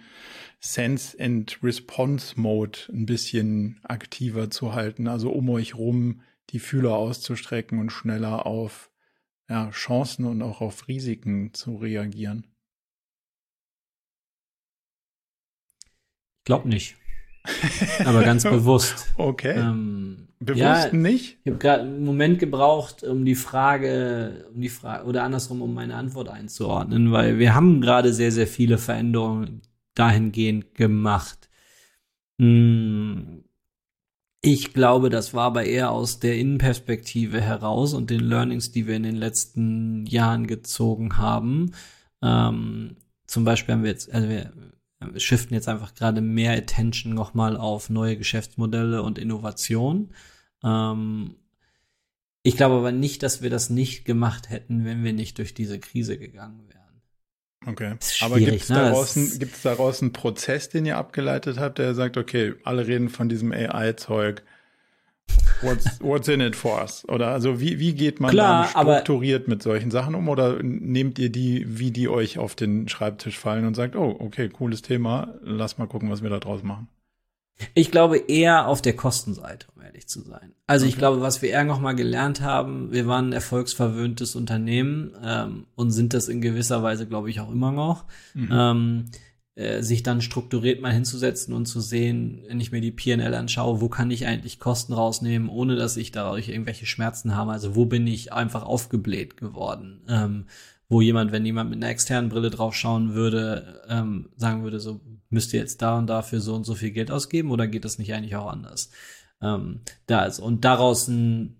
Sense 0.59 1.15
and 1.19 1.59
Response 1.61 2.39
Mode 2.41 2.79
ein 2.89 3.05
bisschen 3.05 3.79
aktiver 3.83 4.49
zu 4.49 4.73
halten? 4.73 5.07
Also 5.07 5.29
um 5.31 5.47
euch 5.51 5.75
rum 5.75 6.21
die 6.49 6.59
Fühler 6.59 6.95
auszustrecken 6.95 7.77
und 7.77 7.91
schneller 7.91 8.47
auf 8.47 8.89
ja, 9.47 9.69
Chancen 9.69 10.25
und 10.25 10.41
auch 10.41 10.59
auf 10.59 10.87
Risiken 10.87 11.53
zu 11.53 11.75
reagieren? 11.75 12.47
Ich 16.39 16.45
glaube 16.45 16.67
nicht. 16.67 16.97
Aber 18.05 18.23
ganz 18.23 18.43
bewusst. 18.43 19.07
Okay. 19.17 19.55
Ähm, 19.57 20.27
bewusst 20.39 20.59
ja, 20.59 20.93
nicht? 20.93 21.37
Ich 21.43 21.51
habe 21.51 21.59
gerade 21.59 21.83
einen 21.83 22.03
Moment 22.03 22.39
gebraucht, 22.39 23.03
um 23.03 23.25
die 23.25 23.35
Frage, 23.35 24.45
um 24.53 24.61
die 24.61 24.69
Frage, 24.69 25.05
oder 25.05 25.23
andersrum, 25.23 25.61
um 25.61 25.73
meine 25.73 25.95
Antwort 25.95 26.29
einzuordnen, 26.29 27.11
weil 27.11 27.39
wir 27.39 27.55
haben 27.55 27.81
gerade 27.81 28.13
sehr, 28.13 28.31
sehr 28.31 28.47
viele 28.47 28.77
Veränderungen 28.77 29.61
dahingehend 29.95 30.75
gemacht. 30.75 31.49
Hm, 32.39 33.43
ich 34.41 34.73
glaube, 34.73 35.09
das 35.09 35.33
war 35.33 35.45
aber 35.45 35.65
eher 35.65 35.91
aus 35.91 36.19
der 36.19 36.37
Innenperspektive 36.37 37.41
heraus 37.41 37.93
und 37.93 38.09
den 38.09 38.21
Learnings, 38.21 38.71
die 38.71 38.87
wir 38.87 38.95
in 38.95 39.03
den 39.03 39.15
letzten 39.15 40.05
Jahren 40.05 40.47
gezogen 40.47 41.17
haben. 41.17 41.73
Ähm, 42.21 42.97
zum 43.25 43.43
Beispiel 43.43 43.73
haben 43.73 43.83
wir 43.83 43.91
jetzt, 43.91 44.13
also 44.13 44.29
wir, 44.29 44.51
shiften 45.17 45.53
jetzt 45.53 45.67
einfach 45.67 45.93
gerade 45.93 46.21
mehr 46.21 46.53
Attention 46.53 47.13
nochmal 47.13 47.57
auf 47.57 47.89
neue 47.89 48.17
Geschäftsmodelle 48.17 49.03
und 49.03 49.19
Innovation. 49.19 50.13
Ähm, 50.63 51.35
ich 52.43 52.57
glaube 52.57 52.75
aber 52.75 52.91
nicht, 52.91 53.23
dass 53.23 53.41
wir 53.41 53.49
das 53.49 53.69
nicht 53.69 54.05
gemacht 54.05 54.49
hätten, 54.49 54.85
wenn 54.85 55.03
wir 55.03 55.13
nicht 55.13 55.37
durch 55.37 55.53
diese 55.53 55.79
Krise 55.79 56.17
gegangen 56.17 56.67
wären. 56.69 56.77
Okay. 57.65 57.95
Aber 58.21 58.39
gibt 58.39 58.61
es 58.61 58.69
ne? 58.69 58.75
daraus, 58.75 59.39
daraus 59.63 60.01
einen 60.01 60.13
Prozess, 60.13 60.69
den 60.69 60.85
ihr 60.85 60.97
abgeleitet 60.97 61.59
habt, 61.59 61.79
der 61.79 61.93
sagt, 61.93 62.15
okay, 62.15 62.53
alle 62.63 62.87
reden 62.87 63.09
von 63.09 63.27
diesem 63.27 63.51
AI-Zeug. 63.51 64.43
What's, 65.61 65.99
what's 66.01 66.27
in 66.27 66.41
it 66.41 66.55
for 66.55 66.81
us? 66.81 67.07
Oder 67.07 67.27
also 67.29 67.59
wie, 67.59 67.79
wie 67.79 67.93
geht 67.93 68.19
man 68.19 68.31
Klar, 68.31 68.69
dann 68.73 68.83
strukturiert 68.83 69.47
mit 69.47 69.63
solchen 69.63 69.91
Sachen 69.91 70.15
um? 70.15 70.29
Oder 70.29 70.61
nehmt 70.61 71.19
ihr 71.19 71.29
die, 71.29 71.65
wie 71.67 71.91
die 71.91 72.09
euch 72.09 72.37
auf 72.37 72.55
den 72.55 72.87
Schreibtisch 72.87 73.37
fallen 73.37 73.65
und 73.65 73.75
sagt, 73.75 73.95
oh, 73.95 74.15
okay, 74.19 74.49
cooles 74.49 74.81
Thema, 74.81 75.35
lass 75.41 75.77
mal 75.77 75.87
gucken, 75.87 76.09
was 76.09 76.21
wir 76.21 76.29
da 76.29 76.39
draus 76.39 76.63
machen? 76.63 76.87
Ich 77.73 77.89
glaube 77.89 78.17
eher 78.17 78.67
auf 78.67 78.81
der 78.81 78.95
Kostenseite, 78.95 79.67
um 79.75 79.81
ehrlich 79.81 80.07
zu 80.07 80.21
sein. 80.21 80.53
Also 80.67 80.85
okay. 80.85 80.91
ich 80.91 80.97
glaube, 80.97 81.21
was 81.21 81.41
wir 81.41 81.49
eher 81.49 81.63
noch 81.63 81.79
mal 81.79 81.93
gelernt 81.93 82.41
haben, 82.41 82.91
wir 82.91 83.07
waren 83.07 83.29
ein 83.29 83.33
erfolgsverwöhntes 83.33 84.35
Unternehmen 84.35 85.15
ähm, 85.23 85.65
und 85.75 85.89
sind 85.91 86.13
das 86.13 86.27
in 86.27 86.41
gewisser 86.41 86.83
Weise, 86.83 87.07
glaube 87.07 87.29
ich, 87.31 87.39
auch 87.39 87.51
immer 87.51 87.71
noch. 87.71 88.05
Mhm. 88.35 88.49
Ähm, 88.51 89.05
äh, 89.57 89.81
sich 89.81 90.03
dann 90.03 90.21
strukturiert 90.21 90.81
mal 90.81 90.93
hinzusetzen 90.93 91.51
und 91.51 91.65
zu 91.65 91.81
sehen, 91.81 92.43
wenn 92.47 92.61
ich 92.61 92.71
mir 92.71 92.79
die 92.79 92.91
PNL 92.91 93.33
anschaue, 93.33 93.81
wo 93.81 93.89
kann 93.89 94.11
ich 94.11 94.27
eigentlich 94.27 94.59
Kosten 94.59 94.93
rausnehmen, 94.93 95.49
ohne 95.49 95.75
dass 95.75 95.97
ich 95.97 96.11
dadurch 96.11 96.49
irgendwelche 96.49 96.85
Schmerzen 96.85 97.35
habe. 97.35 97.53
Also 97.53 97.75
wo 97.75 97.85
bin 97.85 98.05
ich 98.05 98.31
einfach 98.31 98.63
aufgebläht 98.63 99.35
geworden? 99.35 100.01
Ähm, 100.07 100.45
wo 100.89 101.01
jemand, 101.01 101.31
wenn 101.31 101.43
jemand 101.43 101.71
mit 101.71 101.81
einer 101.81 101.91
externen 101.91 102.29
Brille 102.29 102.51
drauf 102.51 102.75
schauen 102.75 103.15
würde, 103.15 103.81
ähm, 103.89 104.29
sagen 104.37 104.61
würde, 104.61 104.79
so 104.79 105.01
müsst 105.31 105.53
ihr 105.53 105.59
jetzt 105.59 105.81
da 105.81 105.97
und 105.97 106.05
dafür 106.05 106.39
so 106.39 106.53
und 106.53 106.63
so 106.63 106.75
viel 106.75 106.91
Geld 106.91 107.09
ausgeben 107.09 107.49
oder 107.49 107.65
geht 107.67 107.83
das 107.83 107.97
nicht 107.97 108.13
eigentlich 108.13 108.35
auch 108.35 108.51
anders? 108.51 108.91
Ähm, 109.41 109.81
da 110.05 110.25
ist 110.25 110.37
und 110.37 110.65
daraus 110.65 111.07
ein 111.07 111.55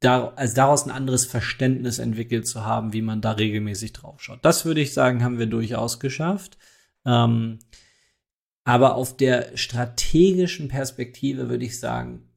da, 0.00 0.34
also 0.36 0.54
daraus 0.54 0.84
ein 0.84 0.90
anderes 0.90 1.24
Verständnis 1.24 1.98
entwickelt 1.98 2.46
zu 2.46 2.66
haben, 2.66 2.92
wie 2.92 3.02
man 3.02 3.22
da 3.22 3.32
regelmäßig 3.32 3.94
drauf 3.94 4.20
schaut. 4.20 4.44
Das 4.44 4.66
würde 4.66 4.82
ich 4.82 4.92
sagen, 4.92 5.24
haben 5.24 5.38
wir 5.38 5.46
durchaus 5.46 5.98
geschafft. 5.98 6.58
Ähm, 7.08 7.58
aber 8.64 8.96
auf 8.96 9.16
der 9.16 9.56
strategischen 9.56 10.68
Perspektive 10.68 11.48
würde 11.48 11.64
ich 11.64 11.80
sagen, 11.80 12.28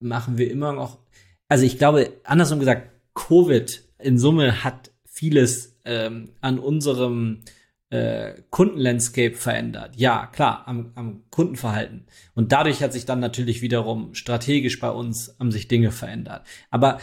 machen 0.00 0.38
wir 0.38 0.50
immer 0.50 0.72
noch, 0.72 1.00
also 1.48 1.66
ich 1.66 1.76
glaube, 1.76 2.14
andersrum 2.24 2.60
gesagt, 2.60 2.90
Covid 3.14 3.84
in 3.98 4.18
Summe 4.18 4.64
hat 4.64 4.90
vieles 5.04 5.78
ähm, 5.84 6.30
an 6.40 6.58
unserem 6.58 7.42
äh, 7.90 8.40
Kundenlandscape 8.48 9.34
verändert. 9.34 9.96
Ja, 9.96 10.28
klar, 10.28 10.62
am, 10.66 10.92
am 10.94 11.24
Kundenverhalten. 11.30 12.06
Und 12.34 12.52
dadurch 12.52 12.82
hat 12.82 12.94
sich 12.94 13.04
dann 13.04 13.20
natürlich 13.20 13.60
wiederum 13.60 14.14
strategisch 14.14 14.80
bei 14.80 14.90
uns 14.90 15.36
haben 15.38 15.52
sich 15.52 15.68
Dinge 15.68 15.90
verändert. 15.90 16.46
Aber 16.70 17.00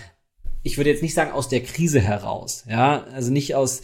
ich 0.64 0.78
würde 0.78 0.89
jetzt 0.89 1.04
nicht 1.04 1.14
sagen 1.14 1.32
aus 1.32 1.50
der 1.50 1.62
Krise 1.62 2.00
heraus, 2.00 2.66
ja, 2.68 3.04
also 3.14 3.32
nicht 3.32 3.54
aus 3.54 3.84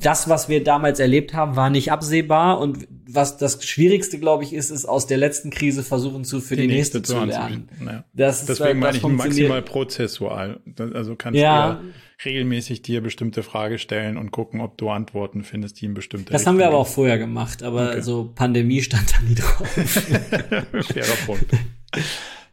das, 0.00 0.28
was 0.28 0.48
wir 0.48 0.62
damals 0.64 1.00
erlebt 1.00 1.34
haben, 1.34 1.56
war 1.56 1.70
nicht 1.70 1.92
absehbar. 1.92 2.60
Und 2.60 2.86
was 3.08 3.36
das 3.36 3.64
Schwierigste, 3.64 4.18
glaube 4.18 4.44
ich, 4.44 4.52
ist, 4.52 4.70
ist 4.70 4.86
aus 4.86 5.06
der 5.06 5.18
letzten 5.18 5.50
Krise 5.50 5.82
versuchen 5.82 6.24
zu 6.24 6.40
für 6.40 6.56
die, 6.56 6.62
die 6.62 6.68
nächste, 6.68 6.98
nächste, 6.98 7.18
zu 7.18 7.24
lernen. 7.24 7.68
Ja. 7.84 8.04
Das 8.12 8.46
Deswegen 8.46 8.78
ist, 8.78 8.84
meine 8.84 8.96
ich 8.96 9.02
maximal 9.02 9.62
prozessual. 9.62 10.60
Also 10.94 11.16
kannst 11.16 11.38
ja. 11.38 11.74
du 11.74 11.80
regelmäßig 12.24 12.82
dir 12.82 13.02
bestimmte 13.02 13.42
Frage 13.42 13.78
stellen 13.78 14.16
und 14.16 14.30
gucken, 14.30 14.60
ob 14.60 14.78
du 14.78 14.90
Antworten 14.90 15.44
findest, 15.44 15.80
die 15.80 15.86
in 15.86 15.94
bestimmte 15.94 16.32
Das 16.32 16.40
Richtung 16.40 16.54
haben 16.54 16.58
wir 16.58 16.66
aber 16.68 16.78
auch 16.78 16.86
vorher 16.86 17.18
gemacht, 17.18 17.62
aber 17.62 17.90
okay. 17.90 18.00
so 18.00 18.32
Pandemie 18.34 18.82
stand 18.82 19.12
da 19.12 19.22
nie 19.22 19.34
drauf. 19.34 19.68
Fairer 20.92 21.16
Punkt. 21.26 21.52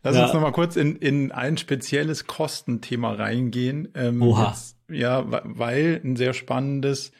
Lass 0.03 0.15
ja. 0.17 0.25
uns 0.25 0.33
noch 0.33 0.41
mal 0.41 0.51
kurz 0.51 0.75
in, 0.75 0.97
in 0.97 1.31
ein 1.31 1.57
spezielles 1.57 2.27
Kostenthema 2.27 3.13
reingehen. 3.13 3.87
Ähm, 3.95 4.21
Oha. 4.21 4.49
Jetzt, 4.49 4.75
ja, 4.93 5.25
weil 5.27 6.01
ein 6.03 6.15
sehr 6.15 6.33
spannendes, 6.33 7.11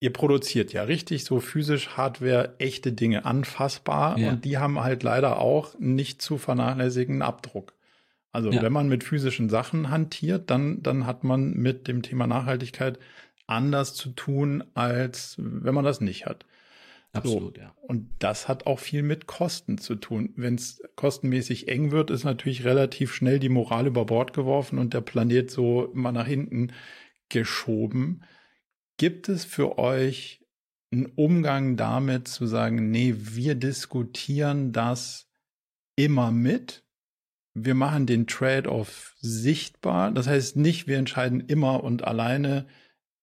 ihr 0.00 0.12
produziert 0.12 0.72
ja 0.72 0.82
richtig 0.84 1.24
so 1.24 1.40
physisch 1.40 1.96
Hardware, 1.96 2.54
echte 2.58 2.92
Dinge 2.92 3.24
anfassbar 3.24 4.18
ja. 4.18 4.30
und 4.30 4.44
die 4.44 4.58
haben 4.58 4.80
halt 4.80 5.02
leider 5.02 5.38
auch 5.38 5.78
nicht 5.78 6.22
zu 6.22 6.38
vernachlässigen 6.38 7.22
Abdruck. 7.22 7.74
Also 8.32 8.50
ja. 8.50 8.62
wenn 8.62 8.72
man 8.72 8.88
mit 8.88 9.04
physischen 9.04 9.48
Sachen 9.48 9.90
hantiert, 9.90 10.50
dann, 10.50 10.82
dann 10.82 11.06
hat 11.06 11.22
man 11.22 11.52
mit 11.52 11.86
dem 11.86 12.02
Thema 12.02 12.26
Nachhaltigkeit 12.26 12.98
anders 13.46 13.94
zu 13.94 14.10
tun, 14.10 14.64
als 14.74 15.36
wenn 15.38 15.74
man 15.74 15.84
das 15.84 16.00
nicht 16.00 16.26
hat. 16.26 16.44
Absolut, 17.14 17.56
so. 17.56 17.62
ja. 17.62 17.74
Und 17.82 18.08
das 18.18 18.48
hat 18.48 18.66
auch 18.66 18.78
viel 18.78 19.02
mit 19.02 19.26
Kosten 19.26 19.78
zu 19.78 19.94
tun. 19.94 20.32
Wenn 20.36 20.56
es 20.56 20.82
kostenmäßig 20.96 21.68
eng 21.68 21.90
wird, 21.90 22.10
ist 22.10 22.24
natürlich 22.24 22.64
relativ 22.64 23.14
schnell 23.14 23.38
die 23.38 23.48
Moral 23.48 23.86
über 23.86 24.04
Bord 24.04 24.32
geworfen 24.32 24.78
und 24.78 24.94
der 24.94 25.00
Planet 25.00 25.50
so 25.50 25.86
immer 25.86 26.12
nach 26.12 26.26
hinten 26.26 26.72
geschoben. 27.28 28.22
Gibt 28.96 29.28
es 29.28 29.44
für 29.44 29.78
euch 29.78 30.44
einen 30.92 31.06
Umgang 31.06 31.76
damit 31.76 32.28
zu 32.28 32.46
sagen, 32.46 32.90
nee, 32.90 33.14
wir 33.16 33.54
diskutieren 33.54 34.72
das 34.72 35.28
immer 35.96 36.30
mit? 36.30 36.84
Wir 37.54 37.74
machen 37.74 38.06
den 38.06 38.26
Trade-off 38.26 39.14
sichtbar. 39.18 40.10
Das 40.10 40.26
heißt 40.26 40.56
nicht, 40.56 40.86
wir 40.88 40.98
entscheiden 40.98 41.40
immer 41.40 41.84
und 41.84 42.04
alleine, 42.04 42.66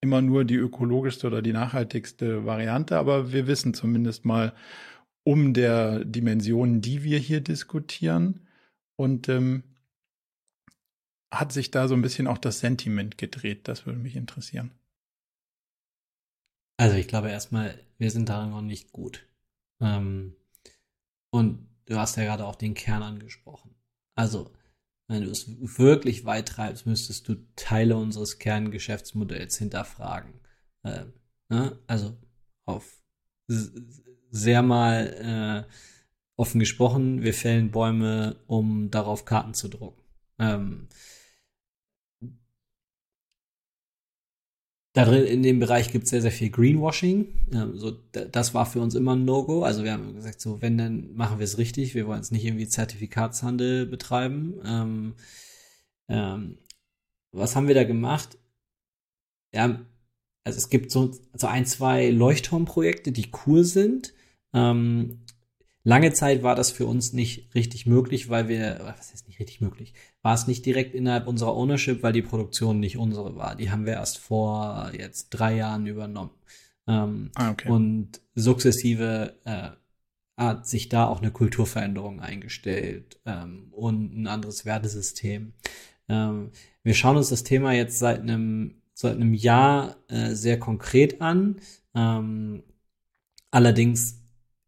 immer 0.02 0.22
nur 0.22 0.46
die 0.46 0.56
ökologischste 0.56 1.28
oder 1.28 1.42
die 1.42 1.54
nachhaltigste 1.54 2.46
Variante, 2.46 2.98
aber 2.98 3.32
wir 3.32 3.48
wissen 3.48 3.74
zumindest 3.74 4.26
mal 4.26 4.54
um 5.24 5.54
der 5.54 6.04
Dimensionen, 6.04 6.82
die 6.82 7.04
wir 7.04 7.20
hier 7.20 7.42
diskutieren. 7.42 8.48
Und 8.96 9.30
ähm, 9.30 9.64
hat 11.32 11.52
sich 11.52 11.72
da 11.72 11.88
so 11.88 11.94
ein 11.94 12.02
bisschen 12.02 12.28
auch 12.28 12.38
das 12.38 12.60
Sentiment 12.60 13.18
gedreht? 13.18 13.68
Das 13.68 13.86
würde 13.86 14.00
mich 14.00 14.16
interessieren. 14.16 14.72
Also 16.78 16.98
ich 16.98 17.08
glaube 17.08 17.30
erstmal, 17.30 17.80
wir 18.00 18.10
sind 18.12 18.30
daran 18.30 18.50
noch 18.50 18.62
nicht 18.62 18.92
gut. 18.92 19.28
Ähm, 19.80 20.36
und 21.30 21.68
du 21.86 21.98
hast 21.98 22.18
ja 22.18 22.24
gerade 22.24 22.46
auch 22.46 22.56
den 22.56 22.74
Kern 22.74 23.04
angesprochen. 23.04 23.76
Also 24.16 24.52
wenn 25.12 25.24
du 25.24 25.30
es 25.30 25.46
wirklich 25.78 26.26
weit 26.26 26.48
treibst, 26.48 26.86
müsstest 26.86 27.28
du 27.28 27.36
Teile 27.56 27.98
unseres 27.98 28.40
Kerngeschäftsmodells 28.40 29.58
hinterfragen. 29.58 30.34
Äh, 30.84 31.06
ne? 31.50 31.78
Also 31.88 32.18
auf 32.66 33.02
sehr 34.30 34.62
mal 34.62 35.68
äh, 35.68 35.72
offen 36.38 36.60
gesprochen, 36.60 37.22
wir 37.22 37.34
fällen 37.34 37.72
Bäume, 37.72 38.38
um 38.48 38.90
darauf 38.90 39.26
Karten 39.26 39.54
zu 39.54 39.68
drucken. 39.68 40.02
Ähm, 40.40 40.88
Darin, 44.94 45.24
in 45.24 45.42
dem 45.42 45.60
Bereich 45.60 45.92
gibt 45.92 46.04
es 46.04 46.10
sehr, 46.10 46.22
sehr 46.22 46.32
viel 46.32 46.50
Greenwashing. 46.50 47.28
Ähm, 47.54 47.78
so, 47.78 47.92
das 48.12 48.54
war 48.54 48.66
für 48.66 48.82
uns 48.82 48.94
immer 48.94 49.16
ein 49.16 49.24
No-Go. 49.24 49.64
Also 49.64 49.84
wir 49.84 49.94
haben 49.94 50.16
gesagt, 50.16 50.42
so 50.42 50.62
wenn, 50.62 50.78
dann 50.78 51.14
machen 51.14 51.40
wir 51.40 51.46
es 51.46 51.58
richtig. 51.58 51.96
Wir 51.96 52.08
wollen 52.08 52.20
jetzt 52.20 52.32
nicht 52.32 52.44
irgendwie 52.44 52.68
Zertifikatshandel 52.68 53.86
betreiben. 53.86 54.60
Ähm, 54.66 55.16
ähm, 56.10 56.58
was 57.32 57.56
haben 57.56 57.68
wir 57.68 57.76
da 57.76 57.86
gemacht? 57.86 58.38
Ja, 59.54 59.80
also 60.44 60.58
es 60.58 60.70
gibt 60.70 60.92
so, 60.92 61.12
so 61.34 61.48
ein, 61.48 61.66
zwei 61.66 62.10
Leuchtturmprojekte, 62.10 63.14
die 63.14 63.32
cool 63.46 63.64
sind. 63.64 64.14
Ähm, 64.54 65.22
Lange 65.84 66.14
Zeit 66.14 66.44
war 66.44 66.56
das 66.56 66.72
für 66.72 66.86
uns 66.86 67.12
nicht 67.14 67.56
richtig 67.56 67.86
möglich, 67.88 68.30
weil 68.30 68.48
wir, 68.48 68.80
was 68.84 69.12
heißt 69.12 69.28
nicht 69.28 69.40
richtig 69.40 69.62
möglich, 69.62 69.94
war 70.22 70.36
es 70.36 70.48
nicht 70.48 70.66
direkt 70.66 70.94
innerhalb 70.94 71.28
unserer 71.28 71.56
Ownership, 71.56 72.04
weil 72.04 72.14
die 72.14 72.22
Produktion 72.22 72.80
nicht 72.80 72.98
unsere 72.98 73.36
war. 73.36 73.56
Die 73.56 73.72
haben 73.72 73.86
wir 73.86 73.94
erst 73.94 74.20
vor 74.20 74.92
jetzt 74.98 75.30
drei 75.30 75.56
Jahren 75.56 75.88
übernommen. 75.88 76.32
Ähm, 76.88 77.32
ah, 77.36 77.52
okay. 77.52 77.70
Und 77.70 78.22
sukzessive 78.36 79.36
äh, 79.46 79.70
hat 80.38 80.68
sich 80.68 80.90
da 80.90 81.08
auch 81.08 81.22
eine 81.22 81.32
Kulturveränderung 81.32 82.20
eingestellt 82.20 83.20
ähm, 83.26 83.68
und 83.72 84.16
ein 84.16 84.28
anderes 84.28 84.66
Wertesystem. 84.66 85.54
Ähm, 86.10 86.52
wir 86.84 86.94
schauen 86.94 87.18
uns 87.18 87.30
das 87.30 87.44
Thema 87.44 87.74
jetzt 87.74 87.98
seit 88.00 88.22
einem 88.22 88.82
seit 88.94 89.16
einem 89.16 89.34
Jahr 89.34 89.98
äh, 90.08 90.36
sehr 90.36 90.60
konkret 90.60 91.22
an. 91.22 91.58
Ähm, 91.96 92.64
allerdings 93.50 94.22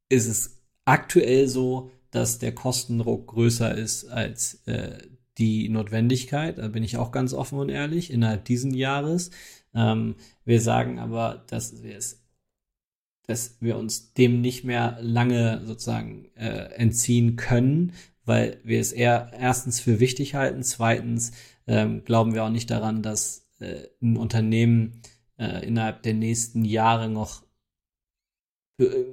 ist 0.10 0.28
es 0.28 0.63
aktuell 0.86 1.48
so, 1.48 1.92
dass 2.12 2.40
der 2.40 2.54
Kostendruck 2.54 3.28
größer 3.28 3.76
ist 3.76 4.06
als 4.06 4.62
äh, 4.66 4.98
die 5.38 5.70
Notwendigkeit. 5.70 6.58
Da 6.58 6.68
bin 6.68 6.84
ich 6.84 6.98
auch 6.98 7.12
ganz 7.12 7.34
offen 7.34 7.60
und 7.60 7.70
ehrlich, 7.70 8.12
innerhalb 8.12 8.46
diesen 8.46 8.74
Jahres. 8.74 9.32
Ähm, 9.74 10.16
wir 10.46 10.62
sagen 10.62 11.00
aber, 11.00 11.44
dass 11.48 11.82
wir 11.84 11.98
es 11.98 12.24
dass 13.26 13.58
wir 13.62 13.78
uns 13.78 14.14
dem 14.14 14.42
nicht 14.42 14.64
mehr 14.64 14.98
lange 15.02 15.62
sozusagen 15.66 16.26
äh, 16.36 16.74
entziehen 16.76 17.36
können, 17.36 17.94
weil 18.26 18.60
wir 18.64 18.80
es 18.80 18.92
eher 18.92 19.32
erstens 19.38 19.80
für 19.80 20.00
wichtig 20.00 20.36
halten, 20.36 20.64
zweitens 20.64 21.32
ähm, 21.66 22.04
glauben 22.04 22.34
wir 22.34 22.44
auch 22.44 22.50
nicht 22.50 22.70
daran, 22.70 23.02
dass 23.02 23.48
äh, 23.60 23.88
ein 24.02 24.18
Unternehmen 24.18 25.02
äh, 25.38 25.66
innerhalb 25.66 26.04
der 26.04 26.14
nächsten 26.14 26.66
Jahre 26.66 27.10
noch 27.10 27.43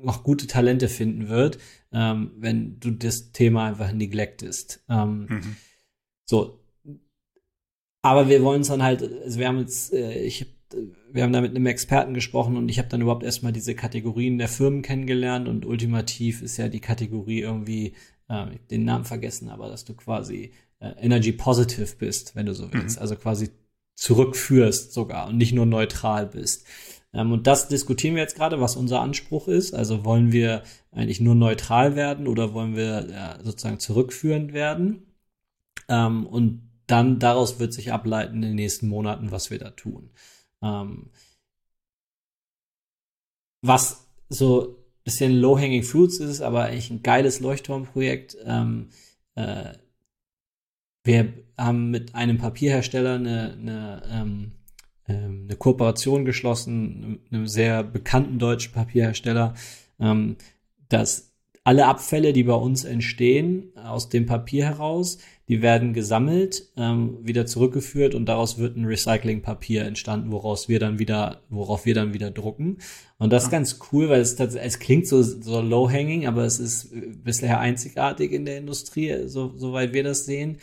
noch 0.02 0.22
gute 0.22 0.46
Talente 0.46 0.88
finden 0.88 1.28
wird, 1.28 1.58
ähm, 1.92 2.32
wenn 2.36 2.78
du 2.80 2.90
das 2.90 3.32
Thema 3.32 3.66
einfach 3.66 3.92
neglectest. 3.92 4.84
Ähm, 4.88 5.26
mhm. 5.28 5.56
So. 6.24 6.60
Aber 8.02 8.28
wir 8.28 8.42
wollen 8.42 8.62
es 8.62 8.68
dann 8.68 8.82
halt, 8.82 9.02
also 9.02 9.38
wir 9.38 9.48
haben 9.48 9.58
jetzt, 9.58 9.92
äh, 9.92 10.22
ich 10.22 10.46
wir 11.12 11.22
haben 11.22 11.32
da 11.32 11.40
mit 11.40 11.50
einem 11.50 11.66
Experten 11.66 12.14
gesprochen 12.14 12.56
und 12.56 12.68
ich 12.68 12.78
habe 12.78 12.88
dann 12.88 13.00
überhaupt 13.00 13.24
erstmal 13.24 13.52
diese 13.52 13.74
Kategorien 13.74 14.38
der 14.38 14.48
Firmen 14.48 14.82
kennengelernt 14.82 15.48
und 15.48 15.66
ultimativ 15.66 16.42
ist 16.42 16.56
ja 16.56 16.68
die 16.68 16.80
Kategorie 16.80 17.40
irgendwie, 17.40 17.94
äh, 18.28 18.46
den 18.70 18.84
Namen 18.84 19.04
vergessen, 19.04 19.48
aber 19.48 19.68
dass 19.68 19.84
du 19.84 19.94
quasi 19.94 20.52
äh, 20.78 20.90
Energy 20.98 21.32
Positive 21.32 21.96
bist, 21.98 22.36
wenn 22.36 22.46
du 22.46 22.54
so 22.54 22.72
willst. 22.72 22.96
Mhm. 22.96 23.02
Also 23.02 23.16
quasi 23.16 23.50
zurückführst 23.96 24.92
sogar 24.92 25.28
und 25.28 25.36
nicht 25.36 25.52
nur 25.52 25.66
neutral 25.66 26.26
bist. 26.26 26.66
Ähm, 27.12 27.32
und 27.32 27.46
das 27.46 27.68
diskutieren 27.68 28.14
wir 28.14 28.22
jetzt 28.22 28.36
gerade, 28.36 28.60
was 28.60 28.76
unser 28.76 29.00
Anspruch 29.00 29.48
ist. 29.48 29.74
Also 29.74 30.04
wollen 30.04 30.32
wir 30.32 30.62
eigentlich 30.92 31.20
nur 31.20 31.34
neutral 31.34 31.96
werden 31.96 32.26
oder 32.28 32.54
wollen 32.54 32.76
wir 32.76 33.08
ja, 33.10 33.38
sozusagen 33.42 33.80
zurückführend 33.80 34.52
werden? 34.52 35.06
Ähm, 35.88 36.26
und 36.26 36.70
dann 36.86 37.18
daraus 37.18 37.58
wird 37.60 37.72
sich 37.72 37.92
ableiten 37.92 38.36
in 38.36 38.42
den 38.42 38.54
nächsten 38.56 38.88
Monaten, 38.88 39.30
was 39.30 39.50
wir 39.50 39.58
da 39.58 39.70
tun. 39.70 40.10
Ähm, 40.62 41.10
was 43.62 44.06
so 44.28 44.76
ein 44.78 45.04
bisschen 45.04 45.32
low-hanging 45.40 45.82
fruits 45.82 46.18
ist, 46.18 46.40
aber 46.40 46.64
eigentlich 46.64 46.90
ein 46.90 47.02
geiles 47.02 47.40
Leuchtturmprojekt. 47.40 48.36
Äh, 48.36 49.74
wir 51.02 51.32
haben 51.58 51.90
mit 51.90 52.14
einem 52.14 52.38
Papierhersteller 52.38 53.14
eine, 53.14 53.52
eine 53.52 54.02
ähm, 55.10 55.46
eine 55.48 55.56
Kooperation 55.56 56.24
geschlossen, 56.24 57.20
einem 57.30 57.46
sehr 57.46 57.82
bekannten 57.82 58.38
deutschen 58.38 58.72
Papierhersteller, 58.72 59.54
ähm, 59.98 60.36
dass 60.88 61.30
alle 61.62 61.86
Abfälle, 61.86 62.32
die 62.32 62.44
bei 62.44 62.54
uns 62.54 62.84
entstehen, 62.84 63.72
aus 63.76 64.08
dem 64.08 64.26
Papier 64.26 64.64
heraus, 64.64 65.18
die 65.48 65.62
werden 65.62 65.92
gesammelt, 65.92 66.70
ähm, 66.76 67.18
wieder 67.22 67.44
zurückgeführt 67.44 68.14
und 68.14 68.26
daraus 68.26 68.58
wird 68.58 68.76
ein 68.76 68.86
Recyclingpapier 68.86 69.84
entstanden, 69.84 70.32
woraus 70.32 70.68
wir 70.68 70.78
dann 70.78 70.98
wieder, 70.98 71.42
worauf 71.50 71.84
wir 71.84 71.94
dann 71.94 72.14
wieder 72.14 72.30
drucken. 72.30 72.78
Und 73.18 73.32
das 73.32 73.44
ist 73.44 73.50
ganz 73.50 73.78
cool, 73.92 74.08
weil 74.08 74.20
es, 74.20 74.34
es 74.34 74.78
klingt 74.78 75.06
so, 75.06 75.22
so 75.22 75.60
low-hanging, 75.60 76.26
aber 76.26 76.44
es 76.44 76.58
ist 76.58 76.94
bisher 77.22 77.60
einzigartig 77.60 78.32
in 78.32 78.46
der 78.46 78.58
Industrie, 78.58 79.26
so, 79.26 79.52
soweit 79.56 79.92
wir 79.92 80.04
das 80.04 80.24
sehen 80.24 80.58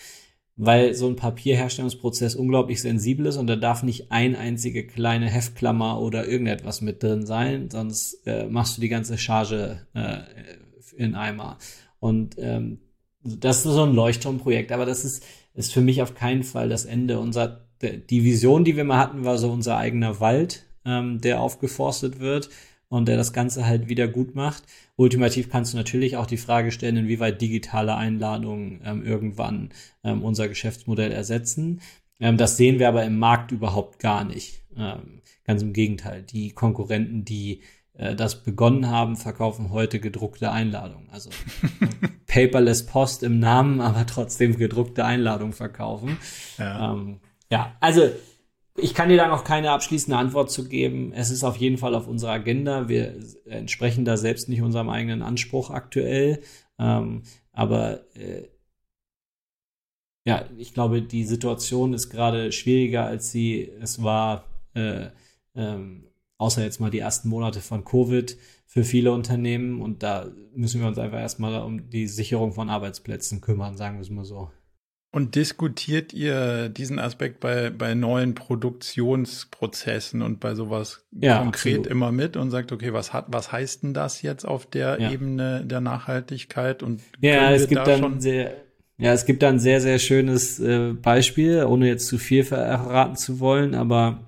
weil 0.58 0.96
so 0.96 1.08
ein 1.08 1.16
Papierherstellungsprozess 1.16 2.36
unglaublich 2.36 2.82
sensibel 2.82 3.28
ist 3.28 3.38
und 3.38 3.46
da 3.48 3.56
darf 3.56 3.84
nicht 3.84 4.12
ein 4.12 4.36
einzige 4.36 4.86
kleine 4.86 5.30
Heftklammer 5.30 6.02
oder 6.02 6.28
irgendetwas 6.28 6.82
mit 6.82 7.04
drin 7.04 7.28
sein, 7.28 7.70
sonst 7.70 8.26
äh, 8.26 8.48
machst 8.48 8.76
du 8.76 8.82
die 8.82 8.90
ganze 8.90 9.20
Charge 9.20 9.86
äh, 9.94 10.18
in 10.96 11.14
Eimer. 11.14 11.60
Und 12.00 12.36
ähm, 12.40 12.80
das 13.24 13.58
ist 13.58 13.64
so 13.74 13.84
ein 13.84 13.94
Leuchtturmprojekt, 13.94 14.72
aber 14.72 14.88
das 14.88 15.06
ist, 15.06 15.24
ist 15.54 15.74
für 15.74 15.82
mich 15.82 16.02
auf 16.02 16.16
keinen 16.16 16.44
Fall 16.44 16.70
das 16.70 16.86
Ende. 16.86 17.20
Unser, 17.20 17.68
die 17.82 18.24
Vision, 18.24 18.64
die 18.64 18.76
wir 18.76 18.84
mal 18.84 18.98
hatten, 18.98 19.26
war 19.26 19.38
so 19.38 19.52
unser 19.52 19.78
eigener 19.78 20.20
Wald, 20.20 20.66
ähm, 20.86 21.22
der 21.22 21.40
aufgeforstet 21.40 22.20
wird 22.20 22.50
und 22.90 23.08
der 23.08 23.18
das 23.18 23.32
Ganze 23.32 23.68
halt 23.68 23.90
wieder 23.90 24.08
gut 24.08 24.34
macht. 24.34 24.64
Ultimativ 24.98 25.50
kannst 25.50 25.74
du 25.74 25.78
natürlich 25.78 26.18
auch 26.18 26.26
die 26.26 26.38
Frage 26.38 26.72
stellen, 26.72 26.98
inwieweit 26.98 27.40
digitale 27.40 27.96
Einladungen 27.96 28.82
ähm, 28.84 29.06
irgendwann 29.06 29.70
ähm, 30.04 30.24
unser 30.24 30.48
Geschäftsmodell 30.50 31.12
ersetzen. 31.12 31.82
Ähm, 32.20 32.38
das 32.38 32.58
sehen 32.58 32.80
wir 32.80 32.90
aber 32.90 33.06
im 33.06 33.20
Markt 33.20 33.52
überhaupt 33.52 34.00
gar 34.00 34.24
nicht. 34.24 34.64
Ähm, 34.76 35.22
ganz 35.46 35.62
im 35.62 35.74
Gegenteil. 35.74 36.24
Die 36.24 36.50
Konkurrenten, 36.50 37.24
die 37.24 37.62
äh, 37.94 38.16
das 38.16 38.44
begonnen 38.44 38.90
haben, 38.90 39.18
verkaufen 39.18 39.70
heute 39.70 40.00
gedruckte 40.00 40.52
Einladungen. 40.52 41.10
Also 41.12 41.30
paperless 42.28 42.88
Post 42.88 43.22
im 43.22 43.40
Namen, 43.40 43.82
aber 43.82 44.08
trotzdem 44.08 44.58
gedruckte 44.58 45.06
Einladungen 45.06 45.54
verkaufen. 45.54 46.18
Ja. 46.58 46.94
Ähm, 46.94 47.20
ja, 47.52 47.76
also 47.80 48.10
ich 48.78 48.94
kann 48.94 49.10
dir 49.10 49.18
da 49.18 49.28
noch 49.28 49.44
keine 49.44 49.72
abschließende 49.72 50.18
Antwort 50.18 50.52
zu 50.52 50.68
geben. 50.68 51.12
Es 51.12 51.32
ist 51.32 51.44
auf 51.44 51.58
jeden 51.58 51.78
Fall 51.78 51.96
auf 51.96 52.08
unserer 52.08 52.32
Agenda. 52.32 52.88
Wir 52.88 53.16
entsprechen 53.46 54.06
da 54.06 54.18
selbst 54.18 54.50
nicht 54.50 54.62
unserem 54.62 54.90
eigenen 54.90 55.24
Anspruch 55.24 55.72
aktuell. 55.72 56.42
Ähm, 56.78 57.24
aber 57.52 58.02
äh, 58.16 58.48
ja, 60.26 60.46
ich 60.58 60.74
glaube, 60.74 61.02
die 61.02 61.24
Situation 61.24 61.94
ist 61.94 62.10
gerade 62.10 62.52
schwieriger, 62.52 63.06
als 63.06 63.32
sie 63.32 63.72
es 63.82 64.04
war, 64.04 64.44
äh, 64.76 65.08
ähm, 65.56 66.08
außer 66.38 66.64
jetzt 66.64 66.80
mal 66.80 66.92
die 66.92 67.00
ersten 67.00 67.30
Monate 67.30 67.62
von 67.62 67.84
Covid 67.84 68.38
für 68.68 68.84
viele 68.84 69.12
Unternehmen. 69.12 69.82
Und 69.82 70.04
da 70.04 70.28
müssen 70.54 70.82
wir 70.82 70.88
uns 70.88 71.00
einfach 71.00 71.20
erstmal 71.20 71.64
um 71.64 71.90
die 71.90 72.08
Sicherung 72.08 72.54
von 72.54 72.70
Arbeitsplätzen 72.70 73.42
kümmern, 73.42 73.76
sagen 73.76 73.96
wir 73.96 74.02
es 74.02 74.10
mal 74.12 74.26
so. 74.26 74.52
Und 75.18 75.34
diskutiert 75.34 76.14
ihr 76.14 76.70
diesen 76.70 77.00
Aspekt 77.00 77.40
bei, 77.40 77.72
bei 77.72 77.96
neuen 77.96 78.36
Produktionsprozessen 78.36 80.22
und 80.22 80.40
bei 80.40 80.54
sowas 80.54 81.08
ja, 81.12 81.40
konkret 81.40 81.80
absolut. 81.80 81.88
immer 81.88 82.12
mit 82.12 82.38
und 82.38 82.52
sagt, 82.52 82.72
okay, 82.72 82.94
was 82.94 83.14
hat, 83.14 83.26
was 83.30 83.52
heißt 83.52 83.82
denn 83.82 83.96
das 83.96 84.22
jetzt 84.22 84.46
auf 84.46 84.68
der 84.68 85.02
ja. 85.02 85.10
Ebene 85.10 85.66
der 85.66 85.82
Nachhaltigkeit? 85.82 86.84
Und 86.84 87.02
ja, 87.20 87.52
es 87.52 87.68
gibt 87.68 87.88
da 87.88 87.98
dann 87.98 88.22
sehr, 88.22 88.58
ja, 89.00 89.12
es 89.12 89.26
gibt 89.26 89.42
da 89.42 89.50
ein 89.50 89.58
sehr, 89.58 89.82
sehr 89.82 89.98
schönes 89.98 90.60
äh, 90.60 90.94
Beispiel, 90.94 91.64
ohne 91.64 91.88
jetzt 91.88 92.06
zu 92.06 92.20
viel 92.20 92.44
verraten 92.44 93.16
zu 93.16 93.40
wollen, 93.40 93.74
aber 93.74 94.20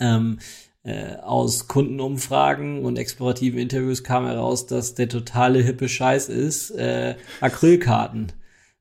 ähm, 0.00 0.38
äh, 0.82 1.16
aus 1.16 1.68
Kundenumfragen 1.68 2.86
und 2.86 2.96
explorativen 2.96 3.58
Interviews 3.58 4.02
kam 4.02 4.24
heraus, 4.24 4.64
dass 4.64 4.94
der 4.94 5.10
totale 5.10 5.58
hippe 5.58 5.90
Scheiß 5.90 6.30
ist, 6.30 6.70
äh, 6.70 7.16
Acrylkarten. 7.42 8.32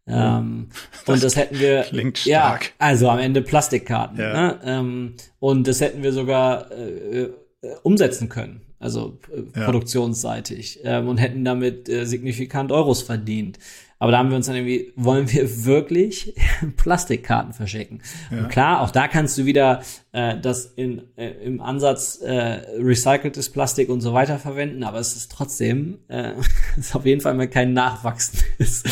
Ähm, 0.08 0.68
das 1.06 1.16
und 1.16 1.24
das 1.24 1.36
hätten 1.36 1.60
wir, 1.60 1.82
klingt 1.82 2.20
stark. 2.20 2.66
ja, 2.66 2.72
also 2.78 3.10
am 3.10 3.20
Ende 3.20 3.42
Plastikkarten. 3.42 4.20
Ja. 4.20 4.34
Ne? 4.34 4.60
Ähm, 4.64 5.14
und 5.40 5.68
das 5.68 5.82
hätten 5.82 6.04
wir 6.04 6.14
sogar 6.14 6.72
äh, 6.72 7.24
äh 7.24 7.34
umsetzen 7.82 8.30
können, 8.30 8.62
also 8.80 9.18
äh, 9.32 9.60
ja. 9.60 9.66
produktionsseitig, 9.66 10.82
ähm, 10.84 11.08
und 11.08 11.18
hätten 11.18 11.44
damit 11.44 11.90
äh, 11.90 12.06
signifikant 12.06 12.72
Euros 12.72 13.02
verdient. 13.02 13.58
Aber 13.98 14.12
da 14.12 14.18
haben 14.18 14.30
wir 14.30 14.36
uns 14.36 14.48
dann 14.48 14.56
irgendwie, 14.56 14.92
wollen 14.98 15.32
wir 15.32 15.66
wirklich 15.66 16.36
Plastikkarten 16.78 17.54
verschicken? 17.54 18.02
Ja. 18.30 18.40
Und 18.40 18.50
klar, 18.50 18.82
auch 18.82 18.92
da 18.92 19.08
kannst 19.08 19.38
du 19.38 19.46
wieder 19.46 19.82
äh, 20.12 20.38
das 20.40 20.66
in, 20.66 21.04
äh, 21.16 21.30
im 21.44 21.62
Ansatz 21.62 22.20
äh, 22.22 22.62
recyceltes 22.78 23.52
Plastik 23.52 23.90
und 23.90 24.02
so 24.02 24.14
weiter 24.14 24.38
verwenden, 24.38 24.84
aber 24.84 25.00
es 25.00 25.16
ist 25.16 25.32
trotzdem, 25.32 26.00
äh, 26.10 26.34
ist 26.78 26.96
auf 26.96 27.06
jeden 27.06 27.22
Fall 27.22 27.36
mal 27.36 27.48
kein 27.48 27.72
nachwachsendes, 27.72 28.84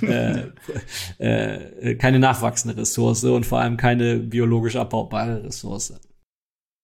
äh, 0.02 0.44
äh, 1.18 1.94
keine 1.96 2.18
nachwachsende 2.18 2.78
Ressource 2.78 3.24
und 3.24 3.44
vor 3.44 3.60
allem 3.60 3.76
keine 3.76 4.16
biologisch 4.16 4.76
abbaubare 4.76 5.44
Ressource. 5.44 6.00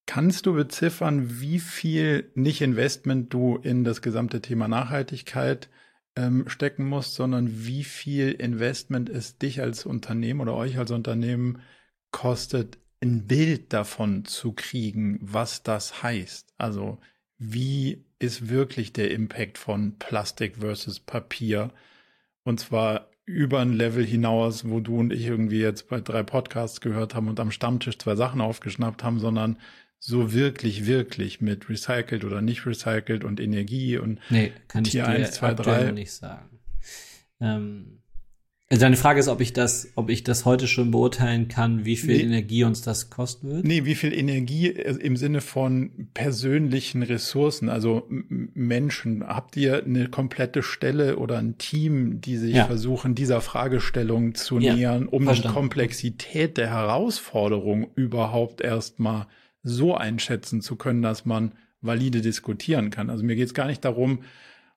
Kannst 0.05 0.45
du 0.45 0.53
beziffern, 0.53 1.41
wie 1.41 1.59
viel 1.59 2.31
Nicht-Investment 2.35 3.33
du 3.33 3.57
in 3.57 3.83
das 3.83 4.03
gesamte 4.03 4.43
Thema 4.43 4.69
Nachhaltigkeit 4.69 5.71
ähm, 6.17 6.49
stecken 6.49 6.89
musst, 6.89 7.15
sondern 7.15 7.67
wie 7.67 7.85
viel 7.85 8.33
Investment 8.33 9.09
es 9.09 9.39
dich 9.39 9.61
als 9.61 9.87
Unternehmen 9.87 10.41
oder 10.41 10.55
euch 10.55 10.79
als 10.79 10.91
Unternehmen 10.91 11.61
kostet, 12.11 12.79
ein 13.01 13.27
Bild 13.27 13.73
davon 13.73 14.25
zu 14.25 14.53
kriegen, 14.53 15.19
was 15.21 15.63
das 15.63 16.03
heißt. 16.03 16.55
Also 16.59 16.99
wie 17.39 18.05
ist 18.19 18.49
wirklich 18.49 18.93
der 18.93 19.11
Impact 19.11 19.59
von 19.59 19.99
Plastik 19.99 20.59
versus 20.59 21.01
Papier? 21.01 21.73
Und 22.45 22.61
zwar 22.61 23.11
über 23.25 23.61
ein 23.61 23.73
Level 23.73 24.05
hinaus, 24.05 24.69
wo 24.69 24.81
du 24.81 24.99
und 24.99 25.13
ich 25.13 25.27
irgendwie 25.27 25.61
jetzt 25.61 25.89
bei 25.89 26.01
drei 26.01 26.23
Podcasts 26.23 26.81
gehört 26.81 27.15
haben 27.15 27.29
und 27.29 27.41
am 27.41 27.51
Stammtisch 27.51 27.99
zwei 27.99 28.17
Sachen 28.17 28.41
aufgeschnappt 28.41 29.03
haben, 29.03 29.19
sondern 29.19 29.59
so 30.05 30.33
wirklich, 30.33 30.85
wirklich 30.87 31.41
mit 31.41 31.69
recycelt 31.69 32.25
oder 32.25 32.43
nicht 32.43 32.67
recycelt 32.67 33.23
und 33.23 33.39
Energie 33.39 33.99
und 33.99 34.19
nee, 34.31 34.53
kann 34.67 34.83
Tier 34.83 35.03
ich 35.03 35.09
dir 35.09 35.15
1, 35.15 35.31
2, 35.31 35.55
3. 35.55 35.93
nicht 35.93 36.11
sagen. 36.11 36.59
Ähm, 37.41 38.01
also 38.69 38.81
deine 38.81 38.97
Frage 38.97 39.21
ist, 39.21 39.29
ob 39.29 39.41
ich 39.41 39.53
das, 39.53 39.93
ob 39.95 40.11
ich 40.11 40.25
das 40.25 40.45
heute 40.45 40.67
schon 40.67 40.91
beurteilen 40.91 41.47
kann, 41.47 41.85
wie 41.85 41.97
viel 41.97 42.17
nee, 42.17 42.23
Energie 42.23 42.65
uns 42.65 42.83
das 42.83 43.11
kosten 43.11 43.49
wird? 43.49 43.65
Nee, 43.65 43.85
wie 43.85 43.95
viel 43.95 44.13
Energie 44.13 44.69
im 44.71 45.17
Sinne 45.17 45.41
von 45.41 46.09
persönlichen 46.15 47.05
Ressourcen, 47.05 47.69
also 47.69 48.09
Menschen. 48.09 49.25
Habt 49.25 49.57
ihr 49.57 49.85
eine 49.85 50.09
komplette 50.09 50.65
Stelle 50.65 51.19
oder 51.19 51.39
ein 51.39 51.59
Team, 51.59 52.21
die 52.21 52.39
sich 52.39 52.57
ja. 52.57 52.65
versuchen, 52.65 53.15
dieser 53.15 53.41
Fragestellung 53.41 54.35
zu 54.35 54.59
ja, 54.59 54.75
nähern, 54.75 55.07
um 55.07 55.25
verstanden. 55.25 55.49
die 55.49 55.55
Komplexität 55.55 56.57
der 56.57 56.71
Herausforderung 56.71 57.89
überhaupt 57.95 58.63
erstmal 58.63 59.27
so 59.63 59.95
einschätzen 59.95 60.61
zu 60.61 60.77
können, 60.77 61.03
dass 61.03 61.25
man 61.25 61.53
valide 61.81 62.21
diskutieren 62.21 62.91
kann. 62.91 63.11
Also 63.11 63.25
mir 63.25 63.37
geht 63.37 63.47
es 63.47 63.55
gar 63.55 63.67
nicht 63.67 63.85
darum, 63.85 64.21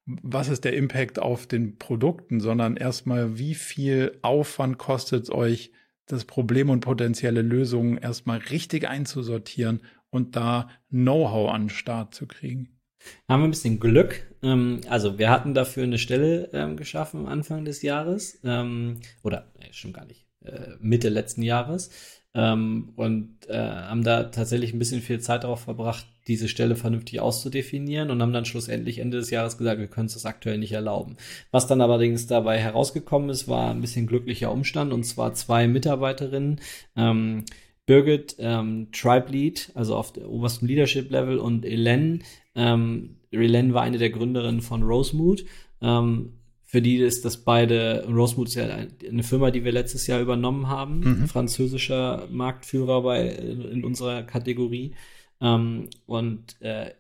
was 0.06 0.50
ist 0.50 0.66
der 0.66 0.76
Impact 0.76 1.20
auf 1.20 1.48
den 1.48 1.78
Produkten, 1.78 2.40
sondern 2.40 2.78
erstmal, 2.78 3.40
wie 3.40 3.56
viel 3.56 4.18
Aufwand 4.22 4.78
kostet 4.78 5.24
es 5.24 5.32
euch, 5.32 5.72
das 6.06 6.26
Problem 6.26 6.70
und 6.70 6.82
potenzielle 6.82 7.42
Lösungen 7.42 7.98
erstmal 7.98 8.38
richtig 8.38 8.88
einzusortieren 8.88 9.82
und 10.12 10.36
da 10.36 10.70
Know-how 10.90 11.52
an 11.52 11.64
den 11.64 11.70
Start 11.70 12.14
zu 12.14 12.28
kriegen. 12.28 12.80
Haben 13.28 13.42
wir 13.42 13.48
ein 13.48 13.52
bisschen 13.52 13.80
Glück. 13.80 14.36
Ähm, 14.44 14.82
also 14.88 15.18
wir 15.18 15.30
hatten 15.30 15.54
dafür 15.54 15.84
eine 15.84 15.98
Stelle 15.98 16.50
ähm, 16.54 16.78
geschaffen 16.78 17.28
Anfang 17.28 17.66
des 17.66 17.82
Jahres. 17.82 18.40
Ähm, 18.44 19.00
oder, 19.24 19.52
nee, 19.60 19.68
stimmt 19.72 19.96
gar 19.96 20.06
nicht, 20.06 20.28
äh, 20.42 20.72
Mitte 20.80 21.10
letzten 21.10 21.42
Jahres 21.42 22.15
ähm, 22.36 22.90
und 22.98 23.30
äh, 23.48 23.58
haben 23.58 24.04
da 24.04 24.24
tatsächlich 24.26 24.74
ein 24.74 24.80
bisschen 24.80 25.02
viel 25.02 25.22
Zeit 25.22 25.46
darauf 25.46 25.62
verbracht, 25.62 26.06
diese 26.28 26.50
Stelle 26.50 26.76
vernünftig 26.76 27.22
auszudefinieren 27.22 28.12
und 28.12 28.22
haben 28.22 28.34
dann 28.34 28.46
schlussendlich 28.46 29.00
Ende 29.00 29.18
des 29.18 29.30
Jahres 29.30 29.58
gesagt, 29.58 29.80
wir 29.80 29.88
können 29.88 30.08
es 30.08 30.16
das 30.16 30.26
aktuell 30.26 30.58
nicht 30.58 30.74
erlauben. 30.74 31.16
Was 31.52 31.68
dann 31.68 31.82
allerdings 31.82 32.28
dabei 32.28 32.60
herausgekommen 32.60 33.30
ist, 33.30 33.48
war 33.48 33.72
ein 33.72 33.80
bisschen 33.80 34.06
glücklicher 34.06 34.52
Umstand 34.52 34.92
und 34.92 35.06
zwar 35.06 35.34
zwei 35.34 35.68
Mitarbeiterinnen. 35.68 36.60
Ähm, 36.98 37.46
Birgit, 37.86 38.36
ähm, 38.40 38.90
Tribe 38.92 39.32
Lead, 39.32 39.72
also 39.76 39.96
auf 39.96 40.12
der 40.12 40.30
obersten 40.30 40.68
Leadership 40.68 41.12
Level 41.12 41.38
und 41.38 41.66
Elen. 41.66 42.24
Ähm, 42.56 43.18
Elen 43.32 43.74
war 43.74 43.84
eine 43.84 44.00
der 44.00 44.10
Gründerinnen 44.10 44.62
von 44.62 44.84
Rosemood. 44.84 45.46
Ähm, 45.82 46.35
für 46.76 46.82
die 46.82 46.98
ist 46.98 47.24
das 47.24 47.38
beide, 47.38 48.06
Rosemood 48.06 48.50
ist 48.50 48.56
ja 48.56 48.66
eine 48.66 49.24
Firma, 49.24 49.50
die 49.50 49.64
wir 49.64 49.72
letztes 49.72 50.08
Jahr 50.08 50.20
übernommen 50.20 50.68
haben, 50.68 51.00
mhm. 51.00 51.28
französischer 51.30 52.28
Marktführer 52.30 53.02
bei, 53.02 53.30
in 53.30 53.86
unserer 53.86 54.24
Kategorie. 54.24 54.94
Ähm, 55.40 55.90
und 56.06 56.62
äh, 56.62 56.92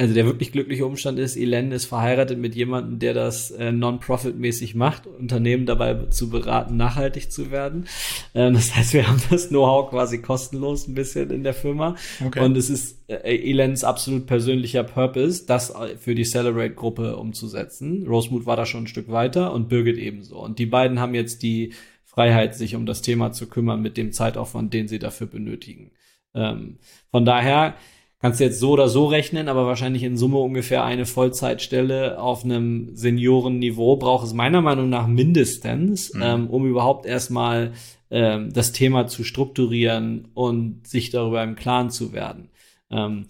also 0.00 0.14
der 0.14 0.24
wirklich 0.24 0.50
glückliche 0.50 0.86
Umstand 0.86 1.18
ist, 1.18 1.36
Elen 1.36 1.72
ist 1.72 1.84
verheiratet 1.84 2.38
mit 2.38 2.54
jemandem, 2.54 2.98
der 2.98 3.12
das 3.12 3.50
äh, 3.50 3.70
non-profit-mäßig 3.70 4.74
macht, 4.74 5.06
Unternehmen 5.06 5.66
dabei 5.66 6.06
zu 6.08 6.30
beraten, 6.30 6.78
nachhaltig 6.78 7.30
zu 7.30 7.50
werden. 7.50 7.86
Ähm, 8.34 8.54
das 8.54 8.74
heißt, 8.74 8.94
wir 8.94 9.06
haben 9.06 9.20
das 9.28 9.50
Know-how 9.50 9.90
quasi 9.90 10.22
kostenlos 10.22 10.88
ein 10.88 10.94
bisschen 10.94 11.30
in 11.30 11.42
der 11.42 11.52
Firma. 11.52 11.96
Okay. 12.24 12.40
Und 12.42 12.56
es 12.56 12.70
ist 12.70 12.96
äh, 13.08 13.50
Elens 13.50 13.84
absolut 13.84 14.26
persönlicher 14.26 14.84
Purpose, 14.84 15.44
das 15.44 15.74
für 15.98 16.14
die 16.14 16.24
Celebrate-Gruppe 16.24 17.16
umzusetzen. 17.16 18.06
Rosemood 18.06 18.46
war 18.46 18.56
da 18.56 18.64
schon 18.64 18.84
ein 18.84 18.86
Stück 18.86 19.10
weiter 19.10 19.52
und 19.52 19.68
Birgit 19.68 19.98
ebenso. 19.98 20.38
Und 20.38 20.58
die 20.58 20.66
beiden 20.66 20.98
haben 20.98 21.14
jetzt 21.14 21.42
die 21.42 21.74
Freiheit, 22.06 22.54
sich 22.54 22.74
um 22.74 22.86
das 22.86 23.02
Thema 23.02 23.32
zu 23.32 23.50
kümmern 23.50 23.82
mit 23.82 23.98
dem 23.98 24.12
Zeitaufwand, 24.12 24.72
den 24.72 24.88
sie 24.88 24.98
dafür 24.98 25.26
benötigen. 25.26 25.90
Ähm, 26.34 26.78
von 27.10 27.26
daher 27.26 27.74
kannst 28.20 28.40
du 28.40 28.44
jetzt 28.44 28.60
so 28.60 28.70
oder 28.72 28.88
so 28.88 29.06
rechnen, 29.06 29.48
aber 29.48 29.66
wahrscheinlich 29.66 30.02
in 30.02 30.16
Summe 30.16 30.38
ungefähr 30.38 30.84
eine 30.84 31.06
Vollzeitstelle 31.06 32.20
auf 32.20 32.44
einem 32.44 32.94
Seniorenniveau 32.94 33.96
braucht 33.96 34.26
es 34.26 34.34
meiner 34.34 34.60
Meinung 34.60 34.88
nach 34.88 35.06
mindestens, 35.06 36.12
mhm. 36.14 36.22
ähm, 36.22 36.50
um 36.50 36.66
überhaupt 36.66 37.06
erstmal 37.06 37.72
ähm, 38.10 38.52
das 38.52 38.72
Thema 38.72 39.06
zu 39.06 39.24
strukturieren 39.24 40.28
und 40.34 40.86
sich 40.86 41.10
darüber 41.10 41.42
im 41.42 41.56
Klaren 41.56 41.90
zu 41.90 42.12
werden. 42.12 42.50
Ähm, 42.90 43.26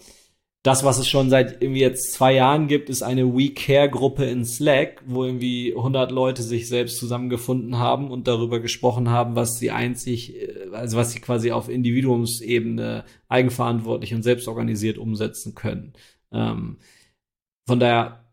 das, 0.63 0.83
was 0.83 0.99
es 0.99 1.09
schon 1.09 1.31
seit 1.31 1.61
irgendwie 1.63 1.81
jetzt 1.81 2.13
zwei 2.13 2.33
Jahren 2.35 2.67
gibt, 2.67 2.89
ist 2.89 3.01
eine 3.01 3.33
We 3.33 3.49
Care 3.49 3.89
Gruppe 3.89 4.25
in 4.25 4.45
Slack, 4.45 5.01
wo 5.07 5.25
irgendwie 5.25 5.73
100 5.75 6.11
Leute 6.11 6.43
sich 6.43 6.67
selbst 6.67 6.99
zusammengefunden 6.99 7.79
haben 7.79 8.11
und 8.11 8.27
darüber 8.27 8.59
gesprochen 8.59 9.09
haben, 9.09 9.35
was 9.35 9.57
sie 9.57 9.71
einzig, 9.71 10.35
äh, 10.35 10.69
also 10.71 10.97
was 10.97 11.13
sie 11.13 11.19
quasi 11.19 11.51
auf 11.51 11.67
Individuumsebene 11.67 13.05
eigenverantwortlich 13.27 14.13
und 14.13 14.21
selbstorganisiert 14.21 14.99
umsetzen 14.99 15.55
können. 15.55 15.93
Ähm, 16.31 16.77
von 17.67 17.79
daher, 17.79 18.25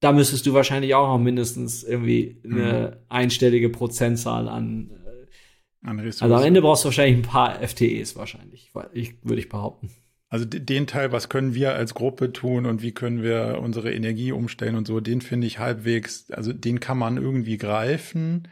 da 0.00 0.12
müsstest 0.12 0.46
du 0.46 0.54
wahrscheinlich 0.54 0.94
auch 0.94 1.08
noch 1.08 1.22
mindestens 1.22 1.82
irgendwie 1.82 2.40
eine 2.42 2.96
mhm. 2.96 3.06
einstellige 3.10 3.68
Prozentzahl 3.68 4.48
an, 4.48 4.92
äh, 4.92 5.86
an 5.86 5.98
Ressourcen. 5.98 6.24
Also 6.24 6.36
am 6.36 6.42
Ende 6.42 6.62
brauchst 6.62 6.84
du 6.84 6.86
wahrscheinlich 6.86 7.18
ein 7.18 7.30
paar 7.30 7.60
FTEs 7.60 8.16
wahrscheinlich, 8.16 8.72
ich, 8.94 9.14
würde 9.22 9.40
ich 9.40 9.50
behaupten. 9.50 9.90
Also 10.28 10.44
den 10.44 10.86
Teil, 10.88 11.12
was 11.12 11.28
können 11.28 11.54
wir 11.54 11.74
als 11.74 11.94
Gruppe 11.94 12.32
tun 12.32 12.66
und 12.66 12.82
wie 12.82 12.92
können 12.92 13.22
wir 13.22 13.60
unsere 13.62 13.92
Energie 13.92 14.32
umstellen 14.32 14.74
und 14.74 14.86
so, 14.86 14.98
den 15.00 15.20
finde 15.20 15.46
ich 15.46 15.60
halbwegs, 15.60 16.30
also 16.32 16.52
den 16.52 16.80
kann 16.80 16.98
man 16.98 17.16
irgendwie 17.16 17.58
greifen. 17.58 18.48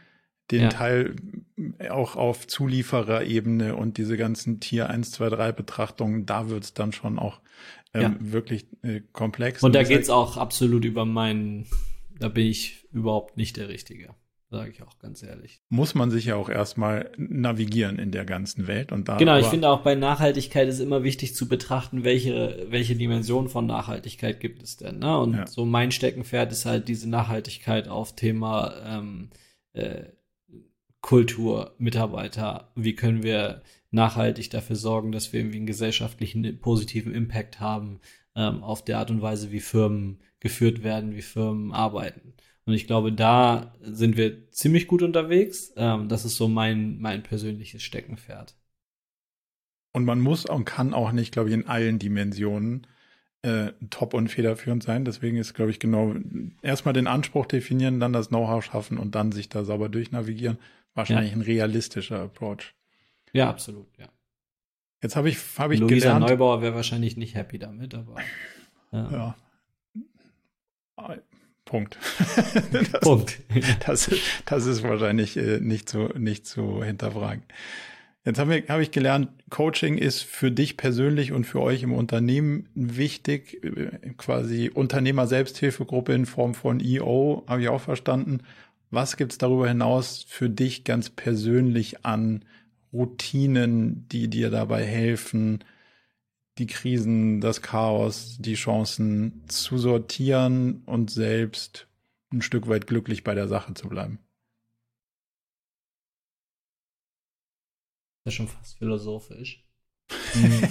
Den 0.51 0.61
ja. 0.61 0.69
Teil 0.69 1.15
auch 1.89 2.15
auf 2.15 2.47
Zuliefererebene 2.47 3.75
und 3.75 3.97
diese 3.97 4.15
ganzen 4.15 4.59
Tier 4.59 4.89
1, 4.89 5.11
2, 5.11 5.29
3 5.29 5.51
Betrachtungen, 5.51 6.25
da 6.27 6.49
wird 6.49 6.63
es 6.63 6.73
dann 6.75 6.93
schon 6.93 7.17
auch 7.17 7.41
ähm, 7.95 8.01
ja. 8.01 8.15
wirklich 8.19 8.67
äh, 8.83 9.01
komplex. 9.11 9.63
Und 9.63 9.73
da 9.73 9.81
geht's 9.81 10.09
auch 10.09 10.37
absolut 10.37 10.85
über 10.85 11.03
meinen, 11.03 11.65
da 12.19 12.29
bin 12.29 12.45
ich 12.45 12.85
überhaupt 12.91 13.37
nicht 13.37 13.57
der 13.57 13.69
Richtige 13.69 14.13
sage 14.49 14.71
ich 14.71 14.83
auch 14.83 14.97
ganz 14.99 15.23
ehrlich. 15.23 15.61
Muss 15.69 15.95
man 15.95 16.11
sich 16.11 16.25
ja 16.25 16.35
auch 16.35 16.49
erstmal 16.49 17.11
navigieren 17.17 17.97
in 17.99 18.11
der 18.11 18.25
ganzen 18.25 18.67
Welt 18.67 18.91
und 18.91 19.07
da. 19.07 19.17
Genau, 19.17 19.37
ich 19.37 19.47
finde 19.47 19.69
auch 19.69 19.81
bei 19.81 19.95
Nachhaltigkeit 19.95 20.67
ist 20.67 20.79
immer 20.79 21.03
wichtig 21.03 21.35
zu 21.35 21.47
betrachten, 21.47 22.03
welche, 22.03 22.67
welche 22.69 22.95
Dimension 22.95 23.49
von 23.49 23.65
Nachhaltigkeit 23.65 24.39
gibt 24.39 24.63
es 24.63 24.77
denn. 24.77 24.99
Ne? 24.99 25.17
Und 25.17 25.33
ja. 25.33 25.47
so 25.47 25.65
mein 25.65 25.91
Steckenpferd 25.91 26.51
ist 26.51 26.65
halt 26.65 26.87
diese 26.87 27.09
Nachhaltigkeit 27.09 27.87
auf 27.87 28.15
Thema 28.15 28.73
ähm, 28.85 29.29
äh, 29.73 30.05
Kultur, 31.01 31.75
Mitarbeiter. 31.77 32.71
Wie 32.75 32.95
können 32.95 33.23
wir 33.23 33.61
nachhaltig 33.91 34.49
dafür 34.49 34.75
sorgen, 34.75 35.11
dass 35.11 35.31
wir 35.33 35.39
irgendwie 35.39 35.57
einen 35.57 35.65
gesellschaftlichen 35.65 36.59
positiven 36.59 37.13
Impact 37.13 37.59
haben 37.59 37.99
ähm, 38.35 38.63
auf 38.63 38.83
der 38.83 38.99
Art 38.99 39.09
und 39.09 39.21
Weise, 39.21 39.51
wie 39.51 39.59
Firmen 39.59 40.19
geführt 40.39 40.83
werden, 40.83 41.15
wie 41.15 41.21
Firmen 41.21 41.71
arbeiten. 41.71 42.33
Und 42.65 42.73
ich 42.73 42.87
glaube, 42.87 43.13
da 43.13 43.73
sind 43.81 44.17
wir 44.17 44.51
ziemlich 44.51 44.87
gut 44.87 45.03
unterwegs. 45.03 45.71
Ähm, 45.75 46.09
das 46.09 46.25
ist 46.25 46.35
so 46.35 46.47
mein, 46.47 46.99
mein 46.99 47.21
persönliches 47.21 47.83
Steckenpferd. 47.83 48.55
Und 49.93 50.05
man 50.05 50.19
muss 50.19 50.45
und 50.45 50.65
kann 50.65 50.93
auch 50.93 51.11
nicht, 51.11 51.31
glaube 51.31 51.49
ich, 51.49 51.55
in 51.55 51.67
allen 51.67 51.99
Dimensionen 51.99 52.87
äh, 53.43 53.71
top 53.91 54.13
und 54.15 54.29
federführend 54.29 54.83
sein. 54.83 55.05
Deswegen 55.05 55.37
ist, 55.37 55.53
glaube 55.53 55.71
ich, 55.71 55.79
genau 55.79 56.15
erstmal 56.63 56.93
den 56.93 57.07
Anspruch 57.07 57.45
definieren, 57.45 57.99
dann 57.99 58.11
das 58.11 58.29
Know-how 58.29 58.63
schaffen 58.63 58.97
und 58.97 59.13
dann 59.13 59.31
sich 59.31 59.47
da 59.47 59.63
sauber 59.63 59.87
durchnavigieren. 59.87 60.57
Wahrscheinlich 60.95 61.31
ja. 61.31 61.37
ein 61.37 61.41
realistischer 61.41 62.21
Approach. 62.21 62.73
Ja, 63.31 63.49
absolut, 63.49 63.87
ja. 63.97 64.07
Jetzt 65.03 65.15
habe 65.15 65.29
ich, 65.29 65.37
hab 65.57 65.71
ich 65.71 65.79
Luisa 65.79 65.95
gelernt. 65.95 66.27
Neubauer 66.27 66.61
wäre 66.61 66.73
wahrscheinlich 66.73 67.15
nicht 67.15 67.35
happy 67.35 67.59
damit, 67.59 67.93
aber. 67.93 68.15
Ja. 68.91 69.35
ja. 70.97 71.17
Punkt. 71.65 71.97
das, 72.71 73.01
Punkt. 73.01 73.41
das, 73.85 74.11
das 74.45 74.65
ist 74.65 74.83
wahrscheinlich 74.83 75.35
äh, 75.35 75.59
nicht, 75.59 75.89
zu, 75.89 76.09
nicht 76.15 76.45
zu 76.45 76.83
hinterfragen. 76.83 77.43
Jetzt 78.23 78.39
habe 78.39 78.63
hab 78.67 78.79
ich 78.79 78.91
gelernt, 78.91 79.29
Coaching 79.49 79.97
ist 79.97 80.23
für 80.23 80.51
dich 80.51 80.77
persönlich 80.77 81.31
und 81.31 81.43
für 81.45 81.61
euch 81.61 81.83
im 81.83 81.93
Unternehmen 81.93 82.69
wichtig, 82.73 83.63
äh, 83.63 84.13
quasi 84.17 84.71
Unternehmer-Selbsthilfegruppe 84.73 86.13
in 86.13 86.25
Form 86.25 86.55
von 86.55 86.79
EO, 86.79 87.43
habe 87.47 87.61
ich 87.61 87.69
auch 87.69 87.81
verstanden. 87.81 88.41
Was 88.89 89.17
gibt's 89.17 89.37
darüber 89.37 89.67
hinaus 89.67 90.25
für 90.27 90.49
dich 90.49 90.83
ganz 90.85 91.09
persönlich 91.09 92.05
an 92.05 92.45
Routinen, 92.93 94.07
die 94.09 94.27
dir 94.27 94.49
dabei 94.49 94.83
helfen, 94.83 95.63
die 96.57 96.67
Krisen, 96.67 97.41
das 97.41 97.61
Chaos, 97.61 98.37
die 98.39 98.55
Chancen 98.55 99.43
zu 99.47 99.77
sortieren 99.77 100.83
und 100.85 101.11
selbst 101.11 101.87
ein 102.31 102.41
Stück 102.41 102.67
weit 102.67 102.87
glücklich 102.87 103.23
bei 103.23 103.35
der 103.35 103.47
Sache 103.47 103.73
zu 103.73 103.89
bleiben. 103.89 104.19
Das 108.23 108.33
ist 108.33 108.37
schon 108.37 108.47
fast 108.47 108.77
philosophisch. 108.77 109.63
Hm. 110.31 110.69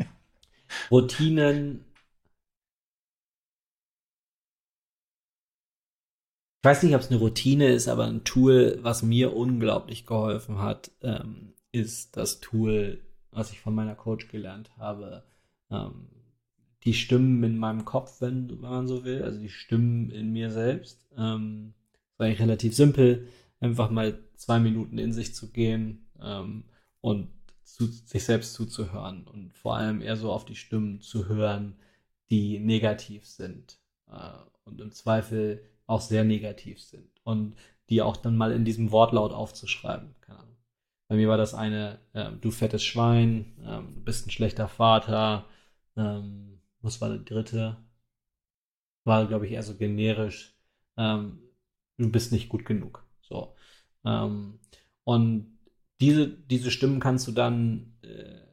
Routinen. 0.90 1.84
Ich 6.60 6.66
weiß 6.66 6.82
nicht, 6.82 6.94
ob 6.94 7.00
es 7.00 7.10
eine 7.10 7.18
Routine 7.18 7.68
ist, 7.68 7.88
aber 7.88 8.06
ein 8.06 8.24
Tool, 8.24 8.78
was 8.82 9.02
mir 9.02 9.34
unglaublich 9.34 10.06
geholfen 10.06 10.58
hat, 10.58 10.92
ähm, 11.02 11.54
ist 11.72 12.16
das 12.16 12.40
Tool 12.40 13.04
was 13.34 13.52
ich 13.52 13.60
von 13.60 13.74
meiner 13.74 13.94
Coach 13.94 14.28
gelernt 14.28 14.70
habe, 14.78 15.24
ähm, 15.70 16.08
die 16.84 16.94
Stimmen 16.94 17.42
in 17.42 17.58
meinem 17.58 17.84
Kopf, 17.84 18.20
wenn, 18.20 18.48
wenn, 18.50 18.60
man 18.60 18.86
so 18.86 19.04
will, 19.04 19.22
also 19.22 19.38
die 19.38 19.48
Stimmen 19.48 20.10
in 20.10 20.32
mir 20.32 20.50
selbst. 20.50 21.06
Ähm, 21.16 21.74
war 22.16 22.26
eigentlich 22.26 22.40
relativ 22.40 22.74
simpel, 22.74 23.28
einfach 23.60 23.90
mal 23.90 24.18
zwei 24.36 24.60
Minuten 24.60 24.98
in 24.98 25.12
sich 25.12 25.34
zu 25.34 25.50
gehen 25.50 26.06
ähm, 26.20 26.64
und 27.00 27.28
zu, 27.64 27.86
sich 27.86 28.24
selbst 28.24 28.54
zuzuhören 28.54 29.26
und 29.26 29.54
vor 29.54 29.76
allem 29.76 30.00
eher 30.00 30.16
so 30.16 30.30
auf 30.30 30.44
die 30.44 30.56
Stimmen 30.56 31.00
zu 31.00 31.28
hören, 31.28 31.76
die 32.30 32.58
negativ 32.58 33.26
sind 33.26 33.78
äh, 34.10 34.38
und 34.64 34.80
im 34.80 34.92
Zweifel 34.92 35.64
auch 35.86 36.00
sehr 36.00 36.24
negativ 36.24 36.80
sind 36.80 37.08
und 37.24 37.56
die 37.90 38.02
auch 38.02 38.16
dann 38.16 38.36
mal 38.36 38.52
in 38.52 38.64
diesem 38.64 38.92
Wortlaut 38.92 39.32
aufzuschreiben. 39.32 40.14
Keine 40.20 40.40
Ahnung. 40.40 40.56
Bei 41.08 41.16
mir 41.16 41.28
war 41.28 41.36
das 41.36 41.54
eine, 41.54 42.00
ähm, 42.14 42.40
du 42.40 42.50
fettes 42.50 42.84
Schwein, 42.84 43.56
ähm, 43.62 43.94
du 43.94 44.00
bist 44.04 44.26
ein 44.26 44.30
schlechter 44.30 44.68
Vater. 44.68 45.46
Ähm, 45.96 46.60
was 46.80 47.00
war 47.00 47.08
der 47.10 47.18
dritte? 47.18 47.76
War, 49.04 49.26
glaube 49.26 49.46
ich, 49.46 49.52
eher 49.52 49.62
so 49.62 49.76
generisch. 49.76 50.54
Ähm, 50.96 51.38
du 51.98 52.10
bist 52.10 52.32
nicht 52.32 52.48
gut 52.48 52.64
genug. 52.64 53.04
So. 53.22 53.54
Ähm, 54.04 54.58
und 55.04 55.58
diese, 56.00 56.28
diese 56.28 56.70
Stimmen 56.70 57.00
kannst 57.00 57.26
du 57.28 57.32
dann 57.32 57.94
äh, 58.02 58.44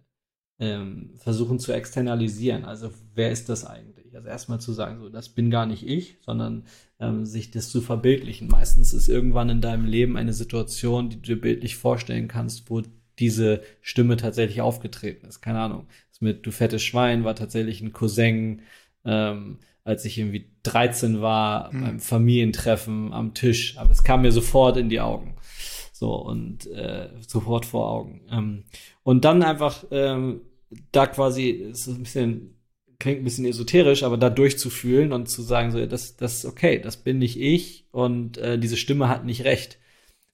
ähm, 0.59 1.15
versuchen 1.17 1.59
zu 1.59 1.71
externalisieren. 1.73 2.65
Also 2.65 2.91
wer 3.13 3.31
ist 3.31 3.49
das 3.49 3.65
eigentlich? 3.65 4.00
Also 4.15 4.27
erstmal 4.27 4.59
zu 4.59 4.73
sagen, 4.73 4.99
so, 4.99 5.09
das 5.09 5.29
bin 5.29 5.49
gar 5.49 5.65
nicht 5.65 5.87
ich, 5.87 6.17
sondern 6.21 6.65
ähm, 6.99 7.25
sich 7.25 7.51
das 7.51 7.69
zu 7.69 7.81
verbildlichen. 7.81 8.47
Meistens 8.47 8.93
ist 8.93 9.07
irgendwann 9.07 9.49
in 9.49 9.61
deinem 9.61 9.85
Leben 9.85 10.17
eine 10.17 10.33
Situation, 10.33 11.09
die 11.09 11.17
du 11.17 11.35
dir 11.35 11.41
bildlich 11.41 11.75
vorstellen 11.75 12.27
kannst, 12.27 12.69
wo 12.69 12.81
diese 13.19 13.61
Stimme 13.81 14.17
tatsächlich 14.17 14.61
aufgetreten 14.61 15.27
ist. 15.27 15.41
Keine 15.41 15.59
Ahnung. 15.59 15.87
Das 16.11 16.21
mit 16.21 16.45
Du 16.45 16.51
fettes 16.51 16.81
Schwein 16.81 17.23
war 17.23 17.35
tatsächlich 17.35 17.81
ein 17.81 17.93
Cousin, 17.93 18.61
ähm, 19.05 19.59
als 19.83 20.05
ich 20.05 20.17
irgendwie 20.17 20.51
13 20.63 21.21
war, 21.21 21.73
mhm. 21.73 21.81
beim 21.81 21.99
Familientreffen 21.99 23.13
am 23.13 23.33
Tisch. 23.33 23.77
Aber 23.77 23.91
es 23.91 24.03
kam 24.03 24.21
mir 24.21 24.31
sofort 24.31 24.77
in 24.77 24.89
die 24.89 25.01
Augen. 25.01 25.35
So, 25.93 26.15
und 26.15 26.65
äh, 26.67 27.09
sofort 27.27 27.65
vor 27.65 27.89
Augen. 27.91 28.21
Ähm, 28.31 28.63
und 29.03 29.23
dann 29.23 29.43
einfach 29.43 29.83
ähm, 29.91 30.41
da 30.91 31.05
quasi, 31.07 31.49
ist 31.49 31.87
ein 31.87 32.03
bisschen, 32.03 32.55
klingt 33.01 33.19
ein 33.19 33.23
bisschen 33.25 33.45
esoterisch, 33.45 34.03
aber 34.03 34.15
da 34.15 34.29
durchzufühlen 34.29 35.11
und 35.11 35.27
zu 35.27 35.41
sagen, 35.41 35.71
so, 35.71 35.85
das, 35.85 36.15
das 36.15 36.35
ist 36.35 36.45
okay, 36.45 36.79
das 36.79 36.97
bin 36.97 37.17
nicht 37.17 37.37
ich 37.37 37.87
und 37.91 38.37
äh, 38.37 38.57
diese 38.57 38.77
Stimme 38.77 39.09
hat 39.09 39.25
nicht 39.25 39.43
recht. 39.43 39.79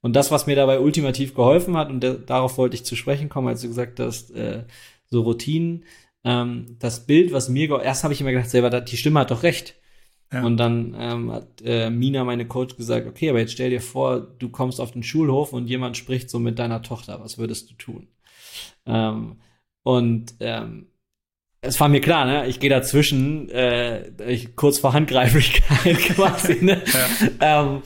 Und 0.02 0.15
das, 0.15 0.30
was 0.30 0.45
mir 0.45 0.56
dabei 0.56 0.80
ultimativ 0.80 1.34
geholfen 1.34 1.76
hat, 1.76 1.89
und 1.89 2.02
darauf 2.02 2.57
wollte 2.57 2.76
ich 2.76 2.85
zu 2.85 2.95
sprechen 2.95 3.30
kommen, 3.30 3.48
als 3.48 3.61
du 3.61 3.68
gesagt 3.68 3.99
hast, 3.99 4.31
äh, 4.31 4.65
so 5.07 5.22
Routinen, 5.22 5.85
ähm, 6.23 6.76
das 6.80 7.07
Bild, 7.07 7.31
was 7.31 7.49
mir, 7.49 7.81
erst 7.81 8.03
habe 8.03 8.14
ich 8.14 8.22
immer 8.22 8.31
gedacht, 8.31 8.49
selber, 8.49 8.69
die 8.81 8.98
Stimme 8.98 9.22
hat 9.22 9.31
doch 9.31 9.44
recht. 9.44 9.76
Ja. 10.31 10.44
Und 10.45 10.57
dann 10.57 10.94
ähm, 10.99 11.31
hat 11.31 11.61
äh, 11.64 11.89
Mina, 11.89 12.26
meine 12.26 12.48
Coach, 12.48 12.76
gesagt, 12.76 13.07
okay, 13.07 13.30
aber 13.30 13.39
jetzt 13.39 13.53
stell 13.53 13.69
dir 13.69 13.81
vor, 13.81 14.19
du 14.19 14.49
kommst 14.49 14.81
auf 14.81 14.91
den 14.91 15.03
Schulhof 15.03 15.53
und 15.53 15.68
jemand 15.68 15.95
spricht 15.95 16.30
so 16.30 16.38
mit 16.38 16.60
deiner 16.60 16.81
Tochter, 16.81 17.22
was 17.22 17.38
würdest 17.38 17.72
du 17.72 17.76
tun? 17.76 18.07
Ähm, 18.85 19.38
und 19.84 20.35
ähm, 20.41 20.88
es 21.68 21.80
war 21.80 21.89
mir 21.89 22.02
klar, 22.02 22.26
ne? 22.26 22.48
Ich 22.48 22.60
gehe 22.60 22.69
dazwischen, 22.69 23.49
äh, 23.49 24.10
ich, 24.27 24.56
kurz 24.56 24.80
vor 24.80 24.94
Handgreiflichkeit 24.94 25.98
quasi, 26.15 26.57
ne? 26.61 26.81
Ja. 27.39 27.61
Ähm, 27.61 27.81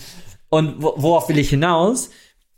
und 0.50 0.76
worauf 0.80 1.30
will 1.30 1.38
ich 1.38 1.50
hinaus? 1.50 2.10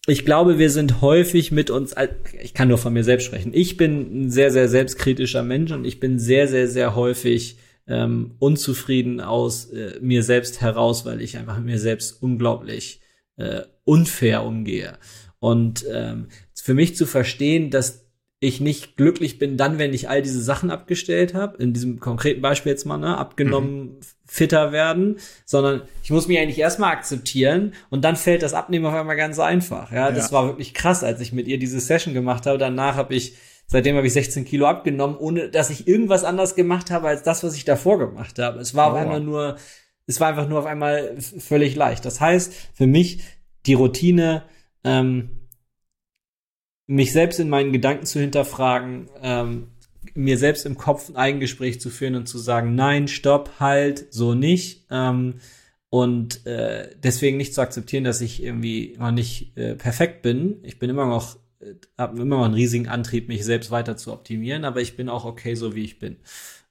Ich 0.08 0.26
glaube, 0.26 0.58
wir 0.58 0.70
sind 0.70 1.02
häufig 1.02 1.52
mit 1.52 1.70
uns, 1.70 1.95
ich 2.41 2.54
kann 2.54 2.68
nur 2.68 2.78
von 2.78 2.91
mir 2.91 3.04
selbst 3.04 3.26
sprechen. 3.26 3.52
Ich 3.54 3.78
bin 3.78 4.26
ein 4.26 4.32
sehr, 4.32 4.52
sehr 4.52 4.68
selbstkritischer 4.68 5.44
Mensch 5.44 5.72
und 5.72 5.86
ich 5.86 6.00
bin 6.00 6.20
sehr, 6.20 6.48
sehr, 6.48 6.68
sehr 6.68 6.95
häufig 6.95 7.58
ähm, 7.88 8.36
unzufrieden 8.40 9.22
aus 9.22 9.66
äh, 9.66 10.00
mir 10.02 10.24
selbst 10.24 10.60
heraus, 10.60 11.06
weil 11.06 11.22
ich 11.22 11.38
einfach 11.38 11.58
mit 11.58 11.66
mir 11.66 11.80
selbst 11.80 12.22
unglaublich 12.22 13.02
äh, 13.38 13.62
unfair 13.86 14.44
umgehe. 14.44 14.98
Und 15.40 15.86
ähm, 15.91 16.28
für 16.54 16.74
mich 16.74 16.95
zu 16.95 17.06
verstehen, 17.06 17.70
dass 17.70 18.02
ich 18.44 18.60
nicht 18.60 18.98
glücklich 18.98 19.40
bin 19.40 19.56
dann, 19.56 19.80
wenn 19.80 19.94
ich 19.94 20.10
all 20.10 20.22
diese 20.22 20.41
Sachen 20.41 20.70
abgestellt 20.70 21.34
habe, 21.34 21.57
in 21.64 21.72
diesem 21.72 22.02
konkreten 22.02 22.41
Beispiel 22.41 22.74
jetzt 22.74 22.84
mal, 22.84 22.98
ne, 22.98 23.18
abgenommen, 23.18 23.84
mhm. 23.84 23.99
fitter 24.26 24.74
werden, 24.74 25.18
sondern 25.45 25.84
ich 26.03 26.11
muss 26.11 26.28
mich 26.28 26.38
eigentlich 26.38 26.60
erstmal 26.60 26.91
akzeptieren 26.91 27.74
und 27.90 28.03
dann 28.03 28.18
fällt 28.18 28.44
das 28.44 28.53
Abnehmen 28.53 28.86
auf 28.86 28.94
einmal 28.94 29.15
ganz 29.15 29.40
einfach. 29.40 29.94
Ja, 29.94 30.10
ja. 30.10 30.11
das 30.11 30.34
war 30.34 30.45
wirklich 30.48 30.74
krass, 30.74 31.06
als 31.06 31.22
ich 31.22 31.32
mit 31.32 31.48
ihr 31.48 31.57
diese 31.57 31.80
Session 31.80 32.14
gemacht 32.14 32.45
habe. 32.45 32.57
Danach 32.57 32.98
habe 32.98 33.15
ich, 33.15 33.38
seitdem 33.68 33.95
habe 33.95 34.07
ich 34.07 34.14
16 34.14 34.44
Kilo 34.44 34.65
abgenommen, 34.65 35.15
ohne 35.15 35.49
dass 35.49 35.70
ich 35.70 35.88
irgendwas 35.88 36.26
anders 36.26 36.56
gemacht 36.56 36.91
habe 36.91 37.07
als 37.07 37.24
das, 37.24 37.45
was 37.45 37.56
ich 37.56 37.64
davor 37.64 37.98
gemacht 37.98 38.40
habe. 38.40 38.60
Es 38.60 38.76
war 38.76 38.90
oh. 38.90 38.91
auf 38.91 38.98
einmal 38.98 39.22
nur, 39.22 39.56
es 40.06 40.20
war 40.20 40.28
einfach 40.28 40.49
nur 40.49 40.60
auf 40.60 40.65
einmal 40.65 41.15
völlig 41.18 41.76
leicht. 41.76 42.03
Das 42.03 42.20
heißt, 42.20 42.53
für 42.74 42.88
mich 42.88 43.24
die 43.65 43.76
Routine, 43.76 44.44
ähm, 44.84 45.43
mich 46.88 47.11
selbst 47.11 47.39
in 47.39 47.49
meinen 47.49 47.72
Gedanken 47.72 48.05
zu 48.05 48.19
hinterfragen, 48.19 49.10
ähm, 49.22 49.68
mir 50.14 50.38
selbst 50.38 50.65
im 50.65 50.77
Kopf 50.77 51.10
ein 51.10 51.15
Eigengespräch 51.15 51.80
zu 51.80 51.89
führen 51.89 52.15
und 52.15 52.27
zu 52.27 52.38
sagen, 52.38 52.76
nein, 52.76 53.07
stopp, 53.07 53.51
halt, 53.60 54.14
so 54.14 54.34
nicht. 54.34 54.85
Ähm, 54.91 55.35
und 55.89 56.45
äh, 56.45 56.89
deswegen 57.01 57.38
nicht 57.38 57.53
zu 57.53 57.61
akzeptieren, 57.61 58.03
dass 58.03 58.22
ich 58.22 58.43
irgendwie 58.43 58.95
noch 58.97 59.11
nicht 59.11 59.55
äh, 59.57 59.76
perfekt 59.76 60.22
bin. 60.23 60.60
Ich 60.64 60.80
bin 60.80 60.89
immer 60.89 61.05
noch, 61.05 61.38
äh, 61.60 61.76
habe 61.97 62.22
immer 62.22 62.38
noch 62.38 62.45
einen 62.45 62.53
riesigen 62.55 62.88
Antrieb, 62.88 63.27
mich 63.27 63.45
selbst 63.45 63.72
weiter 63.72 63.95
zu 63.95 64.11
optimieren, 64.11 64.65
aber 64.65 64.81
ich 64.81 64.95
bin 64.95 65.07
auch 65.07 65.26
okay, 65.26 65.55
so 65.55 65.76
wie 65.76 65.84
ich 65.84 65.99
bin. 65.99 66.18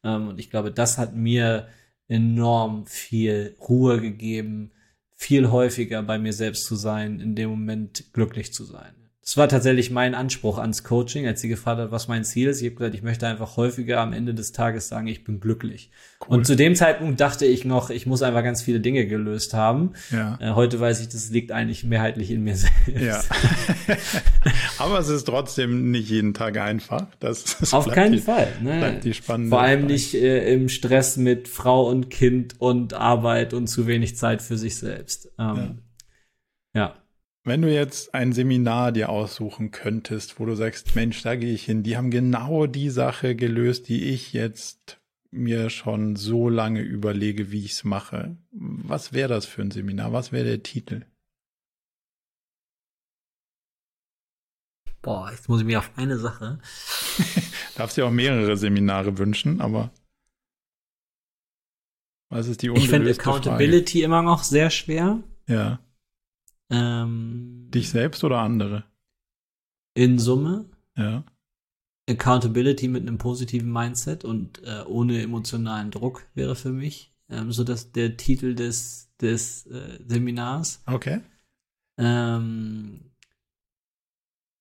Ähm, 0.04 0.28
und 0.28 0.40
ich 0.40 0.50
glaube, 0.50 0.72
das 0.72 0.98
hat 0.98 1.14
mir 1.14 1.68
enorm 2.08 2.86
viel 2.86 3.56
Ruhe 3.60 4.00
gegeben, 4.00 4.72
viel 5.14 5.50
häufiger 5.50 6.02
bei 6.02 6.18
mir 6.18 6.32
selbst 6.32 6.64
zu 6.64 6.74
sein, 6.74 7.20
in 7.20 7.34
dem 7.34 7.50
Moment 7.50 8.12
glücklich 8.12 8.52
zu 8.52 8.64
sein. 8.64 9.01
Das 9.24 9.36
war 9.36 9.48
tatsächlich 9.48 9.92
mein 9.92 10.16
Anspruch 10.16 10.58
ans 10.58 10.82
Coaching, 10.82 11.28
als 11.28 11.40
sie 11.40 11.48
gefragt 11.48 11.78
hat, 11.78 11.92
was 11.92 12.08
mein 12.08 12.24
Ziel 12.24 12.48
ist. 12.48 12.60
Ich 12.60 12.66
habe 12.66 12.74
gesagt, 12.74 12.96
ich 12.96 13.02
möchte 13.02 13.28
einfach 13.28 13.56
häufiger 13.56 14.00
am 14.00 14.12
Ende 14.12 14.34
des 14.34 14.50
Tages 14.50 14.88
sagen, 14.88 15.06
ich 15.06 15.22
bin 15.22 15.38
glücklich. 15.38 15.92
Cool. 16.20 16.38
Und 16.38 16.44
zu 16.44 16.56
dem 16.56 16.74
Zeitpunkt 16.74 17.20
dachte 17.20 17.46
ich 17.46 17.64
noch, 17.64 17.90
ich 17.90 18.04
muss 18.04 18.22
einfach 18.22 18.42
ganz 18.42 18.62
viele 18.62 18.80
Dinge 18.80 19.06
gelöst 19.06 19.54
haben. 19.54 19.92
Ja. 20.10 20.38
Äh, 20.40 20.50
heute 20.54 20.80
weiß 20.80 21.00
ich, 21.00 21.08
das 21.08 21.30
liegt 21.30 21.52
eigentlich 21.52 21.84
mehrheitlich 21.84 22.32
in 22.32 22.42
mir 22.42 22.56
selbst. 22.86 23.00
Ja. 23.00 23.22
Aber 24.78 24.98
es 24.98 25.08
ist 25.08 25.22
trotzdem 25.22 25.92
nicht 25.92 26.10
jeden 26.10 26.34
Tag 26.34 26.58
einfach. 26.58 27.06
Das, 27.20 27.58
das 27.60 27.72
Auf 27.72 27.88
keinen 27.90 28.14
die, 28.14 28.18
Fall. 28.18 28.48
Ne? 28.60 28.78
Bleibt 28.78 29.04
die 29.04 29.14
spannende 29.14 29.50
Vor 29.50 29.60
allem 29.60 29.82
Frage. 29.82 29.92
nicht 29.92 30.14
äh, 30.14 30.52
im 30.52 30.68
Stress 30.68 31.16
mit 31.16 31.46
Frau 31.46 31.88
und 31.88 32.10
Kind 32.10 32.60
und 32.60 32.94
Arbeit 32.94 33.54
und 33.54 33.68
zu 33.68 33.86
wenig 33.86 34.16
Zeit 34.16 34.42
für 34.42 34.58
sich 34.58 34.78
selbst. 34.78 35.30
Ähm, 35.38 35.78
ja. 36.74 36.80
ja. 36.80 37.01
Wenn 37.44 37.62
du 37.62 37.72
jetzt 37.72 38.14
ein 38.14 38.32
Seminar 38.32 38.92
dir 38.92 39.08
aussuchen 39.08 39.72
könntest, 39.72 40.38
wo 40.38 40.46
du 40.46 40.54
sagst, 40.54 40.94
Mensch, 40.94 41.22
da 41.22 41.34
gehe 41.34 41.52
ich 41.52 41.64
hin, 41.64 41.82
die 41.82 41.96
haben 41.96 42.10
genau 42.12 42.66
die 42.66 42.88
Sache 42.88 43.34
gelöst, 43.34 43.88
die 43.88 44.04
ich 44.04 44.32
jetzt 44.32 45.00
mir 45.32 45.68
schon 45.70 46.14
so 46.14 46.48
lange 46.48 46.82
überlege, 46.82 47.50
wie 47.50 47.64
ich 47.64 47.72
es 47.72 47.84
mache. 47.84 48.36
Was 48.52 49.12
wäre 49.12 49.28
das 49.28 49.46
für 49.46 49.62
ein 49.62 49.70
Seminar? 49.72 50.12
Was 50.12 50.30
wäre 50.30 50.44
der 50.44 50.62
Titel? 50.62 51.04
Boah, 55.00 55.30
jetzt 55.32 55.48
muss 55.48 55.60
ich 55.60 55.66
mir 55.66 55.80
auf 55.80 55.90
eine 55.96 56.18
Sache. 56.18 56.60
Darfst 57.76 57.96
dir 57.96 58.06
auch 58.06 58.12
mehrere 58.12 58.56
Seminare 58.56 59.18
wünschen, 59.18 59.60
aber 59.60 59.90
was 62.28 62.46
ist 62.46 62.62
die 62.62 62.68
Ich 62.68 62.88
finde 62.88 63.10
Accountability 63.10 63.98
Frage? 63.98 64.04
immer 64.04 64.22
noch 64.22 64.44
sehr 64.44 64.70
schwer. 64.70 65.22
Ja. 65.48 65.80
Ähm, 66.72 67.68
Dich 67.72 67.90
selbst 67.90 68.24
oder 68.24 68.38
andere? 68.38 68.84
In 69.94 70.18
Summe. 70.18 70.64
Ja. 70.96 71.24
Accountability 72.08 72.88
mit 72.88 73.02
einem 73.02 73.18
positiven 73.18 73.72
Mindset 73.72 74.24
und 74.24 74.62
äh, 74.64 74.82
ohne 74.86 75.22
emotionalen 75.22 75.90
Druck 75.90 76.26
wäre 76.34 76.56
für 76.56 76.72
mich 76.72 77.12
ähm, 77.32 77.52
so 77.52 77.64
dass 77.64 77.92
der 77.92 78.16
Titel 78.16 78.54
des 78.54 79.10
des 79.20 79.66
äh, 79.66 80.00
Seminars. 80.06 80.82
Okay. 80.86 81.20
Ähm, 81.98 83.12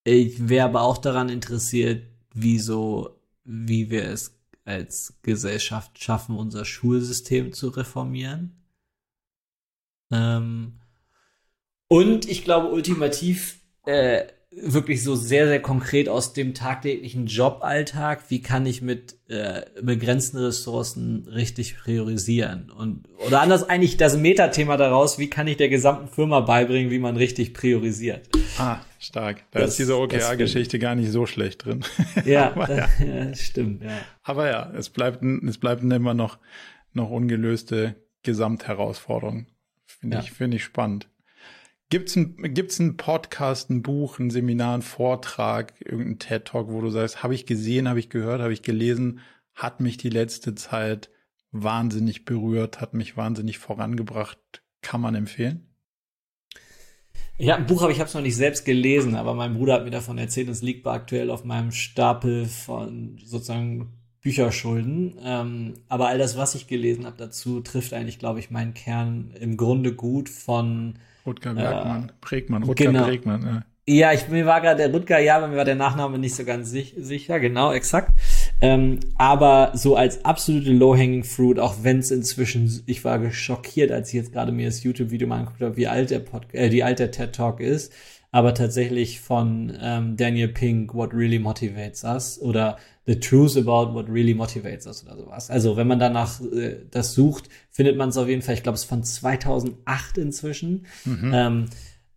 ich 0.04 0.50
wäre 0.50 0.66
aber 0.66 0.82
auch 0.82 0.98
daran 0.98 1.30
interessiert, 1.30 2.08
wieso, 2.34 3.20
wie 3.44 3.90
wir 3.90 4.06
es 4.06 4.40
als 4.64 5.18
Gesellschaft 5.24 6.02
schaffen, 6.02 6.36
unser 6.36 6.66
Schulsystem 6.66 7.54
zu 7.54 7.70
reformieren. 7.70 8.56
Ähm, 10.12 10.80
und 11.92 12.30
ich 12.30 12.46
glaube, 12.46 12.70
ultimativ 12.70 13.60
äh, 13.86 14.22
wirklich 14.50 15.04
so 15.04 15.14
sehr, 15.16 15.46
sehr 15.48 15.62
konkret 15.62 16.08
aus 16.08 16.32
dem 16.32 16.54
tagtäglichen 16.54 17.26
Joballtag, 17.26 18.30
wie 18.30 18.42
kann 18.42 18.66
ich 18.66 18.82
mit 18.82 19.18
äh, 19.28 19.64
begrenzten 19.82 20.38
Ressourcen 20.38 21.28
richtig 21.28 21.78
priorisieren? 21.78 22.72
Und 22.72 23.10
oder 23.28 23.42
anders 23.42 23.68
eigentlich 23.68 23.98
das 23.98 24.16
Metathema 24.16 24.78
daraus, 24.78 25.20
wie 25.20 25.30
kann 25.30 25.48
ich 25.48 25.58
der 25.58 25.68
gesamten 25.68 26.08
Firma 26.08 26.40
beibringen, 26.40 26.92
wie 26.92 27.00
man 27.00 27.18
richtig 27.18 27.54
priorisiert? 27.54 28.30
Ah, 28.58 28.78
stark. 28.98 29.44
Da 29.52 29.60
das, 29.60 29.72
ist 29.72 29.80
diese 29.80 29.98
OKR-Geschichte 29.98 30.80
gar 30.80 30.96
nicht 30.96 31.12
so 31.12 31.26
schlecht 31.26 31.66
drin. 31.66 31.84
Ja, 32.26 32.52
das, 32.52 32.70
ja. 33.00 33.06
ja 33.06 33.36
stimmt, 33.36 33.84
ja. 33.84 34.00
Aber 34.24 34.50
ja, 34.50 34.72
es 34.78 34.88
bleibt, 34.88 35.22
es 35.24 35.58
bleibt 35.58 35.84
immer 35.84 36.14
noch, 36.14 36.40
noch 36.94 37.10
ungelöste 37.10 37.96
Gesamtherausforderung. 38.24 39.48
Finde 39.86 40.18
ja. 40.18 40.24
ich, 40.24 40.32
finde 40.32 40.56
ich 40.56 40.64
spannend. 40.64 41.11
Gibt's 41.92 42.16
ein, 42.16 42.38
gibt's 42.54 42.80
ein 42.80 42.96
Podcast, 42.96 43.70
ein 43.70 43.82
Buch, 43.82 44.18
ein 44.18 44.30
Seminar, 44.30 44.76
ein 44.76 44.82
Vortrag, 44.82 45.74
irgendein 45.82 46.20
TED 46.20 46.46
Talk, 46.46 46.70
wo 46.70 46.80
du 46.80 46.90
sagst, 46.90 47.22
habe 47.22 47.36
ich 47.36 47.46
gesehen, 47.46 47.90
habe 47.90 48.00
ich 48.00 48.10
gehört, 48.10 48.42
habe 48.42 48.54
ich 48.54 48.62
gelesen, 48.62 49.20
hat 49.54 49.82
mich 49.82 49.98
die 49.98 50.10
letzte 50.10 50.56
Zeit 50.56 51.10
wahnsinnig 51.52 52.24
berührt, 52.24 52.80
hat 52.80 52.94
mich 52.94 53.18
wahnsinnig 53.18 53.58
vorangebracht, 53.58 54.40
kann 54.82 55.02
man 55.02 55.16
empfehlen? 55.16 55.68
Ja, 57.38 57.58
ein 57.58 57.66
Buch 57.66 57.82
habe 57.82 57.92
ich 57.92 58.00
habe 58.00 58.08
es 58.08 58.14
noch 58.14 58.22
nicht 58.22 58.38
selbst 58.38 58.64
gelesen, 58.64 59.16
aber 59.16 59.34
mein 59.34 59.54
Bruder 59.54 59.74
hat 59.74 59.84
mir 59.84 59.92
davon 59.92 60.18
erzählt, 60.18 60.48
es 60.48 60.62
liegt 60.62 60.88
aktuell 60.88 61.30
auf 61.30 61.44
meinem 61.44 61.74
Stapel 61.74 62.46
von 62.46 63.18
sozusagen 63.22 63.92
Bücherschulden. 64.22 65.18
Ähm, 65.22 65.74
aber 65.90 66.08
all 66.08 66.20
das, 66.20 66.38
was 66.38 66.56
ich 66.56 66.68
gelesen 66.68 67.06
habe 67.06 67.18
dazu, 67.18 67.60
trifft 67.60 67.92
eigentlich, 67.92 68.18
glaube 68.18 68.40
ich, 68.40 68.50
meinen 68.50 68.74
Kern 68.74 69.34
im 69.38 69.58
Grunde 69.58 69.94
gut 69.94 70.30
von 70.30 70.94
Rutger 71.26 71.54
Bergmann, 71.54 72.10
äh, 72.10 72.14
Bregmann, 72.22 72.64
Rutger 72.64 72.86
genau. 72.86 73.06
Bregmann. 73.06 73.42
Ja. 73.42 73.64
Ja, 73.88 74.14
ich, 74.14 74.28
mir 74.30 74.46
war 74.46 74.62
gerade 74.62 74.78
der 74.78 74.94
Rutger, 74.94 75.20
ja, 75.20 75.38
aber 75.38 75.48
mir 75.48 75.58
war 75.58 75.66
der 75.66 75.76
Nachname 75.76 76.20
nicht 76.20 76.36
so 76.36 76.46
ganz 76.46 76.70
sich, 76.70 76.94
sicher, 76.98 77.40
genau, 77.40 77.74
exakt. 77.74 78.14
Ähm, 78.62 79.00
aber 79.18 79.72
so 79.74 79.96
als 79.96 80.24
absolute 80.24 80.72
Low-Hanging 80.72 81.24
Fruit, 81.24 81.58
auch 81.58 81.78
wenn 81.82 81.98
es 81.98 82.12
inzwischen, 82.12 82.84
ich 82.86 83.04
war 83.04 83.18
geschockiert, 83.18 83.92
als 83.92 84.10
ich 84.10 84.14
jetzt 84.14 84.34
gerade 84.34 84.52
mir 84.52 84.68
das 84.68 84.84
YouTube-Video 84.84 85.28
mal 85.28 85.40
angeguckt 85.40 85.62
habe, 85.62 85.78
wie 85.78 85.88
alt 85.88 86.12
der 86.12 86.20
Pod, 86.20 86.44
äh, 86.54 86.72
wie 86.72 86.84
alt 86.84 87.00
der 87.00 87.10
TED 87.10 87.34
Talk 87.34 87.60
ist. 87.60 87.92
Aber 88.32 88.54
tatsächlich 88.54 89.20
von 89.20 89.76
ähm, 89.82 90.16
Daniel 90.16 90.48
Pink, 90.50 90.94
What 90.94 91.14
Really 91.14 91.40
Motivates 91.40 92.04
Us 92.04 92.40
oder 92.40 92.78
The 93.08 93.20
Truth 93.20 93.58
About 93.58 93.94
What 93.94 94.08
Really 94.10 94.34
Motivates 94.34 94.86
Us 94.86 95.04
oder 95.06 95.18
sowas. 95.18 95.50
Also 95.50 95.76
wenn 95.76 95.88
man 95.88 96.00
danach 96.00 96.40
äh, 96.42 96.78
das 96.90 97.14
sucht, 97.14 97.50
findet 97.70 97.98
man 97.98 98.10
es 98.10 98.18
auf 98.18 98.28
jeden 98.28 98.42
Fall. 98.42 98.56
Ich 98.56 98.64
glaube, 98.64 98.76
es 98.76 98.84
ist 98.84 98.90
von 98.90 99.04
2008 99.04 100.18
inzwischen. 100.18 100.86
Mhm. 101.06 101.32
Ähm, 101.34 101.66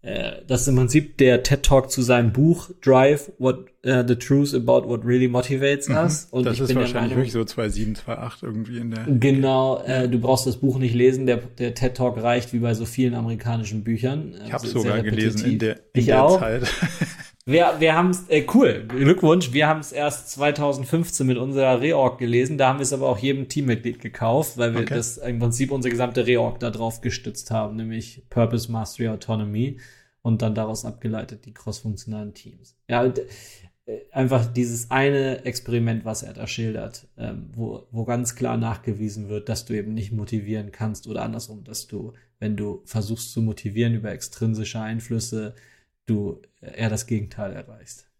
äh, 0.05 0.43
das 0.47 0.63
ist 0.63 0.69
im 0.69 0.77
Prinzip 0.77 1.17
der 1.17 1.43
TED 1.43 1.63
Talk 1.63 1.91
zu 1.91 2.03
seinem 2.03 2.33
Buch 2.33 2.69
Drive, 2.83 3.33
What 3.39 3.71
uh, 3.87 4.03
the 4.07 4.17
Truth 4.17 4.53
About 4.53 4.87
What 4.87 5.07
Really 5.07 5.29
Motivates 5.29 5.89
mhm. 5.89 5.97
Us. 5.97 6.29
Und 6.31 6.45
das 6.45 6.61
ist 6.61 6.75
wahrscheinlich 6.75 6.95
Meinung, 6.95 7.17
wirklich 7.17 7.33
so 7.33 7.43
2007, 7.43 7.95
2008 7.95 8.43
irgendwie 8.43 8.79
in 8.79 8.91
der. 8.91 9.05
Genau, 9.05 9.83
äh, 9.83 10.07
du 10.07 10.19
brauchst 10.19 10.47
das 10.47 10.59
Buch 10.59 10.79
nicht 10.79 10.95
lesen. 10.95 11.25
Der, 11.25 11.39
der 11.39 11.75
TED 11.75 11.97
Talk 11.97 12.23
reicht 12.23 12.53
wie 12.53 12.59
bei 12.59 12.75
so 12.75 12.85
vielen 12.85 13.15
amerikanischen 13.15 13.83
Büchern. 13.83 14.35
Ich 14.45 14.53
habe 14.53 14.67
sogar 14.67 15.01
gelesen 15.03 15.53
in 15.53 15.59
der, 15.59 15.77
in 15.95 16.01
ich 16.01 16.07
der 16.07 16.23
auch. 16.23 16.39
Zeit. 16.39 16.65
Wir, 17.47 17.75
wir 17.79 17.95
haben 17.95 18.09
es, 18.09 18.27
äh, 18.31 18.47
cool, 18.55 18.87
Glückwunsch, 18.89 19.53
wir 19.53 19.67
haben 19.67 19.81
es 19.81 19.93
erst 19.93 20.31
2015 20.31 21.27
mit 21.27 21.37
unserer 21.37 21.79
Reorg 21.79 22.19
gelesen, 22.19 22.57
da 22.57 22.69
haben 22.69 22.79
wir 22.79 22.85
es 22.85 22.95
aber 22.95 23.07
auch 23.07 23.19
jedem 23.19 23.49
Teammitglied 23.49 24.01
gekauft, 24.01 24.57
weil 24.57 24.73
wir 24.73 24.81
okay. 24.81 24.95
das 24.95 25.19
im 25.19 25.41
Prinzip 25.41 25.71
unsere 25.71 25.91
gesamte 25.91 26.27
Reorg 26.27 26.59
da 26.61 26.71
drauf 26.71 27.03
gestützt 27.03 27.51
haben, 27.51 27.77
nämlich 27.77 28.25
Purpose, 28.31 28.73
Mastery, 28.73 29.09
Autonomy 29.09 29.79
und 30.23 30.41
dann 30.41 30.55
daraus 30.55 30.87
abgeleitet 30.87 31.45
die 31.45 31.53
crossfunktionalen 31.53 32.33
Teams. 32.33 32.79
Ja, 32.89 33.03
und, 33.03 33.19
äh, 33.19 33.99
einfach 34.11 34.47
dieses 34.47 34.91
eine 34.91 35.45
Experiment, 35.45 36.07
was 36.07 36.23
er 36.23 36.33
da 36.33 36.47
schildert, 36.47 37.09
ähm, 37.19 37.51
wo, 37.53 37.87
wo 37.91 38.07
ganz 38.07 38.37
klar 38.37 38.57
nachgewiesen 38.57 39.29
wird, 39.29 39.51
dass 39.51 39.67
du 39.67 39.75
eben 39.75 39.93
nicht 39.93 40.13
motivieren 40.13 40.73
kannst 40.73 41.07
oder 41.07 41.21
andersrum, 41.21 41.63
dass 41.63 41.89
du, 41.89 42.15
wenn 42.39 42.57
du 42.57 42.81
versuchst 42.87 43.33
zu 43.33 43.43
motivieren 43.43 43.93
über 43.93 44.13
extrinsische 44.13 44.81
Einflüsse, 44.81 45.55
du 46.07 46.43
eher 46.61 46.91
das 46.91 47.07
Gegenteil 47.07 47.53
erreichst. 47.53 48.11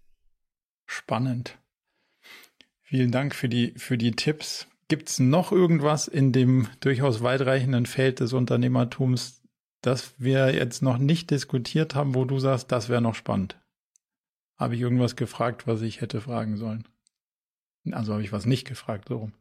Spannend. 0.87 1.59
Vielen 2.83 3.11
Dank 3.11 3.35
für 3.35 3.49
die, 3.49 3.75
für 3.77 3.99
die 3.99 4.13
Tipps. 4.13 4.67
Gibt 4.89 5.09
es 5.09 5.19
noch 5.19 5.51
irgendwas 5.51 6.09
in 6.09 6.33
dem 6.33 6.69
durchaus 6.81 7.23
weitreichenden 7.23 7.87
Feld 7.87 8.21
des 8.21 8.33
Unternehmertums, 8.33 9.43
das 9.81 10.15
wir 10.19 10.55
jetzt 10.55 10.83
noch 10.83 10.99
nicht 10.99 11.31
diskutiert 11.31 11.95
haben, 11.95 12.15
wo 12.15 12.25
du 12.25 12.39
sagst, 12.39 12.71
das 12.71 12.89
wäre 12.89 13.01
noch 13.01 13.15
spannend? 13.15 13.59
Habe 14.57 14.75
ich 14.75 14.81
irgendwas 14.81 15.17
gefragt, 15.17 15.67
was 15.67 15.83
ich 15.83 16.01
hätte 16.01 16.21
fragen 16.21 16.57
sollen? 16.57 16.87
Also 17.91 18.13
habe 18.13 18.23
ich 18.23 18.33
was 18.33 18.47
nicht 18.47 18.67
gefragt, 18.67 19.09
so 19.09 19.19
rum. 19.19 19.33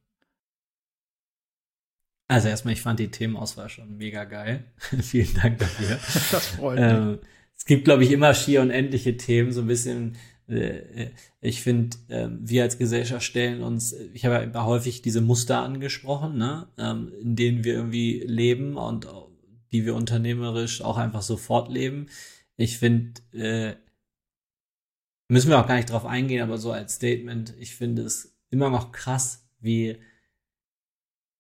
Also 2.28 2.48
erstmal, 2.48 2.74
ich 2.74 2.82
fand 2.82 3.00
die 3.00 3.12
Themenauswahl 3.12 3.70
schon 3.70 3.98
mega 3.98 4.24
geil. 4.24 4.66
Vielen 5.02 5.34
Dank 5.36 5.60
dafür. 5.60 5.98
das 6.32 6.48
freut 6.48 6.80
mich. 6.80 6.90
Ähm, 6.90 7.20
es 7.64 7.68
gibt, 7.68 7.86
glaube 7.86 8.04
ich, 8.04 8.12
immer 8.12 8.34
schier 8.34 8.62
unendliche 8.62 9.16
Themen, 9.16 9.54
so 9.54 9.62
ein 9.62 9.68
bisschen. 9.68 10.18
Äh, 10.50 11.12
ich 11.40 11.62
finde, 11.62 11.96
äh, 12.10 12.28
wir 12.30 12.64
als 12.64 12.78
Gesellschaft 12.78 13.24
stellen 13.24 13.64
uns, 13.64 13.96
ich 14.14 14.26
habe 14.26 14.36
ja 14.36 14.42
immer 14.42 14.66
häufig 14.66 15.02
diese 15.02 15.22
Muster 15.22 15.60
angesprochen, 15.60 16.38
ne, 16.38 16.68
ähm, 16.78 17.14
in 17.22 17.38
denen 17.38 17.64
wir 17.64 17.76
irgendwie 17.76 18.22
leben 18.28 18.76
und 18.76 19.08
die 19.72 19.86
wir 19.86 19.96
unternehmerisch 19.96 20.82
auch 20.82 20.98
einfach 20.98 21.22
so 21.22 21.38
fortleben. 21.38 22.10
Ich 22.58 22.80
finde, 22.80 23.22
äh, 23.32 23.76
müssen 25.30 25.50
wir 25.50 25.58
auch 25.58 25.68
gar 25.68 25.78
nicht 25.78 25.90
drauf 25.90 26.06
eingehen, 26.06 26.42
aber 26.42 26.58
so 26.58 26.74
als 26.74 26.96
Statement, 26.96 27.54
ich 27.60 27.78
finde 27.78 28.02
es 28.02 28.36
immer 28.50 28.70
noch 28.70 28.92
krass, 28.92 29.48
wie 29.62 30.00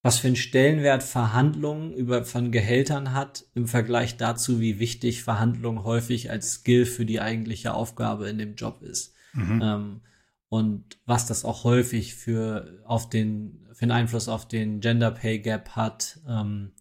was 0.03 0.19
für 0.19 0.27
einen 0.27 0.35
Stellenwert 0.35 1.01
Verhandlungen 1.01 1.93
über 1.93 2.25
von 2.25 2.51
Gehältern 2.51 3.13
hat 3.13 3.45
im 3.55 3.67
Vergleich 3.67 4.17
dazu, 4.17 4.59
wie 4.59 4.77
wichtig 4.77 5.23
Verhandlungen 5.23 5.85
häufig 5.85 6.29
als 6.29 6.55
Skill 6.55 6.85
für 6.85 7.05
die 7.05 7.21
eigentliche 7.21 7.73
Aufgabe 7.73 8.29
in 8.29 8.37
dem 8.37 8.55
Job 8.55 8.83
ist. 8.83 9.15
Mhm. 9.31 9.61
Ähm, 9.63 10.01
und 10.49 10.99
was 11.05 11.25
das 11.25 11.45
auch 11.45 11.63
häufig 11.63 12.15
für 12.15 12.83
auf 12.85 13.09
den 13.09 13.65
für 13.71 13.83
einen 13.83 13.91
Einfluss 13.91 14.27
auf 14.27 14.47
den 14.47 14.81
Gender 14.81 15.09
Pay 15.09 15.39
Gap 15.39 15.69
hat 15.69 16.19
ähm, 16.27 16.73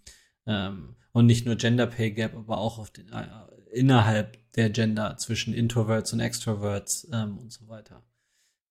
ähm, 0.47 0.97
und 1.13 1.27
nicht 1.27 1.47
nur 1.47 1.57
Gender 1.57 1.87
Pay 1.87 2.11
Gap, 2.11 2.37
aber 2.37 2.59
auch 2.59 2.79
auf 2.79 2.91
den, 2.91 3.11
äh, 3.13 3.25
innerhalb 3.73 4.37
der 4.55 4.69
Gender 4.69 5.17
zwischen 5.17 5.55
Introverts 5.55 6.13
und 6.13 6.21
Extroverts 6.21 7.09
ähm, 7.13 7.39
und 7.39 7.53
so 7.53 7.69
weiter. 7.69 8.03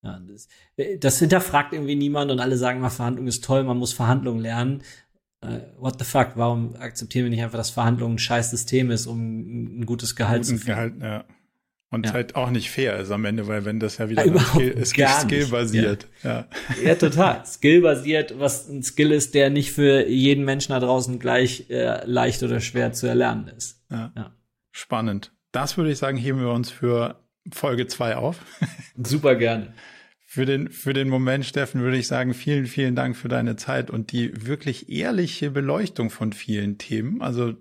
Ja, 0.04 0.20
das, 0.20 0.48
äh, 0.78 0.98
das 0.98 1.20
hinterfragt 1.20 1.74
irgendwie 1.74 1.96
niemand 1.96 2.32
und 2.32 2.40
alle 2.40 2.58
sagen 2.58 2.82
mal, 2.82 2.90
Verhandlung 2.90 3.28
ist 3.28 3.44
toll, 3.44 3.64
man 3.64 3.78
muss 3.78 3.94
Verhandlungen 3.94 4.42
lernen. 4.42 4.84
Uh, 5.44 5.60
what 5.80 5.98
the 5.98 6.06
fuck, 6.06 6.34
warum 6.36 6.76
akzeptieren 6.76 7.26
wir 7.26 7.32
nicht 7.32 7.42
einfach, 7.42 7.58
dass 7.58 7.72
Verhandlungen 7.72 8.16
ein 8.16 8.20
scheiß 8.20 8.52
System 8.52 8.92
ist, 8.92 9.08
um 9.08 9.80
ein 9.80 9.86
gutes 9.88 10.16
Gehalt 10.16 10.46
zu 10.46 10.52
finden? 10.52 10.68
Gehalt, 10.68 10.94
ja. 11.02 11.26
Und 11.90 12.06
ja. 12.06 12.14
halt 12.14 12.36
auch 12.36 12.52
nicht 12.52 12.72
fair 12.72 12.98
ist 13.00 13.12
am 13.12 13.26
Ende, 13.26 13.48
weil 13.48 13.66
wenn 13.66 13.80
das 13.80 13.98
ja 13.98 14.08
wieder 14.10 14.26
ja, 14.26 14.40
Skill, 14.40 14.70
ist 14.70 14.96
skillbasiert. 14.96 16.08
Ja. 16.24 16.48
ja. 16.80 16.90
ja, 16.90 16.96
total. 16.96 17.46
Skillbasiert, 17.46 18.40
was 18.40 18.70
ein 18.70 18.82
Skill 18.82 19.12
ist, 19.12 19.34
der 19.34 19.50
nicht 19.50 19.74
für 19.74 20.08
jeden 20.08 20.46
Menschen 20.46 20.72
da 20.72 20.80
draußen 20.80 21.20
gleich 21.20 21.70
äh, 21.70 22.06
leicht 22.06 22.44
oder 22.44 22.62
schwer 22.62 22.94
zu 22.94 23.08
erlernen 23.08 23.50
ist. 23.50 23.84
Ja. 23.92 24.14
ja. 24.16 24.34
Spannend. 24.72 25.34
Das 25.52 25.76
würde 25.76 25.92
ich 25.92 25.98
sagen, 25.98 26.16
heben 26.16 26.40
wir 26.40 26.52
uns 26.52 26.72
für 26.72 27.21
Folge 27.52 27.88
zwei 27.88 28.16
auf. 28.16 28.40
Super 29.04 29.36
gerne. 29.36 29.74
Für 30.26 30.46
den, 30.46 30.70
für 30.70 30.94
den 30.94 31.10
Moment, 31.10 31.46
Steffen, 31.46 31.82
würde 31.82 31.98
ich 31.98 32.08
sagen, 32.08 32.34
vielen, 32.34 32.66
vielen 32.66 32.96
Dank 32.96 33.18
für 33.18 33.28
deine 33.28 33.58
Zeit 33.58 33.90
und 33.90 34.14
die 34.14 34.46
wirklich 34.48 34.90
ehrliche 34.90 35.52
Beleuchtung 35.52 36.10
von 36.10 36.32
vielen 36.32 36.78
Themen. 36.78 37.22
Also 37.22 37.56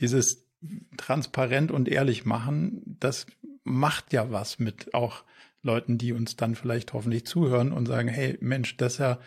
dieses 0.00 0.48
transparent 0.96 1.70
und 1.70 1.88
ehrlich 1.88 2.24
machen, 2.24 2.82
das 2.98 3.26
macht 3.64 4.12
ja 4.12 4.30
was 4.32 4.58
mit 4.58 4.94
auch 4.94 5.24
Leuten, 5.62 5.98
die 5.98 6.12
uns 6.12 6.36
dann 6.36 6.54
vielleicht 6.54 6.92
hoffentlich 6.92 7.24
zuhören 7.24 7.72
und 7.72 7.86
sagen, 7.86 8.08
hey 8.08 8.36
Mensch, 8.40 8.76
das 8.76 8.94
ist 8.94 8.98
ja, 8.98 9.18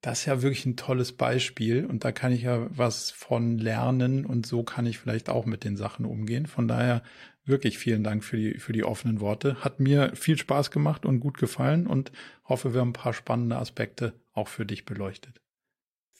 das 0.00 0.20
ist 0.20 0.26
ja 0.26 0.42
wirklich 0.42 0.66
ein 0.66 0.76
tolles 0.76 1.12
Beispiel 1.12 1.86
und 1.86 2.04
da 2.04 2.12
kann 2.12 2.32
ich 2.32 2.42
ja 2.42 2.66
was 2.70 3.10
von 3.10 3.58
lernen 3.58 4.26
und 4.26 4.46
so 4.46 4.62
kann 4.62 4.86
ich 4.86 4.98
vielleicht 4.98 5.28
auch 5.28 5.46
mit 5.46 5.64
den 5.64 5.76
Sachen 5.76 6.04
umgehen. 6.04 6.46
Von 6.46 6.68
daher 6.68 7.02
wirklich 7.48 7.78
vielen 7.78 8.04
Dank 8.04 8.24
für 8.24 8.36
die, 8.36 8.58
für 8.58 8.72
die 8.72 8.84
offenen 8.84 9.20
Worte. 9.20 9.56
Hat 9.64 9.80
mir 9.80 10.14
viel 10.14 10.38
Spaß 10.38 10.70
gemacht 10.70 11.06
und 11.06 11.20
gut 11.20 11.38
gefallen 11.38 11.86
und 11.86 12.12
hoffe, 12.44 12.74
wir 12.74 12.80
haben 12.80 12.90
ein 12.90 12.94
paar 12.94 13.14
spannende 13.14 13.56
Aspekte 13.56 14.14
auch 14.32 14.48
für 14.48 14.66
dich 14.66 14.84
beleuchtet. 14.84 15.40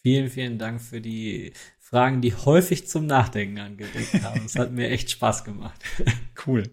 Vielen, 0.03 0.29
vielen 0.29 0.59
Dank 0.59 0.81
für 0.81 1.01
die 1.01 1.53
Fragen, 1.79 2.21
die 2.21 2.35
häufig 2.35 2.87
zum 2.87 3.07
Nachdenken 3.07 3.59
angeregt 3.59 4.23
haben. 4.23 4.43
Es 4.45 4.57
hat 4.57 4.73
mir 4.73 4.89
echt 4.91 5.11
Spaß 5.11 5.45
gemacht. 5.45 5.83
Cool. 6.47 6.71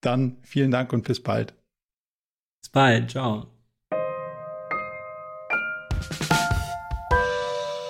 Dann 0.00 0.38
vielen 0.42 0.70
Dank 0.70 0.92
und 0.92 1.02
bis 1.02 1.20
bald. 1.20 1.52
Bis 2.62 2.70
bald. 2.70 3.10
Ciao. 3.10 3.48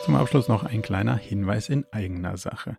Zum 0.04 0.16
Abschluss 0.16 0.48
noch 0.48 0.64
ein 0.64 0.82
kleiner 0.82 1.16
Hinweis 1.16 1.68
in 1.68 1.84
eigener 1.92 2.36
Sache. 2.36 2.78